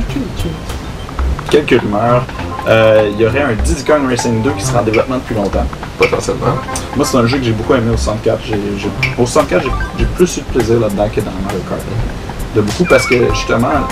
Quelques 1.51 1.81
rumeurs. 1.83 2.25
Euh, 2.69 3.11
il 3.13 3.21
y 3.21 3.27
aurait 3.27 3.43
un 3.43 3.53
Diddy 3.55 3.83
Kong 3.85 4.09
Racing 4.09 4.41
2 4.43 4.51
qui 4.53 4.65
sera 4.65 4.81
en 4.81 4.85
développement 4.85 5.17
depuis 5.17 5.35
longtemps. 5.35 5.67
Potentiellement. 5.99 6.55
Moi, 6.97 7.05
c'est 7.05 7.17
un 7.19 7.27
jeu 7.27 7.39
que 7.39 7.45
j'ai 7.45 7.51
beaucoup 7.53 7.75
aimé 7.75 7.91
au 7.93 7.97
64. 7.97 8.39
J'ai, 8.47 8.55
j'ai- 8.79 8.89
au 9.19 9.27
64, 9.27 9.63
j'ai, 9.65 9.71
j'ai 9.99 10.05
plus 10.07 10.37
eu 10.37 10.41
de 10.41 10.45
plaisir 10.47 10.81
là-dedans 10.81 11.09
que 11.15 11.21
dans 11.21 11.33
Mario 11.45 11.59
Kart. 11.69 11.81
De 12.55 12.61
beaucoup 12.61 12.85
parce 12.85 13.07
que 13.07 13.33
justement, 13.33 13.87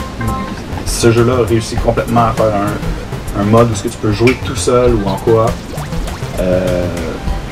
ce 0.85 1.11
jeu-là 1.11 1.35
a 1.43 1.47
réussi 1.47 1.77
complètement 1.77 2.27
à 2.27 2.33
faire 2.33 2.53
un, 3.39 3.45
mode 3.45 3.71
où 3.71 3.75
ce 3.75 3.85
que 3.85 3.89
tu 3.89 3.97
peux 3.97 4.13
jouer 4.13 4.37
tout 4.45 4.57
seul 4.57 4.95
ou 4.95 5.09
en 5.09 5.17
coop. 5.17 5.51
Euh, 6.41 6.85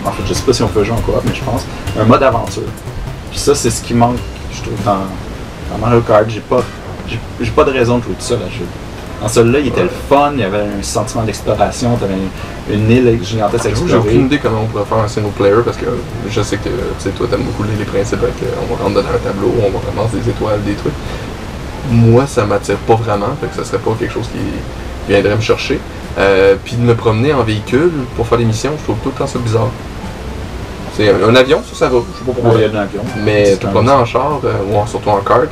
en 0.04 0.10
fait, 0.12 0.22
je 0.26 0.34
sais 0.34 0.42
pas 0.42 0.52
si 0.52 0.62
on 0.62 0.68
peut 0.68 0.84
jouer 0.84 0.96
en 0.96 1.00
coop, 1.00 1.14
mais 1.24 1.34
je 1.34 1.42
pense. 1.42 1.64
Un 1.98 2.04
mode 2.04 2.22
aventure. 2.22 2.62
Puis 3.30 3.38
ça, 3.38 3.54
c'est 3.54 3.70
ce 3.70 3.82
qui 3.82 3.94
manque, 3.94 4.18
je 4.52 4.62
trouve, 4.62 4.82
dans, 4.84 4.98
dans 5.70 5.78
Mario 5.80 6.00
Kart. 6.02 6.28
J'ai 6.28 6.40
pas, 6.40 6.62
pas 7.56 7.64
de 7.64 7.70
raison 7.70 7.98
de 7.98 8.02
jouer 8.04 8.14
tout 8.14 8.24
seul 8.24 8.40
à 8.42 8.50
ce 8.50 8.58
jeu. 8.58 8.66
Dans 9.20 9.26
celui-là, 9.28 9.58
il 9.58 9.66
était 9.68 9.78
Ouais. 9.80 9.88
le 9.88 10.16
fun, 10.16 10.30
il 10.34 10.40
y 10.40 10.44
avait 10.44 10.58
un 10.58 10.82
sentiment 10.82 11.24
d'exploration, 11.24 11.96
t'avais 11.96 12.14
une, 12.14 12.74
une 12.80 12.90
île 12.90 13.18
gigantesque 13.24 13.66
à 13.66 13.68
J'ai 13.68 13.70
explorer. 13.70 13.98
aucune 13.98 14.26
idée 14.26 14.38
comment 14.38 14.60
on 14.62 14.66
pourrait 14.66 14.84
faire 14.84 14.98
un 14.98 15.08
single 15.08 15.30
player 15.32 15.56
parce 15.64 15.76
que 15.76 15.86
je 16.30 16.40
sais 16.40 16.56
que 16.56 16.68
toi 17.16 17.26
t'aimes 17.28 17.42
beaucoup 17.42 17.64
les, 17.64 17.76
les 17.76 17.84
principes 17.84 18.22
avec 18.22 18.34
on 18.62 18.74
va 18.74 18.82
rentrer 18.84 19.02
dans 19.02 19.08
un 19.08 19.18
tableau, 19.18 19.52
on 19.58 19.70
va 19.70 19.78
ramasser 19.88 20.18
des 20.18 20.30
étoiles, 20.30 20.62
des 20.64 20.74
trucs. 20.74 20.92
Moi 21.90 22.26
ça 22.28 22.44
m'attire 22.44 22.76
pas 22.76 22.94
vraiment, 22.94 23.26
fait 23.40 23.48
que 23.48 23.56
ça 23.56 23.64
serait 23.64 23.82
pas 23.82 23.90
quelque 23.98 24.12
chose 24.12 24.28
qui 24.28 24.38
viendrait 25.12 25.34
me 25.34 25.40
chercher. 25.40 25.80
Euh, 26.18 26.54
puis 26.64 26.76
de 26.76 26.82
me 26.82 26.94
promener 26.94 27.32
en 27.32 27.42
véhicule 27.42 27.90
pour 28.16 28.26
faire 28.26 28.38
des 28.38 28.44
missions, 28.44 28.72
je 28.78 28.84
trouve 28.84 28.96
tout 29.02 29.08
le 29.10 29.14
temps 29.18 29.26
ça 29.26 29.38
bizarre. 29.40 29.68
C'est 30.96 31.08
un, 31.10 31.28
un 31.28 31.34
avion, 31.34 31.60
ça 31.68 31.74
ça 31.76 31.88
va, 31.88 31.98
je 32.12 32.18
sais 32.18 32.24
pas 32.24 32.30
Ouais, 32.30 32.34
pourquoi. 32.40 32.52
il 32.58 32.62
y 32.62 32.64
a 32.64 32.68
de 32.68 32.74
l'avion. 32.74 33.02
Mais 33.24 33.56
te 33.56 33.66
promener 33.66 33.92
en 33.92 34.04
char 34.04 34.40
euh, 34.44 34.52
ou 34.70 34.76
en- 34.76 34.86
surtout 34.86 35.10
en 35.10 35.18
kart, 35.18 35.48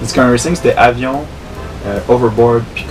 Parce 0.00 0.12
qu'un 0.12 0.30
racing, 0.30 0.54
c'était 0.54 0.74
avion, 0.76 1.22
euh, 1.86 1.98
overboard, 2.08 2.62
puis. 2.74 2.86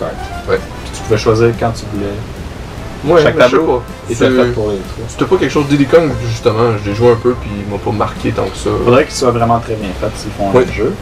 Ouais. 0.49 0.57
Puis 0.83 0.91
tu 0.93 1.01
pouvais 1.03 1.17
choisir 1.17 1.51
quand 1.59 1.71
tu 1.71 1.83
voulais. 1.93 3.13
ouais, 3.15 3.23
Chaque 3.23 3.35
mais 3.35 3.41
tableau 3.43 3.81
c'était 4.07 4.25
fait 4.31 4.51
pour 4.53 4.71
les 4.71 4.77
trois. 4.77 5.05
C'était 5.07 5.25
pas 5.25 5.35
quelque 5.37 5.51
chose 5.51 5.65
de 5.65 5.71
Diddy 5.71 5.85
Kong, 5.85 6.09
justement, 6.29 6.71
j'ai 6.83 6.93
joué 6.95 7.11
un 7.11 7.15
peu 7.15 7.33
puis 7.39 7.49
il 7.65 7.71
m'a 7.71 7.77
pas 7.77 7.91
marqué 7.91 8.31
tant 8.31 8.45
que 8.45 8.57
ça. 8.57 8.69
Faudrait 8.83 9.05
qu'il 9.05 9.13
soit 9.13 9.31
vraiment 9.31 9.59
très 9.59 9.75
bien 9.75 9.89
fait 9.99 10.09
s'ils 10.17 10.31
font 10.31 10.51
Ouais. 10.51 10.65
un 10.67 10.73
jeu. 10.73 10.93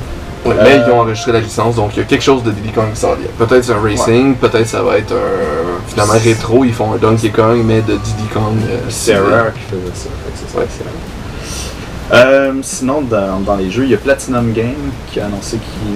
Ouais, 0.46 0.54
Euh, 0.58 0.62
Mais 0.64 0.82
ils 0.86 0.92
ont 0.92 1.00
enregistré 1.02 1.32
la 1.32 1.40
licence, 1.40 1.76
donc 1.76 1.92
il 1.96 2.00
y 2.00 2.02
a 2.02 2.06
quelque 2.06 2.24
chose 2.24 2.44
de 2.44 2.52
Diddy 2.52 2.70
Kong 2.72 2.86
qui 2.94 3.00
s'en 3.00 3.16
vient. 3.16 3.28
Peut-être 3.38 3.70
un 3.72 3.82
racing, 3.82 4.36
peut-être 4.36 4.68
ça 4.68 4.82
va 4.84 4.98
être 4.98 5.12
un. 5.14 5.88
Finalement 5.88 6.14
rétro, 6.14 6.64
ils 6.64 6.74
font 6.74 6.94
un 6.94 6.98
Donkey 6.98 7.30
Kong, 7.30 7.62
mais 7.66 7.82
de 7.82 7.96
Diddy 7.96 8.28
Kong. 8.34 8.56
euh, 8.70 8.78
C'est. 8.90 9.18
Rare 9.18 9.54
qui 9.54 9.62
faisait 9.76 9.82
ça. 9.94 10.10
C'est 10.36 10.58
Ouais. 10.58 10.64
excellent. 10.66 10.90
Euh, 12.14 12.54
sinon, 12.62 13.02
dans, 13.02 13.40
dans 13.42 13.56
les 13.56 13.70
jeux, 13.70 13.84
il 13.84 13.90
y 13.92 13.94
a 13.94 13.98
Platinum 13.98 14.54
Game 14.54 14.76
qui 15.12 15.20
a 15.20 15.26
annoncé 15.26 15.58
qu'il 15.58 15.94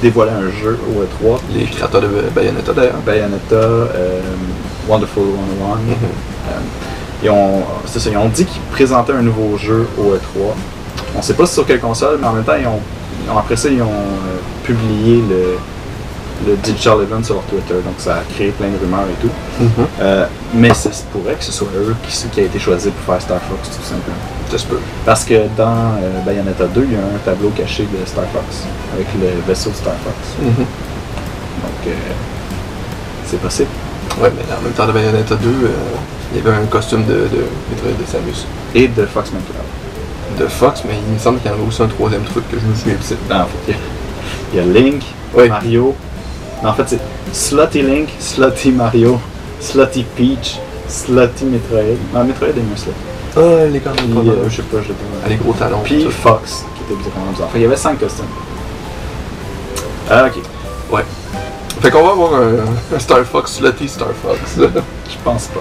dévoilait 0.00 0.32
un 0.32 0.50
jeu 0.50 0.78
au 0.88 1.02
E3. 1.02 1.38
Les 1.54 1.64
créateurs 1.64 2.00
de 2.02 2.08
Bayonetta 2.34 2.72
d'ailleurs. 2.72 2.98
Bayonetta, 3.04 3.54
euh, 3.54 4.20
Wonderful 4.88 5.22
101. 5.60 5.76
Mhm. 5.76 5.92
Euh, 5.92 6.58
ils, 7.22 7.30
ont, 7.30 7.62
ça, 7.86 8.10
ils 8.10 8.16
ont 8.16 8.28
dit 8.28 8.44
qu'ils 8.44 8.62
présentaient 8.72 9.12
un 9.12 9.22
nouveau 9.22 9.56
jeu 9.56 9.86
au 9.98 10.14
E3. 10.14 10.54
On 11.16 11.22
sait 11.22 11.34
pas 11.34 11.46
sur 11.46 11.66
quelle 11.66 11.80
console, 11.80 12.18
mais 12.20 12.26
en 12.26 12.32
même 12.32 12.44
temps, 12.44 12.56
ils 12.60 12.66
ont, 12.66 12.80
ils 13.26 13.30
ont- 13.30 13.38
après 13.38 13.56
ça, 13.56 13.68
ils 13.68 13.82
ont 13.82 13.86
euh, 13.88 14.38
publié 14.64 15.22
le, 15.28 15.58
le 16.46 16.56
Digital 16.56 17.02
Event 17.02 17.22
sur 17.22 17.34
leur 17.34 17.44
Twitter. 17.44 17.74
Donc 17.84 17.94
ça 17.98 18.16
a 18.16 18.22
créé 18.34 18.50
plein 18.50 18.68
de 18.68 18.76
rumeurs 18.78 19.06
et 19.10 19.20
tout. 19.22 19.30
Mhm. 19.60 19.86
Euh, 20.00 20.26
mais 20.54 20.72
ça 20.74 20.92
se 20.92 21.02
pourrait 21.12 21.34
que 21.34 21.44
ce 21.44 21.52
soit 21.52 21.68
eux 21.76 21.94
qui, 22.06 22.28
qui 22.28 22.40
a 22.40 22.44
été 22.44 22.58
choisi 22.58 22.90
pour 22.90 23.14
faire 23.14 23.22
Star 23.22 23.40
Fox, 23.42 23.76
tout 23.76 23.82
simplement. 23.84 24.16
Ça 24.50 24.58
se 24.58 24.66
peut. 24.66 24.80
Parce 25.06 25.24
que 25.24 25.34
dans 25.56 25.94
euh, 26.02 26.20
Bayonetta 26.26 26.66
2, 26.66 26.84
il 26.84 26.92
y 26.92 26.96
a 26.96 26.98
un 26.98 27.18
tableau 27.24 27.50
caché 27.50 27.84
de 27.84 28.04
Star 28.06 28.24
Fox, 28.32 28.64
avec 28.94 29.06
le 29.20 29.28
vaisseau 29.46 29.70
de 29.70 29.76
Star 29.76 29.94
Fox. 30.04 30.16
Mhm. 30.40 30.54
Donc, 30.56 31.86
euh, 31.86 31.90
c'est 33.26 33.40
possible. 33.40 33.68
Ouais, 34.20 34.32
mais 34.36 34.42
en 34.52 34.60
même 34.62 34.72
temps, 34.72 34.86
de 34.86 34.92
Bayonetta 34.92 35.36
2, 35.36 35.48
euh, 35.48 35.68
il 36.32 36.38
y 36.38 36.46
avait 36.46 36.56
un 36.56 36.66
costume 36.66 37.04
de, 37.04 37.12
de, 37.12 37.18
de, 37.20 38.02
de 38.02 38.06
Samus. 38.10 38.44
Et 38.74 38.88
de 38.88 39.04
Foxman 39.06 39.40
Cloud. 39.42 40.38
De 40.38 40.46
Fox, 40.48 40.82
mais 40.86 40.94
il 41.06 41.14
me 41.14 41.18
semble 41.18 41.38
qu'il 41.40 41.50
y 41.50 41.54
en 41.54 41.56
avait 41.56 41.66
aussi 41.66 41.82
un 41.82 41.88
troisième 41.88 42.22
truc 42.22 42.48
que 42.50 42.56
je 42.58 42.64
me 42.66 42.74
souviens 42.74 42.94
plus. 42.94 43.16
Non, 43.28 43.42
en 43.42 43.46
fait, 43.46 43.74
il 44.52 44.56
y 44.56 44.58
a, 44.58 44.64
il 44.64 44.74
y 44.74 44.78
a 44.78 44.80
Link, 44.80 45.02
Oui. 45.34 45.48
Mario. 45.48 45.94
En 46.62 46.72
fait, 46.74 46.84
c'est 46.86 47.00
Slutty 47.32 47.82
Link, 47.82 48.08
Slutty 48.18 48.72
Mario, 48.72 49.18
Slutty 49.60 50.04
Peach, 50.16 50.58
Slutty 50.88 51.44
Metroid. 51.44 51.96
Non, 52.14 52.24
Metroid 52.24 52.48
est 52.48 52.54
mieux 52.54 52.76
Slutty. 52.76 52.96
Ah, 53.36 53.40
les 53.70 53.78
gars, 53.78 53.90
euh, 53.90 54.48
je 54.48 54.56
sais 54.56 54.62
pas, 54.62 54.78
je 54.82 54.88
l'ai 54.88 54.94
pas. 54.94 55.28
les 55.28 55.36
gros 55.36 55.52
talons. 55.52 55.80
Puis 55.84 56.04
tout. 56.04 56.10
Fox, 56.10 56.64
qui 56.76 56.82
était 56.82 56.98
bizarrement 57.02 57.30
bizarre. 57.30 57.46
Enfin, 57.46 57.58
il 57.58 57.62
y 57.62 57.64
avait 57.64 57.76
5 57.76 57.98
costumes. 57.98 58.24
Ah, 60.10 60.26
ok. 60.26 60.42
Ouais. 60.92 61.04
Fait 61.80 61.90
qu'on 61.90 62.02
va 62.02 62.10
avoir 62.12 62.34
un, 62.34 62.94
un 62.94 62.98
Star 62.98 63.24
Fox, 63.24 63.52
Slutty 63.54 63.88
Star 63.88 64.08
Fox. 64.22 64.38
Je 64.58 65.16
pense 65.24 65.46
pas. 65.46 65.60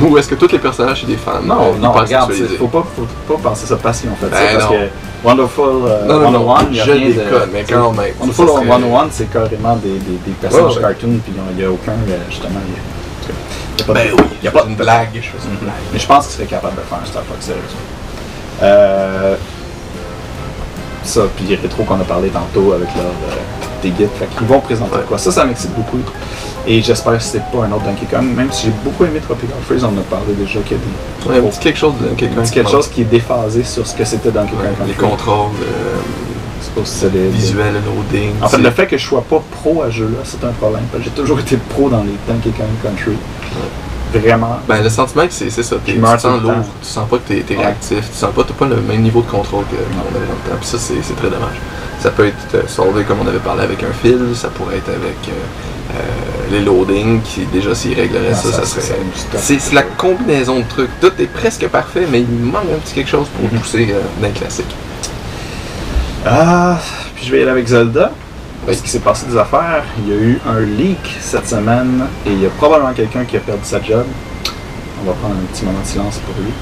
Ou 0.00 0.18
est-ce 0.18 0.28
que 0.28 0.34
tous 0.34 0.50
les 0.50 0.58
personnages 0.58 1.02
sont 1.02 1.06
des 1.06 1.16
fans? 1.16 1.40
Non, 1.42 1.74
euh, 1.74 1.78
non, 1.78 1.92
regarde, 1.92 2.32
faut 2.58 2.66
pas, 2.68 2.84
faut 2.96 3.34
pas 3.36 3.50
penser 3.50 3.66
ça 3.66 3.76
passion 3.76 4.10
en 4.12 4.16
fait. 4.16 4.26
Ben 4.30 4.58
ça, 4.60 4.66
parce 4.66 4.72
que 4.72 4.88
Wonderful 5.22 5.64
euh, 5.86 6.04
Non, 6.06 6.18
non, 6.18 6.30
non, 6.32 6.56
101, 6.56 6.66
il 6.70 6.76
y 6.76 6.80
a 6.80 6.84
je 6.84 6.90
rien 6.92 7.08
déconne, 7.08 7.48
de. 7.48 7.50
mais 7.52 7.64
quand 7.64 7.92
même. 7.92 8.12
Wonderful 8.20 8.46
ça 8.48 8.54
serait- 8.54 8.66
101, 8.68 9.06
c'est 9.10 9.32
carrément 9.32 9.76
des, 9.76 9.88
des, 9.92 10.18
des 10.26 10.32
personnages 10.40 10.70
Ouais, 10.70 10.76
ouais. 10.76 10.80
cartoon, 10.82 11.20
puis 11.24 11.32
il 11.50 11.56
n'y 11.56 11.64
a 11.64 11.70
aucun, 11.70 11.92
euh, 11.92 12.18
justement. 12.28 12.58
Il 12.66 12.72
y 12.74 13.32
a, 13.32 13.78
y 13.78 13.82
a 13.82 13.84
pas 13.86 13.92
Ben 13.94 14.08
de- 14.08 14.12
oui, 14.22 14.28
il 14.42 14.44
y 14.44 14.48
a 14.48 14.50
pas 14.50 14.64
une 14.68 14.74
blague. 14.74 15.08
Je 15.14 15.20
fais 15.20 15.48
une 15.50 15.56
blague. 15.58 15.74
Mais 15.92 15.98
je 15.98 16.06
pense 16.06 16.26
qu'il 16.26 16.34
serait 16.36 16.46
capable 16.46 16.74
de 16.76 16.80
faire 16.82 16.98
un 17.02 17.06
Star 17.06 17.22
Fox 17.22 17.44
sérieusement. 17.44 17.68
Euh, 18.62 19.36
ça, 21.04 21.20
puis 21.36 21.54
Rétro 21.54 21.84
qu'on 21.84 22.00
a 22.00 22.04
parlé 22.04 22.28
tantôt 22.30 22.72
avec 22.72 22.88
leur 22.96 23.04
euh, 23.06 23.36
des 23.84 23.90
guides. 23.90 24.08
Fait 24.18 24.26
qu'ils 24.36 24.46
vont 24.46 24.60
présenter 24.60 24.96
Ouais. 24.96 25.02
quoi. 25.08 25.18
Ça, 25.18 25.30
ça 25.30 25.44
m'excite 25.44 25.74
beaucoup. 25.74 25.98
Et 26.66 26.80
j'espère 26.82 27.16
que 27.18 27.22
c'est 27.22 27.42
pas 27.52 27.64
un 27.64 27.72
autre 27.72 27.84
Donkey 27.84 28.06
Kong, 28.10 28.24
même 28.34 28.50
si 28.50 28.66
j'ai 28.66 28.72
beaucoup 28.82 29.04
aimé 29.04 29.20
Tropical 29.20 29.56
Freeze, 29.66 29.84
on 29.84 29.88
en 29.88 29.98
a 29.98 30.02
parlé 30.08 30.32
déjà 30.32 30.60
qu'il 30.60 30.76
y 30.76 30.80
a 30.80 30.82
des, 30.82 31.30
Ouais, 31.40 31.46
un 31.46 31.50
petit 31.50 31.58
quelque 31.60 31.78
chose 31.78 31.94
de 32.00 32.08
quelque 32.16 32.68
chose 32.70 32.88
qui 32.88 33.02
est 33.02 33.04
déphasé 33.04 33.62
sur 33.64 33.86
ce 33.86 33.94
que 33.94 34.04
c'était 34.04 34.30
Donkey 34.30 34.52
Ouais, 34.60 34.68
Kong 34.78 34.86
les 34.88 34.94
contrôles 34.94 35.50
euh, 35.62 35.96
C'est 36.62 36.74
pas 36.74 36.80
si 36.84 36.94
c'est 37.00 37.12
des- 37.12 37.18
des- 37.24 37.28
visuels, 37.28 37.74
le 37.74 37.80
loading. 37.80 38.30
En 38.42 38.48
fait, 38.48 38.58
le 38.58 38.70
fait 38.70 38.86
que 38.86 38.96
je 38.96 39.04
sois 39.06 39.22
pas 39.22 39.42
pro 39.62 39.82
à 39.82 39.86
ce 39.86 39.96
jeu-là, 39.96 40.18
c'est 40.24 40.42
un 40.44 40.52
problème. 40.52 40.84
Que 40.92 41.02
J'ai 41.02 41.10
toujours 41.10 41.38
été 41.38 41.56
pro 41.58 41.90
dans 41.90 42.02
les 42.02 42.14
Donkey 42.26 42.50
Kong 42.56 42.66
Country. 42.82 43.16
Vraiment. 44.14 44.58
Ben, 44.68 44.80
le 44.82 44.88
sentiment 44.88 45.26
que 45.26 45.32
c'est 45.32 45.50
ça, 45.50 45.60
tu 45.84 46.00
sens 46.00 46.24
lourd, 46.40 46.52
tu 46.80 46.88
sens 46.88 47.08
pas 47.08 47.16
que 47.18 47.32
t'es 47.32 47.44
es 47.52 47.56
réactif, 47.56 48.10
tu 48.12 48.16
sens 48.16 48.30
pas, 48.34 48.44
t'as 48.44 48.54
pas 48.54 48.66
le 48.66 48.76
même 48.80 49.02
niveau 49.02 49.20
de 49.22 49.26
contrôle 49.30 49.64
que- 49.64 49.74
qu'on 49.74 50.16
avait 50.16 50.24
dans 50.26 50.32
le 50.32 50.50
temps, 50.50 50.56
puis 50.60 50.66
ça 50.68 50.78
c'est 50.78 51.16
très 51.16 51.28
dommage. 51.28 51.58
Ça 52.04 52.10
peut 52.10 52.26
être 52.26 52.54
euh, 52.54 52.62
solvé 52.68 53.02
comme 53.04 53.20
on 53.24 53.26
avait 53.26 53.38
parlé 53.38 53.62
avec 53.62 53.82
un 53.82 53.92
fil, 54.02 54.18
ça 54.34 54.48
pourrait 54.48 54.76
être 54.76 54.90
avec 54.90 55.16
euh, 55.26 55.32
euh, 55.94 56.50
les 56.50 56.60
loadings, 56.60 57.22
qui 57.22 57.46
déjà 57.46 57.74
s'ils 57.74 57.94
régleraient 57.98 58.28
Ah, 58.30 58.34
ça, 58.34 58.52
ça, 58.52 58.64
ça, 58.66 58.80
serait... 58.82 58.98
c'est 59.38 59.72
la 59.72 59.84
combinaison 59.84 60.58
de 60.58 60.64
trucs, 60.68 60.90
tout 61.00 61.12
est 61.18 61.32
presque 61.32 61.66
parfait, 61.68 62.06
mais 62.12 62.20
il 62.20 62.28
manque 62.28 62.66
un 62.74 62.78
petit 62.80 62.92
quelque 62.92 63.08
chose 63.08 63.26
pour 63.28 63.50
Mhm. 63.50 63.58
pousser 63.58 63.88
euh, 63.90 64.00
d'un 64.20 64.28
classique. 64.32 64.66
Ah, 66.26 66.76
puis 67.14 67.24
je 67.24 67.32
vais 67.32 67.38
y 67.38 67.42
aller 67.42 67.52
avec 67.52 67.66
Zelda. 67.68 68.12
Parce 68.66 68.78
qu'il 68.82 68.90
s'est 68.90 68.98
passé 69.00 69.24
des 69.26 69.36
affaires. 69.38 69.82
Il 69.98 70.08
y 70.10 70.12
a 70.12 70.20
eu 70.20 70.40
un 70.46 70.60
leak 70.60 71.16
cette 71.20 71.48
semaine 71.48 72.04
et 72.26 72.30
il 72.32 72.42
y 72.42 72.46
a 72.46 72.50
probablement 72.50 72.92
quelqu'un 72.92 73.24
qui 73.24 73.38
a 73.38 73.40
perdu 73.40 73.60
sa 73.64 73.82
job. 73.82 74.04
On 75.02 75.06
va 75.06 75.12
prendre 75.14 75.36
un 75.36 75.46
petit 75.54 75.64
moment 75.64 75.80
de 75.80 75.86
silence 75.86 76.18
pour 76.26 76.34
lui. 76.42 76.52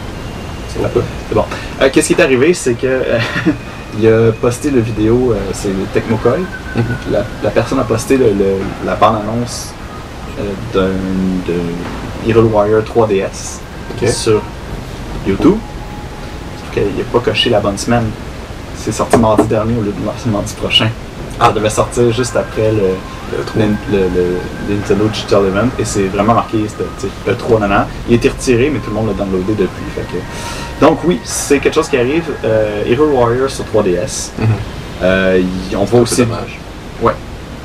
C'est 0.68 1.34
bon. 1.34 1.44
Euh, 1.80 1.88
Qu'est-ce 1.92 2.06
qui 2.08 2.12
est 2.14 2.22
arrivé, 2.22 2.54
c'est 2.54 2.74
que 2.74 2.86
il 3.98 4.06
a 4.08 4.32
posté 4.32 4.70
le 4.70 4.80
vidéo, 4.80 5.32
euh, 5.32 5.38
c'est 5.52 5.70
Tecmocoy. 5.92 6.40
Mhm. 6.76 6.84
La, 7.10 7.24
la 7.42 7.50
personne 7.50 7.78
a 7.80 7.84
posté 7.84 8.16
le- 8.16 8.26
le- 8.32 8.60
la 8.86 8.94
bande-annonce 8.94 9.72
euh, 10.38 10.42
d'un 10.72 10.88
de 11.52 12.30
Hero 12.30 12.42
Wire 12.42 12.82
3DS 12.84 13.60
Ok. 14.00 14.08
sur 14.08 14.40
YouTube. 15.26 15.56
Qu'il 16.72 16.82
n'a 16.84 17.04
pas 17.12 17.18
coché 17.20 17.50
la 17.50 17.60
bonne 17.60 17.76
semaine. 17.76 18.04
C'est 18.76 18.92
sorti 18.92 19.16
mardi 19.18 19.46
dernier 19.46 19.74
au 19.78 19.82
lieu 19.82 19.92
de 19.92 20.30
mardi, 20.30 20.54
prochain. 20.54 20.88
Ça 21.38 21.46
Ah. 21.48 21.52
devait 21.52 21.70
sortir 21.70 22.10
juste 22.12 22.36
après 22.36 22.72
le, 22.72 22.94
Le 23.56 24.74
Nintendo 24.74 25.06
Digital 25.08 25.46
Event 25.46 25.68
et 25.78 25.84
c'est 25.84 26.04
vraiment 26.08 26.34
marqué 26.34 26.58
c'était, 26.68 26.84
tu 27.00 27.06
sais, 27.06 27.12
le 27.26 27.36
3 27.36 27.60
nanan. 27.60 27.86
Il 28.08 28.12
a 28.12 28.16
été 28.16 28.28
retiré, 28.28 28.70
mais 28.70 28.78
tout 28.80 28.90
le 28.90 28.96
monde 28.96 29.08
l'a 29.08 29.14
downloadé 29.14 29.54
depuis. 29.54 29.84
fait 29.94 30.02
que- 30.02 30.22
Donc 30.82 30.98
oui, 31.04 31.18
c'est 31.24 31.58
quelque 31.60 31.74
chose 31.74 31.88
qui 31.88 31.96
arrive. 31.96 32.24
Euh, 32.44 32.82
Hero 32.86 33.04
Warrior 33.06 33.48
sur 33.48 33.64
3DS. 33.64 34.32
Mhm. 34.38 34.46
Euh, 35.02 35.40
y- 35.70 35.76
on 35.76 35.86
C'est 35.86 35.96
aussi. 35.96 36.16
dommage. 36.26 36.58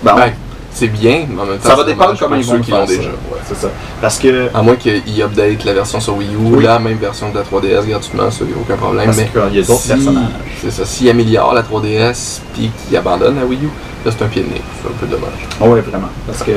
Ben, 0.03 0.11
on- 0.13 0.15
Ben, 0.15 0.31
c'est 0.71 0.87
bien, 0.89 1.25
mais 1.27 1.41
en 1.41 1.45
même 1.45 1.57
temps, 1.57 1.69
ça 1.69 1.75
va 1.75 1.83
dépendre 1.83 2.15
comment 2.19 2.35
ils 2.35 2.45
vont 2.45 2.59
qui 2.59 2.69
l'ont 2.69 2.85
déjà. 2.85 3.09
ouais. 3.09 3.39
C'est 3.47 3.57
ça. 3.57 3.67
Parce 3.99 4.19
que 4.19 4.49
À 4.53 4.61
moins 4.61 4.75
qu'ils 4.75 5.21
update 5.23 5.63
la 5.65 5.73
version 5.73 5.99
sur 5.99 6.15
Wii 6.17 6.29
U, 6.35 6.37
Oui. 6.57 6.63
la 6.63 6.77
même 6.77 6.97
version 6.97 7.29
de 7.31 7.35
la 7.37 7.43
3DS 7.43 7.83
gratuitement, 7.87 8.29
ça, 8.29 8.37
il 8.41 8.47
n'y 8.49 8.53
a 8.53 8.57
aucun 8.61 8.75
problème. 8.77 9.05
parce 9.05 9.17
mais 9.17 9.25
qu'il 9.25 9.57
y 9.59 9.63
a 9.63 9.65
d'autres 9.65 9.79
si- 9.81 9.87
personnages. 9.87 10.29
C'est 10.61 10.69
ça, 10.71 10.85
s'ils 10.85 11.09
améliorent 11.09 11.55
la 11.55 11.63
3DS 11.63 12.41
puis 12.53 12.69
qu'ils 12.87 12.95
abandonnent 12.95 13.39
la 13.39 13.45
Wii 13.45 13.59
U, 13.63 13.69
là 14.05 14.11
c'est 14.15 14.23
un 14.23 14.27
pied 14.27 14.43
de 14.43 14.49
nez. 14.49 14.61
C'est 14.83 14.87
un 14.89 14.93
peu 14.99 15.07
dommage. 15.07 15.47
Oui, 15.61 15.79
vraiment. 15.89 16.09
Parce 16.27 16.43
que 16.43 16.51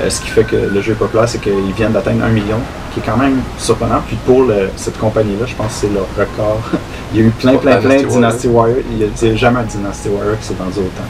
euh, 0.00 0.10
ce 0.10 0.20
qui 0.20 0.28
fait 0.28 0.44
que 0.44 0.56
le 0.56 0.80
jeu 0.80 0.92
est 0.92 0.96
populaire, 0.96 1.28
c'est 1.28 1.40
qu'ils 1.40 1.72
viennent 1.76 1.92
d'atteindre 1.92 2.24
un 2.24 2.28
million, 2.28 2.58
qui 2.92 3.00
est 3.00 3.02
quand 3.04 3.16
même 3.16 3.40
surprenant. 3.58 4.00
Puis 4.06 4.16
pour 4.26 4.42
le- 4.44 4.70
cette 4.76 4.98
compagnie-là, 4.98 5.46
je 5.46 5.54
pense 5.54 5.66
que 5.68 5.72
c'est 5.86 5.92
leur 5.92 6.06
record. 6.18 6.60
Il 7.12 7.20
y 7.20 7.22
a 7.24 7.26
eu 7.26 7.30
plein, 7.30 7.56
plein, 7.56 7.76
plein 7.78 8.02
de 8.02 8.06
Dynasty 8.06 8.48
Warrior. 8.48 8.78
Il 8.90 8.96
n'y 8.98 9.04
a, 9.04 9.06
il 9.22 9.28
y 9.28 9.32
a 9.32 9.36
jamais 9.36 9.60
un 9.60 9.64
Dynasty 9.64 10.08
Warrior 10.10 10.38
qui 10.38 10.46
s'est 10.46 10.54
vendu 10.54 10.78
autant. 10.78 11.08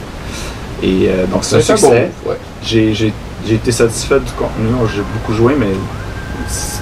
Et 0.81 1.09
euh, 1.09 1.25
donc 1.27 1.43
c'est 1.43 1.57
un 1.57 1.59
C'est 1.61 1.75
succès. 1.77 2.11
bon. 2.23 2.31
Ouais. 2.31 2.37
J'ai 2.63 2.93
j'ai- 2.93 3.13
j'ai 3.45 3.55
été 3.55 3.71
satisfait 3.71 4.19
du 4.19 4.31
contenu. 4.31 4.67
J'ai 4.95 5.01
beaucoup 5.13 5.33
joué, 5.33 5.55
mais 5.59 5.67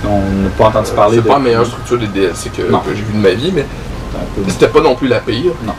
on 0.05 0.43
n'a 0.43 0.49
pas 0.58 0.66
entendu 0.68 0.91
parler 0.91 1.16
C'est 1.18 1.24
de. 1.24 1.28
pas 1.28 1.34
la 1.34 1.39
meilleure 1.39 1.66
structure 1.66 1.97
des 1.97 2.08
DLC 2.08 2.49
que, 2.49 2.62
j'ai 2.89 2.93
vu 3.01 3.14
de 3.14 3.18
ma 3.22 3.32
vie, 3.32 3.51
mais 3.53 3.66
c'était 4.47 4.68
pas 4.68 4.82
non 4.82 4.95
plus 4.95 5.08
la 5.08 5.20
pire. 5.20 5.51
Non. 5.66 5.74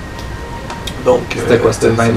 Donc, 1.05 1.21
C'était 1.35 1.59
quoi, 1.59 1.73
c'était 1.73 1.89
20 1.91 2.07
c'est- 2.07 2.13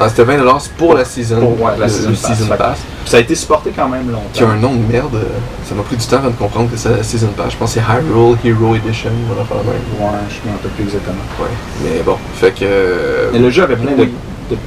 Ah, 0.00 0.08
c'était 0.08 0.24
20 0.24 0.58
c'est 0.58 0.72
pour 0.72 0.94
la 0.94 1.04
season, 1.04 1.38
Pour, 1.40 1.62
ouais, 1.66 1.72
la 1.78 1.86
le- 1.86 1.92
season 1.92 2.10
le 2.10 2.16
pass. 2.16 2.36
season 2.38 2.56
pass. 2.56 2.78
Ça 3.06 3.16
a 3.18 3.20
été 3.20 3.34
supporté 3.34 3.70
quand 3.74 3.88
même 3.88 4.10
longtemps. 4.10 4.24
Qui 4.32 4.42
a 4.42 4.48
un 4.48 4.56
nom 4.56 4.74
de 4.74 4.92
merde. 4.92 5.14
euh, 5.14 5.22
Ça 5.68 5.74
m'a 5.74 5.82
pris 5.82 5.96
du 5.96 6.04
temps 6.04 6.16
avant 6.16 6.30
de 6.30 6.34
comprendre 6.36 6.70
que 6.70 6.76
c'est 6.76 6.90
la 6.90 7.02
Season 7.02 7.28
Pass. 7.36 7.52
Je 7.52 7.56
pense 7.56 7.74
que 7.74 7.80
c'est 7.80 7.86
Hyrule 7.86 8.36
Hero 8.44 8.74
Edition. 8.74 9.10
On 9.30 9.34
va 9.34 9.44
faire 9.44 9.56
même. 9.58 9.66
Ouais, 10.00 10.18
je 10.28 10.48
me 10.48 10.54
rappelle 10.56 10.70
plus 10.72 10.84
exactement. 10.84 11.14
Ouais. 11.40 11.48
Mais 11.82 12.02
bon, 12.04 12.16
fait 12.34 12.50
que. 12.52 12.64
euh, 12.64 13.30
Mais 13.32 13.38
le 13.38 13.50
jeu 13.50 13.62
avait 13.62 13.76
plein 13.76 13.92
de, 13.92 14.08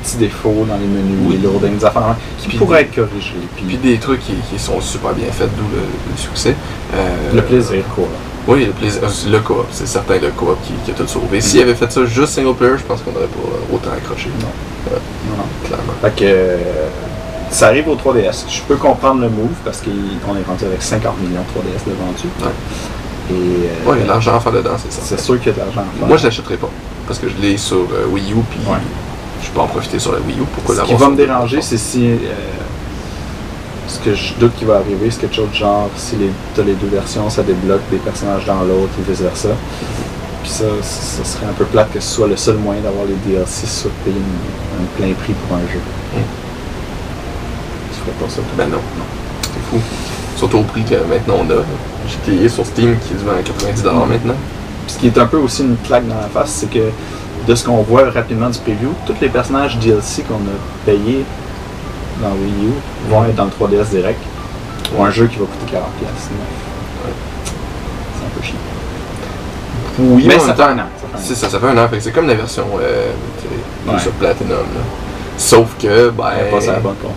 petits 0.04 0.18
défauts 0.18 0.66
dans 0.68 0.78
les 0.78 0.88
menus, 0.88 1.18
Oui. 1.28 1.38
les 1.42 1.48
loadings, 1.48 1.78
des 1.78 1.86
affaires 1.86 2.02
même, 2.08 2.16
qui 2.40 2.48
Puis 2.50 2.58
pourraient 2.58 2.84
des- 2.86 2.90
être 2.90 2.96
corrigés. 3.10 3.34
Puis, 3.56 3.66
Puis 3.66 3.78
des 3.78 3.98
trucs 3.98 4.22
qui, 4.22 4.34
qui 4.50 4.58
sont 4.60 4.80
super 4.82 5.14
bien 5.14 5.28
faits, 5.32 5.50
d'où 5.58 5.64
le, 5.76 5.82
le 5.82 6.18
succès. 6.18 6.56
Euh, 6.96 7.36
le 7.36 7.42
plaisir, 7.44 7.84
quoi. 7.96 8.06
Oui, 8.48 8.66
le 8.66 8.88
euh, 8.88 9.10
Le 9.32 9.39
coop, 9.39 9.66
c'est 9.72 9.88
certain 9.88 10.16
le 10.20 10.30
coop 10.30 10.58
qui, 10.66 10.74
qui 10.86 10.91
a 10.91 10.93
tout 10.93 11.08
sauvé. 11.08 11.41
S'il 11.41 11.62
avait 11.62 11.76
fait 11.76 11.91
ça 11.91 12.06
juste 12.06 12.34
single 12.34 12.56
player, 12.56 12.78
je 12.78 12.84
pense 12.84 13.02
qu'on 13.02 13.12
n'aurait 13.12 13.26
pas 13.28 13.39
euh, 13.39 13.76
autant 13.76 13.91
accroché. 13.91 14.30
Non. 14.39 14.48
Ouais, 14.93 15.00
Non, 15.38 15.43
clairement. 15.66 15.93
Fait 16.02 16.16
que 16.16 16.24
euh, 16.26 16.58
ça 17.52 17.68
arrive 17.68 17.89
au 17.89 17.95
3DS. 17.95 18.45
Je 18.50 18.62
peux 18.62 18.76
comprendre 18.78 19.22
le 19.22 19.30
move 19.30 19.50
parce 19.66 19.82
qu'on 19.82 20.36
est 20.36 20.48
rendu 20.48 20.66
avec 20.66 20.82
50 20.82 21.20
millions 21.22 21.41
de 21.41 21.60
3DS 21.60 21.86
de 21.88 21.93
vendus. 21.93 22.30
Ouais. 22.41 22.48
Et 23.30 23.34
euh, 23.34 23.91
Ouais, 23.91 24.06
l'argent 24.08 24.36
à 24.36 24.39
faire 24.39 24.54
dedans, 24.54 24.78
c'est 24.78 24.91
ça. 24.93 25.02
c'est 25.04 25.20
sûr 25.20 25.38
qu'il 25.39 25.48
y 25.48 25.50
a 25.50 25.54
de 25.54 25.60
l'argent 25.60 25.82
à 25.82 25.98
faire. 26.00 26.08
Moi, 26.08 26.18
je 26.18 26.24
l'achèterai 26.24 26.56
pas. 26.56 26.70
Parce 27.06 27.20
que 27.20 27.28
je 27.30 27.36
l'ai 27.41 27.58
sur 27.58 27.78
euh, 27.78 28.06
Wii 28.10 28.32
U, 28.32 28.36
puis 28.50 28.60
je 29.43 29.50
peux 29.52 29.60
en 29.60 29.68
profiter 29.68 30.00
sur 30.00 30.12
la 30.14 30.20
Wii 30.20 30.39
U. 30.39 30.43
Pourquoi 30.54 30.76
Ce 30.76 30.82
qui 30.82 30.93
va 30.95 31.10
me 31.10 31.16
déranger, 31.16 31.62
c'est 31.62 31.78
si. 31.78 32.12
Ce 33.88 34.00
que 34.00 34.14
je 34.14 34.34
doute 34.40 34.54
qui 34.58 34.66
va 34.66 34.76
arriver, 34.78 35.10
c'est 35.10 35.22
quelque 35.22 35.36
chose 35.36 35.50
de 35.50 35.56
genre 35.56 35.90
si 35.96 36.16
les, 36.18 36.30
t'as 36.56 36.64
les 36.64 36.74
deux 36.74 36.88
versions, 36.88 37.30
ça 37.30 37.44
débloque 37.44 37.82
des 37.90 37.98
personnages 37.98 38.46
dans 38.46 38.62
l'autre 38.64 38.92
et 39.00 39.10
vice 39.10 39.22
versa. 39.22 39.50
Puis 40.44 40.52
ça, 40.52 40.66
ça 40.82 41.24
serait 41.24 41.46
un 41.46 41.54
peu 41.54 41.66
plate 41.66 41.92
que 41.94 42.00
ce 42.00 42.16
soit 42.16 42.28
le 42.28 42.36
seul 42.38 42.58
moyen 42.58 42.82
d'avoir 42.82 43.06
les 43.06 43.16
DLC 43.26 43.66
sur 43.66 43.90
payer 44.04 44.16
un, 44.18 44.98
plein 44.98 45.14
prix 45.14 45.34
pour 45.34 45.58
un 45.58 45.62
jeu. 45.62 45.80
Mm. 46.14 46.20
Tu 47.92 48.00
ferais 48.00 48.26
pas 48.26 48.30
ça, 48.30 48.36
toi? 48.36 48.46
Ben 48.58 48.70
non, 48.70 48.78
non. 48.78 49.06
C'est 49.42 49.70
fou. 49.70 49.82
Surtout 50.36 50.58
au 50.58 50.64
prix 50.64 50.84
que 50.84 50.96
maintenant 50.96 51.36
on 51.42 51.50
a. 51.50 51.64
J'ai 52.08 52.32
payé 52.32 52.50
sur 52.50 52.66
Steam 52.66 52.98
qui 53.00 53.14
se 53.14 53.24
vend 53.26 53.32
à 53.32 53.42
90$ 53.42 54.06
Mm. 54.06 54.10
maintenant. 54.10 54.36
Puis 54.86 54.96
Ce 54.96 55.00
qui 55.00 55.08
est 55.08 55.18
un 55.18 55.26
peu 55.28 55.38
aussi 55.38 55.64
une 55.64 55.78
claque 55.78 56.08
dans 56.08 56.16
la 56.16 56.28
face, 56.28 56.52
c'est 56.52 56.70
que 56.70 56.92
de 57.48 57.56
ce 57.56 57.66
qu'on 57.66 57.82
voit 57.84 58.10
rapidement 58.10 58.50
du 58.50 58.60
preview, 58.60 58.94
tous 59.06 59.16
les 59.22 59.30
personnages 59.30 59.78
DLC 59.80 60.24
qu'on 60.24 60.36
a 60.36 60.86
payés 60.86 61.24
dans 62.22 62.32
Wii 62.32 62.68
U 62.70 63.09
vont 63.09 63.26
être 63.26 63.36
dans 63.36 63.45
le 63.45 63.51
3DS 63.51 63.89
direct 63.89 64.20
pour 64.91 65.05
un 65.05 65.11
jeu 65.11 65.28
qui 65.28 65.38
va 65.38 65.45
coûter 65.45 65.76
40$. 65.76 65.80
sinon. 66.20 66.39
C'est 68.15 68.26
un 68.26 68.30
peu 68.36 68.41
chiant. 68.45 68.55
Oui, 69.99 70.26
Mais 70.28 70.36
en 70.36 70.39
ça 70.39 70.45
même 70.47 70.55
fait 70.55 70.61
temps, 70.63 70.70
un 70.70 70.80
an. 70.80 70.86
ça 70.95 71.07
fait 71.07 71.13
un 71.13 71.18
an. 71.18 71.22
C'est 71.24 71.36
ça, 71.36 71.49
ça 71.49 71.59
fait 71.59 71.68
un 71.68 71.78
an. 71.78 71.88
C'est 71.99 72.11
comme 72.11 72.28
la 72.28 72.36
version 72.36 72.65
euh, 72.82 73.11
sur 73.99 74.11
Platinum. 74.13 74.57
là. 74.57 74.82
Sauf 75.38 75.76
que, 75.80 76.09
ben. 76.09 76.24
À 76.26 76.65
la 76.72 76.80
bonne 76.80 76.95
con. 77.01 77.09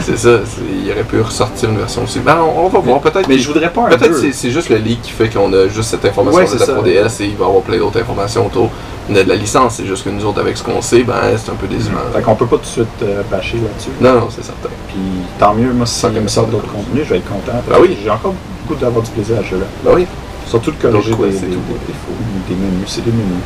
C'est 0.00 0.16
ça, 0.18 0.40
il 0.84 0.90
aurait 0.90 1.02
pu 1.04 1.20
ressortir 1.20 1.70
une 1.70 1.78
version 1.78 2.02
aussi. 2.04 2.20
Ben, 2.20 2.38
on, 2.40 2.66
on 2.66 2.68
va 2.68 2.78
voir, 2.80 3.00
peut-être. 3.00 3.28
Mais 3.28 3.38
je 3.38 3.48
voudrais 3.48 3.70
pas 3.72 3.82
un 3.82 3.88
Peut-être 3.88 4.16
c'est 4.16 4.32
c'est 4.32 4.50
juste 4.50 4.68
le 4.68 4.76
leak 4.76 5.02
qui 5.02 5.10
fait 5.10 5.28
qu'on 5.28 5.52
a 5.52 5.68
juste 5.68 5.90
cette 5.90 6.04
information 6.04 6.40
Ouais, 6.40 6.46
de 6.46 6.58
la 6.58 6.66
ça. 6.66 6.72
3DS 6.74 7.22
et 7.22 7.26
il 7.26 7.36
va 7.36 7.44
y 7.44 7.48
avoir 7.48 7.62
plein 7.62 7.78
d'autres 7.78 8.00
informations 8.00 8.46
autour. 8.46 8.70
De 9.08 9.20
la 9.20 9.36
licence, 9.36 9.76
c'est 9.76 9.86
juste 9.86 10.04
que 10.04 10.10
nous 10.10 10.22
autres, 10.26 10.38
avec 10.40 10.56
ce 10.58 10.62
qu'on 10.62 10.82
sait, 10.82 11.02
ben 11.02 11.14
c'est 11.36 11.50
un 11.50 11.54
peu 11.54 11.66
décevant. 11.66 11.96
Fait 12.12 12.20
qu'on 12.20 12.34
peut 12.34 12.46
pas 12.46 12.56
tout 12.56 12.62
de 12.62 12.66
suite 12.66 12.86
euh, 13.02 13.22
bâcher 13.30 13.56
là-dessus. 13.56 13.88
Non, 14.02 14.12
non, 14.20 14.28
c'est 14.28 14.44
certain. 14.44 14.68
Puis 14.88 14.96
tant 15.38 15.54
mieux, 15.54 15.72
moi, 15.72 15.86
si 15.86 15.98
Ça, 15.98 16.10
me 16.10 16.28
sort 16.28 16.46
d'autres 16.46 16.70
contenus, 16.70 17.04
je 17.04 17.10
vais 17.14 17.16
être 17.18 17.28
content. 17.28 17.56
Ben 17.70 17.76
oui. 17.80 17.96
J'ai 18.04 18.10
encore 18.10 18.34
beaucoup 18.66 18.78
d'avoir 18.78 19.02
du 19.02 19.10
plaisir 19.10 19.36
à 19.38 19.42
ce 19.42 19.48
jeu-là. 19.50 19.64
Ben 19.82 19.92
oui, 19.94 20.06
Surtout 20.48 20.70
de 20.70 20.76
corriger 20.76 21.10
D'autres 21.10 21.26
des, 21.26 21.32
des, 21.32 21.38
tout. 21.38 21.46
des 21.46 21.86
défauts, 21.86 22.48
des 22.48 22.54
menus. 22.54 22.86
C'est 22.88 23.04
des 23.04 23.10
menus. 23.12 23.42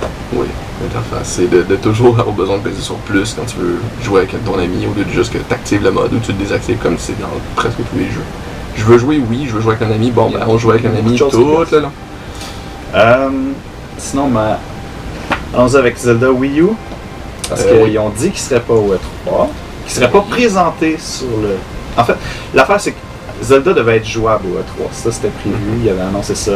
ça. 0.00 0.06
oui. 0.34 0.46
L'interface, 0.82 1.28
c'est 1.36 1.48
de, 1.48 1.62
de 1.62 1.76
toujours 1.76 2.18
avoir 2.18 2.34
besoin 2.34 2.58
de 2.58 2.62
peser 2.62 2.82
sur 2.82 2.96
plus 2.96 3.34
quand 3.34 3.44
tu 3.46 3.56
veux 3.58 3.76
jouer 4.02 4.20
avec 4.22 4.44
ton 4.44 4.58
ami 4.58 4.84
au 4.86 4.98
lieu 4.98 5.04
de 5.04 5.10
juste 5.10 5.32
que 5.32 5.38
tu 5.38 5.54
actives 5.54 5.82
le 5.82 5.92
mode 5.92 6.12
ou 6.12 6.18
tu 6.18 6.32
le 6.32 6.38
désactives 6.38 6.78
comme 6.78 6.98
c'est 6.98 7.18
dans 7.20 7.28
presque 7.54 7.76
tous 7.76 7.98
les 7.98 8.06
jeux. 8.10 8.24
Je 8.74 8.84
veux 8.84 8.98
jouer, 8.98 9.22
oui, 9.30 9.44
je 9.48 9.54
veux 9.54 9.60
jouer 9.60 9.74
avec 9.76 9.88
un 9.88 9.92
ami, 9.92 10.10
bon, 10.10 10.30
ben 10.30 10.40
on 10.48 10.58
joue 10.58 10.70
avec 10.72 10.84
un 10.86 10.94
ami 10.96 11.16
tout 11.16 11.30
le 11.70 11.78
long. 11.80 11.90
Euh, 12.94 13.28
sinon, 13.98 14.26
ma... 14.28 14.58
allons-y 15.54 15.76
avec 15.76 15.96
Zelda 15.96 16.30
Wii 16.32 16.60
U. 16.60 16.66
Parce 17.48 17.62
Euh, 17.62 17.86
qu'ils 17.86 17.98
ont 17.98 18.08
dit 18.10 18.30
qu'il 18.30 18.40
serait 18.40 18.60
pas 18.60 18.74
au 18.74 18.92
E3, 18.94 19.46
qu'il 19.84 19.94
serait 19.94 20.10
pas 20.10 20.20
présenté 20.22 20.96
sur 20.98 21.26
le. 21.42 21.56
En 21.96 22.04
fait, 22.04 22.14
l'affaire 22.54 22.80
c'est 22.80 22.92
que 22.92 22.96
Zelda 23.42 23.72
devait 23.72 23.96
être 23.96 24.06
jouable 24.06 24.46
au 24.46 24.58
E3. 24.58 24.92
Ça, 24.92 25.10
c'était 25.10 25.28
prévu. 25.28 25.56
Ils 25.82 25.90
avaient 25.90 26.02
annoncé 26.02 26.34
ça. 26.34 26.52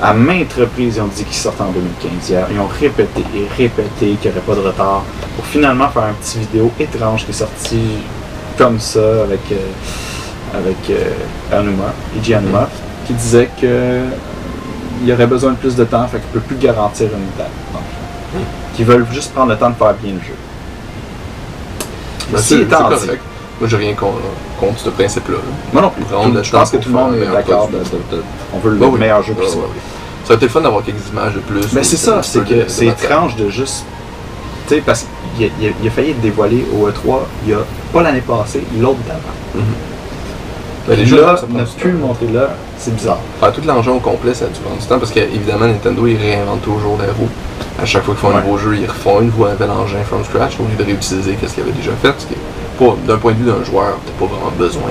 À 0.00 0.12
maintes 0.14 0.52
reprises, 0.54 0.96
ils 0.96 1.00
ont 1.00 1.06
dit 1.06 1.24
qu'il 1.24 1.36
sortait 1.36 1.62
en 1.62 1.70
2015. 1.70 2.28
Hier, 2.30 2.46
Ils 2.50 2.58
ont 2.58 2.66
répété 2.66 3.20
et 3.34 3.46
répété 3.56 4.16
qu'il 4.20 4.30
n'y 4.30 4.36
aurait 4.36 4.46
pas 4.46 4.54
de 4.54 4.66
retard 4.66 5.04
pour 5.36 5.46
finalement 5.46 5.88
faire 5.88 6.04
un 6.04 6.14
petit 6.14 6.40
vidéo 6.40 6.72
étrange 6.80 7.24
qui 7.24 7.30
est 7.30 7.34
sorti 7.34 7.80
comme 8.58 8.80
ça 8.80 9.22
avec, 9.22 9.40
euh, 9.52 10.58
avec 10.58 10.76
euh, 10.90 11.12
Anuma, 11.56 11.92
Iji 12.18 12.34
Anuma, 12.34 12.68
qui 13.06 13.12
disait 13.14 13.48
que 13.60 13.64
euh, 13.66 14.08
il 15.02 15.08
y 15.08 15.12
aurait 15.12 15.26
besoin 15.26 15.52
de 15.52 15.56
plus 15.56 15.76
de 15.76 15.84
temps, 15.84 16.06
fait 16.08 16.18
qu'il 16.18 16.28
ne 16.28 16.40
peut 16.40 16.46
plus 16.46 16.56
garantir 16.56 17.06
une 17.06 17.38
date. 17.38 17.50
fond. 17.72 17.78
Qu'ils 18.74 18.86
veulent 18.86 19.06
juste 19.12 19.32
prendre 19.32 19.50
le 19.50 19.56
temps 19.58 19.70
de 19.70 19.74
faire 19.74 19.94
bien 19.94 20.14
le 20.14 20.20
jeu. 20.20 20.34
Ben, 22.30 22.38
c'est 22.38 22.58
c'est 22.58 22.68
correct. 22.68 23.20
Moi, 23.62 23.68
j'ai 23.68 23.76
rien 23.76 23.94
contre, 23.94 24.18
contre 24.58 24.76
ce 24.80 24.88
principe-là. 24.90 25.36
là. 25.36 25.42
Moi 25.72 25.82
non 25.82 25.90
plus. 25.90 26.04
Je 26.42 26.50
pense 26.50 26.68
que 26.72 26.78
tout 26.78 26.88
le 26.88 26.94
monde 26.96 27.14
est 27.14 27.32
d'accord. 27.32 27.70
on 28.52 28.58
veut 28.58 28.72
le 28.76 28.84
oui. 28.86 28.98
meilleur 28.98 29.22
jeu 29.22 29.34
Ouais, 29.34 29.44
possible. 29.44 29.62
Ça 30.24 30.30
aurait 30.30 30.34
été 30.34 30.46
le 30.46 30.50
fun 30.50 30.60
d'avoir 30.62 30.82
quelques 30.82 31.08
images 31.12 31.34
de 31.34 31.38
plus. 31.38 31.72
Mais 31.72 31.84
c'est 31.84 31.96
ça, 31.96 32.24
c'est 32.24 32.44
que 32.44 32.66
c'est 32.66 32.86
étrange 32.86 33.36
de 33.36 33.48
juste. 33.50 33.84
Tu 34.66 34.74
sais, 34.74 34.80
parce 34.84 35.06
qu'il 35.36 35.46
a, 35.46 35.48
il 35.60 35.68
a- 35.68 35.72
il 35.80 35.86
a 35.86 35.90
failli 35.92 36.10
être 36.10 36.20
dévoilé 36.20 36.66
au 36.76 36.88
E3 36.88 37.20
il 37.44 37.50
y 37.52 37.54
a 37.54 37.58
pas 37.92 38.02
l'année 38.02 38.20
passée, 38.20 38.64
l'autre 38.80 38.98
d'avant. 39.06 39.20
Mhm. 39.54 39.62
Ben, 40.88 40.96
les 40.98 41.06
jeux, 41.06 41.20
là, 41.20 41.36
ne 41.48 41.62
plus 41.64 41.92
le 41.92 41.98
montrer 41.98 42.26
là, 42.26 42.48
c'est 42.78 42.92
bizarre. 42.96 43.18
Faire 43.38 43.52
tout 43.52 43.60
l'engin 43.64 43.92
au 43.92 44.00
complet, 44.00 44.34
ça 44.34 44.46
a 44.46 44.48
dû 44.48 44.58
prendre 44.58 44.80
du 44.80 44.86
temps 44.88 44.98
parce 44.98 45.12
qu'évidemment, 45.12 45.66
Nintendo, 45.66 46.04
ils 46.08 46.16
réinventent 46.16 46.62
toujours 46.62 46.98
la 46.98 47.12
roue. 47.12 47.28
À 47.80 47.84
chaque 47.84 48.02
fois 48.02 48.14
qu'ils 48.14 48.22
font 48.22 48.28
Ouais. 48.34 48.40
un 48.40 48.42
nouveau 48.42 48.58
jeu, 48.58 48.76
ils 48.76 48.86
refont 48.88 49.20
une 49.20 49.26
nouvel 49.30 49.70
engin 49.70 50.02
from 50.04 50.24
scratch 50.24 50.54
au 50.58 50.64
lieu 50.64 50.74
de 50.76 50.82
réutiliser 50.84 51.36
ce 51.40 51.52
qu'ils 51.54 51.62
avaient 51.62 51.70
déjà 51.72 51.92
fait. 52.02 52.12
Ce 52.18 52.26
qui 52.26 52.34
est 52.34 52.36
pas, 52.84 52.96
d'un 53.06 53.18
point 53.18 53.32
de 53.32 53.38
vue 53.38 53.44
d'un 53.50 53.62
joueur, 53.64 53.98
t'as 54.06 54.12
pas 54.26 54.32
vraiment 54.32 54.50
besoin. 54.58 54.90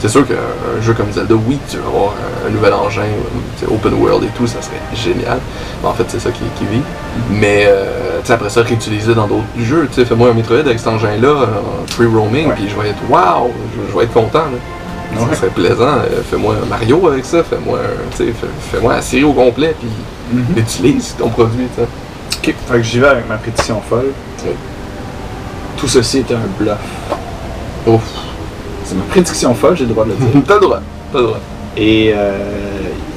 C'est 0.00 0.08
sûr 0.08 0.26
qu'un 0.26 0.34
un 0.34 0.82
jeu 0.82 0.92
comme 0.94 1.10
Zelda, 1.12 1.34
oui, 1.34 1.58
tu 1.68 1.76
vas 1.78 1.86
avoir 1.88 2.12
un, 2.44 2.48
un 2.48 2.50
nouvel 2.50 2.72
engin, 2.72 3.02
euh, 3.02 3.74
open 3.74 3.94
world 3.94 4.24
et 4.24 4.28
tout, 4.36 4.46
ça 4.46 4.60
serait 4.62 4.80
génial. 4.94 5.38
Mais 5.82 5.88
en 5.88 5.92
fait, 5.94 6.04
c'est 6.08 6.20
ça 6.20 6.30
qui, 6.30 6.40
qui 6.58 6.64
vit. 6.66 6.82
Mais 7.30 7.64
euh, 7.68 8.20
après 8.28 8.50
ça, 8.50 8.62
réutiliser 8.62 9.14
dans 9.14 9.26
d'autres 9.26 9.44
jeux. 9.58 9.88
Fais-moi 9.92 10.30
un 10.30 10.34
Metroid 10.34 10.58
avec 10.58 10.78
cet 10.78 10.88
engin-là, 10.88 11.32
en 11.32 11.86
free 11.92 12.06
roaming, 12.06 12.50
puis 12.52 12.68
je 12.68 12.80
vais 12.80 12.88
être 12.90 13.02
wow, 13.08 13.50
je, 13.74 13.92
je 13.92 13.96
vais 13.98 14.04
être 14.04 14.12
content. 14.12 14.38
Là. 14.40 15.20
Ça 15.30 15.36
serait 15.36 15.48
plaisant. 15.48 15.84
Euh, 15.98 16.20
Fais-moi 16.28 16.54
un 16.62 16.66
Mario 16.66 17.06
avec 17.08 17.24
ça, 17.24 17.42
fais-moi 17.44 17.78
fais-moi 18.72 18.94
la 18.94 19.02
série 19.02 19.24
au 19.24 19.32
complet, 19.32 19.74
puis 19.78 19.88
Mhm. 20.32 20.58
utilise 20.58 21.14
ton 21.16 21.28
produit. 21.28 21.68
Ok, 21.78 21.86
fait 22.42 22.54
que 22.78 22.82
j'y 22.82 22.98
vais 22.98 23.06
avec 23.06 23.28
ma 23.28 23.36
prédiction 23.36 23.80
folle. 23.88 24.10
Tout 25.76 25.88
ceci 25.88 26.18
est 26.18 26.32
un 26.32 26.38
bluff. 26.58 26.76
Ouf. 27.86 28.02
C'est 28.84 28.94
ma 28.94 29.04
prédiction 29.04 29.54
folle, 29.54 29.76
j'ai 29.76 29.84
le 29.84 29.90
droit 29.92 30.04
de 30.04 30.10
le 30.10 30.16
dire. 30.16 30.42
T'as 30.46 30.54
le 30.54 30.60
droit, 30.60 30.80
t'as 31.12 31.18
le 31.18 31.24
droit. 31.26 31.38
Et 31.76 32.12
euh, 32.14 32.38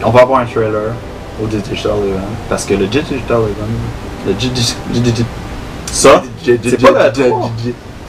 on 0.04 0.10
va 0.10 0.22
avoir 0.22 0.40
un 0.42 0.46
trailer 0.46 0.94
au 1.42 1.48
Digital 1.48 1.92
Event. 1.92 2.20
Parce 2.50 2.66
que 2.66 2.74
le 2.74 2.88
Digital 2.88 3.18
Event. 3.30 4.28
Le 4.28 4.34
Digi- 4.34 4.76
Digi- 4.94 5.24
Ça, 5.92 6.22
c'est 6.44 6.82
pas 6.82 6.92
le 7.06 7.12
3. 7.30 7.52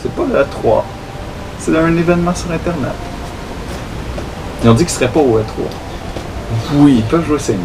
C'est 0.03 0.12
pas 0.12 0.22
le 0.32 0.44
3. 0.62 0.84
C'est 1.61 1.76
un 1.78 1.96
événement 1.96 2.34
sur 2.34 2.51
Internet. 2.51 2.92
Ils 4.64 4.68
ont 4.70 4.74
dit 4.74 4.84
qu'il 4.84 4.92
serait 4.92 5.09
pas 5.09 5.20
au 5.20 5.38
E3. 5.38 5.44
Oui, 6.74 6.96
Ils 6.98 7.03
peuvent 7.05 7.24
jouer 7.26 7.38
ces 7.38 7.53
mots. 7.55 7.61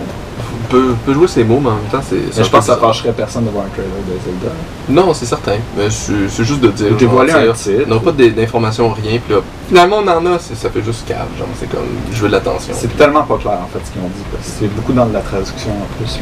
On 0.66 0.72
peut, 0.72 0.96
peut 1.06 1.14
jouer 1.14 1.28
ces 1.28 1.44
mots, 1.44 1.60
mais 1.62 1.70
en 1.70 1.76
même 1.76 1.84
temps, 1.92 2.02
c'est. 2.08 2.16
Mais 2.16 2.44
je 2.44 2.50
pense 2.50 2.62
que 2.62 2.66
ça 2.74 2.78
fâcherait 2.78 3.12
personne 3.14 3.46
de 3.46 3.50
voir 3.52 3.66
un 3.66 3.70
trailer 3.70 3.90
de 4.08 4.14
Zelda. 4.24 4.54
Non, 4.90 5.14
c'est 5.14 5.26
certain. 5.26 5.58
Mais 5.78 5.90
c'est 5.90 6.44
juste 6.44 6.62
de 6.62 6.70
dire. 6.70 6.96
Dévoiler 6.98 7.34
un 7.34 7.54
titre. 7.54 7.84
On 7.90 7.94
n'a 7.96 8.00
pas 8.00 8.12
d'in- 8.12 8.30
d'informations, 8.32 8.90
rien, 8.90 9.20
puis 9.24 9.34
là, 9.36 9.42
finalement, 9.68 9.98
on 10.04 10.08
en 10.08 10.26
a, 10.34 10.40
ça 10.40 10.70
fait 10.70 10.84
juste 10.84 11.08
cave. 11.08 11.28
Genre, 11.38 11.48
c'est 11.60 11.70
comme, 11.70 11.86
je 12.12 12.22
veux 12.22 12.28
de 12.28 12.34
l'attention. 12.34 12.74
C'est 12.78 12.96
tellement 12.98 13.24
pas 13.24 13.38
clair 13.38 13.60
en 13.64 13.68
fait 13.68 13.86
ce 13.86 13.92
qu'ils 13.92 14.02
ont 14.02 14.08
dit. 14.08 14.24
C'est 14.42 14.68
beaucoup 14.76 14.94
dans 14.94 15.06
de 15.06 15.14
la 15.14 15.22
traduction 15.22 15.72
en 15.72 15.98
plus. 16.04 16.20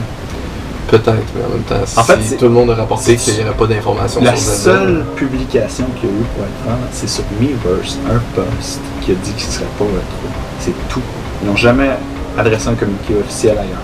Peut-être, 0.88 1.14
mais 1.36 1.46
en 1.46 1.50
même 1.50 1.64
temps, 1.64 1.76
En 2.00 2.04
fait, 2.04 2.22
si 2.22 2.28
c'est- 2.30 2.36
tout 2.36 2.46
le 2.46 2.52
monde 2.52 2.70
a 2.72 2.76
rapporté 2.76 3.16
qu'il 3.16 3.34
n'y 3.36 3.42
aurait 3.42 3.54
pas 3.58 3.66
d'informations 3.68 4.22
La 4.22 4.36
sur 4.36 4.52
seule 4.54 5.06
publication 5.16 5.86
qu'il 6.00 6.10
y 6.10 6.12
a 6.12 6.16
eu 6.16 6.24
pour 6.36 6.44
être 6.44 6.60
franc, 6.66 6.78
c'est 6.92 7.08
sur 7.10 7.24
Miiverse, 7.40 7.98
un 8.12 8.20
post 8.36 8.80
qui 9.02 9.12
a 9.12 9.16
dit 9.16 9.32
qu'il 9.32 9.52
serait 9.52 9.64
pas 9.80 9.86
E3. 9.86 10.30
C'est 10.60 10.74
tout. 10.90 11.02
Ils 11.42 11.50
n'ont 11.50 11.56
jamais 11.56 11.90
adressé 12.38 12.68
un 12.68 12.74
communiqué 12.76 13.16
officiel 13.20 13.54
ailleurs. 13.58 13.80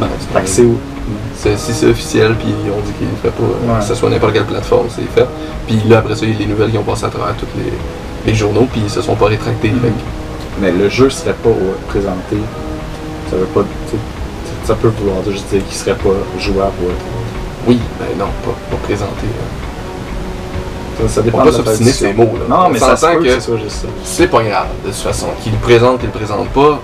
Ben, 0.00 0.08
c'est 0.44 0.62
où? 0.62 0.78
C'est- 1.36 1.56
Si 1.58 1.72
c'est 1.74 1.86
officiel, 1.86 2.34
puis 2.36 2.48
on 2.66 2.80
dit 2.86 2.92
qu'il 2.98 3.06
ne 3.08 3.16
ferait 3.16 3.30
pas, 3.32 3.42
euh, 3.42 3.72
Ouais. 3.74 3.78
que 3.80 3.84
ce 3.84 3.94
soit 3.94 4.08
n'importe 4.10 4.32
quelle 4.32 4.44
plateforme, 4.46 4.86
c'est 4.88 5.02
fait. 5.14 5.26
Puis 5.66 5.80
là, 5.88 5.98
après 5.98 6.14
ça, 6.16 6.24
il 6.24 6.32
y 6.32 6.36
a 6.36 6.38
les 6.38 6.46
nouvelles 6.46 6.70
qui 6.70 6.78
ont 6.78 6.82
passé 6.84 7.04
à 7.04 7.08
travers 7.08 7.34
tous 7.36 7.46
les, 7.58 7.72
les 8.30 8.34
journaux, 8.36 8.66
puis 8.72 8.80
ils 8.84 8.90
se 8.90 9.02
sont 9.02 9.14
pas 9.14 9.26
rétractés. 9.26 9.68
Fait 9.68 9.88
que- 9.88 10.60
Mais 10.60 10.70
le 10.72 10.88
jeu 10.88 11.10
serait 11.10 11.34
pas 11.34 11.50
présenté. 11.88 12.36
Ça 13.30 13.36
veut 13.36 13.44
pas. 13.46 13.62
Ça 14.64 14.74
peut 14.74 14.88
vouloir 14.98 15.18
juste 15.30 15.46
dire 15.50 15.62
qu'il 15.66 15.76
serait 15.76 15.94
pas 15.96 16.10
jouable 16.38 16.70
E3. 16.80 17.68
Oui, 17.68 17.80
ben 17.98 18.06
non, 18.18 18.30
pas, 18.44 18.54
pas 18.70 18.82
présenté. 18.84 19.26
hein. 19.26 21.02
Ça, 21.02 21.08
ça 21.08 21.20
On 21.20 21.24
dépend 21.24 21.44
s'obstiner 21.44 21.64
traduction. 21.90 21.92
ces 22.08 22.12
mots, 22.14 22.30
là. 22.38 22.44
Non, 22.48 22.68
mais 22.70 22.80
On 22.82 22.86
ça 22.86 22.96
se 22.96 23.02
s'entend 23.02 23.18
peut 23.18 23.24
que-. 23.24 23.40
C'est 24.04 24.28
pas 24.28 24.42
grave, 24.44 24.66
de 24.84 24.90
toute 24.90 25.00
façon. 25.00 25.26
Qu'il 25.42 25.52
le 25.52 25.58
présente, 25.58 25.98
qu'il 25.98 26.08
le 26.08 26.14
présente 26.18 26.48
pas, 26.50 26.80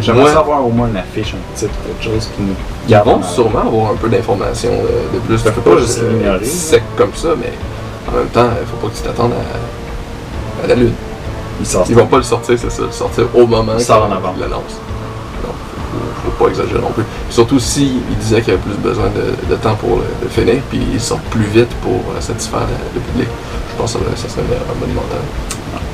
J'aimerais 0.00 0.22
moi. 0.22 0.32
savoir 0.32 0.66
au 0.66 0.70
moins 0.70 0.88
une 0.88 0.96
affiche, 0.96 1.34
un 1.34 1.56
titre, 1.58 1.72
quelque 1.86 2.02
chose 2.12 2.28
qui 2.36 2.42
nous 2.42 2.54
Ils 2.88 2.96
vont 3.04 3.16
en- 3.16 3.22
sûrement 3.22 3.60
avoir 3.60 3.92
un 3.92 3.96
peu 3.96 4.08
d'informations 4.08 4.70
euh, 4.72 5.14
de 5.14 5.18
plus. 5.20 5.38
Ça 5.38 5.50
peux 5.52 5.60
pas 5.60 5.78
juste 5.80 6.00
euh, 6.02 6.12
l'ignorer. 6.12 6.36
être 6.36 6.46
sec 6.46 6.82
comme 6.96 7.12
ça, 7.14 7.28
mais 7.38 7.52
en 8.12 8.16
même 8.18 8.28
temps, 8.28 8.48
il 8.60 8.66
faut 8.66 8.76
pas 8.76 8.88
que 8.92 8.96
tu 8.98 9.02
t'attendes 9.02 9.32
à, 9.32 10.64
à 10.64 10.66
la 10.68 10.74
lune. 10.74 10.92
Il 11.60 11.66
sort 11.66 11.84
Ils 11.88 11.94
vont 11.94 12.06
pas 12.06 12.16
le 12.16 12.22
sortir, 12.24 12.58
c'est 12.58 12.70
ça, 12.70 12.82
le 12.82 12.90
sortir 12.90 13.24
au 13.34 13.46
moment 13.46 13.76
qu'ils 13.76 14.40
l'annoncent. 14.40 14.80
Non, 15.44 15.52
faut, 15.92 16.30
faut 16.30 16.44
pas 16.44 16.50
exagérer 16.50 16.80
non 16.80 16.90
plus. 16.90 17.04
Surtout 17.30 17.60
si 17.60 18.00
il 18.10 18.16
disait 18.18 18.40
qu'il 18.40 18.54
y 18.54 18.56
avait 18.56 18.62
plus 18.62 18.74
besoin 18.82 19.06
de, 19.10 19.48
de 19.48 19.56
temps 19.60 19.76
pour 19.76 19.98
le, 19.98 20.04
le 20.22 20.28
finir, 20.28 20.56
puis 20.70 20.80
il 20.92 21.00
sort 21.00 21.20
plus 21.30 21.44
vite 21.44 21.70
pour 21.82 21.92
euh, 22.16 22.20
satisfaire 22.20 22.62
le 22.94 23.00
public. 23.00 23.28
Je 23.70 23.80
pense 23.80 23.92
que 23.92 23.98
ça, 24.00 24.04
ça 24.16 24.28
serait 24.28 24.42
un 24.42 24.80
monumental. 24.80 25.18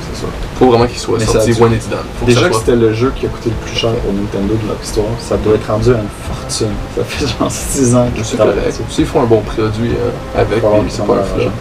ça. 0.21 0.27
Faut 0.59 0.67
vraiment 0.67 0.87
qu'il 0.87 0.97
soit 0.99 1.17
Mais 1.19 1.25
ça 1.25 1.41
a 1.41 1.45
dû- 1.45 1.53
done. 1.53 1.71
Faut 2.19 2.25
Déjà 2.25 2.41
ça 2.41 2.47
que 2.47 2.53
soit- 2.53 2.63
c'était 2.65 2.77
le 2.77 2.93
jeu 2.93 3.11
qui 3.15 3.25
a 3.25 3.29
coûté 3.29 3.49
le 3.49 3.55
plus 3.65 3.75
cher 3.75 3.91
pour 3.91 4.13
Nintendo 4.13 4.53
de 4.61 4.67
leur 4.67 4.77
histoire, 4.81 5.07
ça 5.19 5.37
doit 5.37 5.55
être 5.55 5.67
rendu 5.67 5.89
à 5.89 5.97
une 5.97 6.07
fortune. 6.27 6.73
Ça 6.95 7.03
fait 7.03 7.27
genre 7.27 7.51
6 7.51 7.95
ans 7.95 8.07
qu'ils 8.15 8.23
C'est 8.25 8.35
travaillent 8.37 8.55
correct. 8.55 8.77
là-dessus. 8.79 8.93
S'ils 8.95 9.05
font 9.05 9.21
un 9.21 9.25
bon 9.25 9.41
produit 9.41 9.91
euh, 9.91 10.39
avec, 10.41 10.59
Faut 10.61 10.67
avoir 10.67 10.81
puis 10.81 10.89
qu'ils 10.89 10.91
c'est 10.91 10.97
sont 10.97 11.05
pas 11.07 11.19
un 11.19 11.23
flop. 11.23 11.37
l'argent. 11.37 11.51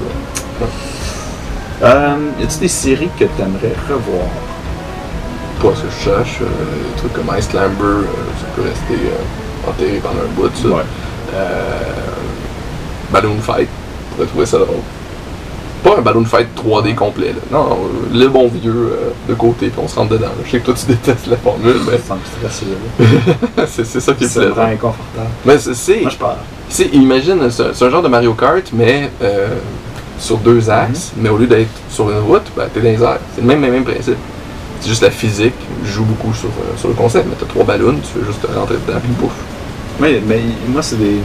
Euh, 1.82 2.16
y 2.38 2.42
a-tu 2.44 2.58
des 2.58 2.68
séries 2.68 3.08
que 3.18 3.24
t'aimerais 3.24 3.74
revoir? 3.88 4.26
Pas 5.62 5.74
ce 5.76 5.82
que 5.82 5.88
je 5.98 6.04
cherche. 6.04 6.38
euh, 6.42 6.44
des 6.44 6.98
trucs 7.00 7.12
comme 7.14 7.30
Ice 7.38 7.46
Climber, 7.48 7.82
euh, 7.82 8.04
ça 8.38 8.46
peut 8.54 8.62
rester 8.62 9.06
euh, 9.06 9.70
enterré 9.70 10.00
pendant 10.02 10.20
un 10.20 10.34
bout, 10.36 10.50
ça. 10.54 10.84
Euh, 11.34 11.62
Balloon 13.12 13.38
Fight, 13.40 13.68
pourrait 14.14 14.26
trouver 14.28 14.46
ça 14.46 14.58
drôle. 14.58 14.76
Pas 15.82 15.96
un 15.98 16.02
Balloon 16.02 16.24
Fight 16.24 16.48
3D 16.56 16.94
complet, 16.94 17.28
là. 17.28 17.40
Non, 17.50 17.70
euh, 17.72 18.18
le 18.18 18.28
bon 18.28 18.48
vieux 18.48 18.70
euh, 18.92 19.10
de 19.28 19.34
côté, 19.34 19.68
puis 19.68 19.80
on 19.82 19.88
se 19.88 19.96
rentre 19.96 20.10
dedans. 20.10 20.26
là. 20.26 20.32
Je 20.44 20.50
sais 20.50 20.58
que 20.60 20.66
toi 20.66 20.74
tu 20.78 20.86
détestes 20.86 21.26
la 21.26 21.36
formule, 21.38 21.76
mais 21.90 21.98
Ça 21.98 22.14
me 22.14 22.20
c'est 23.66 23.84
c'est 23.86 24.00
ça 24.00 24.12
qui 24.14 24.24
est 24.24 24.28
C'est 24.28 24.46
vraiment 24.46 24.72
inconfortable. 24.72 25.28
Mais 25.44 25.58
c'est- 25.58 25.74
c'est. 25.74 26.00
Moi, 26.02 26.10
je 26.10 26.16
pars. 26.16 26.36
c'est- 26.68 26.92
Imagine, 26.92 27.50
c'est 27.50 27.74
c'est 27.74 27.84
un 27.84 27.90
genre 27.90 28.02
de 28.02 28.08
Mario 28.08 28.34
Kart, 28.34 28.64
mais 28.72 29.10
euh, 29.22 29.48
sur 30.18 30.36
deux 30.38 30.68
axes, 30.68 31.12
mais 31.16 31.28
au 31.30 31.38
lieu 31.38 31.46
d'être 31.46 31.70
sur 31.88 32.10
une 32.10 32.18
route, 32.18 32.42
ben, 32.56 32.66
t'es 32.72 32.80
dans 32.80 32.86
les 32.90 33.02
airs. 33.02 33.18
C'est 33.34 33.40
le 33.40 33.46
même, 33.46 33.60
même, 33.60 33.72
même 33.72 33.84
principe. 33.84 34.16
C'est 34.80 34.88
juste 34.88 35.02
la 35.02 35.10
physique, 35.10 35.54
je 35.84 35.90
joue 35.92 36.04
beaucoup 36.04 36.32
sur, 36.34 36.48
euh, 36.48 36.76
sur 36.76 36.88
le 36.88 36.94
concept, 36.94 37.26
mais 37.28 37.36
t'as 37.38 37.46
trois 37.46 37.64
ballons, 37.64 37.94
tu 38.02 38.18
fais 38.20 38.26
juste 38.26 38.40
te 38.42 38.46
rentrer 38.58 38.76
dedans, 38.86 38.98
puis 39.00 39.12
pouf. 39.18 39.32
Mais, 39.98 40.20
mais 40.26 40.40
moi, 40.68 40.82
c'est 40.82 40.96
des, 40.96 41.16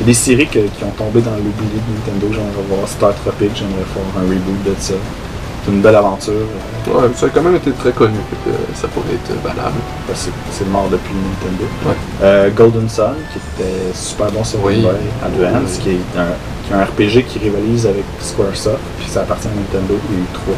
il 0.00 0.02
y 0.02 0.04
a 0.04 0.06
des 0.06 0.14
séries 0.14 0.46
que- 0.48 0.58
qui 0.66 0.82
ont 0.84 0.90
tombé 0.96 1.20
dans 1.20 1.32
l'oubli 1.36 1.68
de 1.68 1.80
Nintendo. 1.92 2.26
J'aimerais 2.32 2.66
voir 2.68 2.88
Star 2.88 3.14
Tropic, 3.22 3.50
j'aimerais 3.54 3.84
faire 3.92 4.02
un 4.16 4.22
reboot 4.22 4.64
de 4.64 4.74
ça. 4.80 4.94
C'est 5.62 5.70
une 5.72 5.82
belle 5.82 5.94
aventure. 5.96 6.32
Ouais, 6.88 7.08
ça 7.14 7.26
a 7.26 7.28
quand 7.28 7.42
même 7.42 7.56
été 7.56 7.70
très 7.72 7.92
connu, 7.92 8.16
que 8.46 8.50
ça 8.74 8.88
pourrait 8.88 9.12
être 9.14 9.32
valable. 9.44 9.76
c'est 10.14 10.68
mort 10.70 10.88
depuis 10.90 11.12
Nintendo. 11.12 11.64
Ouais. 11.86 11.94
Euh, 12.22 12.50
Golden 12.56 12.88
Sun, 12.88 13.12
qui 13.32 13.38
était 13.38 13.94
super 13.94 14.30
bon 14.32 14.42
sur 14.42 14.64
Oui. 14.64 14.80
Game 14.80 14.90
Boy 14.90 15.00
Advance, 15.22 15.76
Oui. 15.76 15.82
qui, 15.82 15.90
est 15.90 16.18
un, 16.18 16.32
qui 16.66 16.72
est 16.72 16.76
un 16.76 16.84
RPG 16.84 17.24
qui 17.28 17.38
rivalise 17.38 17.86
avec 17.86 18.04
Squaresoft, 18.20 18.78
puis 18.98 19.06
ça 19.08 19.20
appartient 19.20 19.48
à 19.48 19.50
Nintendo, 19.50 19.94
eu 20.10 20.24
trois. 20.32 20.56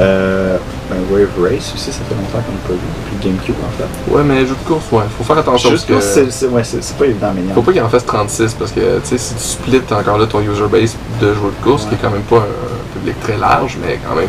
Euh, 0.00 0.56
ben, 0.90 0.96
Wave 1.10 1.28
Race 1.42 1.72
aussi, 1.74 1.92
ça 1.92 2.00
fait 2.08 2.14
longtemps 2.14 2.44
qu'on 2.46 2.52
n'a 2.52 2.58
pas 2.66 2.74
vu, 2.74 2.88
depuis 3.04 3.28
GameCube 3.28 3.54
en 3.64 3.70
fait. 3.76 4.14
Ouais, 4.14 4.22
mais 4.24 4.40
jeu 4.40 4.54
de 4.54 4.68
course, 4.68 4.84
ouais, 4.92 5.04
faut 5.16 5.24
faire 5.24 5.38
attention 5.38 5.70
Juste 5.70 5.88
parce 5.88 6.14
que 6.14 6.30
c'est 6.30 6.46
ouais, 6.48 6.62
pas 6.98 7.06
évident, 7.06 7.32
mais 7.34 7.54
faut 7.54 7.62
pas 7.62 7.72
qu'il 7.72 7.82
en 7.82 7.88
fasse 7.88 8.06
36 8.06 8.54
parce 8.54 8.72
que 8.72 8.80
tu 8.80 9.00
sais 9.04 9.18
si 9.18 9.34
tu 9.34 9.40
splits 9.40 9.82
encore 9.90 10.18
là 10.18 10.26
ton 10.26 10.40
user 10.40 10.66
base 10.70 10.96
de 11.20 11.34
joueurs 11.34 11.52
de 11.58 11.64
course, 11.64 11.86
qui 11.86 11.94
est 11.94 11.98
quand 12.00 12.10
même 12.10 12.22
pas 12.22 12.38
un 12.38 12.98
public 12.98 13.18
très 13.20 13.36
large, 13.38 13.78
mais 13.82 13.98
quand 14.06 14.14
même 14.14 14.28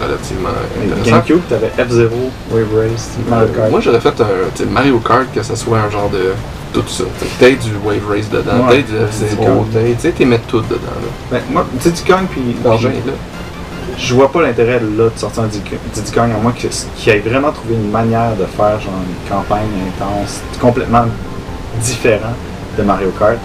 relativement 0.00 0.50
intéressant. 0.82 1.10
GameCube, 1.10 1.40
t'avais 1.48 1.68
F-Zero, 1.68 2.30
Wave 2.52 2.68
Race, 2.76 3.10
Mario 3.28 3.48
Kart. 3.48 3.70
Moi 3.70 3.80
j'aurais 3.80 4.00
fait 4.00 4.20
un 4.20 4.26
tu 4.54 4.64
Mario 4.66 4.98
Kart 4.98 5.26
que 5.34 5.42
ça 5.42 5.56
soit 5.56 5.78
un 5.78 5.90
genre 5.90 6.10
de 6.10 6.32
tout 6.72 6.86
ça. 6.88 7.04
Peut-être 7.38 7.64
du 7.64 7.72
Wave 7.84 8.08
Race 8.08 8.30
dedans, 8.30 8.66
Ouais. 8.68 8.82
peut-être 8.82 8.86
du 8.86 8.96
F-Zero, 9.10 9.66
peut-être, 9.72 9.96
tu 9.96 10.02
sais, 10.02 10.10
t'es 10.12 10.24
mettre 10.24 10.46
tout 10.46 10.60
dedans 10.60 10.78
là. 11.02 11.08
Ben, 11.32 11.40
moi, 11.50 11.66
tu 11.78 11.82
sais, 11.82 11.90
Diddy 11.90 12.10
Kong, 12.10 12.26
puis. 12.30 12.40
L'argent 12.64 12.90
est 12.90 13.06
là. 13.06 13.12
Je 14.02 14.14
vois 14.14 14.32
pas 14.32 14.40
l'intérêt 14.42 14.80
là 14.80 15.08
de 15.14 15.18
sortir 15.18 15.42
un 15.42 15.46
Diddy 15.46 15.62
Diddy 15.92 16.10
Kong, 16.12 16.30
à 16.34 16.40
moins 16.42 16.52
que- 16.52 16.66
qu'il 16.96 17.12
ait 17.12 17.18
vraiment 17.18 17.52
trouvé 17.52 17.74
une 17.74 17.90
manière 17.90 18.32
de 18.34 18.46
faire 18.46 18.80
genre 18.80 18.94
une 19.06 19.28
campagne 19.30 19.68
intense, 19.88 20.40
complètement 20.60 21.04
différent 21.82 22.32
de 22.78 22.82
Mario 22.82 23.12
Kart. 23.18 23.36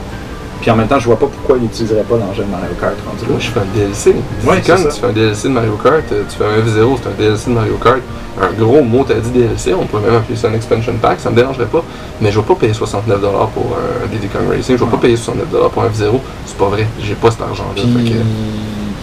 Puis 0.61 0.71
en 0.71 0.77
même 0.77 0.87
temps, 0.87 0.97
je 0.97 1.05
vois 1.05 1.19
pas 1.19 1.27
pourquoi 1.27 1.57
il 1.57 1.63
n'utiliserait 1.63 2.03
pas 2.03 2.15
l'engin 2.15 2.43
de 2.43 2.51
Mario 2.51 2.73
Kart 2.79 2.93
rendu. 3.05 3.25
Moi 3.29 3.37
je 3.39 3.49
fais 3.49 3.59
un 3.59 3.65
DLC. 3.75 4.15
Ouais, 4.45 4.61
c'est 4.63 4.77
ça. 4.77 4.89
tu 4.89 4.99
fais 5.01 5.07
un 5.07 5.11
DLC 5.11 5.47
de 5.49 5.53
Mario 5.53 5.77
Kart, 5.83 6.03
euh, 6.13 6.23
tu 6.29 6.37
fais 6.37 6.45
un 6.45 6.63
F-Zero, 6.65 6.97
c'est 7.03 7.09
un 7.09 7.13
DLC 7.13 7.49
de 7.49 7.55
Mario 7.55 7.75
Kart. 7.83 7.99
Un 8.41 8.51
gros 8.61 8.81
mot 8.81 9.05
t'as 9.07 9.15
dit 9.15 9.29
DLC, 9.31 9.73
on 9.73 9.85
pourrait 9.85 10.03
même 10.03 10.15
appeler 10.15 10.37
ça 10.37 10.47
un 10.47 10.53
expansion 10.53 10.93
pack, 11.01 11.19
ça 11.19 11.29
me 11.29 11.35
dérangerait 11.35 11.65
pas. 11.67 11.83
Mais 12.21 12.31
je 12.31 12.39
vais 12.39 12.45
pas 12.45 12.55
payer 12.55 12.73
69$ 12.73 13.49
pour 13.53 13.75
un 13.77 14.07
Diddy 14.07 14.27
Kong 14.27 14.43
Racing, 14.49 14.77
je 14.77 14.83
vais 14.85 14.89
pas 14.91 14.97
payer 14.97 15.17
69$ 15.17 15.69
pour 15.71 15.83
un 15.83 15.89
F-Zero, 15.89 16.21
c'est 16.45 16.57
pas 16.57 16.65
vrai, 16.69 16.87
j'ai 17.01 17.15
pas 17.15 17.31
cet 17.31 17.41
argent-là. 17.41 17.81
Puis, 17.97 18.15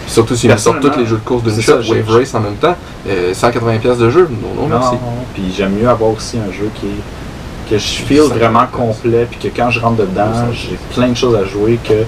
Surtout 0.07 0.35
s'ils 0.35 0.51
me 0.51 0.57
sortent 0.57 0.81
tous 0.81 0.97
les 0.99 1.05
jeux 1.05 1.17
de 1.17 1.21
course 1.21 1.43
d'une 1.43 1.61
shot, 1.61 1.77
Wave 1.89 2.09
Race 2.09 2.33
en 2.35 2.39
même 2.41 2.55
temps, 2.55 2.75
euh, 3.07 3.33
180$ 3.33 3.97
de 3.97 4.09
jeu, 4.09 4.27
non, 4.29 4.61
non, 4.63 4.67
non, 4.67 4.79
merci. 4.79 4.95
puis 5.33 5.43
j'aime 5.55 5.73
mieux 5.73 5.87
avoir 5.89 6.11
aussi 6.11 6.37
un 6.37 6.51
jeu 6.51 6.69
qui 6.75 6.87
est 6.87 7.69
que 7.69 7.77
je 7.77 7.85
feel 8.03 8.23
vraiment 8.23 8.65
complet, 8.71 9.25
puis 9.29 9.39
que 9.49 9.55
quand 9.55 9.69
je 9.69 9.79
rentre 9.79 9.95
dedans, 10.01 10.31
j'ai 10.51 10.77
plein 10.93 11.07
de 11.07 11.13
choses 11.15 11.35
à 11.35 11.45
jouer, 11.45 11.79
que 11.83 12.03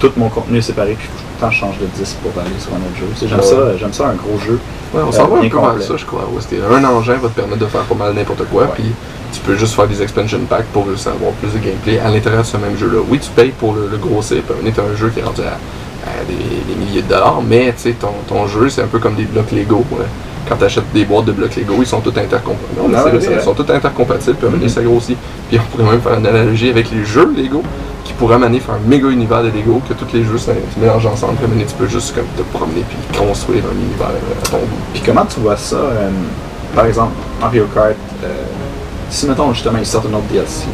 tout 0.00 0.10
mon 0.16 0.28
contenu 0.28 0.58
est 0.58 0.62
séparé, 0.62 0.96
puis 0.98 1.06
tout 1.08 1.22
le 1.36 1.40
temps 1.46 1.50
je 1.52 1.58
change 1.60 1.78
de 1.78 1.86
disque 1.96 2.16
pour 2.16 2.32
aller 2.42 2.50
sur 2.58 2.72
un 2.74 2.78
autre 2.78 2.98
jeu. 2.98 3.26
J'aime 3.28 3.38
Ouais. 3.38 3.44
ça, 3.44 3.78
j'aime 3.78 3.92
ça 3.92 4.08
un 4.08 4.14
gros 4.14 4.38
jeu. 4.44 4.58
Ouais, 4.92 5.00
on 5.04 5.08
Euh, 5.08 5.12
s'en 5.12 5.28
va 5.28 5.36
un 5.38 5.48
peu 5.48 5.56
vers 5.58 5.82
ça, 5.82 5.94
je 5.96 6.04
crois. 6.04 6.22
un 6.26 6.84
engin 6.84 7.14
va 7.14 7.28
te 7.28 7.34
permettre 7.34 7.58
de 7.60 7.66
faire 7.66 7.82
pas 7.82 7.94
mal 7.94 8.14
n'importe 8.14 8.44
quoi, 8.50 8.66
puis 8.74 8.84
tu 9.32 9.38
peux 9.40 9.56
juste 9.56 9.74
faire 9.74 9.86
des 9.86 10.02
expansion 10.02 10.40
packs 10.48 10.66
pour 10.72 10.90
juste 10.90 11.06
avoir 11.06 11.30
plus 11.34 11.52
de 11.52 11.64
gameplay 11.64 12.00
à 12.00 12.10
l'intérieur 12.10 12.42
de 12.42 12.46
ce 12.48 12.56
même 12.56 12.76
jeu-là. 12.76 12.98
Oui, 13.08 13.20
tu 13.20 13.30
payes 13.30 13.52
pour 13.52 13.74
le, 13.74 13.86
le 13.88 13.96
grossir, 13.96 14.42
puis 14.42 14.56
un 14.76 14.96
jeu 14.96 15.10
qui 15.10 15.20
est 15.20 15.22
rendu 15.22 15.42
à, 15.42 15.52
à 15.52 15.56
des, 16.28 16.72
des 16.72 16.78
milliers 16.78 17.02
de 17.02 17.08
dollars, 17.08 17.40
mais 17.46 17.72
tu 17.76 17.82
sais, 17.82 17.92
ton, 17.92 18.12
ton 18.28 18.46
jeu, 18.46 18.68
c'est 18.68 18.82
un 18.82 18.86
peu 18.86 18.98
comme 18.98 19.14
des 19.14 19.24
blocs 19.24 19.50
Lego. 19.52 19.84
ouais. 19.92 20.06
Quand 20.48 20.56
tu 20.56 20.64
achètes 20.64 20.90
des 20.92 21.04
boîtes 21.04 21.26
de 21.26 21.32
blocs 21.32 21.54
Lego, 21.54 21.74
ils 21.78 21.86
sont 21.86 22.00
tous 22.00 22.18
intercompatibles. 22.18 22.80
Ah 22.96 23.04
ouais, 23.04 23.12
c'est 23.20 23.34
ils 23.34 23.40
sont 23.40 23.54
tous 23.54 23.70
intercompatibles, 23.72 24.36
puis 24.36 24.70
ça 24.70 24.82
grossit. 24.82 25.16
Puis 25.48 25.58
on 25.60 25.76
pourrait 25.76 25.92
même 25.92 26.00
faire 26.00 26.18
une 26.18 26.26
analogie 26.26 26.70
avec 26.70 26.90
les 26.90 27.04
jeux 27.04 27.32
Lego, 27.36 27.62
qui 28.04 28.12
pourraient 28.14 28.34
amener 28.34 28.58
faire 28.58 28.74
un 28.74 28.88
méga 28.88 29.08
univers 29.08 29.42
de 29.42 29.48
Lego, 29.48 29.80
que 29.88 29.94
tous 29.94 30.12
les 30.12 30.24
jeux 30.24 30.38
se 30.38 30.46
se 30.46 30.80
mélangent 30.80 31.06
ensemble, 31.06 31.34
puis 31.34 31.46
donné, 31.46 31.64
tu 31.64 31.74
peux 31.74 31.86
juste 31.86 32.14
comme, 32.14 32.24
te 32.36 32.42
promener 32.56 32.84
puis 32.88 33.18
construire 33.18 33.62
un 33.64 33.76
univers 33.78 34.08
euh, 34.08 34.44
à 34.44 34.48
ton 34.48 34.58
goût. 34.58 34.80
Puis 34.92 35.02
comment 35.04 35.26
tu 35.26 35.40
vois 35.40 35.56
ça, 35.56 35.76
euh, 35.76 36.10
par 36.74 36.86
exemple, 36.86 37.12
Mario 37.40 37.66
Kart, 37.72 37.94
euh, 38.24 38.26
si 39.10 39.26
mettons 39.26 39.52
justement 39.52 39.78
ils 39.78 39.86
sortent 39.86 40.06
un 40.06 40.16
autre 40.16 40.26
DLC, 40.32 40.66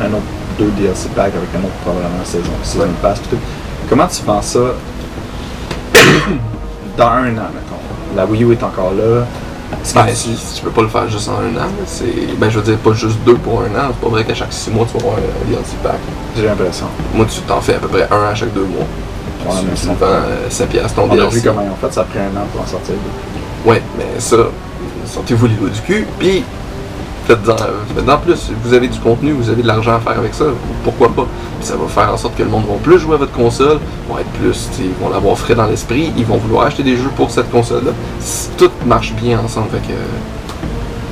un 0.00 0.06
autre 0.06 0.22
deux 0.58 0.70
DLC 0.78 1.08
pack 1.16 1.32
avec 1.34 1.48
un 1.56 1.64
autre 1.64 1.74
probablement 1.82 2.24
saison, 2.24 2.52
saison 2.62 2.86
pass, 3.02 3.18
pis 3.20 3.28
tout. 3.30 3.36
Comment 3.88 4.06
tu 4.06 4.22
vends 4.24 4.42
ça? 4.42 4.58
Dans 6.96 7.06
un 7.06 7.36
an, 7.36 7.48
mettons? 7.52 8.16
La 8.16 8.24
Wii 8.26 8.44
U 8.44 8.52
est 8.52 8.62
encore 8.62 8.92
là. 8.92 9.24
Ben, 9.94 10.06
tu- 10.06 10.14
si, 10.14 10.36
si 10.36 10.54
tu 10.56 10.62
peux 10.62 10.70
pas 10.70 10.82
le 10.82 10.88
faire 10.88 11.08
juste 11.08 11.28
en 11.28 11.32
un 11.34 11.60
an, 11.60 11.66
c'est. 11.86 12.36
Ben, 12.38 12.48
je 12.48 12.58
veux 12.58 12.64
dire, 12.64 12.78
pas 12.78 12.92
juste 12.92 13.18
deux 13.26 13.34
pour 13.34 13.60
un 13.62 13.66
an. 13.78 13.88
C'est 13.90 14.00
pas 14.00 14.08
vrai 14.08 14.24
qu'à 14.24 14.34
chaque 14.34 14.52
six 14.52 14.70
mois, 14.70 14.86
tu 14.86 14.96
vas 14.98 15.08
avoir 15.08 15.16
un 15.18 15.50
DLC 15.50 15.72
pack. 15.82 15.98
J'ai 16.36 16.46
l'impression. 16.46 16.86
Moi, 17.14 17.26
tu 17.28 17.40
t'en 17.40 17.60
fais 17.60 17.74
à 17.74 17.78
peu 17.78 17.88
près 17.88 18.08
un 18.10 18.24
à 18.30 18.34
chaque 18.34 18.52
deux 18.54 18.64
mois. 18.64 18.86
Ouais, 19.46 19.54
tu 19.74 19.86
vends 19.86 19.96
euh, 20.02 20.46
7 20.48 20.68
piastres 20.70 20.94
ton 20.94 21.08
On 21.10 21.12
a 21.12 21.26
vu 21.26 21.42
comment 21.42 21.60
ils 21.62 21.68
ont 21.70 21.76
fait, 21.88 21.92
ça 21.92 22.00
a 22.00 22.04
pris 22.04 22.18
un 22.18 22.40
an 22.40 22.46
pour 22.52 22.62
en 22.62 22.66
sortir. 22.66 22.94
Ouais, 23.66 23.82
mais 23.98 24.06
ça, 24.18 24.36
sortez-vous 25.04 25.46
les 25.48 25.54
doigts 25.54 25.68
du 25.68 25.80
cul, 25.82 26.06
puis 26.18 26.42
faites-en 27.26 27.56
faites-en 27.94 28.16
plus. 28.18 28.50
Vous 28.64 28.72
avez 28.72 28.88
du 28.88 28.98
contenu, 29.00 29.32
vous 29.32 29.50
avez 29.50 29.60
de 29.62 29.66
l'argent 29.66 29.96
à 29.96 30.00
faire 30.00 30.18
avec 30.18 30.32
ça, 30.32 30.44
pourquoi 30.82 31.08
pas? 31.10 31.26
Ça 31.64 31.76
va 31.76 31.88
faire 31.88 32.12
en 32.12 32.16
sorte 32.18 32.36
que 32.36 32.42
le 32.42 32.50
monde 32.50 32.66
va 32.68 32.74
plus 32.82 32.98
jouer 32.98 33.14
à 33.14 33.16
votre 33.16 33.32
console, 33.32 33.78
vont 34.08 34.18
être 34.18 34.28
plus, 34.32 34.68
ils 34.80 34.92
vont 35.02 35.08
l'avoir 35.08 35.38
frais 35.38 35.54
dans 35.54 35.66
l'esprit, 35.66 36.12
ils 36.14 36.26
vont 36.26 36.36
vouloir 36.36 36.66
acheter 36.66 36.82
des 36.82 36.96
jeux 36.96 37.10
pour 37.16 37.30
cette 37.30 37.50
console-là. 37.50 37.92
Tout 38.58 38.70
marche 38.84 39.14
bien 39.14 39.38
ensemble, 39.40 39.70
fait 39.70 39.88
que... 39.88 39.98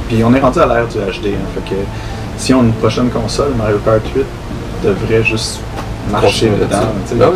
Puis 0.08 0.22
on 0.22 0.34
est 0.34 0.40
rendu 0.40 0.58
à 0.58 0.66
l'ère 0.66 0.86
du 0.86 0.98
HD, 0.98 1.28
hein, 1.28 1.48
fait 1.54 1.74
que 1.74 1.80
si 2.36 2.52
on 2.52 2.60
a 2.60 2.64
une 2.64 2.72
prochaine 2.72 3.08
console, 3.08 3.52
Mario 3.56 3.78
Kart 3.82 4.02
8 4.14 4.24
devrait 4.84 5.24
juste 5.24 5.60
marcher 6.10 6.48
continuer 6.48 6.66
dedans. 6.66 7.32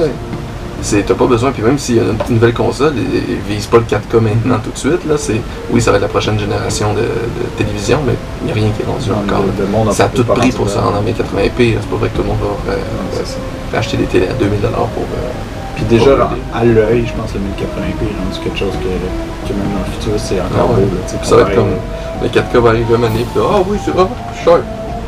T'as 1.07 1.15
pas 1.15 1.27
besoin, 1.27 1.51
puis 1.53 1.63
même 1.63 1.79
s'il 1.79 1.97
y 1.97 2.01
a 2.01 2.03
une, 2.03 2.35
nouvelle 2.35 2.55
console, 2.55 2.95
ils 2.97 3.37
visent 3.55 3.67
pas 3.67 3.79
le 3.79 3.85
4K 3.85 4.21
maintenant 4.21 4.59
tout 4.63 4.71
de 4.71 4.79
suite, 4.79 5.05
là, 5.09 5.15
c'est, 5.17 5.41
oui, 5.71 5.81
ça 5.81 5.91
va 5.91 5.97
être 5.97 6.03
la 6.03 6.09
prochaine 6.09 6.39
génération 6.39 6.93
de, 6.95 7.01
de 7.01 7.47
télévision, 7.57 7.99
mais 8.07 8.15
il 8.43 8.47
n'y 8.47 8.53
a 8.53 8.55
rien 8.55 8.71
qui 8.77 8.83
est 8.83 8.87
rendu 8.87 9.11
Non, 9.11 9.17
encore. 9.27 9.45
le- 9.47 9.65
le 9.65 9.71
monde 9.71 9.93
ça 9.93 10.05
a 10.05 10.09
tout 10.09 10.25
pris 10.25 10.51
pour 10.53 10.67
rendre 10.73 10.99
en 10.99 11.03
1080p, 11.03 11.77
c'est 11.81 11.91
pas 11.91 11.97
vrai 11.97 12.09
que 12.11 12.17
tout 12.17 12.23
le 12.23 12.29
monde 12.29 12.39
va 12.41 12.73
euh, 12.73 12.77
ça. 13.25 13.35
euh, 13.75 13.79
acheter 13.79 13.97
des 13.97 14.05
télés 14.05 14.29
à 14.29 14.33
2000$ 14.35 14.71
pour... 14.71 15.03
euh, 15.03 15.31
Puis 15.77 15.85
déjà, 15.85 16.31
à 16.55 16.65
l'œil, 16.65 17.05
je 17.07 17.13
pense 17.21 17.33
que 17.33 17.39
le 17.39 17.45
1080p 17.45 18.01
est 18.07 18.19
rendu 18.23 18.39
quelque 18.45 18.59
chose 18.59 18.75
que, 18.81 19.49
que 19.49 19.53
même 19.53 19.69
dans 19.75 19.85
le 19.85 19.93
futur, 19.99 20.13
c'est 20.19 20.39
Ah 20.39 20.47
encore 20.55 20.71
ouais. 20.79 20.85
beau. 20.85 20.95
Là, 20.95 21.19
Puis 21.19 21.29
ça 21.29 21.37
va 21.37 21.43
être 21.43 21.55
comme 21.55 21.75
le 22.23 22.29
4K 22.29 22.59
va 22.63 22.69
arriver 22.71 22.95
à 22.95 22.99
puis 22.99 23.25
ah 23.39 23.61
oui, 23.69 23.77
c'est 23.85 23.93
ah, 23.99 24.09
cher. 24.45 24.59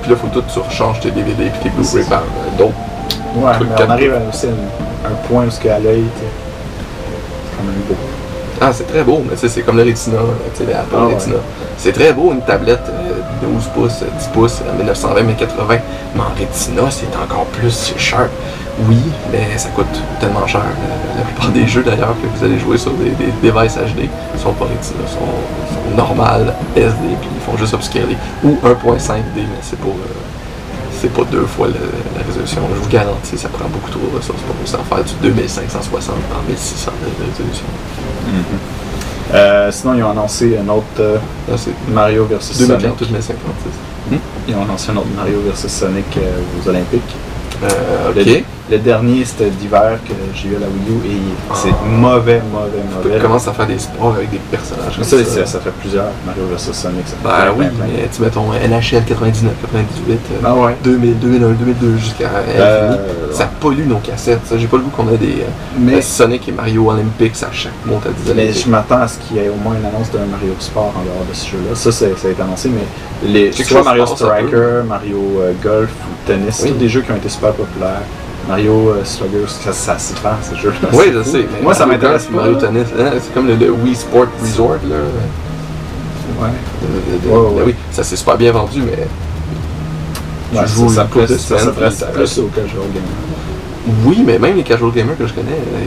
Puis 0.02 0.10
là, 0.10 0.16
faut 0.16 0.28
tout 0.28 0.42
tu 0.52 0.59
rechanges 0.60 1.00
tes 1.00 1.10
DVD 1.10 1.50
puis 1.50 1.60
tes 1.62 1.70
Blu-ray 1.70 2.05
par 2.09 2.20
euh, 2.20 2.59
d'autres. 2.59 2.74
Ouais, 3.36 3.52
truc 3.55 3.68
mais 3.70 3.76
4K. 3.76 3.86
on 3.86 3.90
arrive 3.90 4.14
à 4.14 4.28
aussi 4.28 4.46
un, 4.46 5.09
un 5.10 5.14
point 5.28 5.46
où 5.46 5.50
ce 5.50 5.60
qu'à 5.60 5.78
l'œil, 5.78 6.05
tu 6.16 6.20
sais, 6.20 7.64
même 7.64 7.74
beau. 7.88 7.94
Ah, 8.60 8.72
c'est 8.72 8.86
très 8.88 9.05
beau, 9.05 9.22
mais 9.24 9.34
tu 9.34 9.42
sais, 9.42 9.48
c'est 9.48 9.62
comme 9.62 9.76
le 9.76 9.84
Retina, 9.84 10.18
tu 10.56 10.64
sais, 10.64 10.72
Apple 10.72 10.94
Ah 10.96 11.06
ouais. 11.06 11.14
Retina. 11.14 11.36
C'est 11.76 11.92
très 11.92 12.12
beau, 12.12 12.32
une 12.32 12.40
tablette 12.42 12.80
euh, 12.88 13.20
12 13.55 13.64
pouces, 13.74 14.02
euh, 14.02 14.06
10 14.18 14.26
pouces, 14.28 14.60
en 14.68 14.76
1920 14.76 15.22
mais 15.22 15.34
80. 15.34 15.76
Mais 16.16 16.20
en 16.20 16.24
Retina, 16.30 16.90
c'est 16.90 17.06
encore 17.22 17.44
plus 17.52 17.70
c'est 17.70 17.98
sharp. 17.98 18.30
Oui, 18.88 18.98
mais 19.32 19.56
ça 19.56 19.68
coûte 19.70 19.86
tellement 20.20 20.46
cher. 20.46 20.60
La, 20.62 21.20
la 21.20 21.24
plupart 21.24 21.50
des 21.50 21.66
jeux, 21.66 21.82
d'ailleurs, 21.84 22.14
que 22.20 22.26
vous 22.38 22.44
allez 22.44 22.59
jouer 22.59 22.78
sur 22.78 22.92
des, 22.92 23.10
des 23.10 23.32
devices 23.42 23.76
HD, 23.76 24.09
sont 24.42 24.52
pas 24.52 24.64
Retina, 24.64 25.06
sont, 25.06 25.18
sont 25.74 25.96
normales, 25.96 26.52
SD, 26.76 26.96
puis 27.20 27.28
ils 27.36 27.42
font 27.44 27.56
juste 27.56 27.74
upscaler. 27.74 28.16
Ou 28.44 28.56
1.5D, 28.64 29.20
mais 29.36 29.44
c'est 29.62 29.78
pour... 29.78 29.92
euh, 29.92 30.14
c'est 31.00 31.12
pas 31.12 31.24
deux 31.30 31.46
fois 31.46 31.68
la 31.68 32.24
résolution. 32.24 32.62
Je 32.74 32.80
vous 32.80 32.88
garantis, 32.88 33.38
ça 33.38 33.48
prend 33.48 33.68
beaucoup 33.68 33.90
trop 33.90 34.00
de 34.10 34.16
ressources 34.16 34.42
pour 34.42 34.56
ça 34.68 34.78
faire 34.78 35.04
du 35.04 35.30
2560 35.30 36.14
par 36.30 36.42
1600 36.48 36.90
de 37.02 37.24
résolution. 37.30 37.66
Euh, 39.34 39.70
sinon, 39.70 39.94
ils 39.94 40.02
ont 40.02 40.10
annoncé 40.10 40.56
un 40.56 40.68
autre 40.70 40.86
euh, 41.00 41.18
Là, 41.48 41.56
c'est 41.56 41.72
Mario 41.92 42.24
versus 42.24 42.56
2000 42.58 42.80
Sonic. 42.80 43.10
mes 43.10 43.20
56. 43.20 44.18
Ils 44.48 44.54
ont 44.54 44.62
annoncé 44.62 44.90
un 44.90 44.96
autre 44.96 45.08
Mario 45.14 45.40
versus 45.44 45.70
Sonic 45.70 46.06
euh, 46.16 46.40
aux 46.58 46.68
Olympiques. 46.68 47.14
Le, 47.62 48.22
ok. 48.22 48.44
Le 48.70 48.78
dernier, 48.78 49.24
c'était 49.24 49.51
d'hiver 49.51 49.99
que 50.07 50.12
j'ai 50.35 50.49
eu 50.51 50.57
à 50.57 50.61
la 50.61 50.66
Wii 50.66 50.90
U 50.90 51.07
et 51.11 51.55
c'est 51.55 51.70
Ah. 51.70 51.86
mauvais, 51.89 52.43
mauvais, 52.53 52.70
Tu 53.03 53.09
mauvais. 53.09 53.20
commences 53.20 53.49
à 53.49 53.53
faire 53.53 53.66
des 53.66 53.78
sports 53.78 54.15
avec 54.16 54.31
des 54.31 54.39
personnages 54.51 54.95
comme 54.97 55.05
Ça, 55.05 55.19
ça. 55.19 55.24
ça, 55.24 55.47
ça 55.47 55.61
fait 55.61 55.70
plusieurs 55.81 56.05
Mario 56.27 56.43
versus 56.51 56.74
Sonic. 56.77 57.07
Ça 57.07 57.16
fait 57.16 57.23
Ben 57.24 57.31
plein, 57.31 57.51
oui, 57.57 57.66
plein, 57.69 57.86
plein. 57.86 57.95
mais 57.97 58.09
tu 58.15 58.23
mets 58.23 58.31
ton 58.31 58.53
NHL 58.53 59.05
99, 59.07 59.53
98, 59.62 60.12
euh, 60.12 60.35
Ah 60.45 60.55
ouais. 60.55 60.77
2000, 60.85 61.19
2001, 61.19 61.49
2002 61.53 61.97
jusqu'à 61.97 62.28
Euh. 62.59 62.97
Ça 63.32 63.49
pollue 63.61 63.86
nos 63.86 63.99
cassettes. 63.99 64.40
J'ai 64.57 64.66
pas 64.66 64.77
le 64.77 64.82
goût 64.85 64.90
qu'on 64.90 65.09
ait 65.12 65.16
des 65.16 65.40
euh, 65.40 65.45
Mais, 65.78 66.03
Sonic 66.03 66.49
et 66.49 66.53
Mario 66.53 66.90
Olympics 66.90 67.36
à 67.43 67.53
chaque 67.53 67.73
monte 67.86 68.05
à 68.07 68.11
10 68.11 68.32
mais 68.35 68.53
je 68.53 68.69
m'attends 68.69 69.01
à 69.01 69.09
ce 69.09 69.19
qu'il 69.19 69.36
y 69.36 69.40
ait 69.40 69.49
au 69.49 69.57
moins 69.62 69.74
une 69.77 69.85
annonce 69.86 70.11
d'un 70.11 70.27
Mario 70.27 70.55
Sport 70.59 70.93
en 70.97 71.03
dehors 71.05 71.24
de 71.28 71.35
ce 71.35 71.47
jeu-là. 71.51 71.74
Ça, 71.74 71.90
ça, 71.93 72.05
a 72.07 72.09
été 72.31 72.43
annoncé, 72.43 72.69
mais 72.69 72.85
les, 73.28 73.53
soit 73.53 73.82
Mario 73.82 74.07
Striker, 74.07 74.82
Mario 74.86 75.40
euh, 75.40 75.53
Golf 75.62 75.90
ou 75.90 76.27
Tennis, 76.27 76.61
Oui. 76.62 76.70
tous 76.73 76.78
des 76.78 76.89
jeux 76.89 77.01
qui 77.03 77.12
ont 77.12 77.16
été 77.16 77.28
super 77.28 77.53
populaires. 77.53 78.03
Mario 78.48 78.90
euh, 78.96 79.04
ça, 79.04 79.72
ça 79.72 79.98
se 79.98 80.14
vend 80.22 80.30
ces 80.42 80.56
jeux-là. 80.56 80.88
Oui, 80.92 81.06
je 81.12 81.22
sais. 81.22 81.46
Moi, 81.62 81.74
ça 81.74 81.84
m'intéresse. 81.86 82.28
Mario. 82.30 82.54
Tennis, 82.54 82.86
hein, 82.98 83.10
c'est 83.20 83.34
comme 83.34 83.46
le, 83.46 83.56
le 83.56 83.70
Wii 83.70 83.94
Sport 83.94 84.26
Resort. 84.42 84.78
Là. 84.88 84.96
Ouais. 86.40 86.48
De- 86.82 87.28
Ouais, 87.28 87.36
ouais. 87.36 87.50
ben 87.56 87.62
Oui, 87.66 87.74
ça 87.90 88.02
s'est 88.02 88.16
super 88.16 88.36
bien 88.38 88.52
vendu, 88.52 88.80
mais 88.82 89.06
Ouais, 90.58 90.64
Tu 90.66 90.72
joues 90.72 90.88
ça, 90.88 91.04
plus, 91.04 91.26
ça, 91.36 91.56
puis 91.56 92.14
plus 92.14 92.38
au 92.38 92.46
casual 92.46 92.86
game. 92.94 93.02
Oui, 94.06 94.22
mais 94.26 94.38
même 94.38 94.56
les 94.56 94.62
casual 94.62 94.92
gamers 94.92 95.16
que 95.18 95.26
je 95.26 95.34
connais, 95.34 95.50
euh, 95.50 95.82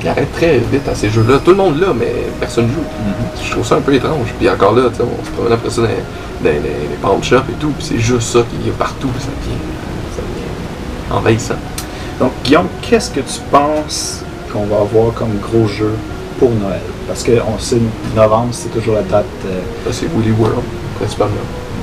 ils, 0.00 0.04
ils 0.04 0.08
arrêtent 0.08 0.32
très 0.32 0.58
vite 0.58 0.86
à 0.88 0.94
ces 0.94 1.10
jeux-là. 1.10 1.38
Tout 1.44 1.50
le 1.50 1.56
monde 1.56 1.80
là, 1.80 1.88
mais 1.98 2.12
personne 2.38 2.68
joue. 2.68 2.84
Je 3.44 3.50
trouve 3.50 3.66
ça 3.66 3.76
un 3.76 3.80
peu 3.80 3.92
étrange. 3.94 4.28
Puis 4.38 4.48
encore 4.48 4.74
là, 4.76 4.82
on 4.86 5.24
se 5.26 5.30
promène 5.32 5.52
après 5.52 5.70
ça 5.70 5.82
dans, 5.82 5.88
dans 5.88 5.94
les, 6.44 6.52
les 6.60 6.96
pawn 7.02 7.20
shops 7.22 7.36
et 7.50 7.54
tout, 7.60 7.70
puis 7.76 7.84
c'est 7.88 7.98
juste 7.98 8.28
ça 8.32 8.40
qui 8.48 8.68
est 8.68 8.72
partout, 8.72 9.10
ça 9.18 9.26
devient, 9.42 9.58
ça 10.14 10.22
devient 10.22 11.18
envahissant. 11.18 11.54
Donc, 12.20 12.32
Guillaume, 12.44 12.68
qu'est-ce 12.82 13.10
que 13.10 13.20
tu 13.20 13.40
penses 13.50 14.22
qu'on 14.52 14.64
va 14.66 14.80
avoir 14.82 15.14
comme 15.14 15.38
gros 15.40 15.66
jeu 15.66 15.92
pour 16.38 16.50
Noël? 16.50 16.80
Parce 17.08 17.24
qu'on 17.24 17.58
sait, 17.58 17.78
novembre, 18.14 18.48
c'est 18.52 18.68
toujours 18.72 18.94
la 18.96 19.02
date, 19.02 19.24
euh, 19.46 19.60
c'est 19.90 20.06
Woolly 20.14 20.32
World, 20.38 20.62
principalement. 20.98 21.34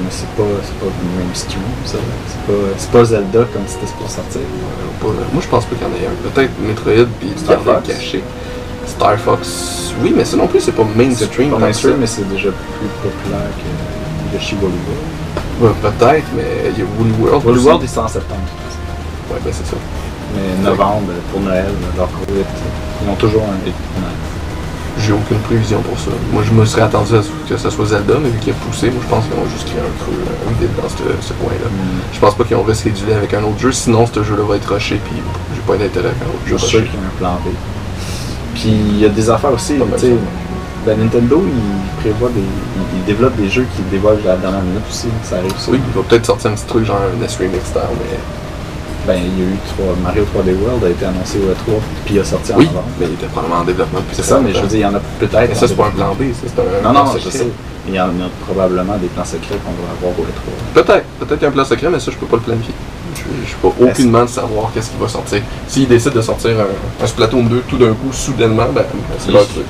mais 0.04 0.10
c'est 0.12 0.30
pas, 0.38 0.44
c'est 0.64 0.78
pas 0.80 0.92
mainstream, 1.18 1.62
ça. 1.86 1.98
C'est 2.28 2.54
pas, 2.54 2.60
c'est 2.78 2.92
pas 2.92 3.04
Zelda 3.06 3.40
comme 3.52 3.64
c'était 3.68 3.92
pour 3.98 4.10
sortir. 4.10 4.42
Euh, 4.42 5.02
pas- 5.04 5.08
moi, 5.34 5.42
je 5.42 5.48
pense 5.48 5.66
pas 5.66 5.76
qu'il 5.76 5.88
y 5.88 5.90
en 5.90 5.94
ait 5.96 6.08
un. 6.08 6.30
Peut-être 6.30 6.52
Metroid, 6.62 7.08
puis 7.20 7.30
Star 7.36 7.60
Fox? 7.62 7.88
caché. 7.88 8.24
Star 8.86 9.18
Fox, 9.18 9.92
oui, 10.04 10.14
mais 10.16 10.24
ça 10.24 10.38
non 10.38 10.48
plus, 10.48 10.62
c'est 10.62 10.72
pas 10.72 10.84
mainstream. 10.96 11.50
C'est 11.50 11.50
pas 11.52 11.60
mainstream, 11.60 11.98
mais 12.00 12.08
c'est 12.08 12.30
déjà 12.30 12.50
plus 12.50 12.88
populaire 13.10 13.50
que 13.58 14.36
Yoshi 14.38 14.56
Woolly 14.62 14.78
World. 14.88 15.74
Ouais, 15.84 15.90
Peut-être, 15.90 16.28
mais 16.36 16.72
il 16.72 16.80
y 16.80 16.82
a 16.84 16.86
Woolly 17.00 17.12
World. 17.20 17.44
Woolly. 17.46 17.64
World, 17.66 17.82
il 17.84 17.90
sort 17.90 18.06
en 18.06 18.08
septembre. 18.08 18.42
Ouais, 19.32 19.40
ben 19.44 19.52
c'est 19.52 19.66
ça. 19.66 19.76
Mais 20.36 20.70
novembre, 20.70 21.12
pour 21.32 21.42
Noël, 21.42 21.66
leur 21.96 22.08
gros 22.08 22.26
ils 23.04 23.10
ont 23.10 23.16
toujours 23.16 23.44
un 23.44 23.68
hit 23.68 23.74
pour 23.74 24.02
Noël. 24.02 24.16
J'ai 25.00 25.14
aucune 25.14 25.38
prévision 25.40 25.80
pour 25.82 25.98
ça. 26.00 26.10
Moi, 26.34 26.42
je 26.44 26.52
me 26.52 26.66
serais 26.66 26.82
attendu 26.82 27.16
à 27.16 27.22
ce 27.22 27.30
que 27.48 27.58
ça 27.58 27.70
soit 27.70 27.86
Zelda, 27.86 28.16
mais 28.22 28.30
vu 28.30 28.40
qu'il 28.40 28.52
a 28.52 28.56
poussé, 28.56 28.90
moi, 28.90 29.00
je 29.04 29.08
pense 29.08 29.26
qu'ils 29.26 29.34
ont 29.38 29.50
juste 29.50 29.68
créé 29.68 29.80
un 29.80 30.04
creux, 30.04 30.18
un 30.18 30.60
vide 30.60 30.72
dans 30.76 30.90
ce, 30.90 31.34
coin-là. 31.34 31.70
Je 32.12 32.20
pense 32.20 32.34
pas 32.34 32.44
qu'ils 32.44 32.58
ont 32.58 32.64
reschédulé 32.64 33.14
avec 33.14 33.34
un 33.34 33.44
autre 33.44 33.60
jeu, 33.60 33.72
sinon 33.72 34.06
ce 34.08 34.24
jeu-là 34.24 34.44
va 34.44 34.56
être 34.56 34.74
rushé, 34.74 35.00
puis 35.06 35.14
j'ai 35.54 35.62
pas 35.62 35.78
d'intérêt 35.78 36.10
avec 36.10 36.22
un 36.22 36.26
autre 36.26 36.42
Je 36.46 36.52
jeu 36.52 36.58
suis 36.58 36.68
sûr 36.68 36.80
qu'il 36.80 37.00
y 37.00 37.04
a 37.04 37.06
un 37.06 37.18
plan 37.20 37.40
B. 37.46 37.50
Puis 38.56 38.70
il 38.70 39.00
y 39.00 39.06
a 39.06 39.10
des 39.10 39.30
affaires 39.30 39.54
aussi, 39.54 39.76
tu 39.76 40.00
sais, 40.00 40.08
ça. 40.08 40.16
ben, 40.88 40.98
Nintendo, 40.98 41.46
il 41.46 42.02
prévoit 42.02 42.30
des. 42.30 42.42
Il, 42.42 42.98
il 42.98 43.06
développe 43.06 43.36
des 43.36 43.50
jeux 43.50 43.68
qui 43.76 43.84
dévoilent 43.92 44.18
à 44.26 44.30
la 44.30 44.38
dernière 44.38 44.62
minute 44.62 44.84
aussi, 44.90 45.08
ça 45.24 45.38
arrive 45.38 45.56
ça. 45.58 45.72
Oui, 45.72 45.80
il 45.88 45.96
va 45.96 46.02
peut-être 46.08 46.26
sortir 46.26 46.50
un 46.50 46.56
petit 46.56 46.66
truc 46.66 46.86
genre 46.86 46.98
un 46.98 47.14
Remix 47.14 47.34
style, 47.34 47.82
mais... 48.02 48.18
Ben, 49.08 49.16
il 49.24 49.40
y 49.42 49.48
a 49.48 49.50
eu 49.52 49.58
trois, 49.70 49.96
Mario 50.04 50.24
3D 50.24 50.54
World 50.62 50.84
a 50.84 50.90
été 50.90 51.06
annoncé 51.06 51.38
au 51.40 51.44
E3, 51.50 51.80
puis 52.06 52.16
il 52.16 52.20
a 52.20 52.26
sorti 52.26 52.52
en 52.52 52.58
Oui, 52.58 52.66
novembre. 52.66 52.88
mais 53.00 53.06
il 53.08 53.14
était 53.14 53.28
probablement 53.28 53.62
en 53.62 53.64
développement 53.64 54.00
C'est 54.12 54.24
ça, 54.24 54.40
mais 54.44 54.54
je 54.54 54.60
veux 54.60 54.68
dire, 54.68 54.80
il 54.80 54.82
y 54.82 54.86
en 54.86 54.96
a 54.96 55.00
peut-être. 55.20 55.48
Mais 55.50 55.56
ça, 55.56 55.66
c'est 55.68 55.76
pas 55.76 55.86
un 55.88 55.92
plan 55.92 56.14
B, 56.14 56.24
ça, 56.34 56.48
c'est 56.54 56.60
un 56.62 56.94
Non, 56.94 57.06
non, 57.06 57.12
je 57.18 57.30
sais. 57.30 57.48
Il 57.88 57.96
y 57.96 58.00
en 58.02 58.08
a 58.10 58.28
probablement 58.46 58.98
des 58.98 59.08
plans 59.08 59.24
secrets 59.24 59.56
qu'on 59.64 59.72
va 59.72 59.94
avoir 60.10 60.20
au 60.20 60.24
E 60.24 60.26
E3. 60.26 60.74
Peut-être, 60.84 61.06
peut-être 61.20 61.34
qu'il 61.40 61.42
y 61.44 61.46
a 61.46 61.48
un 61.48 61.52
plan 61.52 61.64
secret, 61.64 61.88
mais 61.90 62.00
ça, 62.02 62.12
je 62.12 62.18
peux 62.18 62.26
pas 62.26 62.36
le 62.36 62.42
planifier. 62.42 62.74
Je 63.44 63.48
suis 63.48 63.56
pas 63.62 63.70
aucunement 63.80 64.24
de 64.26 64.30
savoir 64.30 64.72
qu'est-ce 64.74 64.90
qui 64.92 64.98
va 65.00 65.08
sortir. 65.08 65.42
S'ils 65.70 65.88
décident 65.88 66.16
de 66.16 66.22
sortir 66.22 66.52
un, 66.60 67.04
un 67.04 67.08
Splatoon 67.08 67.44
2 67.44 67.64
tout 67.70 67.78
d'un 67.78 67.94
coup, 67.94 68.12
soudainement, 68.12 68.68
ben, 68.76 68.84
c'est 69.20 69.32
pas 69.32 69.40
un 69.40 69.46
truc. 69.46 69.66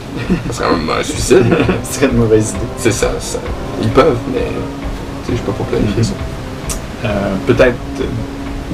Ça 0.49 0.53
serait 0.53 0.65
un, 0.69 0.99
un 0.99 1.03
suicide, 1.03 1.45
Ce 1.84 1.93
serait 1.95 2.07
une 2.07 2.18
mauvaise 2.18 2.49
idée. 2.49 2.59
c'est 2.77 2.91
ça, 2.91 3.11
ça. 3.19 3.38
Ils 3.84 3.89
peuvent, 3.89 4.18
mais 4.34 4.41
je 5.30 5.41
peux 5.41 5.51
pas 5.51 5.64
planifier 5.65 6.03
ça. 6.03 6.14
Euh, 7.05 7.35
peut-être 7.45 7.76
euh, 8.01 8.03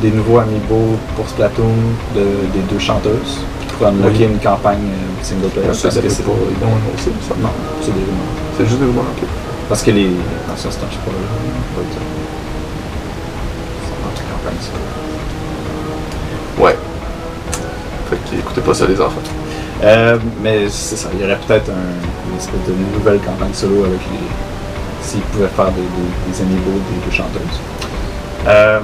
des 0.01 0.11
nouveaux 0.11 0.39
amiibo 0.39 0.97
pour 1.15 1.27
Splatoon 1.29 1.75
de, 2.15 2.21
des 2.53 2.61
deux 2.71 2.79
chanteuses 2.79 3.39
pour 3.77 3.87
unlocker 3.87 4.25
Oui. 4.27 4.33
une 4.33 4.39
campagne 4.39 4.79
euh, 4.79 5.23
single 5.23 5.49
player. 5.49 5.67
Parce 5.67 5.81
que 5.81 5.89
c'est 5.89 6.01
pas. 6.23 6.31
Non, 6.31 7.49
c'est 7.79 7.91
des 7.91 7.99
rumeurs. 7.99 8.33
C'est 8.57 8.65
juste 8.65 8.79
des 8.79 8.85
rumeurs, 8.85 9.05
ok. 9.17 9.27
Parce 9.69 9.83
que 9.83 9.91
les. 9.91 10.09
Attention, 10.47 10.69
c'est 10.71 10.83
un 10.85 10.91
spoiler. 10.91 11.17
dire. 11.89 12.01
C'est 13.85 14.23
la 14.23 14.29
campagne, 14.31 14.59
ça. 14.61 14.71
Ouais. 16.63 16.77
Fait 18.09 18.15
que 18.17 18.35
écoutez 18.39 18.61
pas 18.61 18.73
ça, 18.73 18.85
les 18.87 18.99
enfants. 19.01 19.21
Euh, 19.83 20.17
mais 20.41 20.69
c'est 20.69 20.95
ça, 20.95 21.09
il 21.13 21.21
y 21.21 21.25
aurait 21.25 21.37
peut-être 21.47 21.69
un- 21.69 22.31
une 22.31 22.37
espèce 22.37 22.61
de 22.67 22.73
nouvelle 22.97 23.19
campagne 23.19 23.53
solo 23.53 23.83
avec 23.85 23.99
les. 24.11 24.19
S'ils 25.01 25.21
pouvaient 25.21 25.47
faire 25.47 25.65
des, 25.71 25.81
des, 25.81 26.31
des 26.31 26.41
amiibo 26.41 26.71
des 26.71 27.05
deux 27.05 27.11
chanteuses. 27.11 27.59
Euh, 28.47 28.79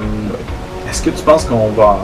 Est-ce 0.90 1.02
que 1.02 1.10
tu 1.10 1.22
penses 1.22 1.44
qu'on 1.44 1.68
va, 1.68 1.98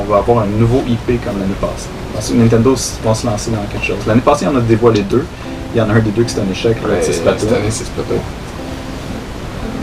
on 0.00 0.10
va 0.10 0.16
avoir 0.18 0.40
un 0.40 0.46
nouveau 0.46 0.82
IP 0.88 1.22
comme 1.24 1.38
l'année 1.38 1.54
passée? 1.60 1.88
Parce 2.12 2.28
que 2.30 2.34
Nintendo 2.34 2.74
vont 3.04 3.14
se 3.14 3.26
lancer 3.26 3.50
dans 3.52 3.58
quelque 3.70 3.84
chose. 3.86 3.98
L'année 4.06 4.20
passée, 4.22 4.46
on 4.52 4.56
a 4.56 4.60
dévoilé 4.60 5.02
deux. 5.02 5.24
Il 5.74 5.78
y 5.78 5.80
en 5.80 5.88
a 5.90 5.92
un 5.92 6.00
des 6.00 6.10
deux 6.10 6.24
qui 6.24 6.30
c'était 6.30 6.40
un 6.46 6.50
échec, 6.50 6.76
Ouais, 6.84 6.98
c'est 7.00 7.12
cette 7.12 7.20
Splatoon. 7.22 7.48
année, 7.56 7.70
c'est 7.70 7.84
Splatoon. 7.84 8.18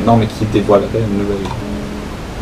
Non, 0.06 0.18
mais 0.18 0.26
qui 0.26 0.46
dévoilerait 0.46 0.88
une 1.00 1.20
nouvelle? 1.20 1.38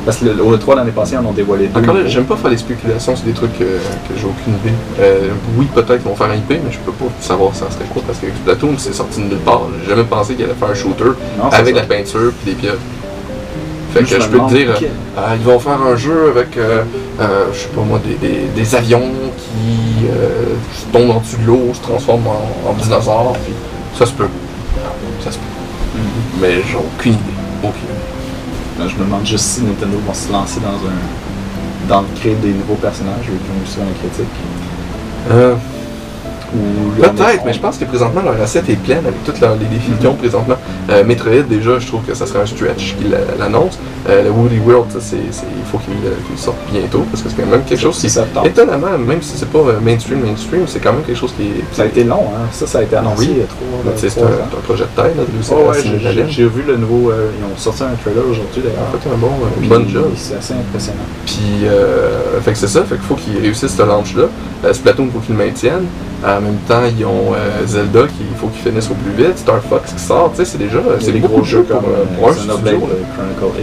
Parce 0.03 0.17
que 0.17 0.25
le, 0.25 0.41
au 0.43 0.57
3 0.57 0.75
l'année 0.77 0.91
passée, 0.91 1.15
on 1.17 1.27
en 1.27 1.29
a 1.29 1.33
dévoilé 1.33 1.67
deux. 1.67 1.79
Encore 1.79 1.93
là, 1.93 2.07
j'aime 2.07 2.23
pas 2.25 2.35
faire 2.37 2.49
des 2.49 2.57
spéculations 2.57 3.15
sur 3.15 3.25
des 3.25 3.33
trucs 3.33 3.53
que, 3.59 3.63
que 3.65 4.17
j'ai 4.17 4.25
aucune 4.25 4.53
idée. 4.63 4.73
Euh, 4.99 5.29
oui, 5.57 5.67
peut-être 5.75 5.97
qu'ils 5.97 6.09
vont 6.09 6.15
faire 6.15 6.31
un 6.31 6.35
IP, 6.35 6.49
mais 6.49 6.71
je 6.71 6.79
peux 6.79 6.91
pas 6.91 7.05
savoir 7.19 7.53
ça 7.53 7.69
serait 7.69 7.85
quoi 7.93 8.01
parce 8.07 8.17
que 8.17 8.25
Splatoon, 8.27 8.73
c'est 8.79 8.93
sorti 8.93 9.19
de 9.21 9.25
nulle 9.27 9.37
part. 9.39 9.61
J'ai 9.83 9.89
jamais 9.91 10.05
pensé 10.05 10.33
qu'il 10.33 10.45
allait 10.45 10.55
faire 10.55 10.69
un 10.69 10.73
shooter 10.73 11.03
Non, 11.37 11.49
c'est 11.51 11.57
avec 11.57 11.75
ça. 11.75 11.81
la 11.81 11.87
peinture 11.87 12.31
puis 12.41 12.53
des 12.55 12.59
pieuvres. 12.59 12.79
Fait 13.93 14.03
que 14.03 14.21
je 14.21 14.27
peux 14.27 14.39
te 14.39 14.53
dire, 14.53 14.69
euh, 15.17 15.35
ils 15.35 15.43
vont 15.45 15.59
faire 15.59 15.81
un 15.81 15.95
jeu 15.95 16.29
avec, 16.29 16.55
euh, 16.55 16.83
euh, 17.19 17.45
je 17.53 17.59
sais 17.59 17.67
pas 17.67 17.81
moi, 17.81 17.99
des, 18.05 18.15
des, 18.15 18.47
des 18.55 18.75
avions 18.75 19.11
qui 19.37 20.07
tombent 20.91 21.11
en 21.11 21.19
dessous 21.19 21.37
de 21.37 21.47
l'eau, 21.47 21.69
se 21.73 21.81
transforment 21.81 22.27
en, 22.27 22.69
en 22.69 22.73
dinosaures, 22.73 23.33
puis 23.43 23.53
ça 23.97 24.05
se 24.05 24.13
peut. 24.13 24.27
Ça 25.23 25.31
se 25.31 25.37
peut. 25.37 25.43
Mhm. 25.95 26.01
Mais 26.41 26.55
j'ai 26.67 26.77
aucune 26.77 27.13
idée. 27.13 27.21
Aucune 27.63 27.83
idée. 27.83 28.79
Là, 28.79 28.87
je 28.87 28.95
me 28.95 29.05
demande 29.05 29.25
juste 29.25 29.45
si 29.45 29.61
Nintendo 29.61 29.97
vont 30.05 30.13
se 30.13 30.31
lancer 30.31 30.59
dans 30.61 30.69
un. 30.87 31.97
dans 32.01 32.05
créer 32.19 32.35
des 32.35 32.49
nouveaux 32.53 32.75
personnages, 32.75 33.25
vu 33.25 33.33
qu'ils 33.37 33.51
ont 33.51 33.63
eu 33.63 33.67
souvent 33.67 33.85
la 33.85 34.09
critique. 34.09 35.70
Peut-être, 36.99 37.45
mais 37.45 37.53
je 37.53 37.59
pense 37.59 37.77
que 37.77 37.85
présentement 37.85 38.21
leur 38.21 38.39
recette 38.39 38.69
est 38.69 38.75
pleine 38.75 39.05
avec 39.05 39.23
tous 39.23 39.39
leurs- 39.39 39.55
les 39.55 39.65
défis 39.65 39.91
qu'ils 39.97 40.07
ont 40.07 40.13
présentement. 40.15 40.55
Euh, 40.89 41.03
Metroid, 41.03 41.43
déjà, 41.49 41.79
je 41.79 41.87
trouve 41.87 42.01
que 42.03 42.13
ça 42.13 42.25
serait 42.25 42.41
un 42.41 42.45
stretch 42.45 42.95
qu'ils 42.97 43.09
la- 43.09 43.35
l'annoncent. 43.39 43.77
Euh, 44.09 44.23
le 44.23 44.29
Woody 44.31 44.59
World, 44.59 44.91
ça, 44.91 44.97
c'est, 44.99 45.17
c'est- 45.31 45.45
il 45.55 45.63
faut 45.71 45.77
qu'il 45.77 45.93
euh, 46.05 46.11
qu'il 46.27 46.37
sorte 46.37 46.57
bientôt 46.71 47.05
parce 47.11 47.21
que 47.23 47.29
c'est 47.29 47.35
quand 47.41 47.47
même 47.49 47.63
quelque 47.63 47.79
chose 47.79 47.97
qui, 47.99 48.07
étonnamment, 48.45 48.97
même 48.97 49.21
si 49.21 49.37
c'est 49.37 49.49
pas 49.49 49.59
mainstream, 49.81 50.19
mainstream, 50.25 50.63
c'est 50.67 50.79
quand 50.79 50.93
même 50.93 51.03
quelque 51.03 51.17
chose 51.19 51.33
qui 51.37 51.43
est. 51.43 51.63
Ça 51.75 51.83
a 51.83 51.85
été 51.85 52.03
long, 52.03 52.23
hein. 52.35 52.47
Ça, 52.51 52.65
ça 52.67 52.79
a 52.79 52.83
été 52.83 52.95
annoncé 52.95 53.19
Oui. 53.25 53.29
il 53.31 53.37
y 53.37 53.41
a 53.41 53.45
trois, 53.45 53.93
c'est 53.95 54.21
un, 54.21 54.61
projet 54.65 54.83
de 54.83 54.89
taille, 55.01 55.13
là, 55.15 55.23
de 55.23 55.29
Oh, 55.51 55.69
ouais, 55.69 55.77
j'ai- 55.83 56.25
j'ai 56.29 56.43
vu 56.45 56.63
le 56.67 56.77
nouveau. 56.77 57.11
euh, 57.11 57.29
ils 57.39 57.45
ont 57.45 57.57
sorti 57.57 57.83
un 57.83 57.95
trailer 58.01 58.23
aujourd'hui 58.29 58.61
En 58.61 58.67
d'ailleurs. 58.67 59.01
fait, 59.01 59.09
un 59.09 59.17
bon, 59.17 59.29
une 59.61 59.67
bonne 59.67 59.87
job. 59.89 60.09
C'est 60.15 60.35
assez 60.35 60.53
impressionnant. 60.53 60.97
Puis, 61.25 61.65
euh, 61.65 62.39
fait 62.41 62.51
que 62.53 62.57
c'est 62.57 62.67
ça, 62.67 62.83
fait 62.83 62.95
qu'il 62.95 63.05
faut 63.05 63.15
qu'ils 63.15 63.39
réussissent 63.39 63.75
ce 63.75 63.81
launch-là. 63.83 64.23
Euh, 64.63 64.73
Splatoon, 64.73 65.05
il 65.05 65.11
faut 65.11 65.19
qu'ils 65.19 65.35
le 65.35 65.43
maintiennent. 65.45 65.85
En 66.25 66.39
même 66.39 66.57
temps, 66.67 66.81
ils 66.97 67.03
ont 67.05 67.33
euh, 67.33 67.65
Zelda 67.65 68.03
qui 68.03 68.23
il 68.29 68.37
faut 68.37 68.47
qu'ils 68.47 68.61
finissent 68.61 68.89
au 68.91 68.93
plus 68.93 69.11
vite. 69.23 69.37
Star 69.39 69.59
Fox 69.61 69.91
qui 69.93 69.99
sort, 69.99 70.31
tu 70.31 70.37
sais, 70.37 70.45
c'est 70.45 70.57
déjà 70.59 70.77
c'est 70.99 71.11
des 71.11 71.19
gros 71.19 71.43
jeux 71.43 71.63
pour, 71.63 71.77
euh, 71.79 72.05
pour 72.17 72.29
un 72.29 72.33
studio. 72.33 72.87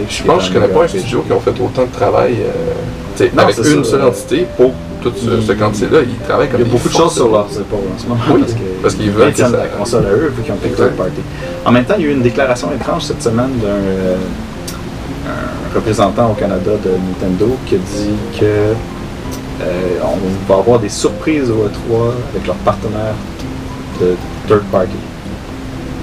Je 0.09 0.23
pense 0.23 0.43
que 0.43 0.49
je 0.49 0.53
connais 0.59 0.67
pas 0.73 0.83
un 0.83 0.87
studio 0.87 1.21
qui 1.25 1.31
ont 1.33 1.39
fait 1.39 1.51
autant 1.61 1.83
de 1.85 1.91
travail 1.91 2.35
euh, 2.41 3.27
avec 3.37 3.57
une 3.57 3.83
seule 3.83 4.03
entité 4.03 4.45
pour 4.57 4.71
toute 5.01 5.17
ce, 5.17 5.29
Ils- 5.29 5.43
ce 5.47 5.51
quantité-là. 5.53 5.99
Ils 6.03 6.27
travaillent 6.27 6.49
comme 6.49 6.59
Il 6.59 6.67
y 6.67 6.69
a 6.69 6.73
beaucoup 6.73 6.89
de 6.89 6.93
choses 6.93 7.13
sur 7.13 7.29
leurs 7.31 7.47
épaules 7.53 7.79
en 7.95 7.97
ce 7.97 8.05
moment 8.07 8.21
Oui, 8.33 8.43
parce 8.81 8.95
qu'ils 8.95 9.11
veulent 9.11 9.33
ça- 9.33 9.47
la 9.49 9.67
console 9.67 10.05
à 10.05 10.09
eux 10.11 10.33
vu 10.35 10.43
qu'ils 10.43 10.51
ont 10.51 10.57
Exact. 10.61 10.75
third 10.77 10.91
party. 10.97 11.21
En 11.65 11.71
même 11.71 11.85
temps, 11.85 11.93
il 11.97 12.03
y 12.03 12.07
a 12.07 12.11
eu 12.11 12.13
une 12.13 12.21
déclaration 12.21 12.69
étrange 12.75 13.03
cette 13.03 13.23
semaine 13.23 13.51
d'un 13.61 13.67
euh, 13.69 14.15
un 15.27 15.75
représentant 15.75 16.31
au 16.31 16.33
Canada 16.33 16.71
de 16.83 16.89
Nintendo 16.91 17.55
qui 17.65 17.75
a 17.75 17.77
dit 17.77 18.39
que 18.39 18.45
euh, 18.45 18.73
on 19.61 20.51
va 20.53 20.59
avoir 20.59 20.79
des 20.79 20.89
surprises 20.89 21.49
au 21.49 21.67
E3 21.67 22.11
avec 22.33 22.47
leurs 22.47 22.55
partenaires 22.57 23.15
de 23.99 24.15
third 24.47 24.63
party. 24.71 24.91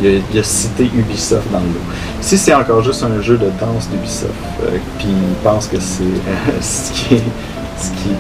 Il 0.03 0.23
a, 0.37 0.41
a 0.41 0.43
cité 0.43 0.85
Ubisoft 0.95 1.51
dans 1.51 1.59
le 1.61 1.67
lot. 1.67 1.81
Si 2.21 2.37
c'est 2.37 2.53
encore 2.53 2.83
juste 2.83 3.03
un 3.03 3.21
jeu 3.23 3.39
de 3.39 3.47
danse 3.59 3.89
d'Ubisoft, 3.89 4.33
euh, 4.65 4.77
puis 4.99 5.09
il 5.09 5.35
pense 5.43 5.67
que 5.69 5.81
c'est 5.81 6.03
euh, 6.03 6.61
ce 6.61 6.93
qui 6.93 7.17
ce 7.79 7.91
qui, 7.91 8.11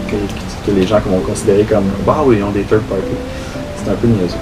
que, 0.66 0.70
les 0.70 0.86
gens 0.86 1.00
vont 1.06 1.20
considérer 1.20 1.64
comme 1.64 1.84
Waouh, 2.06 2.32
ils 2.32 2.42
ont 2.42 2.50
des 2.50 2.62
third 2.62 2.82
party, 2.82 3.04
c'est 3.76 3.90
un 3.90 3.94
peu 3.94 4.06
niaiseux. 4.06 4.36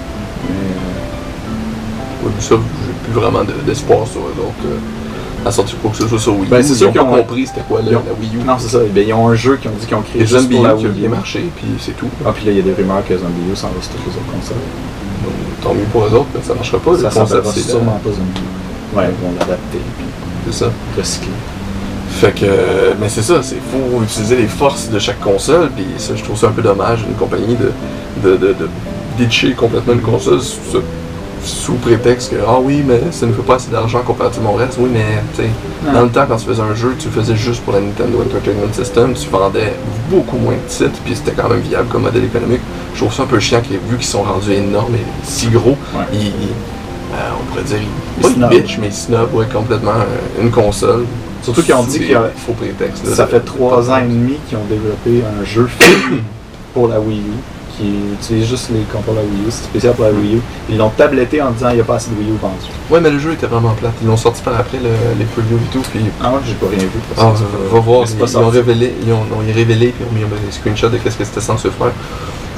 Mais, 0.48 2.28
euh, 2.28 2.30
ça, 2.40 2.54
j'ai 2.54 2.92
plus 3.04 3.20
vraiment 3.20 3.44
de- 3.44 3.52
d'espoir 3.66 4.06
sur 4.06 4.20
eux 4.20 4.34
autres. 4.38 4.78
À 5.44 5.50
sortir 5.50 5.76
quoi 5.80 5.90
que 5.90 5.96
ce 5.98 6.08
soit 6.08 6.18
sur 6.18 6.32
Wii 6.34 6.44
U. 6.46 6.48
Ben, 6.50 6.62
c'est 6.62 6.74
sûr 6.74 6.88
ont 6.88 6.92
qu'ils 6.92 7.00
ont- 7.00 7.10
compris 7.16 7.46
c'était 7.46 7.60
quoi 7.68 7.80
ont- 7.80 7.84
la 7.84 7.98
Wii 8.20 8.36
U. 8.42 8.44
non, 8.46 8.54
c'est 8.58 8.68
ça. 8.68 8.78
Ben, 8.92 9.04
ils 9.06 9.12
ont 9.12 9.28
un 9.28 9.34
jeu 9.34 9.56
qu'ils 9.56 9.70
ont 9.70 9.74
dit 9.78 9.86
qu'ils 9.86 9.96
ont 9.96 10.02
créé 10.02 10.22
Et 10.22 10.26
juste 10.26 10.40
Zombie 10.42 10.54
pour 10.56 10.64
la 10.66 10.74
U 10.74 10.78
qui 10.78 10.86
a 10.86 10.88
bien 10.88 11.08
marché, 11.08 11.44
puis 11.56 11.66
c'est 11.78 11.96
tout. 11.96 12.08
Ah, 12.26 12.32
puis 12.34 12.44
là, 12.46 12.52
il 12.52 12.56
y 12.58 12.60
a 12.60 12.62
des 12.64 12.72
rumeurs 12.74 13.04
que 13.06 13.14
Zombie 13.16 13.52
U 13.52 13.56
s'en 13.56 13.68
va 13.68 13.74
sur 13.82 13.92
toutes 13.92 14.06
les 14.06 14.12
autres 14.12 14.32
consoles. 14.32 14.56
Donc, 15.24 15.32
tant 15.62 15.74
mieux 15.74 15.86
pour 15.92 16.02
eux 16.04 16.14
autres, 16.14 16.26
mais 16.34 16.42
ça 16.42 16.54
marchera 16.54 16.78
pas. 16.78 16.96
Ça 16.96 17.02
concept, 17.08 17.26
s'appellera 17.28 17.52
c'est 17.52 17.60
sûrement 17.60 18.00
pas 18.02 18.10
Zombie 18.10 18.40
U. 18.40 18.96
Ouais, 18.98 19.04
ils 19.08 19.24
vont 19.26 19.32
l'adapter 19.38 19.78
puis 19.98 20.06
c'est 20.50 20.64
ça. 20.64 20.70
recycler. 20.96 21.28
Fait 22.10 22.32
que, 22.32 22.46
mais 23.00 23.08
c'est 23.08 23.22
ça, 23.22 23.42
c'est 23.42 23.56
faut 23.56 24.02
utiliser 24.02 24.36
les 24.36 24.46
forces 24.46 24.88
de 24.88 24.98
chaque 25.00 25.20
console, 25.20 25.70
puis 25.74 25.84
ça, 25.98 26.12
je 26.14 26.22
trouve 26.22 26.38
ça 26.38 26.46
un 26.46 26.52
peu 26.52 26.62
dommage 26.62 27.04
d'une 27.04 27.16
compagnie 27.16 27.56
de, 27.56 27.72
de, 28.22 28.36
de, 28.36 28.46
de 28.52 28.68
ditcher 29.18 29.52
complètement 29.52 29.94
une 29.94 30.00
console 30.02 30.40
sous, 31.44 31.74
prétexte 31.74 32.30
que 32.30 32.36
ah 32.46 32.58
oui, 32.60 32.82
mais 32.86 33.00
ça 33.10 33.26
ne 33.26 33.32
fait 33.32 33.42
pas 33.42 33.56
assez 33.56 33.70
d'argent 33.70 34.00
comparativement 34.04 34.52
au 34.54 34.56
reste. 34.56 34.76
Oui, 34.80 34.90
mais 34.92 35.04
tu 35.36 35.42
sais, 35.42 35.48
dans 35.92 36.02
le 36.02 36.08
temps, 36.08 36.24
quand 36.28 36.36
tu 36.36 36.46
faisais 36.46 36.62
un 36.62 36.74
jeu, 36.74 36.94
tu 36.98 37.08
faisais 37.08 37.36
juste 37.36 37.62
pour 37.62 37.72
la 37.74 37.80
Nintendo 37.80 38.20
Entertainment 38.22 38.72
System, 38.72 39.14
tu 39.14 39.28
vendais 39.28 39.72
beaucoup 40.10 40.36
moins 40.38 40.54
de 40.54 40.68
titres, 40.68 40.98
puis 41.04 41.14
c'était 41.14 41.32
quand 41.40 41.48
même 41.48 41.60
viable 41.60 41.88
comme 41.88 42.02
modèle 42.02 42.24
économique. 42.24 42.60
Je 42.94 43.00
trouve 43.00 43.12
ça 43.14 43.22
un 43.24 43.26
peu 43.26 43.38
chiant 43.40 43.60
que, 43.60 43.68
vu 43.68 43.96
qu'ils 43.96 44.06
sont 44.06 44.22
rendus 44.22 44.52
énormes 44.52 44.94
et 44.94 45.04
si 45.24 45.48
gros, 45.48 45.70
Ouais. 45.94 46.04
ils, 46.12 46.26
ils- 46.26 46.32
euh, 47.14 47.30
on 47.40 47.44
pourrait 47.44 47.62
dire, 47.64 47.78
pas 48.40 48.48
bitch, 48.48 48.78
mais 48.80 48.88
ils 48.88 48.92
snobent 48.92 49.34
ouais, 49.34 49.46
complètement 49.52 49.92
euh, 49.92 50.42
une 50.42 50.50
console. 50.50 51.04
Surtout 51.42 51.62
qu'ils 51.62 51.74
ont 51.74 51.82
dit 51.84 51.98
qu'il 51.98 52.10
y 52.10 52.14
a- 52.14 52.30
faux 52.46 52.54
prétextes. 52.54 53.06
là, 53.06 53.14
Ça 53.14 53.24
de- 53.26 53.30
fait 53.30 53.40
trois 53.40 53.90
ans 53.90 53.98
et 53.98 54.02
demi 54.08 54.36
qu'ils 54.48 54.56
ont 54.58 54.64
développé 54.68 55.22
un 55.40 55.44
jeu 55.44 55.68
pour 56.72 56.88
la 56.88 56.98
Wii 56.98 57.18
U 57.18 57.22
qui 57.76 57.84
utilise 58.14 58.48
juste 58.48 58.70
les 58.70 58.80
contrôleurs 58.92 59.24
Wii 59.24 59.42
U, 59.48 59.50
c'est 59.50 59.64
spécial 59.64 59.94
pour 59.94 60.04
la 60.04 60.12
Wii 60.12 60.36
U. 60.36 60.40
Ils 60.70 60.76
l'ont 60.78 60.90
tabletté 60.90 61.42
en 61.42 61.50
disant 61.50 61.70
il 61.70 61.76
n'y 61.76 61.80
a 61.80 61.84
pas 61.84 61.96
assez 61.96 62.10
de 62.10 62.16
Wii 62.16 62.30
U 62.30 62.36
vendu. 62.40 62.54
Ouais, 62.90 63.00
mais 63.00 63.10
le 63.10 63.18
jeu 63.18 63.32
était 63.32 63.46
vraiment 63.46 63.72
plate. 63.74 63.92
Ils 64.02 64.08
l'ont 64.08 64.16
sorti 64.16 64.42
par 64.42 64.54
après 64.58 64.78
le- 64.78 65.18
les 65.18 65.24
previews 65.24 65.56
et 65.58 65.72
tout, 65.72 65.82
puis 65.90 66.00
Ah 66.22 66.30
ouais, 66.32 66.40
j'ai 66.46 66.54
pas 66.54 66.66
rien 66.68 66.78
vu. 66.78 66.88
Ah, 67.18 67.32
va 67.72 67.80
voir, 67.80 68.02
ils, 68.06 68.20
ils 68.20 68.36
ont 68.38 68.48
révélé, 68.48 68.94
ils 69.06 69.12
ont, 69.12 69.20
ils 69.46 69.50
ont 69.50 69.54
révélé 69.54 69.88
puis 69.88 70.04
ils 70.04 70.24
ont 70.24 70.28
mis 70.28 70.34
des 70.46 70.52
screenshots 70.52 70.88
de 70.88 70.98
qu'est-ce 70.98 71.16
que 71.18 71.24
c'était 71.24 71.40
censé 71.40 71.68
faire. 71.70 71.92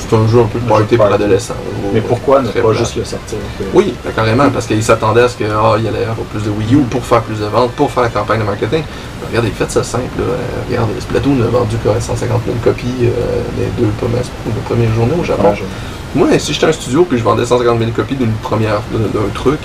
C'est 0.08 0.16
un 0.16 0.26
jeu 0.28 0.40
un 0.40 0.44
peu 0.44 0.58
de 0.60 0.68
party 0.68 0.96
pour 0.96 1.06
l'adolescent. 1.08 1.54
Mais 1.92 2.00
pourquoi 2.00 2.40
ne 2.42 2.48
pas 2.48 2.60
plat. 2.60 2.72
juste 2.74 2.96
le 2.96 3.04
sortir 3.04 3.38
Oui, 3.74 3.94
ben, 4.04 4.12
carrément, 4.12 4.48
parce 4.50 4.66
qu'ils 4.66 4.82
s'attendaient 4.82 5.22
à 5.22 5.28
ce 5.28 5.36
qu'il 5.36 5.46
y 5.46 5.50
allait 5.50 6.02
avoir 6.04 6.26
plus 6.30 6.42
de 6.42 6.50
Wii 6.50 6.74
U 6.74 6.78
pour 6.90 7.04
faire 7.04 7.22
plus 7.22 7.40
de 7.40 7.46
ventes, 7.46 7.72
pour 7.72 7.90
faire 7.90 8.02
la 8.04 8.08
campagne 8.10 8.40
de 8.40 8.44
marketing. 8.44 8.82
Mais 9.20 9.26
regardez, 9.28 9.50
faites 9.50 9.70
ça 9.72 9.82
simple. 9.82 10.04
Là. 10.18 10.24
Euh, 10.24 10.36
Regarde, 10.70 10.88
Splatoon 11.00 11.40
a 11.42 11.46
vendu 11.46 11.76
quoi, 11.82 11.94
150 12.00 12.42
000 12.46 12.56
copies 12.62 12.86
euh, 13.02 13.10
les 13.58 13.66
deux 13.82 13.90
premières, 14.00 14.22
les 14.46 14.52
premières 14.66 14.92
journées 14.94 15.14
au 15.20 15.24
Japon. 15.24 15.48
Ouais, 15.50 15.56
je- 15.56 16.18
Moi, 16.18 16.28
si 16.38 16.52
j'étais 16.54 16.66
un 16.66 16.72
studio 16.72 17.04
puis 17.04 17.18
je 17.18 17.24
vendais 17.24 17.44
150 17.44 17.78
000 17.78 17.90
copies 17.90 18.14
d'une 18.14 18.32
première 18.32 18.80
d'un 18.92 19.28
truc, 19.34 19.58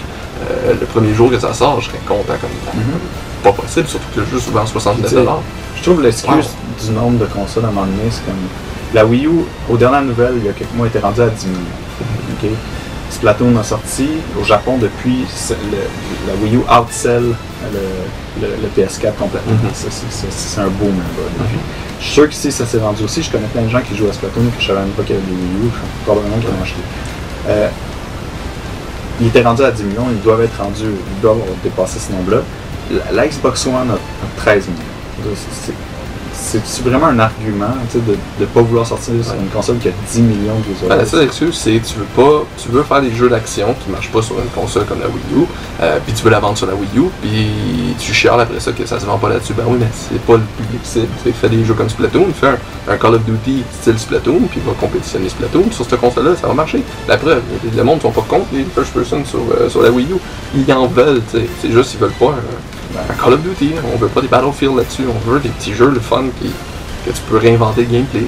euh, 0.49 0.73
le 0.80 0.85
premier 0.88 1.13
jour 1.13 1.30
que 1.30 1.39
ça 1.39 1.53
sort, 1.53 1.80
je 1.81 1.88
serais 1.88 1.99
content 2.07 2.34
comme 2.41 2.49
Mhm. 2.81 2.99
pas 3.43 3.51
possible, 3.53 3.88
surtout 3.88 4.07
que 4.15 4.19
le 4.22 4.26
jeu 4.26 4.39
souvent 4.39 4.65
69 4.65 5.09
Tu 5.09 5.15
sais, 5.18 5.26
Je 5.77 5.84
trouve 5.84 6.01
l'excuse 6.01 6.49
du 6.84 6.91
nombre 6.91 7.19
de 7.19 7.26
consoles 7.26 7.65
à 7.65 7.68
un 7.68 7.72
moment 7.72 7.85
donné, 7.85 8.09
c'est 8.09 8.26
comme. 8.26 8.35
La 8.93 9.05
Wii 9.05 9.26
U, 9.26 9.30
aux 9.69 9.77
dernières 9.77 10.01
nouvelles, 10.03 10.34
il 10.38 10.45
y 10.45 10.49
a 10.49 10.53
quelques 10.53 10.73
mois, 10.73 10.88
était 10.88 10.99
rendue 10.99 11.22
à 11.22 11.27
10 11.27 11.45
millions. 11.47 11.59
Ok? 12.43 12.49
Splatoon 13.09 13.57
a 13.57 13.63
sorti. 13.63 14.07
Au 14.39 14.43
Japon, 14.43 14.77
depuis, 14.77 15.26
le- 15.49 16.27
la 16.27 16.34
Wii 16.41 16.55
U 16.55 16.59
outsell 16.59 17.23
le, 17.73 18.41
le, 18.41 18.47
le 18.47 18.68
PS4 18.76 19.13
complètement. 19.15 19.53
Mhm. 19.53 19.69
C'est- 19.73 20.61
un 20.61 20.68
boom 20.68 20.89
là-bas. 20.97 21.45
Je 21.99 22.05
suis 22.05 22.13
sûr 22.13 22.30
qu'ici, 22.30 22.51
ça 22.51 22.65
s'est 22.65 22.80
vendu 22.80 23.03
aussi. 23.03 23.22
Je 23.22 23.31
connais 23.31 23.47
plein 23.47 23.61
de 23.61 23.69
gens 23.69 23.81
qui 23.81 23.95
jouent 23.95 24.09
à 24.09 24.13
Splatoon 24.13 24.43
que 24.55 24.61
je 24.61 24.68
savais 24.68 24.80
même 24.80 24.89
pas 24.89 25.03
qu'il 25.03 25.15
y 25.15 25.18
avait 25.19 25.27
des 25.27 25.34
Wii 25.34 25.68
U. 25.68 25.69
Probablement 26.05 26.38
qu'ils 26.38 26.47
l'ont 26.49 26.61
acheté. 26.63 26.80
Euh, 27.49 27.69
il 29.22 29.27
était 29.27 29.41
rendu 29.43 29.63
à 29.63 29.72
10 29.72 29.84
millions. 29.84 30.07
Ils 30.11 30.22
doivent 30.22 30.41
être 30.41 30.57
rendus, 30.61 30.84
ils 30.84 31.22
doivent 31.22 31.38
avoir 31.38 31.57
dépassé 31.63 31.99
ce 31.99 32.11
nombre-là. 32.11 32.39
La, 32.91 33.11
la 33.22 33.27
Xbox 33.27 33.65
One 33.68 33.91
a 33.91 33.97
13 34.41 34.68
millions. 34.68 35.35
C'est- 36.33 36.81
vraiment 36.83 37.07
un 37.07 37.19
argument 37.19 37.67
de 37.93 38.15
ne 38.39 38.45
pas 38.45 38.61
vouloir 38.61 38.85
sortir 38.87 39.13
sur 39.23 39.33
une 39.35 39.47
console 39.49 39.77
qui 39.77 39.87
a 39.89 39.91
10 40.11 40.21
millions 40.21 40.55
de 40.55 40.87
Ben, 40.89 40.95
la 40.97 41.05
seule 41.05 41.23
excuse, 41.25 41.55
c'est 41.55 41.79
tu 41.79 41.95
veux 41.99 42.05
pas, 42.15 42.43
tu 42.57 42.69
veux 42.69 42.83
faire 42.83 43.01
des 43.01 43.11
jeux 43.13 43.29
d'action 43.29 43.73
qui 43.83 43.89
marchent 43.91 44.11
pas 44.11 44.21
sur 44.21 44.35
une 44.39 44.49
console 44.49 44.85
comme 44.85 44.99
la 44.99 45.07
Wii 45.07 45.43
U, 45.43 45.45
euh, 45.81 45.97
puis 46.05 46.13
tu 46.13 46.23
veux 46.23 46.29
la 46.31 46.39
vendre 46.39 46.57
sur 46.57 46.67
la 46.67 46.73
Wii 46.73 46.89
U, 46.97 47.09
puis 47.21 47.95
tu 47.99 48.13
chiales 48.13 48.39
après 48.39 48.59
ça 48.59 48.71
que 48.71 48.85
ça 48.85 48.99
se 48.99 49.05
vend 49.05 49.17
pas 49.17 49.29
là-dessus. 49.29 49.53
Ben 49.53 49.63
oui, 49.67 49.77
mais 49.79 49.87
c'est 49.93 50.19
pas 50.21 50.33
le 50.33 50.43
public 50.57 50.81
cible. 50.83 51.07
Fais 51.39 51.49
des 51.49 51.63
jeux 51.63 51.73
comme 51.75 51.89
Splatoon, 51.89 52.27
fais 52.39 52.47
un, 52.47 52.57
un 52.93 52.97
Call 52.97 53.15
of 53.15 53.21
Duty 53.23 53.63
style 53.81 53.99
Splatoon, 53.99 54.41
puis 54.49 54.59
va 54.65 54.73
compétitionner 54.79 55.29
Splatoon. 55.29 55.71
Sur 55.71 55.85
cette 55.85 55.99
console-là, 55.99 56.31
ça 56.39 56.47
va 56.47 56.53
marcher. 56.53 56.83
La 57.07 57.17
preuve, 57.17 57.41
le 57.75 57.83
monde 57.83 58.01
sont 58.01 58.11
pas 58.11 58.25
contre 58.27 58.47
les 58.53 58.65
first 58.75 58.93
person 58.93 59.23
sur, 59.25 59.39
euh, 59.59 59.69
sur 59.69 59.81
la 59.81 59.91
Wii 59.91 60.07
U. 60.11 60.15
Ils 60.55 60.73
en 60.73 60.87
veulent. 60.87 61.21
C'est 61.31 61.71
juste 61.71 61.91
qu'ils 61.91 61.99
veulent 61.99 62.11
pas 62.11 62.27
un, 62.27 62.70
Call 63.22 63.34
of 63.34 63.41
Duty. 63.41 63.72
On 63.93 63.97
veut 63.97 64.07
pas 64.07 64.22
des 64.22 64.27
Battlefield 64.27 64.76
là-dessus. 64.77 65.03
On 65.07 65.30
veut 65.31 65.39
des 65.39 65.49
petits 65.49 65.73
jeux, 65.73 65.89
le 65.89 65.99
fun 65.99 66.23
qui 66.41 66.49
que 67.05 67.09
tu 67.09 67.22
peux 67.30 67.38
réinventer 67.38 67.81
le 67.81 67.88
gameplay. 67.91 68.22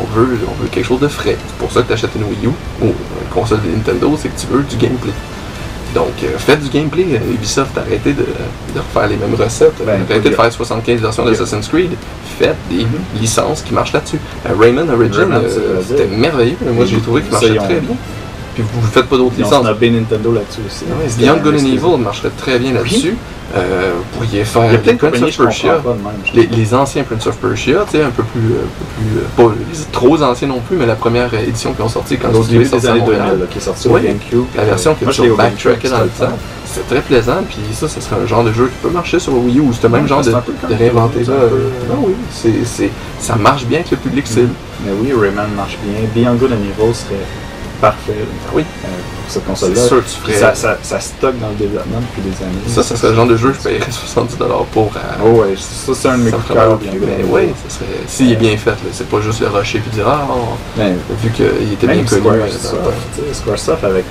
On, 0.00 0.18
veut, 0.18 0.38
on 0.48 0.60
veut 0.62 0.68
quelque 0.68 0.84
chose 0.86 0.98
de 0.98 1.06
frais. 1.06 1.36
C'est 1.46 1.56
pour 1.58 1.70
ça 1.70 1.82
que 1.82 1.86
tu 1.86 1.92
achètes 1.92 2.10
une 2.16 2.24
Wii 2.24 2.46
U 2.46 2.48
ou 2.82 2.86
une 2.86 3.28
console 3.32 3.60
de 3.62 3.68
Nintendo, 3.70 4.18
c'est 4.20 4.28
que 4.28 4.40
tu 4.40 4.48
veux 4.48 4.64
du 4.64 4.76
gameplay. 4.76 5.12
Donc, 5.94 6.08
euh, 6.24 6.36
faites 6.36 6.60
du 6.62 6.68
gameplay. 6.68 7.06
Euh, 7.14 7.32
Ubisoft, 7.34 7.78
arrêtez 7.78 8.12
de, 8.12 8.22
de 8.74 8.78
refaire 8.78 9.08
les 9.08 9.16
mêmes 9.16 9.34
recettes. 9.36 9.72
Ben, 9.86 10.00
arrêtez 10.10 10.30
de 10.30 10.34
faire 10.34 10.52
75 10.52 11.00
versions 11.00 11.22
il 11.22 11.26
y 11.26 11.28
a- 11.28 11.38
d'Assassin's 11.38 11.68
Creed. 11.68 11.92
Faites 12.40 12.56
des 12.68 12.84
Mhm. 12.84 12.90
licences 13.20 13.62
qui 13.62 13.72
marchent 13.72 13.92
là-dessus. 13.92 14.18
Euh, 14.46 14.52
Rayman 14.58 14.90
Origin, 14.90 15.30
euh, 15.32 15.80
c'était 15.86 16.06
merveilleux. 16.08 16.56
Moi, 16.74 16.84
j'ai 16.86 16.98
trouvé 16.98 17.22
qu'il 17.22 17.30
marchait 17.30 17.54
très 17.54 17.80
bien. 17.80 17.96
Puis 18.58 18.66
vous 18.74 18.86
ne 18.86 18.90
faites 18.90 19.06
pas 19.06 19.16
d'autres 19.16 19.34
Ils 19.38 19.44
ont 19.44 19.48
licences. 19.48 19.66
snobé 19.66 19.90
Nintendo 19.90 20.32
là-dessus 20.32 20.60
aussi. 20.66 20.84
C'était 21.06 21.26
Beyond 21.26 21.42
Good 21.44 21.54
and. 21.54 21.58
Evil 21.58 22.02
marcherait 22.02 22.30
très 22.36 22.58
bien 22.58 22.72
là-dessus. 22.72 23.16
Euh, 23.56 23.92
vous 23.96 24.18
pourriez 24.18 24.44
faire 24.44 24.64
Il 24.66 24.72
y 24.72 24.74
a 24.74 24.78
plein 24.78 24.92
les 24.92 24.98
de 24.98 25.16
Prince 25.16 25.22
of 25.22 25.46
Persia. 25.46 25.74
pas 25.74 25.92
de 25.92 25.94
même. 25.94 26.50
je 26.50 26.56
Les, 26.56 26.74
anciens 26.74 27.04
Prince 27.04 27.26
of 27.28 27.36
Persia, 27.36 27.84
tu 27.88 27.96
sais, 27.96 28.02
un 28.02 28.10
peu 28.10 28.24
plus, 28.24 28.40
euh, 28.40 28.64
un 28.64 29.42
peu 29.44 29.44
plus 29.44 29.46
euh, 29.46 29.48
pas 29.48 29.90
trop 29.92 30.20
anciens 30.22 30.48
non 30.48 30.58
plus, 30.58 30.76
mais 30.76 30.86
la 30.86 30.96
première 30.96 31.32
édition 31.32 31.72
qui 31.72 31.80
ont 31.80 31.88
sorti 31.88 32.18
quand 32.18 32.28
c'est 32.34 32.50
début 32.50 32.66
sorti 32.66 32.84
des 32.84 32.90
années 32.90 33.00
Montréal, 33.00 33.26
2000, 33.28 33.40
là, 33.40 33.46
qui 33.48 33.58
est 33.58 33.62
sorti 33.62 33.88
Oui. 33.88 34.00
au 34.00 34.04
GameCube. 34.04 34.44
la 34.56 34.64
version 34.64 34.96
l'ai 35.22 35.30
au 35.30 35.36
backtrackais 35.36 35.88
dans 35.88 36.00
le 36.00 36.08
temps, 36.08 36.36
c'est 36.66 36.86
très 36.88 37.00
plaisant, 37.00 37.42
puis 37.48 37.58
ça, 37.72 37.88
ce 37.88 38.00
serait 38.00 38.16
un 38.22 38.26
genre 38.26 38.42
de 38.42 38.52
jeu 38.52 38.66
qui 38.66 38.86
peut 38.86 38.92
marcher 38.92 39.20
sur 39.20 39.32
Wii 39.34 39.58
U, 39.58 39.60
ou 39.60 39.72
c'est 39.72 39.84
le 39.84 39.90
même 39.90 40.08
genre 40.08 40.22
de, 40.22 40.34
réinventer 40.68 41.20
là. 41.20 41.34
Non, 41.88 42.02
oui, 42.06 42.14
c'est, 42.32 42.52
c'est, 42.64 42.90
ça 43.20 43.36
marche 43.36 43.64
bien 43.64 43.78
avec 43.78 43.92
le 43.92 43.96
public 43.98 44.26
cible. 44.26 44.50
Mais 44.84 44.92
oui, 45.00 45.12
Rayman 45.18 45.48
marche 45.56 45.78
bien. 45.84 46.02
Beyond 46.14 46.34
Good 46.34 46.52
and 46.52 46.56
Evil 46.56 46.94
serait 46.94 47.14
parfait 47.80 48.12
Oui. 48.54 48.62
euh, 48.84 48.88
pour 48.88 49.30
cette 49.32 49.42
C'est 49.42 49.48
console-là. 49.48 49.82
sûr 49.86 50.04
que 50.04 50.08
tu 50.10 50.16
ferais. 50.20 50.32
Ça, 50.34 50.54
ça, 50.54 50.78
ça 50.82 51.00
stocke 51.00 51.38
dans 51.40 51.48
le 51.48 51.54
développement 51.54 52.00
depuis 52.00 52.22
des 52.30 52.36
années. 52.44 52.54
Ça, 52.66 52.82
ça 52.82 52.96
serait 52.96 53.10
le 53.10 53.14
genre 53.16 53.26
de 53.26 53.36
jeu 53.36 53.50
que 53.50 53.56
je 53.58 53.62
paierais 53.68 53.90
70$ 53.90 54.64
pour. 54.72 54.90
à- 54.96 55.18
Oh 55.24 55.28
ouais, 55.42 55.54
ça 55.56 55.92
c'est 55.94 56.08
un 56.08 56.18
de 56.18 56.22
mes 56.24 56.30
coups 56.30 56.48
de 56.48 56.54
cœur. 56.54 56.78
mais 56.82 56.88
and 57.24 57.28
oui, 57.30 57.42
ça 57.68 57.74
serait. 57.76 57.86
S'il 58.06 58.32
est 58.32 58.36
bien 58.36 58.56
fait, 58.56 58.70
là, 58.70 58.76
c'est 58.92 59.08
pas 59.08 59.20
juste 59.20 59.40
le 59.40 59.48
rusher 59.48 59.78
puis 59.80 59.90
dire 59.90 60.06
ah, 60.08 60.26
on- 60.30 60.78
Mais 60.80 60.92
vu 61.22 61.30
qu'il 61.30 61.72
était 61.72 61.86
bien 61.86 62.04
connu. 62.04 62.20
Square 62.20 62.34
euh, 62.34 63.32
Squaresoft 63.32 63.84
avec... 63.84 64.04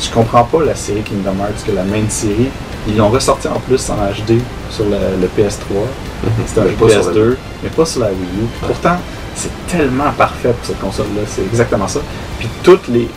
Je 0.00 0.10
comprends 0.10 0.44
pas 0.44 0.62
la 0.64 0.74
série 0.74 1.00
Kingdom 1.02 1.36
Hearts, 1.40 1.64
que 1.66 1.72
la 1.72 1.82
main 1.82 2.04
série, 2.10 2.50
ils 2.86 2.96
l'ont 2.98 3.08
ressorti 3.08 3.48
en 3.48 3.58
plus 3.60 3.88
en 3.88 3.94
HD 3.94 4.40
sur 4.70 4.84
le, 4.84 4.90
le 5.20 5.26
PS3. 5.28 5.72
Mhm. 5.72 6.30
C'était 6.46 6.60
un 6.60 6.64
Mais 6.64 6.70
jeu 6.70 6.76
pas 6.76 6.88
sur 6.90 7.00
PS2, 7.12 7.36
mais 7.62 7.70
pas 7.70 7.86
sur 7.86 8.00
la 8.02 8.08
Wii 8.08 8.16
U. 8.42 8.46
Pourtant, 8.66 8.96
c'est 9.36 9.50
tellement 9.68 10.10
parfait 10.16 10.52
pour 10.52 10.64
cette 10.64 10.80
console-là. 10.80 11.22
C'est 11.26 11.42
exactement 11.42 11.86
ça. 11.86 12.00
Puis 12.38 12.48
toutes 12.62 12.88
les. 12.88 13.08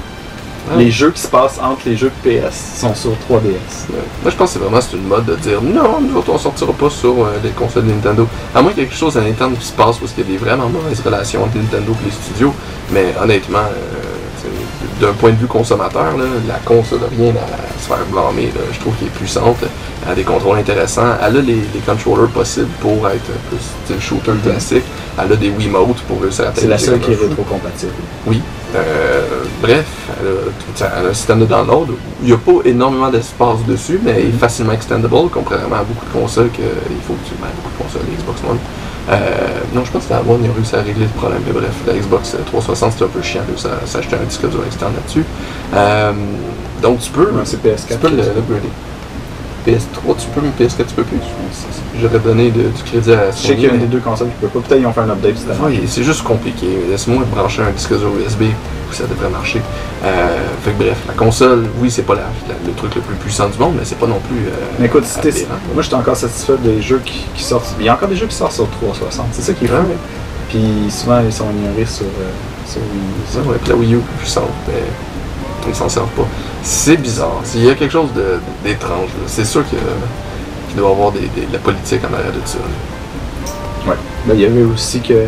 Les 0.77 0.91
jeux 0.91 1.09
qui 1.09 1.21
se 1.21 1.27
passent 1.27 1.57
entre 1.59 1.81
les 1.87 1.97
jeux 1.97 2.11
PS 2.21 2.79
sont 2.79 2.93
sur 2.93 3.11
3DS. 3.11 3.43
Ouais. 3.89 3.95
Moi, 4.21 4.29
je 4.29 4.35
pense 4.35 4.53
que 4.53 4.59
c'est 4.59 4.63
vraiment 4.63 4.79
une 4.93 5.07
mode 5.07 5.25
de 5.25 5.35
dire 5.35 5.63
non, 5.63 5.99
nous 5.99 6.15
autres, 6.15 6.31
on 6.31 6.37
sortira 6.37 6.71
pas 6.73 6.91
sur 6.91 7.23
euh, 7.23 7.39
les 7.43 7.49
consoles 7.51 7.87
de 7.87 7.91
Nintendo. 7.91 8.27
À 8.53 8.61
moins 8.61 8.71
qu'il 8.71 8.83
y 8.83 8.85
ait 8.85 8.87
quelque 8.87 8.99
chose 8.99 9.17
à 9.17 9.21
Nintendo 9.21 9.55
qui 9.59 9.65
se 9.65 9.73
passe 9.73 9.97
parce 9.97 10.11
qu'il 10.11 10.25
y 10.25 10.27
a 10.27 10.31
des 10.31 10.37
vraiment 10.37 10.69
mauvaises 10.69 10.99
relations 10.99 11.43
entre 11.43 11.57
Nintendo 11.57 11.91
et 12.03 12.05
les 12.05 12.11
studios. 12.11 12.53
Mais 12.91 13.15
honnêtement, 13.19 13.57
euh, 13.57 14.19
d'un 14.99 15.13
point 15.13 15.31
de 15.31 15.37
vue 15.37 15.47
consommateur, 15.47 16.17
là, 16.17 16.25
la 16.47 16.59
console 16.65 16.99
n'a 16.99 17.07
rien 17.17 17.33
à 17.35 17.81
se 17.81 17.87
faire 17.87 18.05
blâmer. 18.11 18.47
là. 18.47 18.61
Je 18.71 18.79
trouve 18.79 18.93
qu'elle 18.95 19.07
est 19.07 19.11
puissante, 19.11 19.57
elle 20.05 20.11
a 20.11 20.15
des 20.15 20.23
contrôles 20.23 20.57
intéressants, 20.57 21.15
elle 21.21 21.37
a 21.37 21.41
les, 21.41 21.55
les 21.55 21.79
controllers 21.85 22.29
possibles 22.29 22.69
pour 22.81 23.07
être 23.07 23.31
plus 23.49 23.99
shooter 23.99 24.33
classique, 24.43 24.83
elle 25.17 25.31
a 25.31 25.35
des 25.35 25.49
Wiimotes 25.49 26.01
pour 26.07 26.17
à 26.23 26.31
C'est 26.31 26.67
la 26.67 26.77
seule 26.77 26.99
qui 26.99 27.11
est 27.11 27.15
rétro-compatible. 27.15 27.91
Oui. 28.27 28.41
Euh, 28.75 29.21
bref, 29.61 29.85
elle 30.19 30.27
a, 30.85 30.89
elle 30.99 31.05
a 31.07 31.09
un 31.09 31.13
système 31.13 31.39
de 31.39 31.45
download. 31.45 31.89
Il 32.21 32.27
n'y 32.27 32.33
a 32.33 32.37
pas 32.37 32.51
énormément 32.65 33.09
d'espace 33.09 33.65
dessus, 33.67 33.99
mais 34.03 34.11
elle 34.11 34.27
est 34.27 34.31
facilement 34.39 34.73
extendable, 34.73 35.29
contrairement 35.31 35.77
à 35.77 35.83
beaucoup 35.83 36.05
de 36.05 36.11
consoles 36.21 36.49
que 36.49 36.61
il 36.61 37.01
faut 37.07 37.13
que 37.13 37.27
tu 37.27 37.33
ben, 37.41 37.47
beaucoup 37.55 37.75
de 37.77 37.83
consoles, 37.83 38.07
les 38.09 38.15
Xbox 38.17 38.39
One. 38.47 38.57
Euh, 39.09 39.15
non, 39.73 39.83
je 39.83 39.91
pense 39.91 40.05
que 40.05 40.13
la 40.13 40.19
One, 40.19 40.41
ont 40.47 40.53
réussi 40.55 40.75
à 40.75 40.81
régler 40.83 41.05
le 41.05 41.19
problème. 41.19 41.41
Mais 41.47 41.51
bref, 41.53 41.71
la 41.87 41.93
Xbox 41.93 42.35
360, 42.45 42.91
c'était 42.91 43.05
un 43.05 43.07
peu 43.07 43.21
chiant 43.23 43.41
de 43.51 43.57
s'acheter 43.87 44.15
un 44.15 44.25
disque 44.25 44.47
dur 44.47 44.59
externe 44.67 44.93
là-dessus. 44.93 45.25
Euh, 45.73 46.11
donc 46.83 46.99
tu 46.99 47.09
peux, 47.09 47.23
Ouais, 47.31 47.41
c'est 47.45 47.61
PS4. 47.63 47.87
tu 47.93 47.97
peux 47.97 48.09
le- 48.09 48.17
l'upgrader. 48.17 48.69
PS3, 49.67 50.15
tu 50.17 50.27
peux, 50.33 50.41
mais 50.41 50.51
PS4, 50.65 50.85
tu 50.87 50.93
peux 50.95 51.03
plus. 51.03 51.19
J'aurais 52.01 52.19
donné 52.19 52.49
de- 52.51 52.69
du 52.69 52.83
crédit 52.83 53.11
à 53.13 53.31
Je 53.31 53.35
sais 53.37 53.47
Sony. 53.47 53.55
qu'il 53.55 53.65
y 53.65 53.69
a 53.69 53.73
une 53.73 53.79
des 53.81 53.85
deux 53.87 53.99
consoles 53.99 54.27
qui 54.29 54.35
peut 54.35 54.47
pas. 54.47 54.59
Peut-être 54.59 54.77
qu'ils 54.79 54.87
ont 54.87 54.93
fait 54.93 55.01
un 55.01 55.09
update 55.09 55.37
cette 55.37 55.49
année. 55.51 55.59
oui, 55.63 55.81
c'est 55.87 56.03
juste 56.03 56.23
compliqué. 56.23 56.67
Laisse-moi 56.89 57.23
brancher 57.29 57.61
un 57.63 57.71
disque 57.71 57.97
dur 57.97 58.09
USB, 58.25 58.43
ça 58.91 59.03
devrait 59.05 59.29
marcher. 59.29 59.61
Euh, 60.05 60.27
fait 60.63 60.71
que 60.71 60.77
bref, 60.83 60.97
la 61.07 61.13
console, 61.13 61.65
oui, 61.81 61.91
c'est 61.91 62.03
pas 62.03 62.15
la- 62.15 62.21
la- 62.47 62.55
le 62.65 62.73
truc 62.73 62.95
le 62.95 63.01
plus 63.01 63.15
puissant 63.15 63.49
du 63.49 63.57
monde, 63.57 63.73
mais 63.77 63.83
c'est 63.85 63.97
pas 63.99 64.07
non 64.07 64.19
plus. 64.29 64.37
euh, 64.47 64.51
Mais 64.79 64.85
écoute, 64.85 65.05
si 65.05 65.45
moi 65.73 65.83
j'étais 65.83 65.95
encore 65.95 66.15
satisfait 66.15 66.53
des 66.63 66.81
jeux 66.81 67.01
qui, 67.03 67.25
qui 67.35 67.43
sortent. 67.43 67.75
Il 67.79 67.85
y 67.85 67.89
a 67.89 67.93
encore 67.93 68.07
des 68.09 68.15
jeux 68.15 68.27
qui 68.27 68.35
sortent 68.35 68.53
sur 68.53 68.67
360, 68.69 69.27
c'est 69.33 69.41
ça 69.41 69.53
qui 69.53 69.65
est. 69.65 69.69
Ouais. 69.69 69.77
Puis 70.49 70.59
souvent 70.89 71.19
ils 71.23 71.31
sont 71.33 71.45
ignorés 71.51 71.85
sur, 71.85 72.05
euh, 72.05 72.67
sur 72.67 72.79
Wii. 72.81 73.01
Ça, 73.29 73.39
ouais, 73.41 73.57
puis 73.61 73.69
la 73.69 73.75
Wii 73.75 73.93
U 73.95 73.99
puissante, 74.19 74.49
ils 75.67 75.75
s'en 75.75 75.89
servent 75.89 76.09
pas. 76.09 76.27
C'est 76.63 76.97
bizarre. 76.97 77.41
Il 77.55 77.65
y 77.65 77.69
a 77.69 77.75
quelque 77.75 77.91
chose 77.91 78.09
d'étrange. 78.63 79.09
C'est 79.27 79.45
sûr 79.45 79.63
qu'il 79.67 79.79
doit 80.77 80.89
y 80.89 80.91
avoir 80.91 81.11
des, 81.11 81.21
de 81.21 81.53
la 81.53 81.59
politique 81.59 82.01
en 82.03 82.13
arrière 82.13 82.31
de 82.31 82.45
ça. 82.45 82.57
Ouais. 83.87 83.95
Ben, 84.25 84.33
il 84.35 84.41
y 84.41 84.45
avait 84.45 84.63
aussi 84.63 84.99
que 85.01 85.25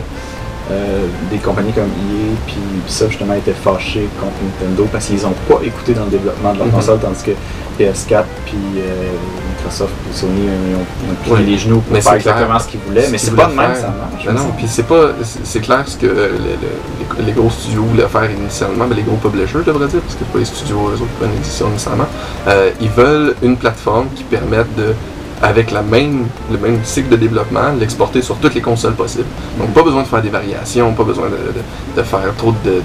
euh, 0.70 1.06
des 1.32 1.38
compagnies 1.38 1.72
comme 1.74 1.86
EA 1.86 2.36
puis 2.46 2.58
Ubisoft 2.78 3.12
justement 3.12 3.34
étaient 3.34 3.52
fâchés 3.54 4.08
contre 4.20 4.34
Nintendo 4.44 4.88
parce 4.92 5.06
qu'ils 5.08 5.22
n'ont 5.24 5.34
pas 5.50 5.60
écouté 5.64 5.94
dans 5.94 6.06
le 6.06 6.12
développement 6.12 6.54
de 6.54 6.58
leur 6.60 6.68
Mhm. 6.68 6.74
console, 6.74 7.00
tandis 7.00 7.24
que 7.24 7.32
PS4 7.80 8.24
puis 8.46 8.58
euh, 8.78 9.12
Microsoft 9.58 9.92
puis 10.06 10.14
Sony 10.18 10.48
euh, 10.48 10.56
ils 10.70 10.76
ont, 10.76 10.86
ils 11.06 11.12
ont 11.12 11.16
plié 11.24 11.36
Ouais. 11.36 11.52
les 11.52 11.58
genoux 11.58 11.80
pour 11.80 11.94
Mais 11.94 12.02
faire 12.02 12.14
c'est 12.14 12.20
clair. 12.20 12.34
exactement 12.36 12.60
ce 12.60 12.68
qu'ils 12.68 12.80
voulaient, 12.82 13.04
Ce 13.06 13.12
mais 13.12 13.18
c'est 13.18 13.36
pas 13.36 13.46
de 13.46 13.54
même 13.54 13.76
ça 13.76 13.88
marche. 13.88 14.26
Ben 14.26 14.34
non, 14.34 14.52
puis 14.58 14.68
c'est 14.68 14.84
pas, 14.88 15.08
c'est 15.24 15.46
c'est 15.46 15.60
clair 15.62 15.84
ce 15.88 15.98
que 15.98 16.06
euh, 16.06 16.30
le- 16.32 16.38
le- 16.38 17.18
les, 17.20 17.26
les 17.26 17.32
gros 17.32 17.50
studios 17.50 17.84
voulaient 17.84 18.08
faire 18.08 18.30
initialement, 18.30 18.86
mais 18.88 18.96
les 18.96 19.04
gros 19.04 19.16
publishers, 19.18 19.60
je 19.66 19.72
devrais 19.72 19.88
dire, 19.88 20.02
parce 20.02 20.16
que 20.16 20.24
pas 20.26 20.40
les 20.40 20.46
studios 20.46 20.78
eux 20.90 20.94
autres 20.94 21.06
qui 21.08 21.20
prennent 21.20 21.32
l'édition 21.34 21.68
initialement. 21.70 22.06
Euh, 22.48 22.70
ils 22.80 22.90
veulent 22.90 23.36
une 23.42 23.58
plateforme 23.58 24.08
qui 24.16 24.24
permette 24.24 24.74
de, 24.76 24.94
avec 25.44 25.72
la 25.72 25.82
même, 25.82 26.26
le 26.52 26.58
même 26.58 26.80
cycle 26.84 27.10
de 27.10 27.16
développement, 27.16 27.72
l'exporter 27.80 28.22
sur 28.22 28.36
toutes 28.38 28.54
les 28.54 28.62
consoles 28.62 28.94
possibles. 28.94 29.26
Donc 29.60 29.70
pas 29.74 29.84
besoin 29.84 30.04
de 30.04 30.08
faire 30.08 30.22
des 30.22 30.30
variations, 30.30 30.94
pas 30.94 31.04
besoin 31.04 31.26
de, 31.26 31.32
de- 31.32 31.98
de 32.02 32.04
faire 32.04 32.34
trop 32.38 32.54
de, 32.64 32.82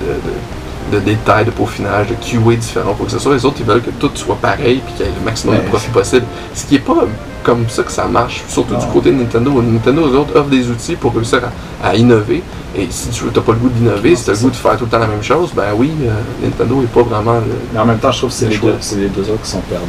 détails, 1.00 1.44
de 1.44 1.50
peaufinage, 1.50 2.06
de 2.08 2.14
QA 2.14 2.54
différents 2.56 2.94
pour 2.94 3.06
que 3.06 3.12
ce 3.12 3.18
soit. 3.18 3.34
Les 3.34 3.44
autres, 3.44 3.56
ils 3.60 3.66
veulent 3.66 3.82
que 3.82 3.90
tout 3.90 4.10
soit 4.14 4.36
pareil 4.36 4.80
puis 4.84 4.94
qu'il 4.94 5.06
y 5.06 5.08
ait 5.08 5.12
le 5.18 5.24
maximum 5.24 5.56
de 5.56 5.60
profit 5.62 5.90
possible. 5.90 6.24
Ce 6.54 6.64
qui 6.64 6.76
est 6.76 6.80
pas 6.80 7.06
comme 7.42 7.68
ça 7.68 7.82
que 7.82 7.92
ça 7.92 8.06
marche, 8.06 8.42
surtout 8.48 8.74
du 8.76 8.86
côté 8.86 9.10
de 9.10 9.16
Nintendo. 9.16 9.60
Nintendo, 9.62 10.02
eux 10.08 10.16
autres, 10.18 10.34
offrent 10.36 10.48
des 10.48 10.68
outils 10.70 10.96
pour 10.96 11.12
réussir 11.14 11.40
à, 11.82 11.88
à 11.88 11.94
innover. 11.96 12.42
Et 12.76 12.86
si 12.90 13.08
tu 13.10 13.24
n'as 13.24 13.30
pas 13.40 13.52
le 13.52 13.58
goût 13.58 13.68
d'innover, 13.68 14.14
si 14.16 14.24
tu 14.24 14.30
as 14.30 14.32
le 14.34 14.38
goût 14.40 14.50
de 14.50 14.56
faire 14.56 14.76
tout 14.76 14.84
le 14.84 14.90
temps 14.90 14.98
la 14.98 15.06
même 15.06 15.22
chose, 15.22 15.50
ben 15.54 15.68
oui, 15.76 15.90
euh, 16.02 16.10
Nintendo 16.44 16.76
n'est 16.80 16.86
pas 16.86 17.02
vraiment 17.02 17.34
le. 17.34 17.42
Mais 17.72 17.80
en 17.80 17.84
même 17.86 17.98
temps, 17.98 18.12
je 18.12 18.18
trouve 18.18 18.30
que 18.30 18.36
c'est 18.36 18.46
Le 18.46 18.50
les, 18.52 18.58
deux- 18.58 19.22
les 19.22 19.30
autres 19.30 19.42
qui 19.42 19.50
sont 19.50 19.60
perdants. 19.60 19.86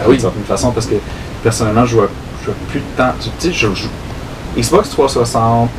Ah 0.00 0.04
oui. 0.06 0.12
D'une 0.14 0.20
certaine 0.20 0.44
façon, 0.44 0.72
parce 0.72 0.86
que 0.86 0.94
personnellement, 1.44 1.86
je 1.86 1.94
vois, 1.94 2.08
je 2.40 2.46
vois 2.46 2.54
plus 2.70 2.80
de 2.80 2.96
temps. 2.96 3.12
Tu 3.20 3.28
sais, 3.38 3.52
je 3.52 3.72
joue. 3.72 3.88
Xbox 4.56 4.90
360, 4.90 5.70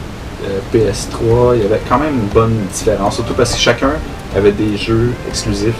euh, 0.45 0.59
PS3, 0.73 1.55
il 1.55 1.63
y 1.63 1.65
avait 1.65 1.81
quand 1.89 1.97
même 1.99 2.13
une 2.13 2.27
bonne 2.27 2.55
différence, 2.73 3.15
surtout 3.15 3.33
parce 3.33 3.53
que 3.53 3.59
chacun 3.59 3.91
avait 4.35 4.51
des 4.51 4.77
jeux 4.77 5.11
exclusifs, 5.29 5.73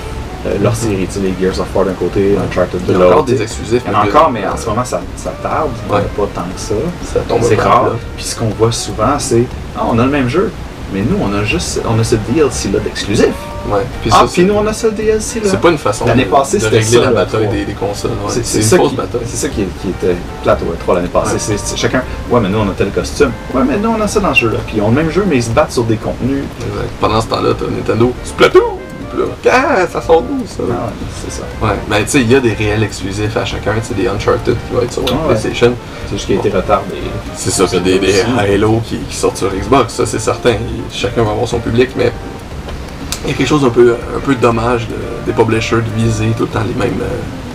euh, 0.46 0.58
leur 0.62 0.76
série. 0.76 1.06
Tu 1.08 1.14
sais, 1.14 1.20
les 1.20 1.34
Gears 1.40 1.60
of 1.60 1.68
War 1.76 1.86
d'un 1.86 1.94
côté, 1.94 2.36
Uncharted 2.38 2.80
Il 2.88 2.94
de 2.94 3.00
y 3.00 3.02
a 3.02 3.06
encore 3.06 3.18
l'autre. 3.20 3.28
des 3.28 3.42
exclusifs. 3.42 3.84
Il 3.86 3.92
y 3.92 3.96
en 3.96 4.00
a 4.00 4.06
encore, 4.06 4.32
mais 4.32 4.46
en 4.48 4.58
ce 4.58 4.66
moment, 4.68 4.84
ça, 4.86 5.02
ça 5.18 5.32
tarde, 5.42 5.70
Ouais. 5.90 6.02
pas 6.16 6.28
tant 6.34 6.42
que 6.54 6.60
ça. 6.60 6.76
ça 7.14 7.20
tombe 7.28 7.42
C'est 7.44 7.60
rare. 7.62 7.92
Puis 8.16 8.26
ce 8.26 8.36
qu'on 8.36 8.50
voit 8.50 8.72
souvent, 8.72 9.18
c'est 9.20 9.46
Ah, 9.78 9.84
on 9.92 10.00
a 10.00 10.06
le 10.06 10.12
même 10.12 10.30
jeu, 10.30 10.52
mais 10.94 11.02
nous, 11.02 11.18
on 11.22 11.34
a 11.34 11.44
juste 11.44 11.82
on 11.88 12.00
a 12.00 12.04
ce 12.04 12.16
DLC-là 12.16 12.80
d'exclusif. 12.80 13.34
Ouais. 13.70 13.82
Puis 14.02 14.12
Ah, 14.14 14.18
ça, 14.20 14.24
puis 14.26 14.32
c'est- 14.36 14.44
nous, 14.44 14.54
on 14.54 14.66
a 14.68 14.74
ce 14.74 14.88
DLC-là. 14.88 15.50
c'est 15.50 15.60
pas 15.60 15.70
une 15.72 15.78
façon 15.78 16.06
L'année 16.06 16.26
passée, 16.26 16.58
de 16.58 16.64
c'était 16.64 16.78
régler 16.78 16.98
ça, 16.98 17.02
la 17.02 17.10
le 17.10 17.16
bataille 17.16 17.48
des, 17.48 17.66
des 17.66 17.74
consoles. 17.74 18.12
ouais. 18.12 18.34
C'est 18.44 18.58
une 18.60 18.64
ça, 18.64 18.78
fausse 18.78 18.90
qui, 18.92 18.96
bataille. 18.96 19.22
c'est 19.26 19.38
ça 19.38 19.50
qui, 19.50 19.64
qui 19.82 19.90
était 19.90 20.16
plate 20.44 20.60
au 20.62 20.74
E3 20.92 20.96
l'année 20.96 21.08
passée. 21.08 21.52
Ouais. 21.52 21.58
Chacun, 21.76 22.04
ouais, 22.30 22.40
mais 22.42 22.50
nous 22.50 22.60
on 22.60 22.70
a 22.70 22.74
tel 22.78 22.90
costume. 22.92 23.32
Ouais, 23.54 23.64
mais 23.68 23.78
nous 23.78 23.90
on 23.90 24.02
a 24.02 24.08
ça 24.08 24.20
dans 24.20 24.30
le 24.30 24.36
jeu-là. 24.36 24.58
Puis 24.68 24.78
ils 24.78 24.82
ont 24.82 24.90
le 24.90 24.96
même 24.96 25.10
jeu, 25.10 25.26
mais 25.28 25.38
ils 25.38 25.44
se 25.44 25.50
battent 25.50 25.72
sur 25.72 25.84
des 25.84 25.98
contenus. 25.98 26.44
Exact. 26.60 26.90
Pendant 27.02 27.22
ce 27.22 27.28
temps-là, 27.28 27.50
t'as 27.58 27.66
Nintendo, 27.66 28.14
Splatoon! 28.24 28.62
Là, 29.18 29.24
ah, 29.50 29.88
ça 29.90 30.02
sort 30.02 30.24
d'où 30.24 30.44
ça? 30.46 30.64
Ah 30.70 30.88
ouais, 30.88 31.08
c'est 31.24 31.32
ça. 31.32 31.44
Ouais, 31.62 31.72
mais 31.90 32.04
tu 32.04 32.10
sais, 32.10 32.20
il 32.22 32.30
y 32.30 32.36
a 32.36 32.42
des 32.42 32.52
réels 32.52 32.84
exclusifs 32.84 33.38
à 33.38 33.46
chacun, 33.46 33.72
tu 33.80 33.88
sais, 33.88 33.94
des 33.94 34.10
Uncharted 34.10 34.56
qui 34.68 34.76
vont 34.76 34.82
être 34.82 34.92
sur 34.92 35.04
Ah 35.08 35.12
ouais. 35.14 35.36
PlayStation. 35.36 35.74
C'est 36.10 36.16
juste 36.16 36.26
qu'il 36.28 36.36
a 36.36 36.40
été 36.40 36.50
retardé. 36.50 36.96
C'est 37.34 37.50
ça, 37.52 37.66
des, 37.80 37.98
des. 37.98 38.14
Halo 38.38 38.82
qui, 38.84 38.98
qui 38.98 39.16
sortent 39.16 39.38
sur 39.38 39.50
Xbox, 39.54 39.94
ça 39.94 40.06
c'est 40.06 40.20
certain. 40.20 40.56
Chacun 40.92 41.24
va 41.24 41.32
avoir 41.32 41.48
son 41.48 41.60
public, 41.60 41.92
mais 41.96 42.12
y 43.28 43.32
a 43.32 43.34
quelque 43.34 43.48
chose 43.48 43.64
un 43.66 43.70
peu, 43.70 43.96
un 44.16 44.20
peu 44.20 44.36
dommage 44.36 44.88
de- 44.88 45.26
des 45.26 45.34
publishers 45.34 45.78
de 45.78 46.02
viser 46.04 46.28
tout 46.38 46.44
le 46.44 46.50
temps 46.50 46.64
les 46.68 46.74
mêmes, 46.74 47.00
euh, 47.02 47.06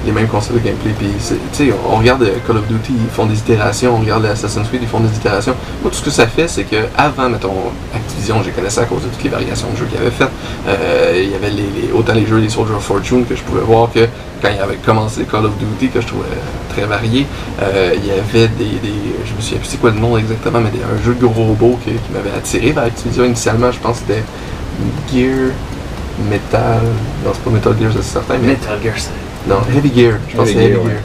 les 0.06 0.12
mêmes 0.12 0.28
concepts 0.28 0.54
de 0.58 0.64
gameplay. 0.64 0.92
Puis, 0.98 1.70
on 1.90 1.96
regarde 1.98 2.22
euh, 2.22 2.36
Call 2.46 2.56
of 2.56 2.66
Duty, 2.66 2.92
ils 2.92 3.10
font 3.14 3.26
des 3.26 3.38
itérations, 3.38 3.94
on 3.96 4.00
regarde 4.00 4.24
Assassin's 4.26 4.66
Creed, 4.68 4.80
ils 4.82 4.88
font 4.88 5.00
des 5.00 5.14
itérations. 5.14 5.54
Moi, 5.82 5.90
tout 5.90 5.98
ce 5.98 6.02
que 6.02 6.10
ça 6.10 6.26
fait, 6.26 6.48
c'est 6.48 6.64
que 6.64 6.76
avant, 6.96 7.28
mettons, 7.28 7.52
Activision, 7.94 8.42
j'ai 8.42 8.50
connaissais 8.50 8.80
à 8.80 8.84
cause 8.86 9.02
de 9.02 9.08
toutes 9.08 9.22
les 9.22 9.28
variations 9.30 9.68
de 9.72 9.76
jeux 9.76 9.84
qu'ils 9.86 9.98
avaient 10.00 10.10
faites. 10.10 10.30
Euh, 10.66 11.20
il 11.22 11.30
y 11.30 11.34
avait 11.34 11.52
autant 11.94 12.14
les 12.14 12.26
jeux 12.26 12.40
des 12.40 12.48
Soldier 12.48 12.74
of 12.74 12.82
Fortune 12.82 13.24
que 13.26 13.36
je 13.36 13.42
pouvais 13.42 13.60
voir 13.60 13.90
que 13.92 14.00
quand 14.42 14.48
il 14.54 14.60
avait 14.60 14.76
commencé 14.76 15.24
Call 15.30 15.44
of 15.44 15.52
Duty, 15.58 15.88
que 15.92 16.00
je 16.00 16.06
trouvais 16.06 16.24
très 16.70 16.86
varié, 16.86 17.26
il 17.60 18.06
y 18.06 18.10
avait 18.10 18.48
des, 18.48 18.64
des- 18.64 19.14
Je 19.26 19.34
me 19.36 19.40
souviens 19.40 19.58
plus 19.58 19.68
c'est 19.68 19.80
quoi 19.80 19.90
le 19.90 20.00
nom 20.00 20.16
exactement, 20.16 20.60
mais 20.60 20.70
des, 20.70 20.78
un 20.82 21.04
jeu 21.04 21.14
de 21.14 21.24
gros 21.26 21.44
robot 21.44 21.78
qui, 21.84 21.90
qui 21.90 22.12
m'avait 22.12 22.34
attiré 22.36 22.72
vers 22.72 22.84
Activision 22.84 23.24
initialement. 23.26 23.70
Je 23.70 23.78
pense 23.80 23.98
que 24.00 24.04
c'était 24.08 24.22
Gear 25.12 25.52
Metal. 26.30 26.80
Non, 27.24 27.30
c'est 27.32 27.42
pas 27.44 27.50
Metal 27.50 27.74
Gear, 27.80 27.90
c'est 27.96 28.02
certain, 28.02 28.34
mais. 28.38 28.48
Metal 28.48 28.78
Gear 28.82 28.94
Solid. 28.98 29.18
Non, 29.48 29.56
Heavy 29.74 29.92
Gear. 29.94 30.18
Je 30.28 30.36
pense 30.36 30.50
que 30.50 30.58
Heavy 30.58 30.60
c'est 30.60 30.70
Heavy 30.80 30.88
Gear. 30.90 31.00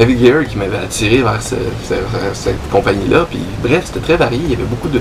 Heavy 0.00 0.24
Gear 0.26 0.44
qui 0.46 0.56
m'avait 0.58 0.76
attiré 0.78 1.18
vers 1.22 1.42
ce- 1.42 1.54
ce- 1.88 1.94
cette 2.34 2.70
compagnie-là. 2.70 3.26
Puis 3.30 3.40
bref, 3.62 3.84
c'était 3.86 4.00
très 4.00 4.16
varié. 4.16 4.40
Il 4.44 4.50
y 4.50 4.54
avait 4.54 4.62
beaucoup 4.64 4.88
de, 4.88 5.00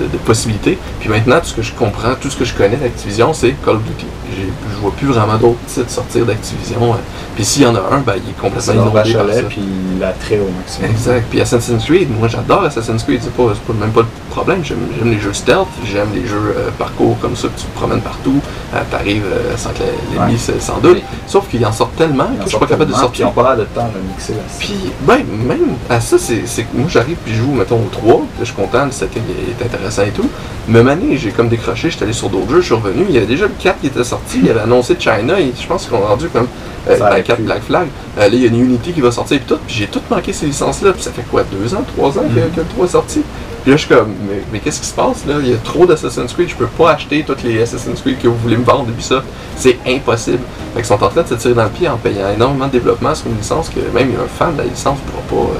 de- 0.00 0.06
de 0.06 0.16
possibilités. 0.18 0.78
Puis 1.00 1.08
maintenant, 1.08 1.38
tout 1.40 1.46
ce 1.46 1.54
que 1.54 1.62
je 1.62 1.72
comprends, 1.72 2.14
tout 2.20 2.30
ce 2.30 2.36
que 2.36 2.44
je 2.44 2.54
connais 2.54 2.76
d'Activision, 2.76 3.32
c'est 3.32 3.50
Call 3.64 3.76
of 3.76 3.82
Duty. 3.84 4.06
Je 4.32 4.76
vois 4.80 4.92
plus 4.92 5.08
vraiment 5.08 5.36
d'autres 5.36 5.58
titres 5.66 5.90
sortir 5.90 6.24
d'Activision. 6.24 6.92
euh. 6.94 6.96
Puis 7.34 7.44
s'il 7.44 7.62
y 7.62 7.66
en 7.66 7.74
a 7.74 7.80
un, 7.92 7.98
ben, 7.98 8.14
il 8.16 8.30
est 8.30 8.40
complètement 8.40 8.72
inondé 8.74 9.12
par 9.14 9.26
ça. 9.34 9.42
puis 9.48 9.62
l'attrait 10.00 10.38
au 10.40 10.50
maximum. 10.56 10.90
Exact. 10.90 11.24
Puis 11.30 11.40
Assassin's 11.40 11.84
Creed, 11.84 12.08
moi 12.18 12.28
j'adore 12.28 12.64
Assassin's 12.64 13.02
Creed, 13.02 13.20
c'est 13.22 13.32
pas, 13.34 13.52
même 13.78 13.90
pas 13.90 14.00
le 14.00 14.06
problème. 14.30 14.64
J'aime, 14.64 14.78
les 15.04 15.18
jeux 15.18 15.32
stealth, 15.32 15.66
j'aime 15.84 16.08
les 16.14 16.26
jeux 16.26 16.54
euh, 16.56 16.70
parcours 16.78 17.16
comme 17.20 17.36
ça 17.36 17.48
que 17.48 17.58
tu 17.60 17.66
te 17.66 17.76
promènes 17.76 18.00
partout, 18.00 18.40
euh, 18.74 18.78
t'arrives 18.90 19.24
euh, 19.30 19.56
sans 19.56 19.70
que 19.70 19.78
l'ennemi 19.80 20.32
Ouais. 20.32 20.38
se- 20.38 20.58
s'en 20.60 20.78
doute. 20.78 21.02
Sauf 21.26 21.48
qu'ils 21.48 21.64
en 21.66 21.72
sortent 21.72 21.96
tellement 21.96 22.26
que 22.38 22.44
je 22.44 22.48
suis 22.50 22.58
pas 22.58 22.66
capable 22.66 22.90
de 22.90 22.94
Puis 22.94 22.98
ils 22.98 23.02
sortir. 23.02 23.26
n'ont 23.26 23.32
pas 23.32 23.56
de 23.56 23.64
temps 23.64 23.88
de 23.94 24.08
mixer 24.08 24.32
là 24.34 24.38
Puis, 24.58 24.74
ben, 25.02 25.18
même 25.46 25.74
à 25.88 26.00
ça, 26.00 26.16
c'est, 26.18 26.36
que 26.62 26.68
moi 26.76 26.86
j'arrive 26.88 27.16
puis 27.24 27.34
je 27.34 27.38
joue, 27.42 27.52
mettons, 27.52 27.76
au 27.76 27.88
3, 27.90 28.14
puis 28.14 28.14
là, 28.14 28.26
je 28.40 28.44
suis 28.46 28.54
content, 28.54 28.84
le 28.86 28.92
setting 28.92 29.22
est 29.28 29.64
intéressant 29.64 29.89
et 29.98 30.10
tout. 30.10 30.28
Même 30.68 30.88
année, 30.88 31.16
j'ai 31.16 31.30
comme 31.30 31.48
décroché, 31.48 31.90
j'étais 31.90 32.04
allé 32.04 32.12
sur 32.12 32.28
d'autres 32.28 32.50
jeux, 32.50 32.60
je 32.60 32.66
suis 32.66 32.74
revenu, 32.74 33.04
il 33.08 33.14
y 33.14 33.18
avait 33.18 33.26
déjà 33.26 33.46
le 33.46 33.52
4 33.58 33.80
qui 33.80 33.86
était 33.88 34.04
sorti, 34.04 34.40
il 34.42 34.50
avait 34.50 34.60
annoncé 34.60 34.94
China, 34.98 35.40
et 35.40 35.52
je 35.60 35.66
pense 35.66 35.86
qu'ils 35.86 35.94
ont 35.94 36.00
rendu 36.06 36.28
comme 36.28 36.46
euh, 36.88 36.96
ben, 36.98 37.06
aurait 37.06 37.22
4 37.22 37.36
pu. 37.36 37.42
Black 37.42 37.62
Flag. 37.62 37.88
Euh, 38.18 38.20
là, 38.20 38.28
il 38.32 38.40
y 38.40 38.44
a 38.44 38.48
une 38.48 38.60
Unity 38.60 38.92
qui 38.92 39.00
va 39.00 39.10
sortir 39.10 39.38
et 39.38 39.40
tout, 39.40 39.58
puis 39.66 39.74
j'ai 39.76 39.86
tout 39.86 40.00
manqué 40.10 40.32
ces 40.32 40.46
licences-là, 40.46 40.92
puis 40.92 41.02
ça 41.02 41.10
fait 41.10 41.24
quoi, 41.30 41.42
2 41.44 41.74
ans, 41.74 41.84
3 41.96 42.18
ans 42.18 42.22
que, 42.22 42.40
Mhm. 42.40 42.50
que 42.54 42.60
le 42.60 42.66
3 42.66 42.84
est 42.86 42.90
sorti? 42.90 43.22
Puis 43.62 43.72
là, 43.72 43.76
je 43.76 43.84
suis 43.84 43.94
comme, 43.94 44.08
mais, 44.28 44.42
mais 44.52 44.58
qu'est-ce 44.60 44.80
qui 44.80 44.86
se 44.86 44.94
passe 44.94 45.26
là? 45.26 45.34
Il 45.42 45.50
y 45.50 45.52
a 45.52 45.56
trop 45.58 45.84
d'Assassin's 45.84 46.32
Creed, 46.32 46.48
je 46.48 46.54
peux 46.54 46.66
pas 46.66 46.92
acheter 46.92 47.22
toutes 47.26 47.42
les 47.42 47.60
Assassin's 47.60 48.00
Creed 48.00 48.18
que 48.18 48.26
vous 48.28 48.36
voulez 48.36 48.56
me 48.56 48.64
vendre 48.64 48.86
depuis 48.86 49.02
ça. 49.02 49.22
C'est 49.56 49.76
impossible. 49.86 50.38
Fait 50.72 50.80
qu'ils 50.80 50.86
sont 50.86 51.02
en 51.02 51.08
train 51.08 51.22
de 51.22 51.28
se 51.28 51.34
tirer 51.34 51.52
dans 51.52 51.64
le 51.64 51.68
pied 51.68 51.86
en 51.86 51.98
payant 51.98 52.30
énormément 52.34 52.68
de 52.68 52.72
développement 52.72 53.14
sur 53.14 53.26
une 53.26 53.36
licence 53.36 53.68
que 53.68 53.80
même 53.94 54.12
un 54.12 54.26
fan 54.28 54.54
de 54.54 54.58
la 54.62 54.64
licence 54.64 54.98
pourra 55.00 55.42
pas, 55.42 55.50
euh, 55.50 55.54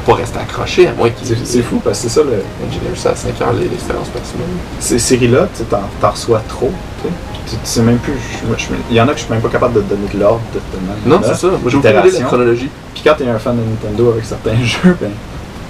pas 0.00 0.14
rester 0.14 0.38
accroché 0.38 0.88
à 0.88 0.92
moins 0.92 1.10
qu'ils 1.10 1.28
C'est 1.28 1.46
c'est 1.46 1.62
fou 1.62 1.80
parce 1.84 1.98
que 2.02 2.08
c'est 2.08 2.20
ça, 2.20 2.22
le, 2.24 2.42
Engineer, 2.66 2.90
c'est 2.94 3.08
à 3.08 3.14
5 3.16 3.40
heures 3.40 3.52
les- 3.52 3.68
l'expérience 3.68 4.08
maximum. 4.14 4.46
ces 4.80 4.98
séries-là, 4.98 5.48
tu 5.54 5.62
sais, 5.62 5.64
t'en 6.00 6.10
reçois 6.10 6.42
trop. 6.48 6.70
tu 7.02 7.08
sais. 7.08 7.14
Tu 7.46 7.50
tu 7.56 7.60
sais 7.64 7.82
même 7.82 7.98
plus. 7.98 8.14
je- 8.40 8.46
moi, 8.46 8.56
je- 8.58 8.66
Il 8.90 8.96
y 8.96 9.00
en 9.00 9.04
a 9.08 9.12
que 9.12 9.18
je 9.18 9.24
suis 9.24 9.32
même 9.32 9.42
pas 9.42 9.48
capable 9.50 9.74
de 9.74 9.80
te 9.82 9.90
donner 9.90 10.08
de 10.12 10.18
l'ordre 10.18 10.40
de 10.54 10.60
tellement. 10.72 11.20
Non, 11.20 11.20
c'est 11.26 11.38
ça. 11.40 11.48
Moi, 11.48 11.58
j'ai 11.70 11.78
de 11.78 11.84
la 12.18 12.24
chronologie. 12.26 12.68
Puis 12.94 13.02
quand 13.04 13.14
t'es 13.18 13.28
un 13.28 13.38
fan 13.38 13.56
de 13.56 13.60
Nintendo 13.62 14.12
avec 14.12 14.24
certains 14.24 14.56
jeux, 14.62 14.96
ben. 15.00 15.10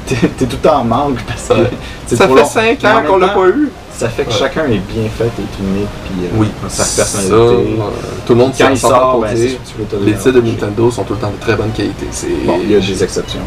T'es 0.06 0.16
tout 0.16 0.44
le 0.50 0.56
temps 0.58 0.80
en 0.80 0.84
manque 0.84 1.18
parce 1.26 1.48
que 1.48 1.66
Ça 2.14 2.26
trop 2.26 2.36
fait 2.36 2.42
long. 2.42 2.46
5 2.48 2.78
Mais 2.82 2.88
en 2.90 2.96
ans 2.98 3.02
qu'on 3.08 3.16
l'a 3.16 3.28
pas 3.28 3.48
eu. 3.48 3.70
Ça 3.96 4.08
fait 4.10 4.24
que 4.24 4.28
Ouais. 4.30 4.34
chacun 4.38 4.64
est 4.66 4.82
bien 4.92 5.08
fait, 5.16 5.24
est 5.24 5.62
unique, 5.62 5.88
puis 6.04 6.26
euh, 6.26 6.28
Oui, 6.36 6.48
sa 6.68 6.82
ça, 6.84 6.96
personnalité. 7.02 7.34
euh, 7.80 7.86
tout 8.26 8.34
le 8.34 8.38
monde 8.38 8.52
Quand 8.58 8.68
il 8.70 8.76
sort, 8.78 9.20
ben, 9.22 9.34
Les 9.34 10.12
titres 10.14 10.30
de. 10.32 10.40
Nintendo 10.42 10.90
sont 10.90 11.04
tout 11.04 11.14
le 11.14 11.20
temps 11.20 11.30
de 11.30 11.40
très 11.40 11.54
bonne 11.56 11.70
qualité. 11.70 12.06
Il 12.64 12.70
y 12.70 12.76
a 12.76 12.80
des 12.80 13.02
exceptions. 13.02 13.40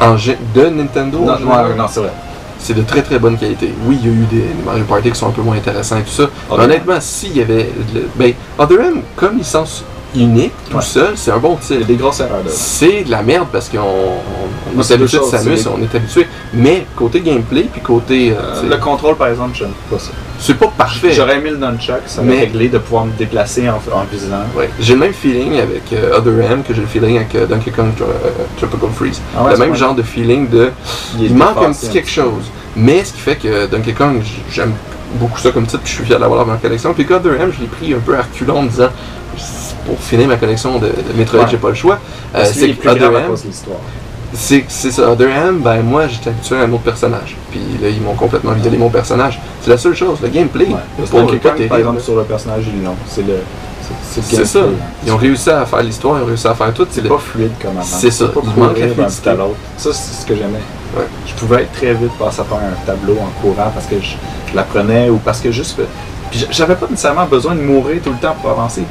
En 0.00 0.14
de 0.14 0.66
Nintendo. 0.68 1.18
en 1.18 1.76
Non, 1.76 1.86
c'est 1.88 2.00
vrai. 2.00 2.12
c'est 2.58 2.74
de 2.74 2.82
très 2.82 3.02
très 3.02 3.18
bonne 3.18 3.36
qualité. 3.36 3.72
Oui, 3.86 3.98
il 4.02 4.06
y 4.06 4.10
a 4.10 4.14
eu 4.14 4.24
des, 4.26 4.36
des 4.38 4.62
Mario 4.64 4.84
Party 4.84 5.10
qui 5.10 5.18
sont 5.18 5.28
un 5.28 5.32
peu 5.32 5.42
moins 5.42 5.56
intéressants 5.56 5.98
et 5.98 6.02
tout 6.02 6.10
ça. 6.10 6.28
Mais 6.50 6.64
honnêtement, 6.64 7.00
s'il 7.00 7.36
y 7.36 7.42
avait. 7.42 7.70
Le, 7.94 8.08
ben, 8.16 8.32
Other 8.58 8.80
M, 8.80 9.02
comme 9.16 9.38
licence 9.38 9.84
unique, 10.14 10.52
tout 10.70 10.76
Ouais. 10.76 10.82
seul, 10.82 11.12
c'est 11.16 11.30
un 11.30 11.38
bon 11.38 11.56
titre. 11.56 11.86
des 11.86 11.96
grosses 11.96 12.20
erreurs. 12.20 12.42
C'est 12.48 13.04
de 13.04 13.10
la 13.10 13.22
merde 13.22 13.48
parce 13.52 13.68
qu'on 13.68 13.78
on, 13.78 14.76
on 14.76 14.80
est 14.80 14.92
habitué 14.92 15.18
de 15.18 15.22
Samus, 15.24 15.58
on 15.66 15.82
est 15.82 15.94
habitué. 15.94 16.26
Mais 16.52 16.86
côté 16.96 17.20
gameplay, 17.20 17.62
puis 17.72 17.80
côté. 17.80 18.30
euh, 18.32 18.34
Euh, 18.64 18.68
le 18.70 18.76
contrôle, 18.78 19.16
par 19.16 19.28
exemple, 19.28 19.52
j'aime 19.54 19.72
pas 19.90 19.98
ça. 19.98 20.10
c'est 20.38 20.54
pas 20.58 20.68
parfait. 20.76 21.12
J'aurais 21.12 21.36
aimé 21.38 21.50
le 21.50 21.56
nunchuck, 21.58 22.02
ça 22.06 22.22
Mais- 22.22 22.34
m'a 22.34 22.40
réglé 22.40 22.68
de 22.68 22.78
pouvoir 22.78 23.06
me 23.06 23.12
déplacer 23.12 23.68
en, 23.68 23.74
en. 23.92 24.04
Ouais. 24.58 24.70
J'ai 24.80 24.94
le 24.94 25.00
même 25.00 25.12
feeling 25.12 25.58
avec 25.58 25.92
euh, 25.92 26.16
Other 26.18 26.40
M 26.50 26.62
que 26.66 26.74
j'ai 26.74 26.80
le 26.80 26.86
feeling 26.86 27.16
avec 27.16 27.34
euh, 27.34 27.46
Donkey 27.46 27.70
Kong 27.70 27.90
Tropical 28.58 28.90
Freeze. 28.94 29.20
Ah 29.36 29.44
ouais, 29.44 29.52
le 29.52 29.58
même 29.58 29.74
genre 29.74 29.94
de 29.94 30.02
feeling 30.02 30.48
de. 30.48 30.70
Il 31.18 31.34
manque 31.34 31.58
un 31.62 31.72
petit 31.72 31.88
quelque 31.88 32.10
chose. 32.10 32.44
Mais 32.76 33.04
ce 33.04 33.12
qui 33.12 33.20
fait 33.20 33.36
que 33.36 33.66
Donkey 33.66 33.92
Kong, 33.92 34.20
j'aime 34.50 34.72
beaucoup 35.20 35.38
ça 35.38 35.50
comme 35.52 35.64
titre, 35.66 35.82
puis 35.84 35.92
je 35.92 35.96
suis 35.98 36.04
fier 36.04 36.16
de 36.16 36.22
l'avoir 36.22 36.44
dans 36.44 36.50
ma 36.52 36.58
collection. 36.58 36.92
Puis 36.92 37.06
Other 37.12 37.40
M, 37.40 37.52
je 37.56 37.60
l'ai 37.60 37.68
pris 37.68 37.94
un 37.94 38.00
peu 38.00 38.16
à 38.18 38.22
reculons 38.22 38.58
en 38.58 38.62
me 38.62 38.68
disant, 38.68 38.88
pour 39.86 39.98
finir 39.98 40.28
ma 40.28 40.36
collection 40.36 40.78
de, 40.78 40.86
de 40.86 40.92
Metroid, 41.16 41.40
Ouais. 41.40 41.46
j'ai 41.50 41.56
pas 41.56 41.68
le 41.68 41.74
choix. 41.74 41.98
Euh, 42.34 42.44
c'est 42.44 42.70
est 42.70 42.72
que 42.74 42.80
plus 42.80 42.88
grave 42.88 42.96
Other 43.10 43.16
à 43.16 43.20
M, 43.20 43.28
cause 43.28 43.42
de 43.42 43.48
l'histoire. 43.48 43.78
c'est 44.34 44.90
ça. 44.90 45.10
Other 45.10 45.28
M, 45.28 45.60
ben 45.62 45.82
moi, 45.82 46.06
j'étais 46.08 46.30
habitué 46.30 46.56
à 46.56 46.60
un 46.60 46.72
autre 46.72 46.82
personnage. 46.82 47.36
Puis 47.50 47.60
là, 47.82 47.88
ils 47.88 48.00
m'ont 48.00 48.14
complètement 48.14 48.52
vidé 48.52 48.76
mon 48.76 48.90
personnage. 48.90 49.40
C'est 49.62 49.70
la 49.70 49.78
seule 49.78 49.94
chose. 49.94 50.18
Le 50.22 50.28
gameplay, 50.28 50.66
Ouais. 50.66 51.04
Kong, 51.10 51.26
terrible. 51.40 51.68
par 51.68 51.78
exemple, 51.78 52.00
sur 52.00 52.16
le 52.16 52.22
personnage, 52.24 52.64
l'ont. 52.84 52.94
C'est 53.08 53.22
le. 53.26 53.34
C'est 54.10 54.38
le 54.38 54.44
ça. 54.46 54.60
gameplay. 54.60 54.76
Ils 55.06 55.12
ont 55.12 55.16
réussi 55.18 55.50
à 55.50 55.66
faire 55.66 55.82
l'histoire, 55.82 56.18
ils 56.18 56.22
ont 56.22 56.26
réussi 56.26 56.46
à 56.48 56.54
faire 56.54 56.72
tout. 56.72 56.86
C'est 56.90 57.02
le- 57.02 57.08
pas 57.10 57.18
fluide 57.18 57.52
comme 57.60 57.72
avant. 57.72 57.82
C'est 57.84 58.10
ça. 58.10 58.28
Pas 58.28 58.40
Il 58.42 58.62
manque 58.62 58.78
la 58.78 58.88
fluidité. 58.88 59.30
à 59.30 59.34
l'autre. 59.34 59.56
Ça, 59.76 59.92
c'est 59.92 60.22
ce 60.22 60.26
que 60.26 60.34
j'aimais. 60.34 60.60
Ouais. 60.96 61.04
Je 61.26 61.34
pouvais 61.34 61.62
être 61.62 61.72
très 61.72 61.92
vite 61.92 62.12
passer 62.18 62.40
à 62.40 62.44
faire 62.44 62.56
un 62.58 62.86
tableau 62.86 63.16
en 63.20 63.28
courant 63.42 63.70
parce 63.74 63.86
que 63.86 63.96
je, 64.00 64.14
je 64.50 64.56
l'apprenais 64.56 65.10
ou 65.10 65.16
parce 65.18 65.40
que 65.40 65.50
juste. 65.50 65.78
Puis 66.30 66.46
j'avais 66.50 66.74
pas 66.76 66.86
nécessairement 66.90 67.26
besoin 67.26 67.54
de 67.54 67.60
mourir 67.60 68.00
tout 68.02 68.10
le 68.10 68.16
temps 68.18 68.34
pour 68.40 68.50
avancer. 68.50 68.82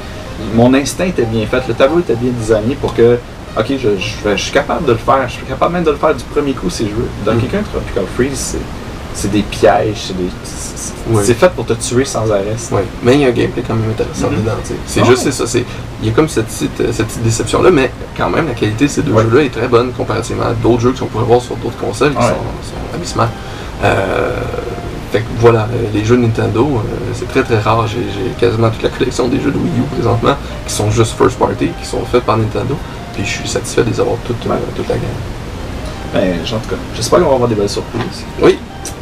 Mon 0.55 0.73
instinct 0.73 1.05
était 1.05 1.25
bien 1.25 1.45
fait. 1.45 1.61
Le 1.67 1.73
tableau 1.73 1.99
était 1.99 2.15
bien 2.15 2.31
designé 2.31 2.75
pour 2.75 2.93
que. 2.93 3.17
Ok, 3.57 3.65
je, 3.69 3.77
je, 3.77 3.87
vais- 4.29 4.35
je 4.37 4.43
suis 4.43 4.51
capable 4.51 4.85
de 4.85 4.91
le 4.93 4.97
faire. 4.97 5.27
Je 5.27 5.33
suis 5.33 5.45
capable 5.45 5.73
même 5.73 5.83
de 5.83 5.91
le 5.91 5.97
faire 5.97 6.15
du 6.15 6.23
premier 6.23 6.53
coup 6.53 6.69
si 6.69 6.85
je 6.89 6.93
veux. 6.95 7.07
Dans 7.25 7.33
Mm. 7.33 7.39
quelqu'un 7.41 7.61
Tropical 7.71 8.05
Freeze, 8.15 8.37
c'est. 9.13 9.29
Des 9.31 9.43
pièges, 9.43 10.05
c'est 10.07 10.17
des. 10.17 10.23
c'est- 10.43 11.33
fait 11.35 11.51
pour 11.51 11.65
te 11.67 11.73
tuer 11.73 12.03
sans 12.03 12.31
arrêt. 12.31 12.55
Ouais, 12.71 12.83
mais 13.03 13.13
il 13.13 13.19
y 13.21 13.25
a 13.25 13.27
un 13.27 13.31
gameplay 13.31 13.61
quand 13.67 13.75
même 13.75 13.91
intéressant 13.91 14.31
Mhm. 14.31 14.37
dedans. 14.41 14.51
C'est 14.87 15.01
Ah 15.01 15.05
juste 15.05 15.29
ça. 15.29 15.59
Il 16.01 16.07
y 16.07 16.11
a 16.11 16.13
comme 16.13 16.27
cette 16.27 16.47
petite, 16.47 16.91
cette 16.91 17.05
petite 17.07 17.21
déception-là, 17.23 17.69
mais 17.69 17.91
quand 18.17 18.29
même, 18.31 18.47
la 18.47 18.55
qualité 18.55 18.85
de 18.85 18.89
ces 18.89 19.03
deux 19.03 19.15
jeux-là 19.15 19.43
est 19.43 19.49
très 19.53 19.67
bonne 19.67 19.91
comparativement 19.91 20.45
à 20.45 20.53
d'autres 20.53 20.81
jeux 20.81 20.93
qu'on 20.93 21.05
pourrait 21.05 21.25
voir 21.25 21.41
sur 21.41 21.55
d'autres 21.57 21.77
consoles 21.77 22.15
qui 22.15 22.23
sont, 22.23 22.29
sont. 23.03 23.19
Euh, 23.83 24.35
fait 25.13 25.19
que 25.19 25.25
voilà, 25.39 25.67
euh, 25.71 25.85
les 25.93 26.03
jeux 26.03 26.17
de 26.17 26.23
Nintendo, 26.23 26.67
euh, 26.77 27.11
c'est 27.13 27.27
très 27.27 27.43
très 27.43 27.59
rare. 27.59 27.85
J'ai 27.87 28.01
quasiment 28.39 28.69
toute 28.71 28.81
la 28.81 28.89
collection 28.89 29.27
des 29.27 29.39
jeux 29.39 29.51
de 29.51 29.57
Wii 29.57 29.71
U 29.79 29.83
présentement 29.95 30.35
qui 30.65 30.73
sont 30.73 30.89
juste 30.89 31.15
first 31.15 31.37
party, 31.37 31.69
qui 31.79 31.87
sont 31.87 32.03
faits 32.11 32.23
par 32.23 32.35
Nintendo. 32.37 32.75
Puis 33.13 33.23
je 33.23 33.29
suis 33.29 33.47
satisfait 33.47 33.83
de 33.83 33.91
les 33.91 33.99
avoir 33.99 34.17
toutes, 34.25 34.43
euh, 34.47 34.49
Ouais. 34.49 34.55
toute 34.75 34.89
la 34.89 34.95
gamme. 34.95 35.05
Ben, 36.15 36.33
en 36.41 36.59
tout 36.59 36.69
cas, 36.69 36.75
j'espère 36.95 37.19
qu'on 37.19 37.29
va 37.29 37.33
avoir 37.35 37.49
des 37.49 37.55
belles 37.55 37.69
surprises. 37.69 38.23
Oui, 38.41 38.57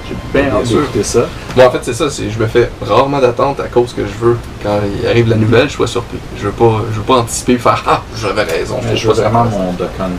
J'ai 0.08 0.42
bien 0.42 0.66
sûr. 0.66 0.82
d'écouter 0.82 1.04
ça. 1.04 1.22
Bon, 1.56 1.66
en 1.66 1.72
fait, 1.72 1.80
c'est 1.82 1.94
ça. 1.94 2.06
Je 2.10 2.38
me 2.40 2.48
fais 2.48 2.70
rarement 2.82 3.20
d'attente 3.20 3.60
à 3.62 3.68
cause 3.68 3.94
que 3.94 4.02
je 4.06 4.26
veux, 4.26 4.38
quand 4.64 4.80
il 5.02 5.08
arrive 5.08 5.30
la 5.30 5.36
nouvelle, 5.38 5.70
je 5.70 5.74
sois 5.76 5.88
surpris. 5.88 6.18
Je 6.38 6.44
veux 6.44 6.52
pas, 6.52 6.82
je 6.92 6.98
veux 6.98 7.06
pas 7.06 7.16
anticiper 7.20 7.54
et 7.54 7.58
faire 7.58 7.82
Ah, 7.88 8.02
j'avais 8.18 8.44
raison. 8.44 8.80
Mais 8.84 8.96
je 8.98 9.08
veux 9.08 9.14
vraiment 9.14 9.46
mon 9.46 9.72
Duck 9.74 9.90
Hunt 10.00 10.10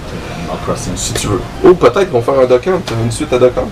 Crossing. 0.67 0.93
Si 0.97 1.13
tu 1.15 1.27
veux. 1.29 1.41
Ou 1.65 1.75
peut-être 1.75 2.11
qu'on 2.11 2.21
va 2.21 2.33
faire 2.33 2.43
un 2.43 2.47
Duck 2.47 2.67
Hunt, 2.67 2.81
une 3.05 3.11
suite 3.11 3.33
à 3.33 3.39
Duck 3.39 3.53
Hunt. 3.57 3.69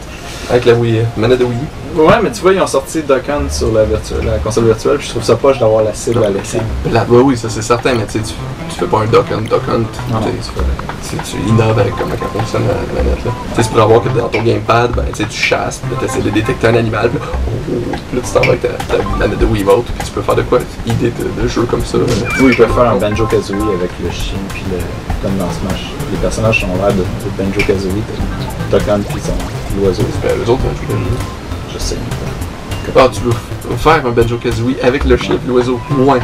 Avec 0.51 0.65
la 0.65 0.75
Wii, 0.75 1.03
manette 1.17 1.39
de 1.39 1.45
Wii. 1.45 1.57
U. 1.97 2.01
Ouais, 2.01 2.15
mais 2.23 2.31
tu 2.31 2.41
vois, 2.41 2.53
ils 2.53 2.61
ont 2.61 2.67
sorti 2.67 3.03
Duck 3.03 3.29
Hunt 3.29 3.49
sur 3.51 3.73
la, 3.73 3.85
virtuelle, 3.85 4.25
la 4.25 4.39
console 4.39 4.65
virtuelle, 4.65 4.97
puis 4.99 5.07
je 5.07 5.11
trouve 5.13 5.23
ça 5.23 5.37
poche 5.37 5.59
d'avoir 5.59 5.85
la 5.85 5.95
cible 5.95 6.25
à. 6.25 6.91
Là, 6.91 7.05
ouais, 7.09 7.21
oui, 7.21 7.37
ça 7.37 7.49
c'est 7.49 7.63
certain, 7.63 7.95
mais 7.95 8.07
tu 8.07 8.13
sais, 8.13 8.19
tu, 8.21 8.35
tu 8.69 8.79
fais 8.79 8.87
pas 8.87 9.01
un 9.01 9.07
Duck 9.07 9.27
Hunt, 9.33 9.43
Duck 9.43 9.63
Hunt. 9.69 9.87
Non, 10.13 10.21
tu 10.21 11.49
innoves 11.49 11.79
avec 11.79 11.95
comment 11.97 12.15
ça 12.15 12.27
fonctionne 12.33 12.63
la, 12.67 13.03
manette. 13.03 13.25
Là. 13.25 13.31
Tu 13.51 13.57
sais, 13.57 13.63
c'est 13.63 13.71
pour 13.71 13.81
avoir 13.81 14.03
que 14.03 14.09
dans 14.09 14.29
ton 14.29 14.43
gamepad, 14.43 14.93
ben, 14.93 15.05
tu 15.13 15.25
chasses, 15.31 15.81
puis 15.85 15.97
tu 15.99 16.05
essaies 16.05 16.23
de 16.23 16.31
détecter 16.31 16.69
un 16.69 16.75
animal, 16.75 17.11
puis, 17.11 17.21
oh, 17.23 17.37
oh, 17.37 17.73
oh, 17.73 17.97
puis 18.11 18.19
là 18.19 18.23
tu 18.25 18.33
t'en 18.33 18.41
vas 18.41 18.47
avec 18.49 18.63
ta, 18.63 18.69
ta 18.69 19.03
manette 19.19 19.39
de 19.39 19.47
Wiimote, 19.47 19.85
puis 19.87 20.05
tu 20.05 20.11
peux 20.13 20.23
faire 20.23 20.37
de 20.37 20.43
quoi 20.43 20.59
Idée 20.87 21.11
de, 21.11 21.43
de 21.43 21.49
jeu 21.49 21.63
comme 21.63 21.85
ça. 21.85 21.99
Oui, 22.41 22.51
ils 22.51 22.57
peuvent 22.57 22.73
faire 22.73 22.91
un 22.91 22.97
Banjo 22.97 23.27
Kazooie 23.27 23.75
avec 23.75 23.91
le 24.03 24.11
chien, 24.11 24.39
puis 24.51 24.65
le. 24.71 24.79
Comme 25.23 25.37
dans 25.37 25.51
Smash. 25.51 25.93
Les 26.11 26.19
personnages 26.19 26.61
sont 26.61 26.67
l'air 26.69 26.95
de, 26.95 27.03
de 27.03 27.31
Banjo 27.39 27.61
Kazooie. 27.67 28.03
Duck 28.71 28.89
Hunt, 28.89 29.01
puis 29.09 29.21
son 29.21 29.60
l'oiseau. 29.79 30.03
Ben, 30.23 30.31
eux 30.37 30.51
autres, 30.51 30.63
ben, 30.63 30.71
je 30.83 30.87
dire. 30.87 30.97
Je 31.75 31.79
sais. 31.79 31.97
Ah, 32.97 33.09
tu 33.13 33.21
veux 33.21 33.77
faire 33.77 34.05
un 34.05 34.11
Banjo 34.11 34.37
Kazooie 34.37 34.77
avec 34.83 35.05
le 35.05 35.17
chien 35.17 35.35
et 35.37 35.49
l'oiseau? 35.49 35.79
Ouais. 35.99 36.19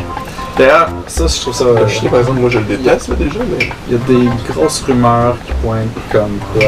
D'ailleurs, 0.59 0.89
ça, 1.07 1.27
je 1.27 1.41
trouve 1.41 1.55
ça. 1.55 1.65
Le 1.79 1.87
chien, 1.87 2.09
par 2.11 2.21
exemple, 2.21 2.41
moi 2.41 2.49
je 2.51 2.59
le 2.59 2.65
déteste 2.65 3.09
là, 3.09 3.15
déjà, 3.17 3.41
mais. 3.41 3.69
Il 3.89 3.93
y 3.93 3.97
a 3.97 3.99
des 4.09 4.29
grosses 4.53 4.83
rumeurs 4.83 5.37
qui 5.47 5.53
pointent 5.63 5.87
comme 6.11 6.39
quoi 6.55 6.65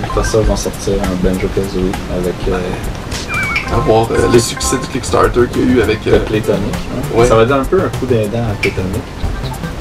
Microsoft 0.00 0.48
va 0.48 0.56
sortir 0.56 0.94
un 1.02 1.26
Banjo 1.28 1.48
Kazooie 1.54 1.90
avec 2.16 2.34
euh, 2.48 3.74
À 3.74 3.78
voir 3.80 4.06
euh, 4.12 4.28
le 4.32 4.38
succès 4.38 4.76
du 4.78 4.86
Kickstarter 4.86 5.40
qu'il 5.52 5.62
y 5.62 5.64
a 5.64 5.74
eu 5.74 5.82
avec. 5.82 6.06
Euh, 6.06 6.20
Playtonic. 6.20 6.62
hein. 6.74 7.18
Ouais. 7.18 7.26
Ça 7.26 7.34
va 7.34 7.44
donner 7.44 7.60
un 7.60 7.64
peu 7.64 7.80
un 7.80 7.88
coup 7.98 8.06
d'aidant 8.06 8.38
à 8.50 8.54
Playtonic. 8.60 9.02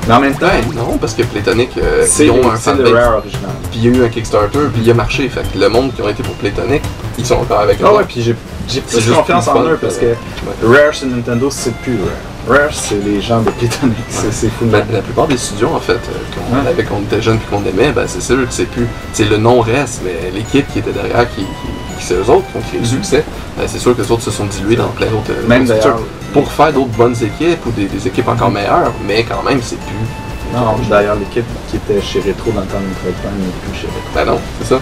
Mais 0.08 0.14
en 0.14 0.20
même 0.20 0.36
temps, 0.36 0.48
non, 0.76 0.98
parce 0.98 1.14
que 1.14 1.24
Playtonic, 1.24 1.78
euh, 1.78 2.04
c'est 2.08 2.26
ils 2.26 2.32
ont 2.32 2.50
un 2.50 2.56
c'est 2.56 2.72
fanbase. 2.72 2.92
Rare 2.92 3.18
original. 3.18 3.52
Puis 3.70 3.80
il 3.84 3.86
y 3.86 3.96
a 3.96 3.98
eu 4.00 4.04
un 4.04 4.10
Kickstarter, 4.10 4.60
puis 4.74 4.82
il 4.84 4.92
a 4.92 4.94
marché. 4.94 5.30
Fait 5.30 5.42
que 5.52 5.58
le 5.58 5.70
monde 5.70 5.94
qui 5.94 6.02
ont 6.02 6.10
été 6.10 6.24
pour 6.24 6.34
Playtonic, 6.36 6.82
ils 7.18 7.26
sont 7.26 7.36
encore 7.36 7.60
avec 7.60 7.80
eux. 7.82 7.86
Ah 7.88 7.94
ouais, 7.94 8.04
puis 8.08 8.22
j'ai 8.22 8.36
C'est 8.68 9.00
juste 9.00 9.16
confiance 9.16 9.48
en 9.48 9.64
eux 9.64 9.78
parce 9.80 9.98
que. 9.98 10.16
Rare 10.64 10.94
sur 10.94 11.08
Nintendo, 11.08 11.50
c'est 11.52 11.76
plus 11.78 11.98
Rare. 11.98 12.31
Rare, 12.48 12.70
c'est 12.72 13.04
les 13.04 13.22
gens 13.22 13.42
de 13.42 13.50
Playtonic. 13.52 13.96
C'est 14.10 14.32
c'est 14.34 14.50
fou. 14.50 14.66
Ben, 14.66 14.84
la 14.92 15.02
plupart 15.02 15.28
des 15.28 15.38
studios, 15.38 15.70
en 15.74 15.80
fait, 15.80 15.94
euh, 15.94 15.98
qu'on 16.36 16.56
Ouais. 16.62 16.68
avait, 16.68 16.84
qu'on 16.84 17.00
était 17.02 17.22
jeunes 17.22 17.38
puis 17.38 17.48
qu'on 17.56 17.64
aimait, 17.66 17.92
ben, 17.92 18.06
c'est 18.08 18.22
sûr 18.22 18.38
que 18.38 18.46
c'est 18.50 18.66
plus. 18.66 18.88
C'est 19.14 19.26
le 19.26 19.38
nom 19.38 19.62
reste, 19.62 20.02
mais 20.04 20.32
l'équipe 20.34 20.66
qui 20.72 20.80
était 20.80 20.92
derrière, 20.92 21.30
qui, 21.30 21.42
qui- 21.42 21.46
qui- 21.46 22.04
c'est 22.06 22.16
eux 22.16 22.30
autres 22.30 22.46
qui 22.52 22.58
ont 22.58 22.62
créé 22.62 22.80
le 22.80 22.86
Mhm. 22.86 22.86
succès. 22.86 23.24
Ben, 23.58 23.66
c'est 23.68 23.78
sûr 23.80 23.96
que 23.96 24.02
les 24.02 24.12
autres 24.12 24.24
se 24.24 24.32
sont 24.32 24.46
dilués 24.46 24.76
dans 24.76 24.88
plein 24.90 25.08
d'autres. 25.08 25.32
D'ailleurs. 25.48 25.66
structures 25.68 26.00
pour 26.34 26.52
faire 26.52 26.74
d'autres 26.74 26.98
bonnes 26.98 27.16
équipes 27.22 27.64
ou 27.66 27.72
des, 27.72 27.86
des 27.86 28.08
équipes 28.08 28.28
encore 28.30 28.50
meilleures, 28.50 28.92
mais 29.08 29.24
quand 29.24 29.44
même, 29.44 29.60
c'est 29.62 29.78
plus. 29.80 30.08
Non, 30.54 30.76
d'ailleurs, 30.90 31.16
l'équipe 31.16 31.46
qui 31.70 31.78
était 31.78 32.02
chez 32.02 32.20
Retro 32.20 32.52
dans 32.52 32.62
le 32.62 32.68
temps 32.68 32.80
de 32.80 32.88
Metroid 32.88 33.14
Prime 33.22 33.40
n'est 33.40 33.72
plus 33.72 33.80
chez 33.82 33.88
Retro. 33.88 34.02
Ben 34.16 34.26
non, 34.26 34.40
c'est 34.60 34.68
ça. 34.68 34.80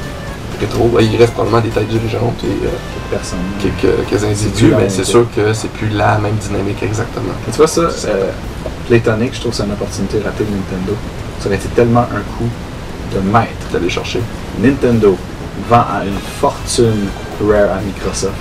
Ben, 0.61 1.02
il 1.02 1.15
reste 1.18 1.34
probablement 1.34 1.61
des 1.61 1.69
têtes 1.69 1.88
dirigeantes 1.88 2.44
et 2.44 2.65
euh, 2.65 2.69
Personne. 3.10 3.40
quelques, 3.61 4.07
quelques 4.10 4.23
individus, 4.23 4.73
mais 4.77 4.90
c'est 4.90 5.06
sûr 5.06 5.26
que 5.36 5.53
c'est 5.53 5.72
plus 5.72 5.90
la 5.90 6.18
même 6.18 6.36
dynamique 6.36 6.81
exactement. 6.84 7.34
Et 7.48 7.52
tu 7.52 7.57
vois 7.57 7.68
ça, 7.68 7.81
euh, 7.81 8.31
Playtonic, 8.88 9.34
je 9.34 9.40
trouve 9.40 9.52
que 9.52 9.57
c'est 9.57 9.64
une 9.64 9.72
opportunité 9.72 10.18
ratée 10.19 10.44
de 10.44 10.49
Nintendo. 10.52 10.95
Ça 11.40 11.48
aurait 11.48 11.56
été 11.56 11.69
tellement 11.69 12.02
un 12.02 12.22
coup 12.38 12.49
de 13.15 13.19
maître. 13.22 13.49
D'aller 13.72 13.90
chercher. 13.90 14.19
Nintendo 14.61 15.15
vend 15.69 15.77
à 15.77 16.03
une 16.06 16.19
fortune 16.41 17.07
Rare 17.41 17.77
à 17.77 17.81
Microsoft. 17.81 18.34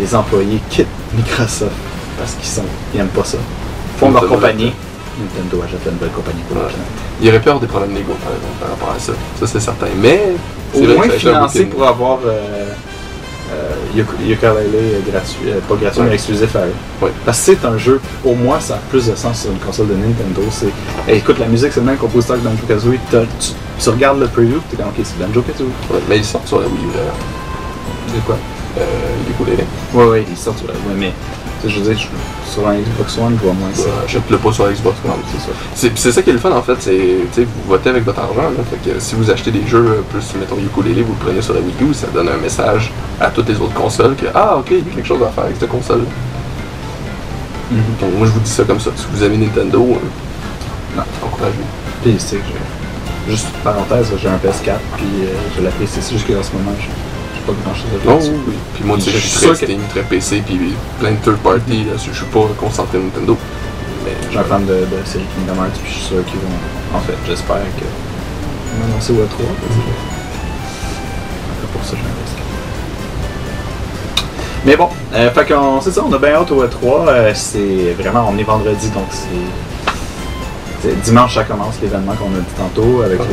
Les 0.00 0.14
employés 0.14 0.60
quittent 0.70 0.86
Microsoft 1.14 1.70
parce 2.18 2.34
qu'ils 2.34 2.46
sont, 2.48 2.64
ils 2.94 3.00
aiment 3.00 3.06
pas 3.08 3.24
ça. 3.24 3.38
Ils 3.38 3.98
font 4.00 4.10
leur 4.10 4.26
compagnie. 4.26 4.72
Nintendo 5.20 5.62
achète 5.64 5.80
une 5.86 5.98
belle 5.98 6.10
compagnie 6.10 6.42
pour 6.48 6.56
Ouais. 6.56 6.70
Il 7.20 7.26
y 7.26 7.28
aurait 7.28 7.40
pu 7.40 7.48
avoir 7.48 7.60
des 7.60 7.66
problèmes 7.66 7.94
légaux 7.94 8.16
par 8.24 8.32
exemple 8.32 8.54
par 8.60 8.70
rapport 8.70 8.94
à 8.96 8.98
ça. 8.98 9.12
Ça 9.38 9.46
c'est 9.46 9.60
certain. 9.60 9.86
Mais 10.00 10.32
c'est 10.72 10.80
Au 10.80 10.84
vrai 10.84 10.94
moins 10.94 11.08
financé 11.10 11.64
pour 11.66 11.86
avoir 11.86 12.18
euh, 12.24 12.72
euh, 13.52 13.70
Yooka-Laylee 14.24 15.02
gratuit, 15.10 15.48
euh, 15.48 15.58
pas 15.68 15.74
gratuit, 15.74 16.00
Ouais. 16.00 16.06
mais 16.08 16.14
exclusif 16.14 16.54
à 16.56 16.60
eux. 16.66 16.72
Ouais. 17.02 17.10
Parce 17.26 17.38
que 17.38 17.44
c'est 17.44 17.64
un 17.66 17.76
jeu, 17.76 18.00
au 18.24 18.34
moins 18.34 18.60
ça 18.60 18.74
a 18.74 18.78
plus 18.90 19.06
de 19.08 19.14
sens 19.16 19.42
sur 19.42 19.50
une 19.50 19.58
console 19.58 19.88
de 19.88 19.94
Nintendo. 19.94 20.42
C'est, 20.50 20.68
Hey, 21.10 21.18
écoute, 21.18 21.38
la 21.38 21.46
musique 21.46 21.72
c'est 21.72 21.80
le 21.80 21.86
même 21.86 21.96
compositeur 21.96 22.36
que 22.36 22.42
Banjo 22.42 22.64
Kazooie. 22.68 22.98
Tu, 23.10 23.52
tu 23.78 23.88
regardes 23.90 24.20
le 24.20 24.26
preview, 24.28 24.60
t'es 24.70 24.76
comme 24.76 24.86
ok, 24.88 24.94
c'est 25.02 25.18
Banjo 25.18 25.42
Kazooie. 25.42 25.66
Ouais, 25.90 26.00
mais 26.08 26.18
ils 26.18 26.24
sortent 26.24 26.46
sur 26.48 26.60
la 26.60 26.66
Wii 26.66 26.76
U 26.76 26.88
d'ailleurs. 26.94 27.14
De 28.14 28.20
quoi? 28.26 28.36
Euh, 28.78 28.82
du 29.26 29.32
coup, 29.34 29.44
les 29.44 29.98
Ouais, 29.98 30.06
ouais, 30.08 30.24
ils 30.30 30.36
sortent. 30.36 30.62
Ouais, 30.62 30.68
ouais, 30.68 30.94
mais 30.96 31.06
Tu 31.08 31.12
sais, 31.12 31.39
je 31.68 31.80
veux 31.80 31.92
dire, 31.94 31.98
je- 31.98 32.50
sur 32.52 32.66
un 32.68 32.74
Xbox 32.76 33.18
One, 33.18 33.36
je 33.38 33.44
vois 33.44 33.52
moins 33.54 33.68
ça. 33.74 33.82
Euh, 33.82 34.04
Achète-le 34.04 34.38
pas 34.38 34.52
sur 34.52 34.66
Xbox. 34.70 34.96
Non, 35.06 35.14
c'est 35.32 35.40
ça. 35.40 35.52
C'est 35.74 35.98
c'est 35.98 36.12
ça 36.12 36.22
qui 36.22 36.30
est 36.30 36.32
le 36.32 36.38
fun 36.38 36.50
en 36.52 36.62
fait, 36.62 36.76
c'est 36.80 37.42
vous 37.44 37.68
votez 37.68 37.90
avec 37.90 38.04
votre 38.04 38.20
argent. 38.20 38.42
Là, 38.42 38.64
fait 38.70 38.90
que 38.90 38.98
si 39.00 39.14
vous 39.14 39.30
achetez 39.30 39.50
des 39.50 39.66
jeux 39.66 39.86
euh, 39.98 40.00
plus, 40.10 40.24
mettons 40.38 40.56
ukulélé, 40.58 41.02
vous 41.02 41.12
le 41.18 41.24
prenez 41.24 41.42
sur 41.42 41.54
la 41.54 41.60
Wii 41.60 41.90
U, 41.90 41.94
ça 41.94 42.06
donne 42.12 42.28
un 42.28 42.36
message 42.38 42.92
à 43.20 43.28
toutes 43.28 43.48
les 43.48 43.56
autres 43.56 43.74
consoles 43.74 44.14
que 44.16 44.26
ah 44.34 44.56
ok, 44.58 44.66
il 44.70 44.78
y 44.78 44.80
a 44.80 44.94
quelque 44.94 45.06
chose 45.08 45.22
à 45.22 45.28
faire 45.30 45.44
avec 45.44 45.56
cette 45.60 45.68
console. 45.68 46.04
Mhm. 47.70 47.78
Donc 48.00 48.18
moi 48.18 48.26
je 48.26 48.32
vous 48.32 48.40
dis 48.40 48.50
ça 48.50 48.64
comme 48.64 48.80
ça. 48.80 48.90
Si 48.96 49.04
vous 49.12 49.22
avez 49.22 49.36
Nintendo, 49.36 49.80
euh, 49.80 50.96
Non. 50.96 51.02
encouragez. 51.24 51.54
Puis, 52.02 52.14
tu 52.14 52.18
sais, 52.18 52.36
j'ai- 52.38 53.30
juste 53.30 53.46
parenthèse, 53.62 54.08
j'ai 54.20 54.28
un 54.28 54.38
PS4, 54.38 54.80
puis 54.96 55.06
euh, 55.22 55.34
je 55.56 55.62
l'apprécie. 55.62 55.98
C'est 56.00 56.14
juste 56.14 56.26
qu'en 56.26 56.42
ce 56.42 56.50
moment, 56.52 56.72
j'ai 56.80 56.86
j'ai 56.86 57.09
pas 57.54 57.62
grand 57.64 57.74
chose 57.74 57.90
à 57.92 58.08
Non, 58.10 58.20
faire. 58.20 58.30
oui, 58.32 58.38
oui. 58.48 58.54
Puis 58.74 58.84
moi 58.84 58.96
tu 58.96 59.02
sais, 59.04 59.10
Je 59.12 59.18
suis 59.18 59.46
très 59.46 59.54
Steam, 59.54 59.80
très 59.90 60.02
PC, 60.02 60.42
puis 60.46 60.58
plein 60.98 61.10
de 61.12 61.16
third 61.16 61.36
party, 61.38 61.84
là, 61.84 61.92
je 61.96 62.12
suis 62.12 62.24
pas 62.26 62.46
concentré 62.58 62.98
Nintendo. 62.98 63.36
Mais 64.04 64.12
Je 64.24 64.28
suis 64.30 64.38
un 64.38 64.44
fan 64.44 64.64
de, 64.66 64.72
de 64.72 65.04
série 65.04 65.24
Kingdom 65.36 65.60
Hearts, 65.62 65.78
puis 65.82 65.90
je 65.92 65.96
suis 65.98 66.06
sûr 66.06 66.24
qu'ils 66.24 66.40
vont. 66.40 66.96
En 66.96 67.00
fait, 67.00 67.14
j'espère 67.26 67.56
que. 67.56 67.84
Ils 67.84 68.80
vont 68.80 68.86
annoncer 68.92 69.12
au 69.12 69.16
E3. 69.16 69.44
Après, 71.52 71.68
pour 71.72 71.84
ça, 71.84 71.92
j'ai 71.96 72.02
un 72.02 72.04
PS4. 72.04 72.40
Mais 74.66 74.76
bon, 74.76 74.88
euh, 75.14 75.30
fait 75.30 75.46
qu'on, 75.46 75.80
c'est 75.80 75.92
ça, 75.92 76.02
on 76.06 76.12
a 76.12 76.18
bien 76.18 76.34
hâte 76.34 76.50
au 76.50 76.62
E3. 76.64 77.08
euh, 77.08 77.32
c'est 77.34 77.94
vraiment, 77.98 78.28
on 78.32 78.38
est 78.38 78.42
vendredi, 78.44 78.88
donc 78.90 79.06
c'est. 79.10 80.94
dimanche, 81.04 81.34
ça 81.34 81.44
commence 81.44 81.74
l'événement 81.82 82.12
qu'on 82.14 82.26
a 82.34 82.40
dit 82.40 82.54
tantôt. 82.56 83.02
avec 83.02 83.18
le- 83.18 83.24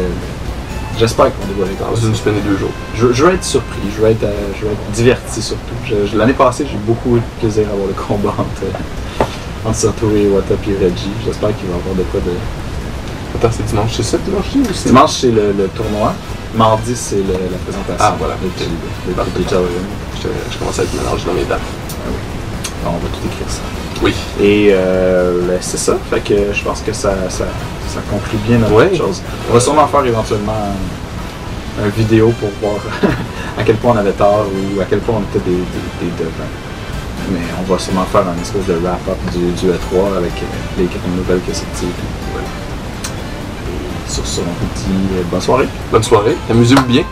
J'espère 0.98 1.26
qu'on 1.26 1.46
dévoile 1.46 1.70
les 1.70 1.76
dans 1.76 1.96
une 1.96 2.16
semaine 2.16 2.38
et 2.38 2.42
deux 2.42 2.58
jours. 2.58 2.72
je, 2.96 3.14
je 3.14 3.24
veux 3.24 3.34
être 3.34 3.44
surpris, 3.44 3.78
je 3.96 4.02
veux 4.02 4.10
être, 4.10 4.24
euh, 4.24 4.34
je 4.60 4.66
veux 4.66 4.72
être 4.72 4.92
diverti 4.94 5.42
surtout. 5.44 5.76
L'année 6.16 6.34
passée, 6.34 6.66
j'ai 6.68 6.76
eu 6.76 6.80
beaucoup 6.80 7.18
de 7.18 7.22
plaisir 7.40 7.68
à 7.72 7.76
voir 7.76 7.88
le 7.88 7.94
combat 7.94 8.34
entre, 8.38 8.64
euh, 8.64 9.24
entre 9.70 9.78
Satoru 9.78 10.18
Iwata 10.20 10.56
et 10.56 10.84
Reggie. 10.84 11.12
J'espère 11.24 11.56
qu'il 11.56 11.68
va 11.70 11.76
y 11.76 11.80
avoir 11.80 11.96
de 11.96 12.02
quoi 12.04 12.20
de. 12.22 12.32
Attends, 13.36 13.54
c'est 13.56 13.66
dimanche, 13.66 13.92
c'est 13.96 14.04
ça 14.04 14.18
dimanche 14.18 14.46
ou 14.56 14.64
c'est 14.74 14.90
Dimanche, 14.90 15.12
c'est 15.12 15.32
le, 15.32 15.54
le 15.56 15.68
tournoi. 15.68 16.14
Mardi, 16.56 16.96
c'est 16.96 17.18
la 17.18 17.58
présentation. 17.64 17.98
Ah, 18.00 18.16
voilà. 18.18 18.34
Le, 18.42 18.48
le, 18.48 19.14
le. 19.14 19.68
Je, 20.16 20.28
je 20.52 20.58
commence 20.58 20.80
à 20.80 20.84
être 20.84 20.94
mélangé 20.96 21.26
dans 21.28 21.34
mes 21.34 21.44
dates. 21.44 21.62
On 22.86 22.92
va 22.92 22.98
tout 22.98 23.28
écrire 23.28 23.50
ça. 23.50 23.62
Oui. 24.04 24.14
Et 24.42 24.70
euh, 24.72 25.42
ben, 25.48 25.58
c'est 25.62 25.78
ça. 25.78 25.98
Fait 26.10 26.20
que 26.20 26.54
je 26.54 26.64
pense 26.64 26.82
que 26.82 26.94
ça, 26.94 27.14
ça, 27.30 27.46
ça 27.88 28.00
conclut 28.10 28.38
bien 28.48 28.58
notre 28.60 28.74
Ouais. 28.74 28.96
chose. 28.96 29.22
On 29.50 29.54
va 29.54 29.60
sûrement 29.60 29.88
faire 29.88 30.06
éventuellement 30.06 30.54
un, 31.80 31.86
un 31.86 31.90
vidéo 31.90 32.32
pour 32.40 32.50
voir 32.62 32.82
à 33.58 33.64
quel 33.64 33.76
point 33.78 33.94
on 33.96 33.98
avait 33.98 34.12
tort 34.12 34.46
ou 34.78 34.80
à 34.82 34.86
quel 34.86 35.00
point 35.00 35.16
on 35.18 35.24
était 35.38 35.44
des, 35.50 35.56
des, 35.56 36.06
des 36.06 36.12
devins. 36.18 36.52
Mais 37.32 37.40
on 37.60 37.72
va 37.72 37.80
sûrement 37.80 38.06
faire 38.06 38.22
un 38.28 38.42
espèce 38.42 38.66
de 38.68 38.74
wrap-up 38.82 39.18
du, 39.34 39.52
du 39.52 39.68
E3 39.72 40.18
avec 40.18 40.32
euh, 40.32 40.46
les 40.78 40.86
grandes 40.86 41.18
nouvelles 41.18 41.42
qui 41.46 41.54
sont 41.54 41.66
sorties. 41.74 41.88
Et 43.68 44.12
sur 44.12 44.26
ce, 44.26 44.40
on 44.42 44.44
vous 44.44 44.70
dit 44.76 45.16
euh, 45.18 45.24
bonne 45.32 45.42
soirée. 45.42 45.68
Bonne 45.92 46.04
soirée. 46.04 46.38
Amusez-vous 46.50 46.86
bien. 46.86 47.04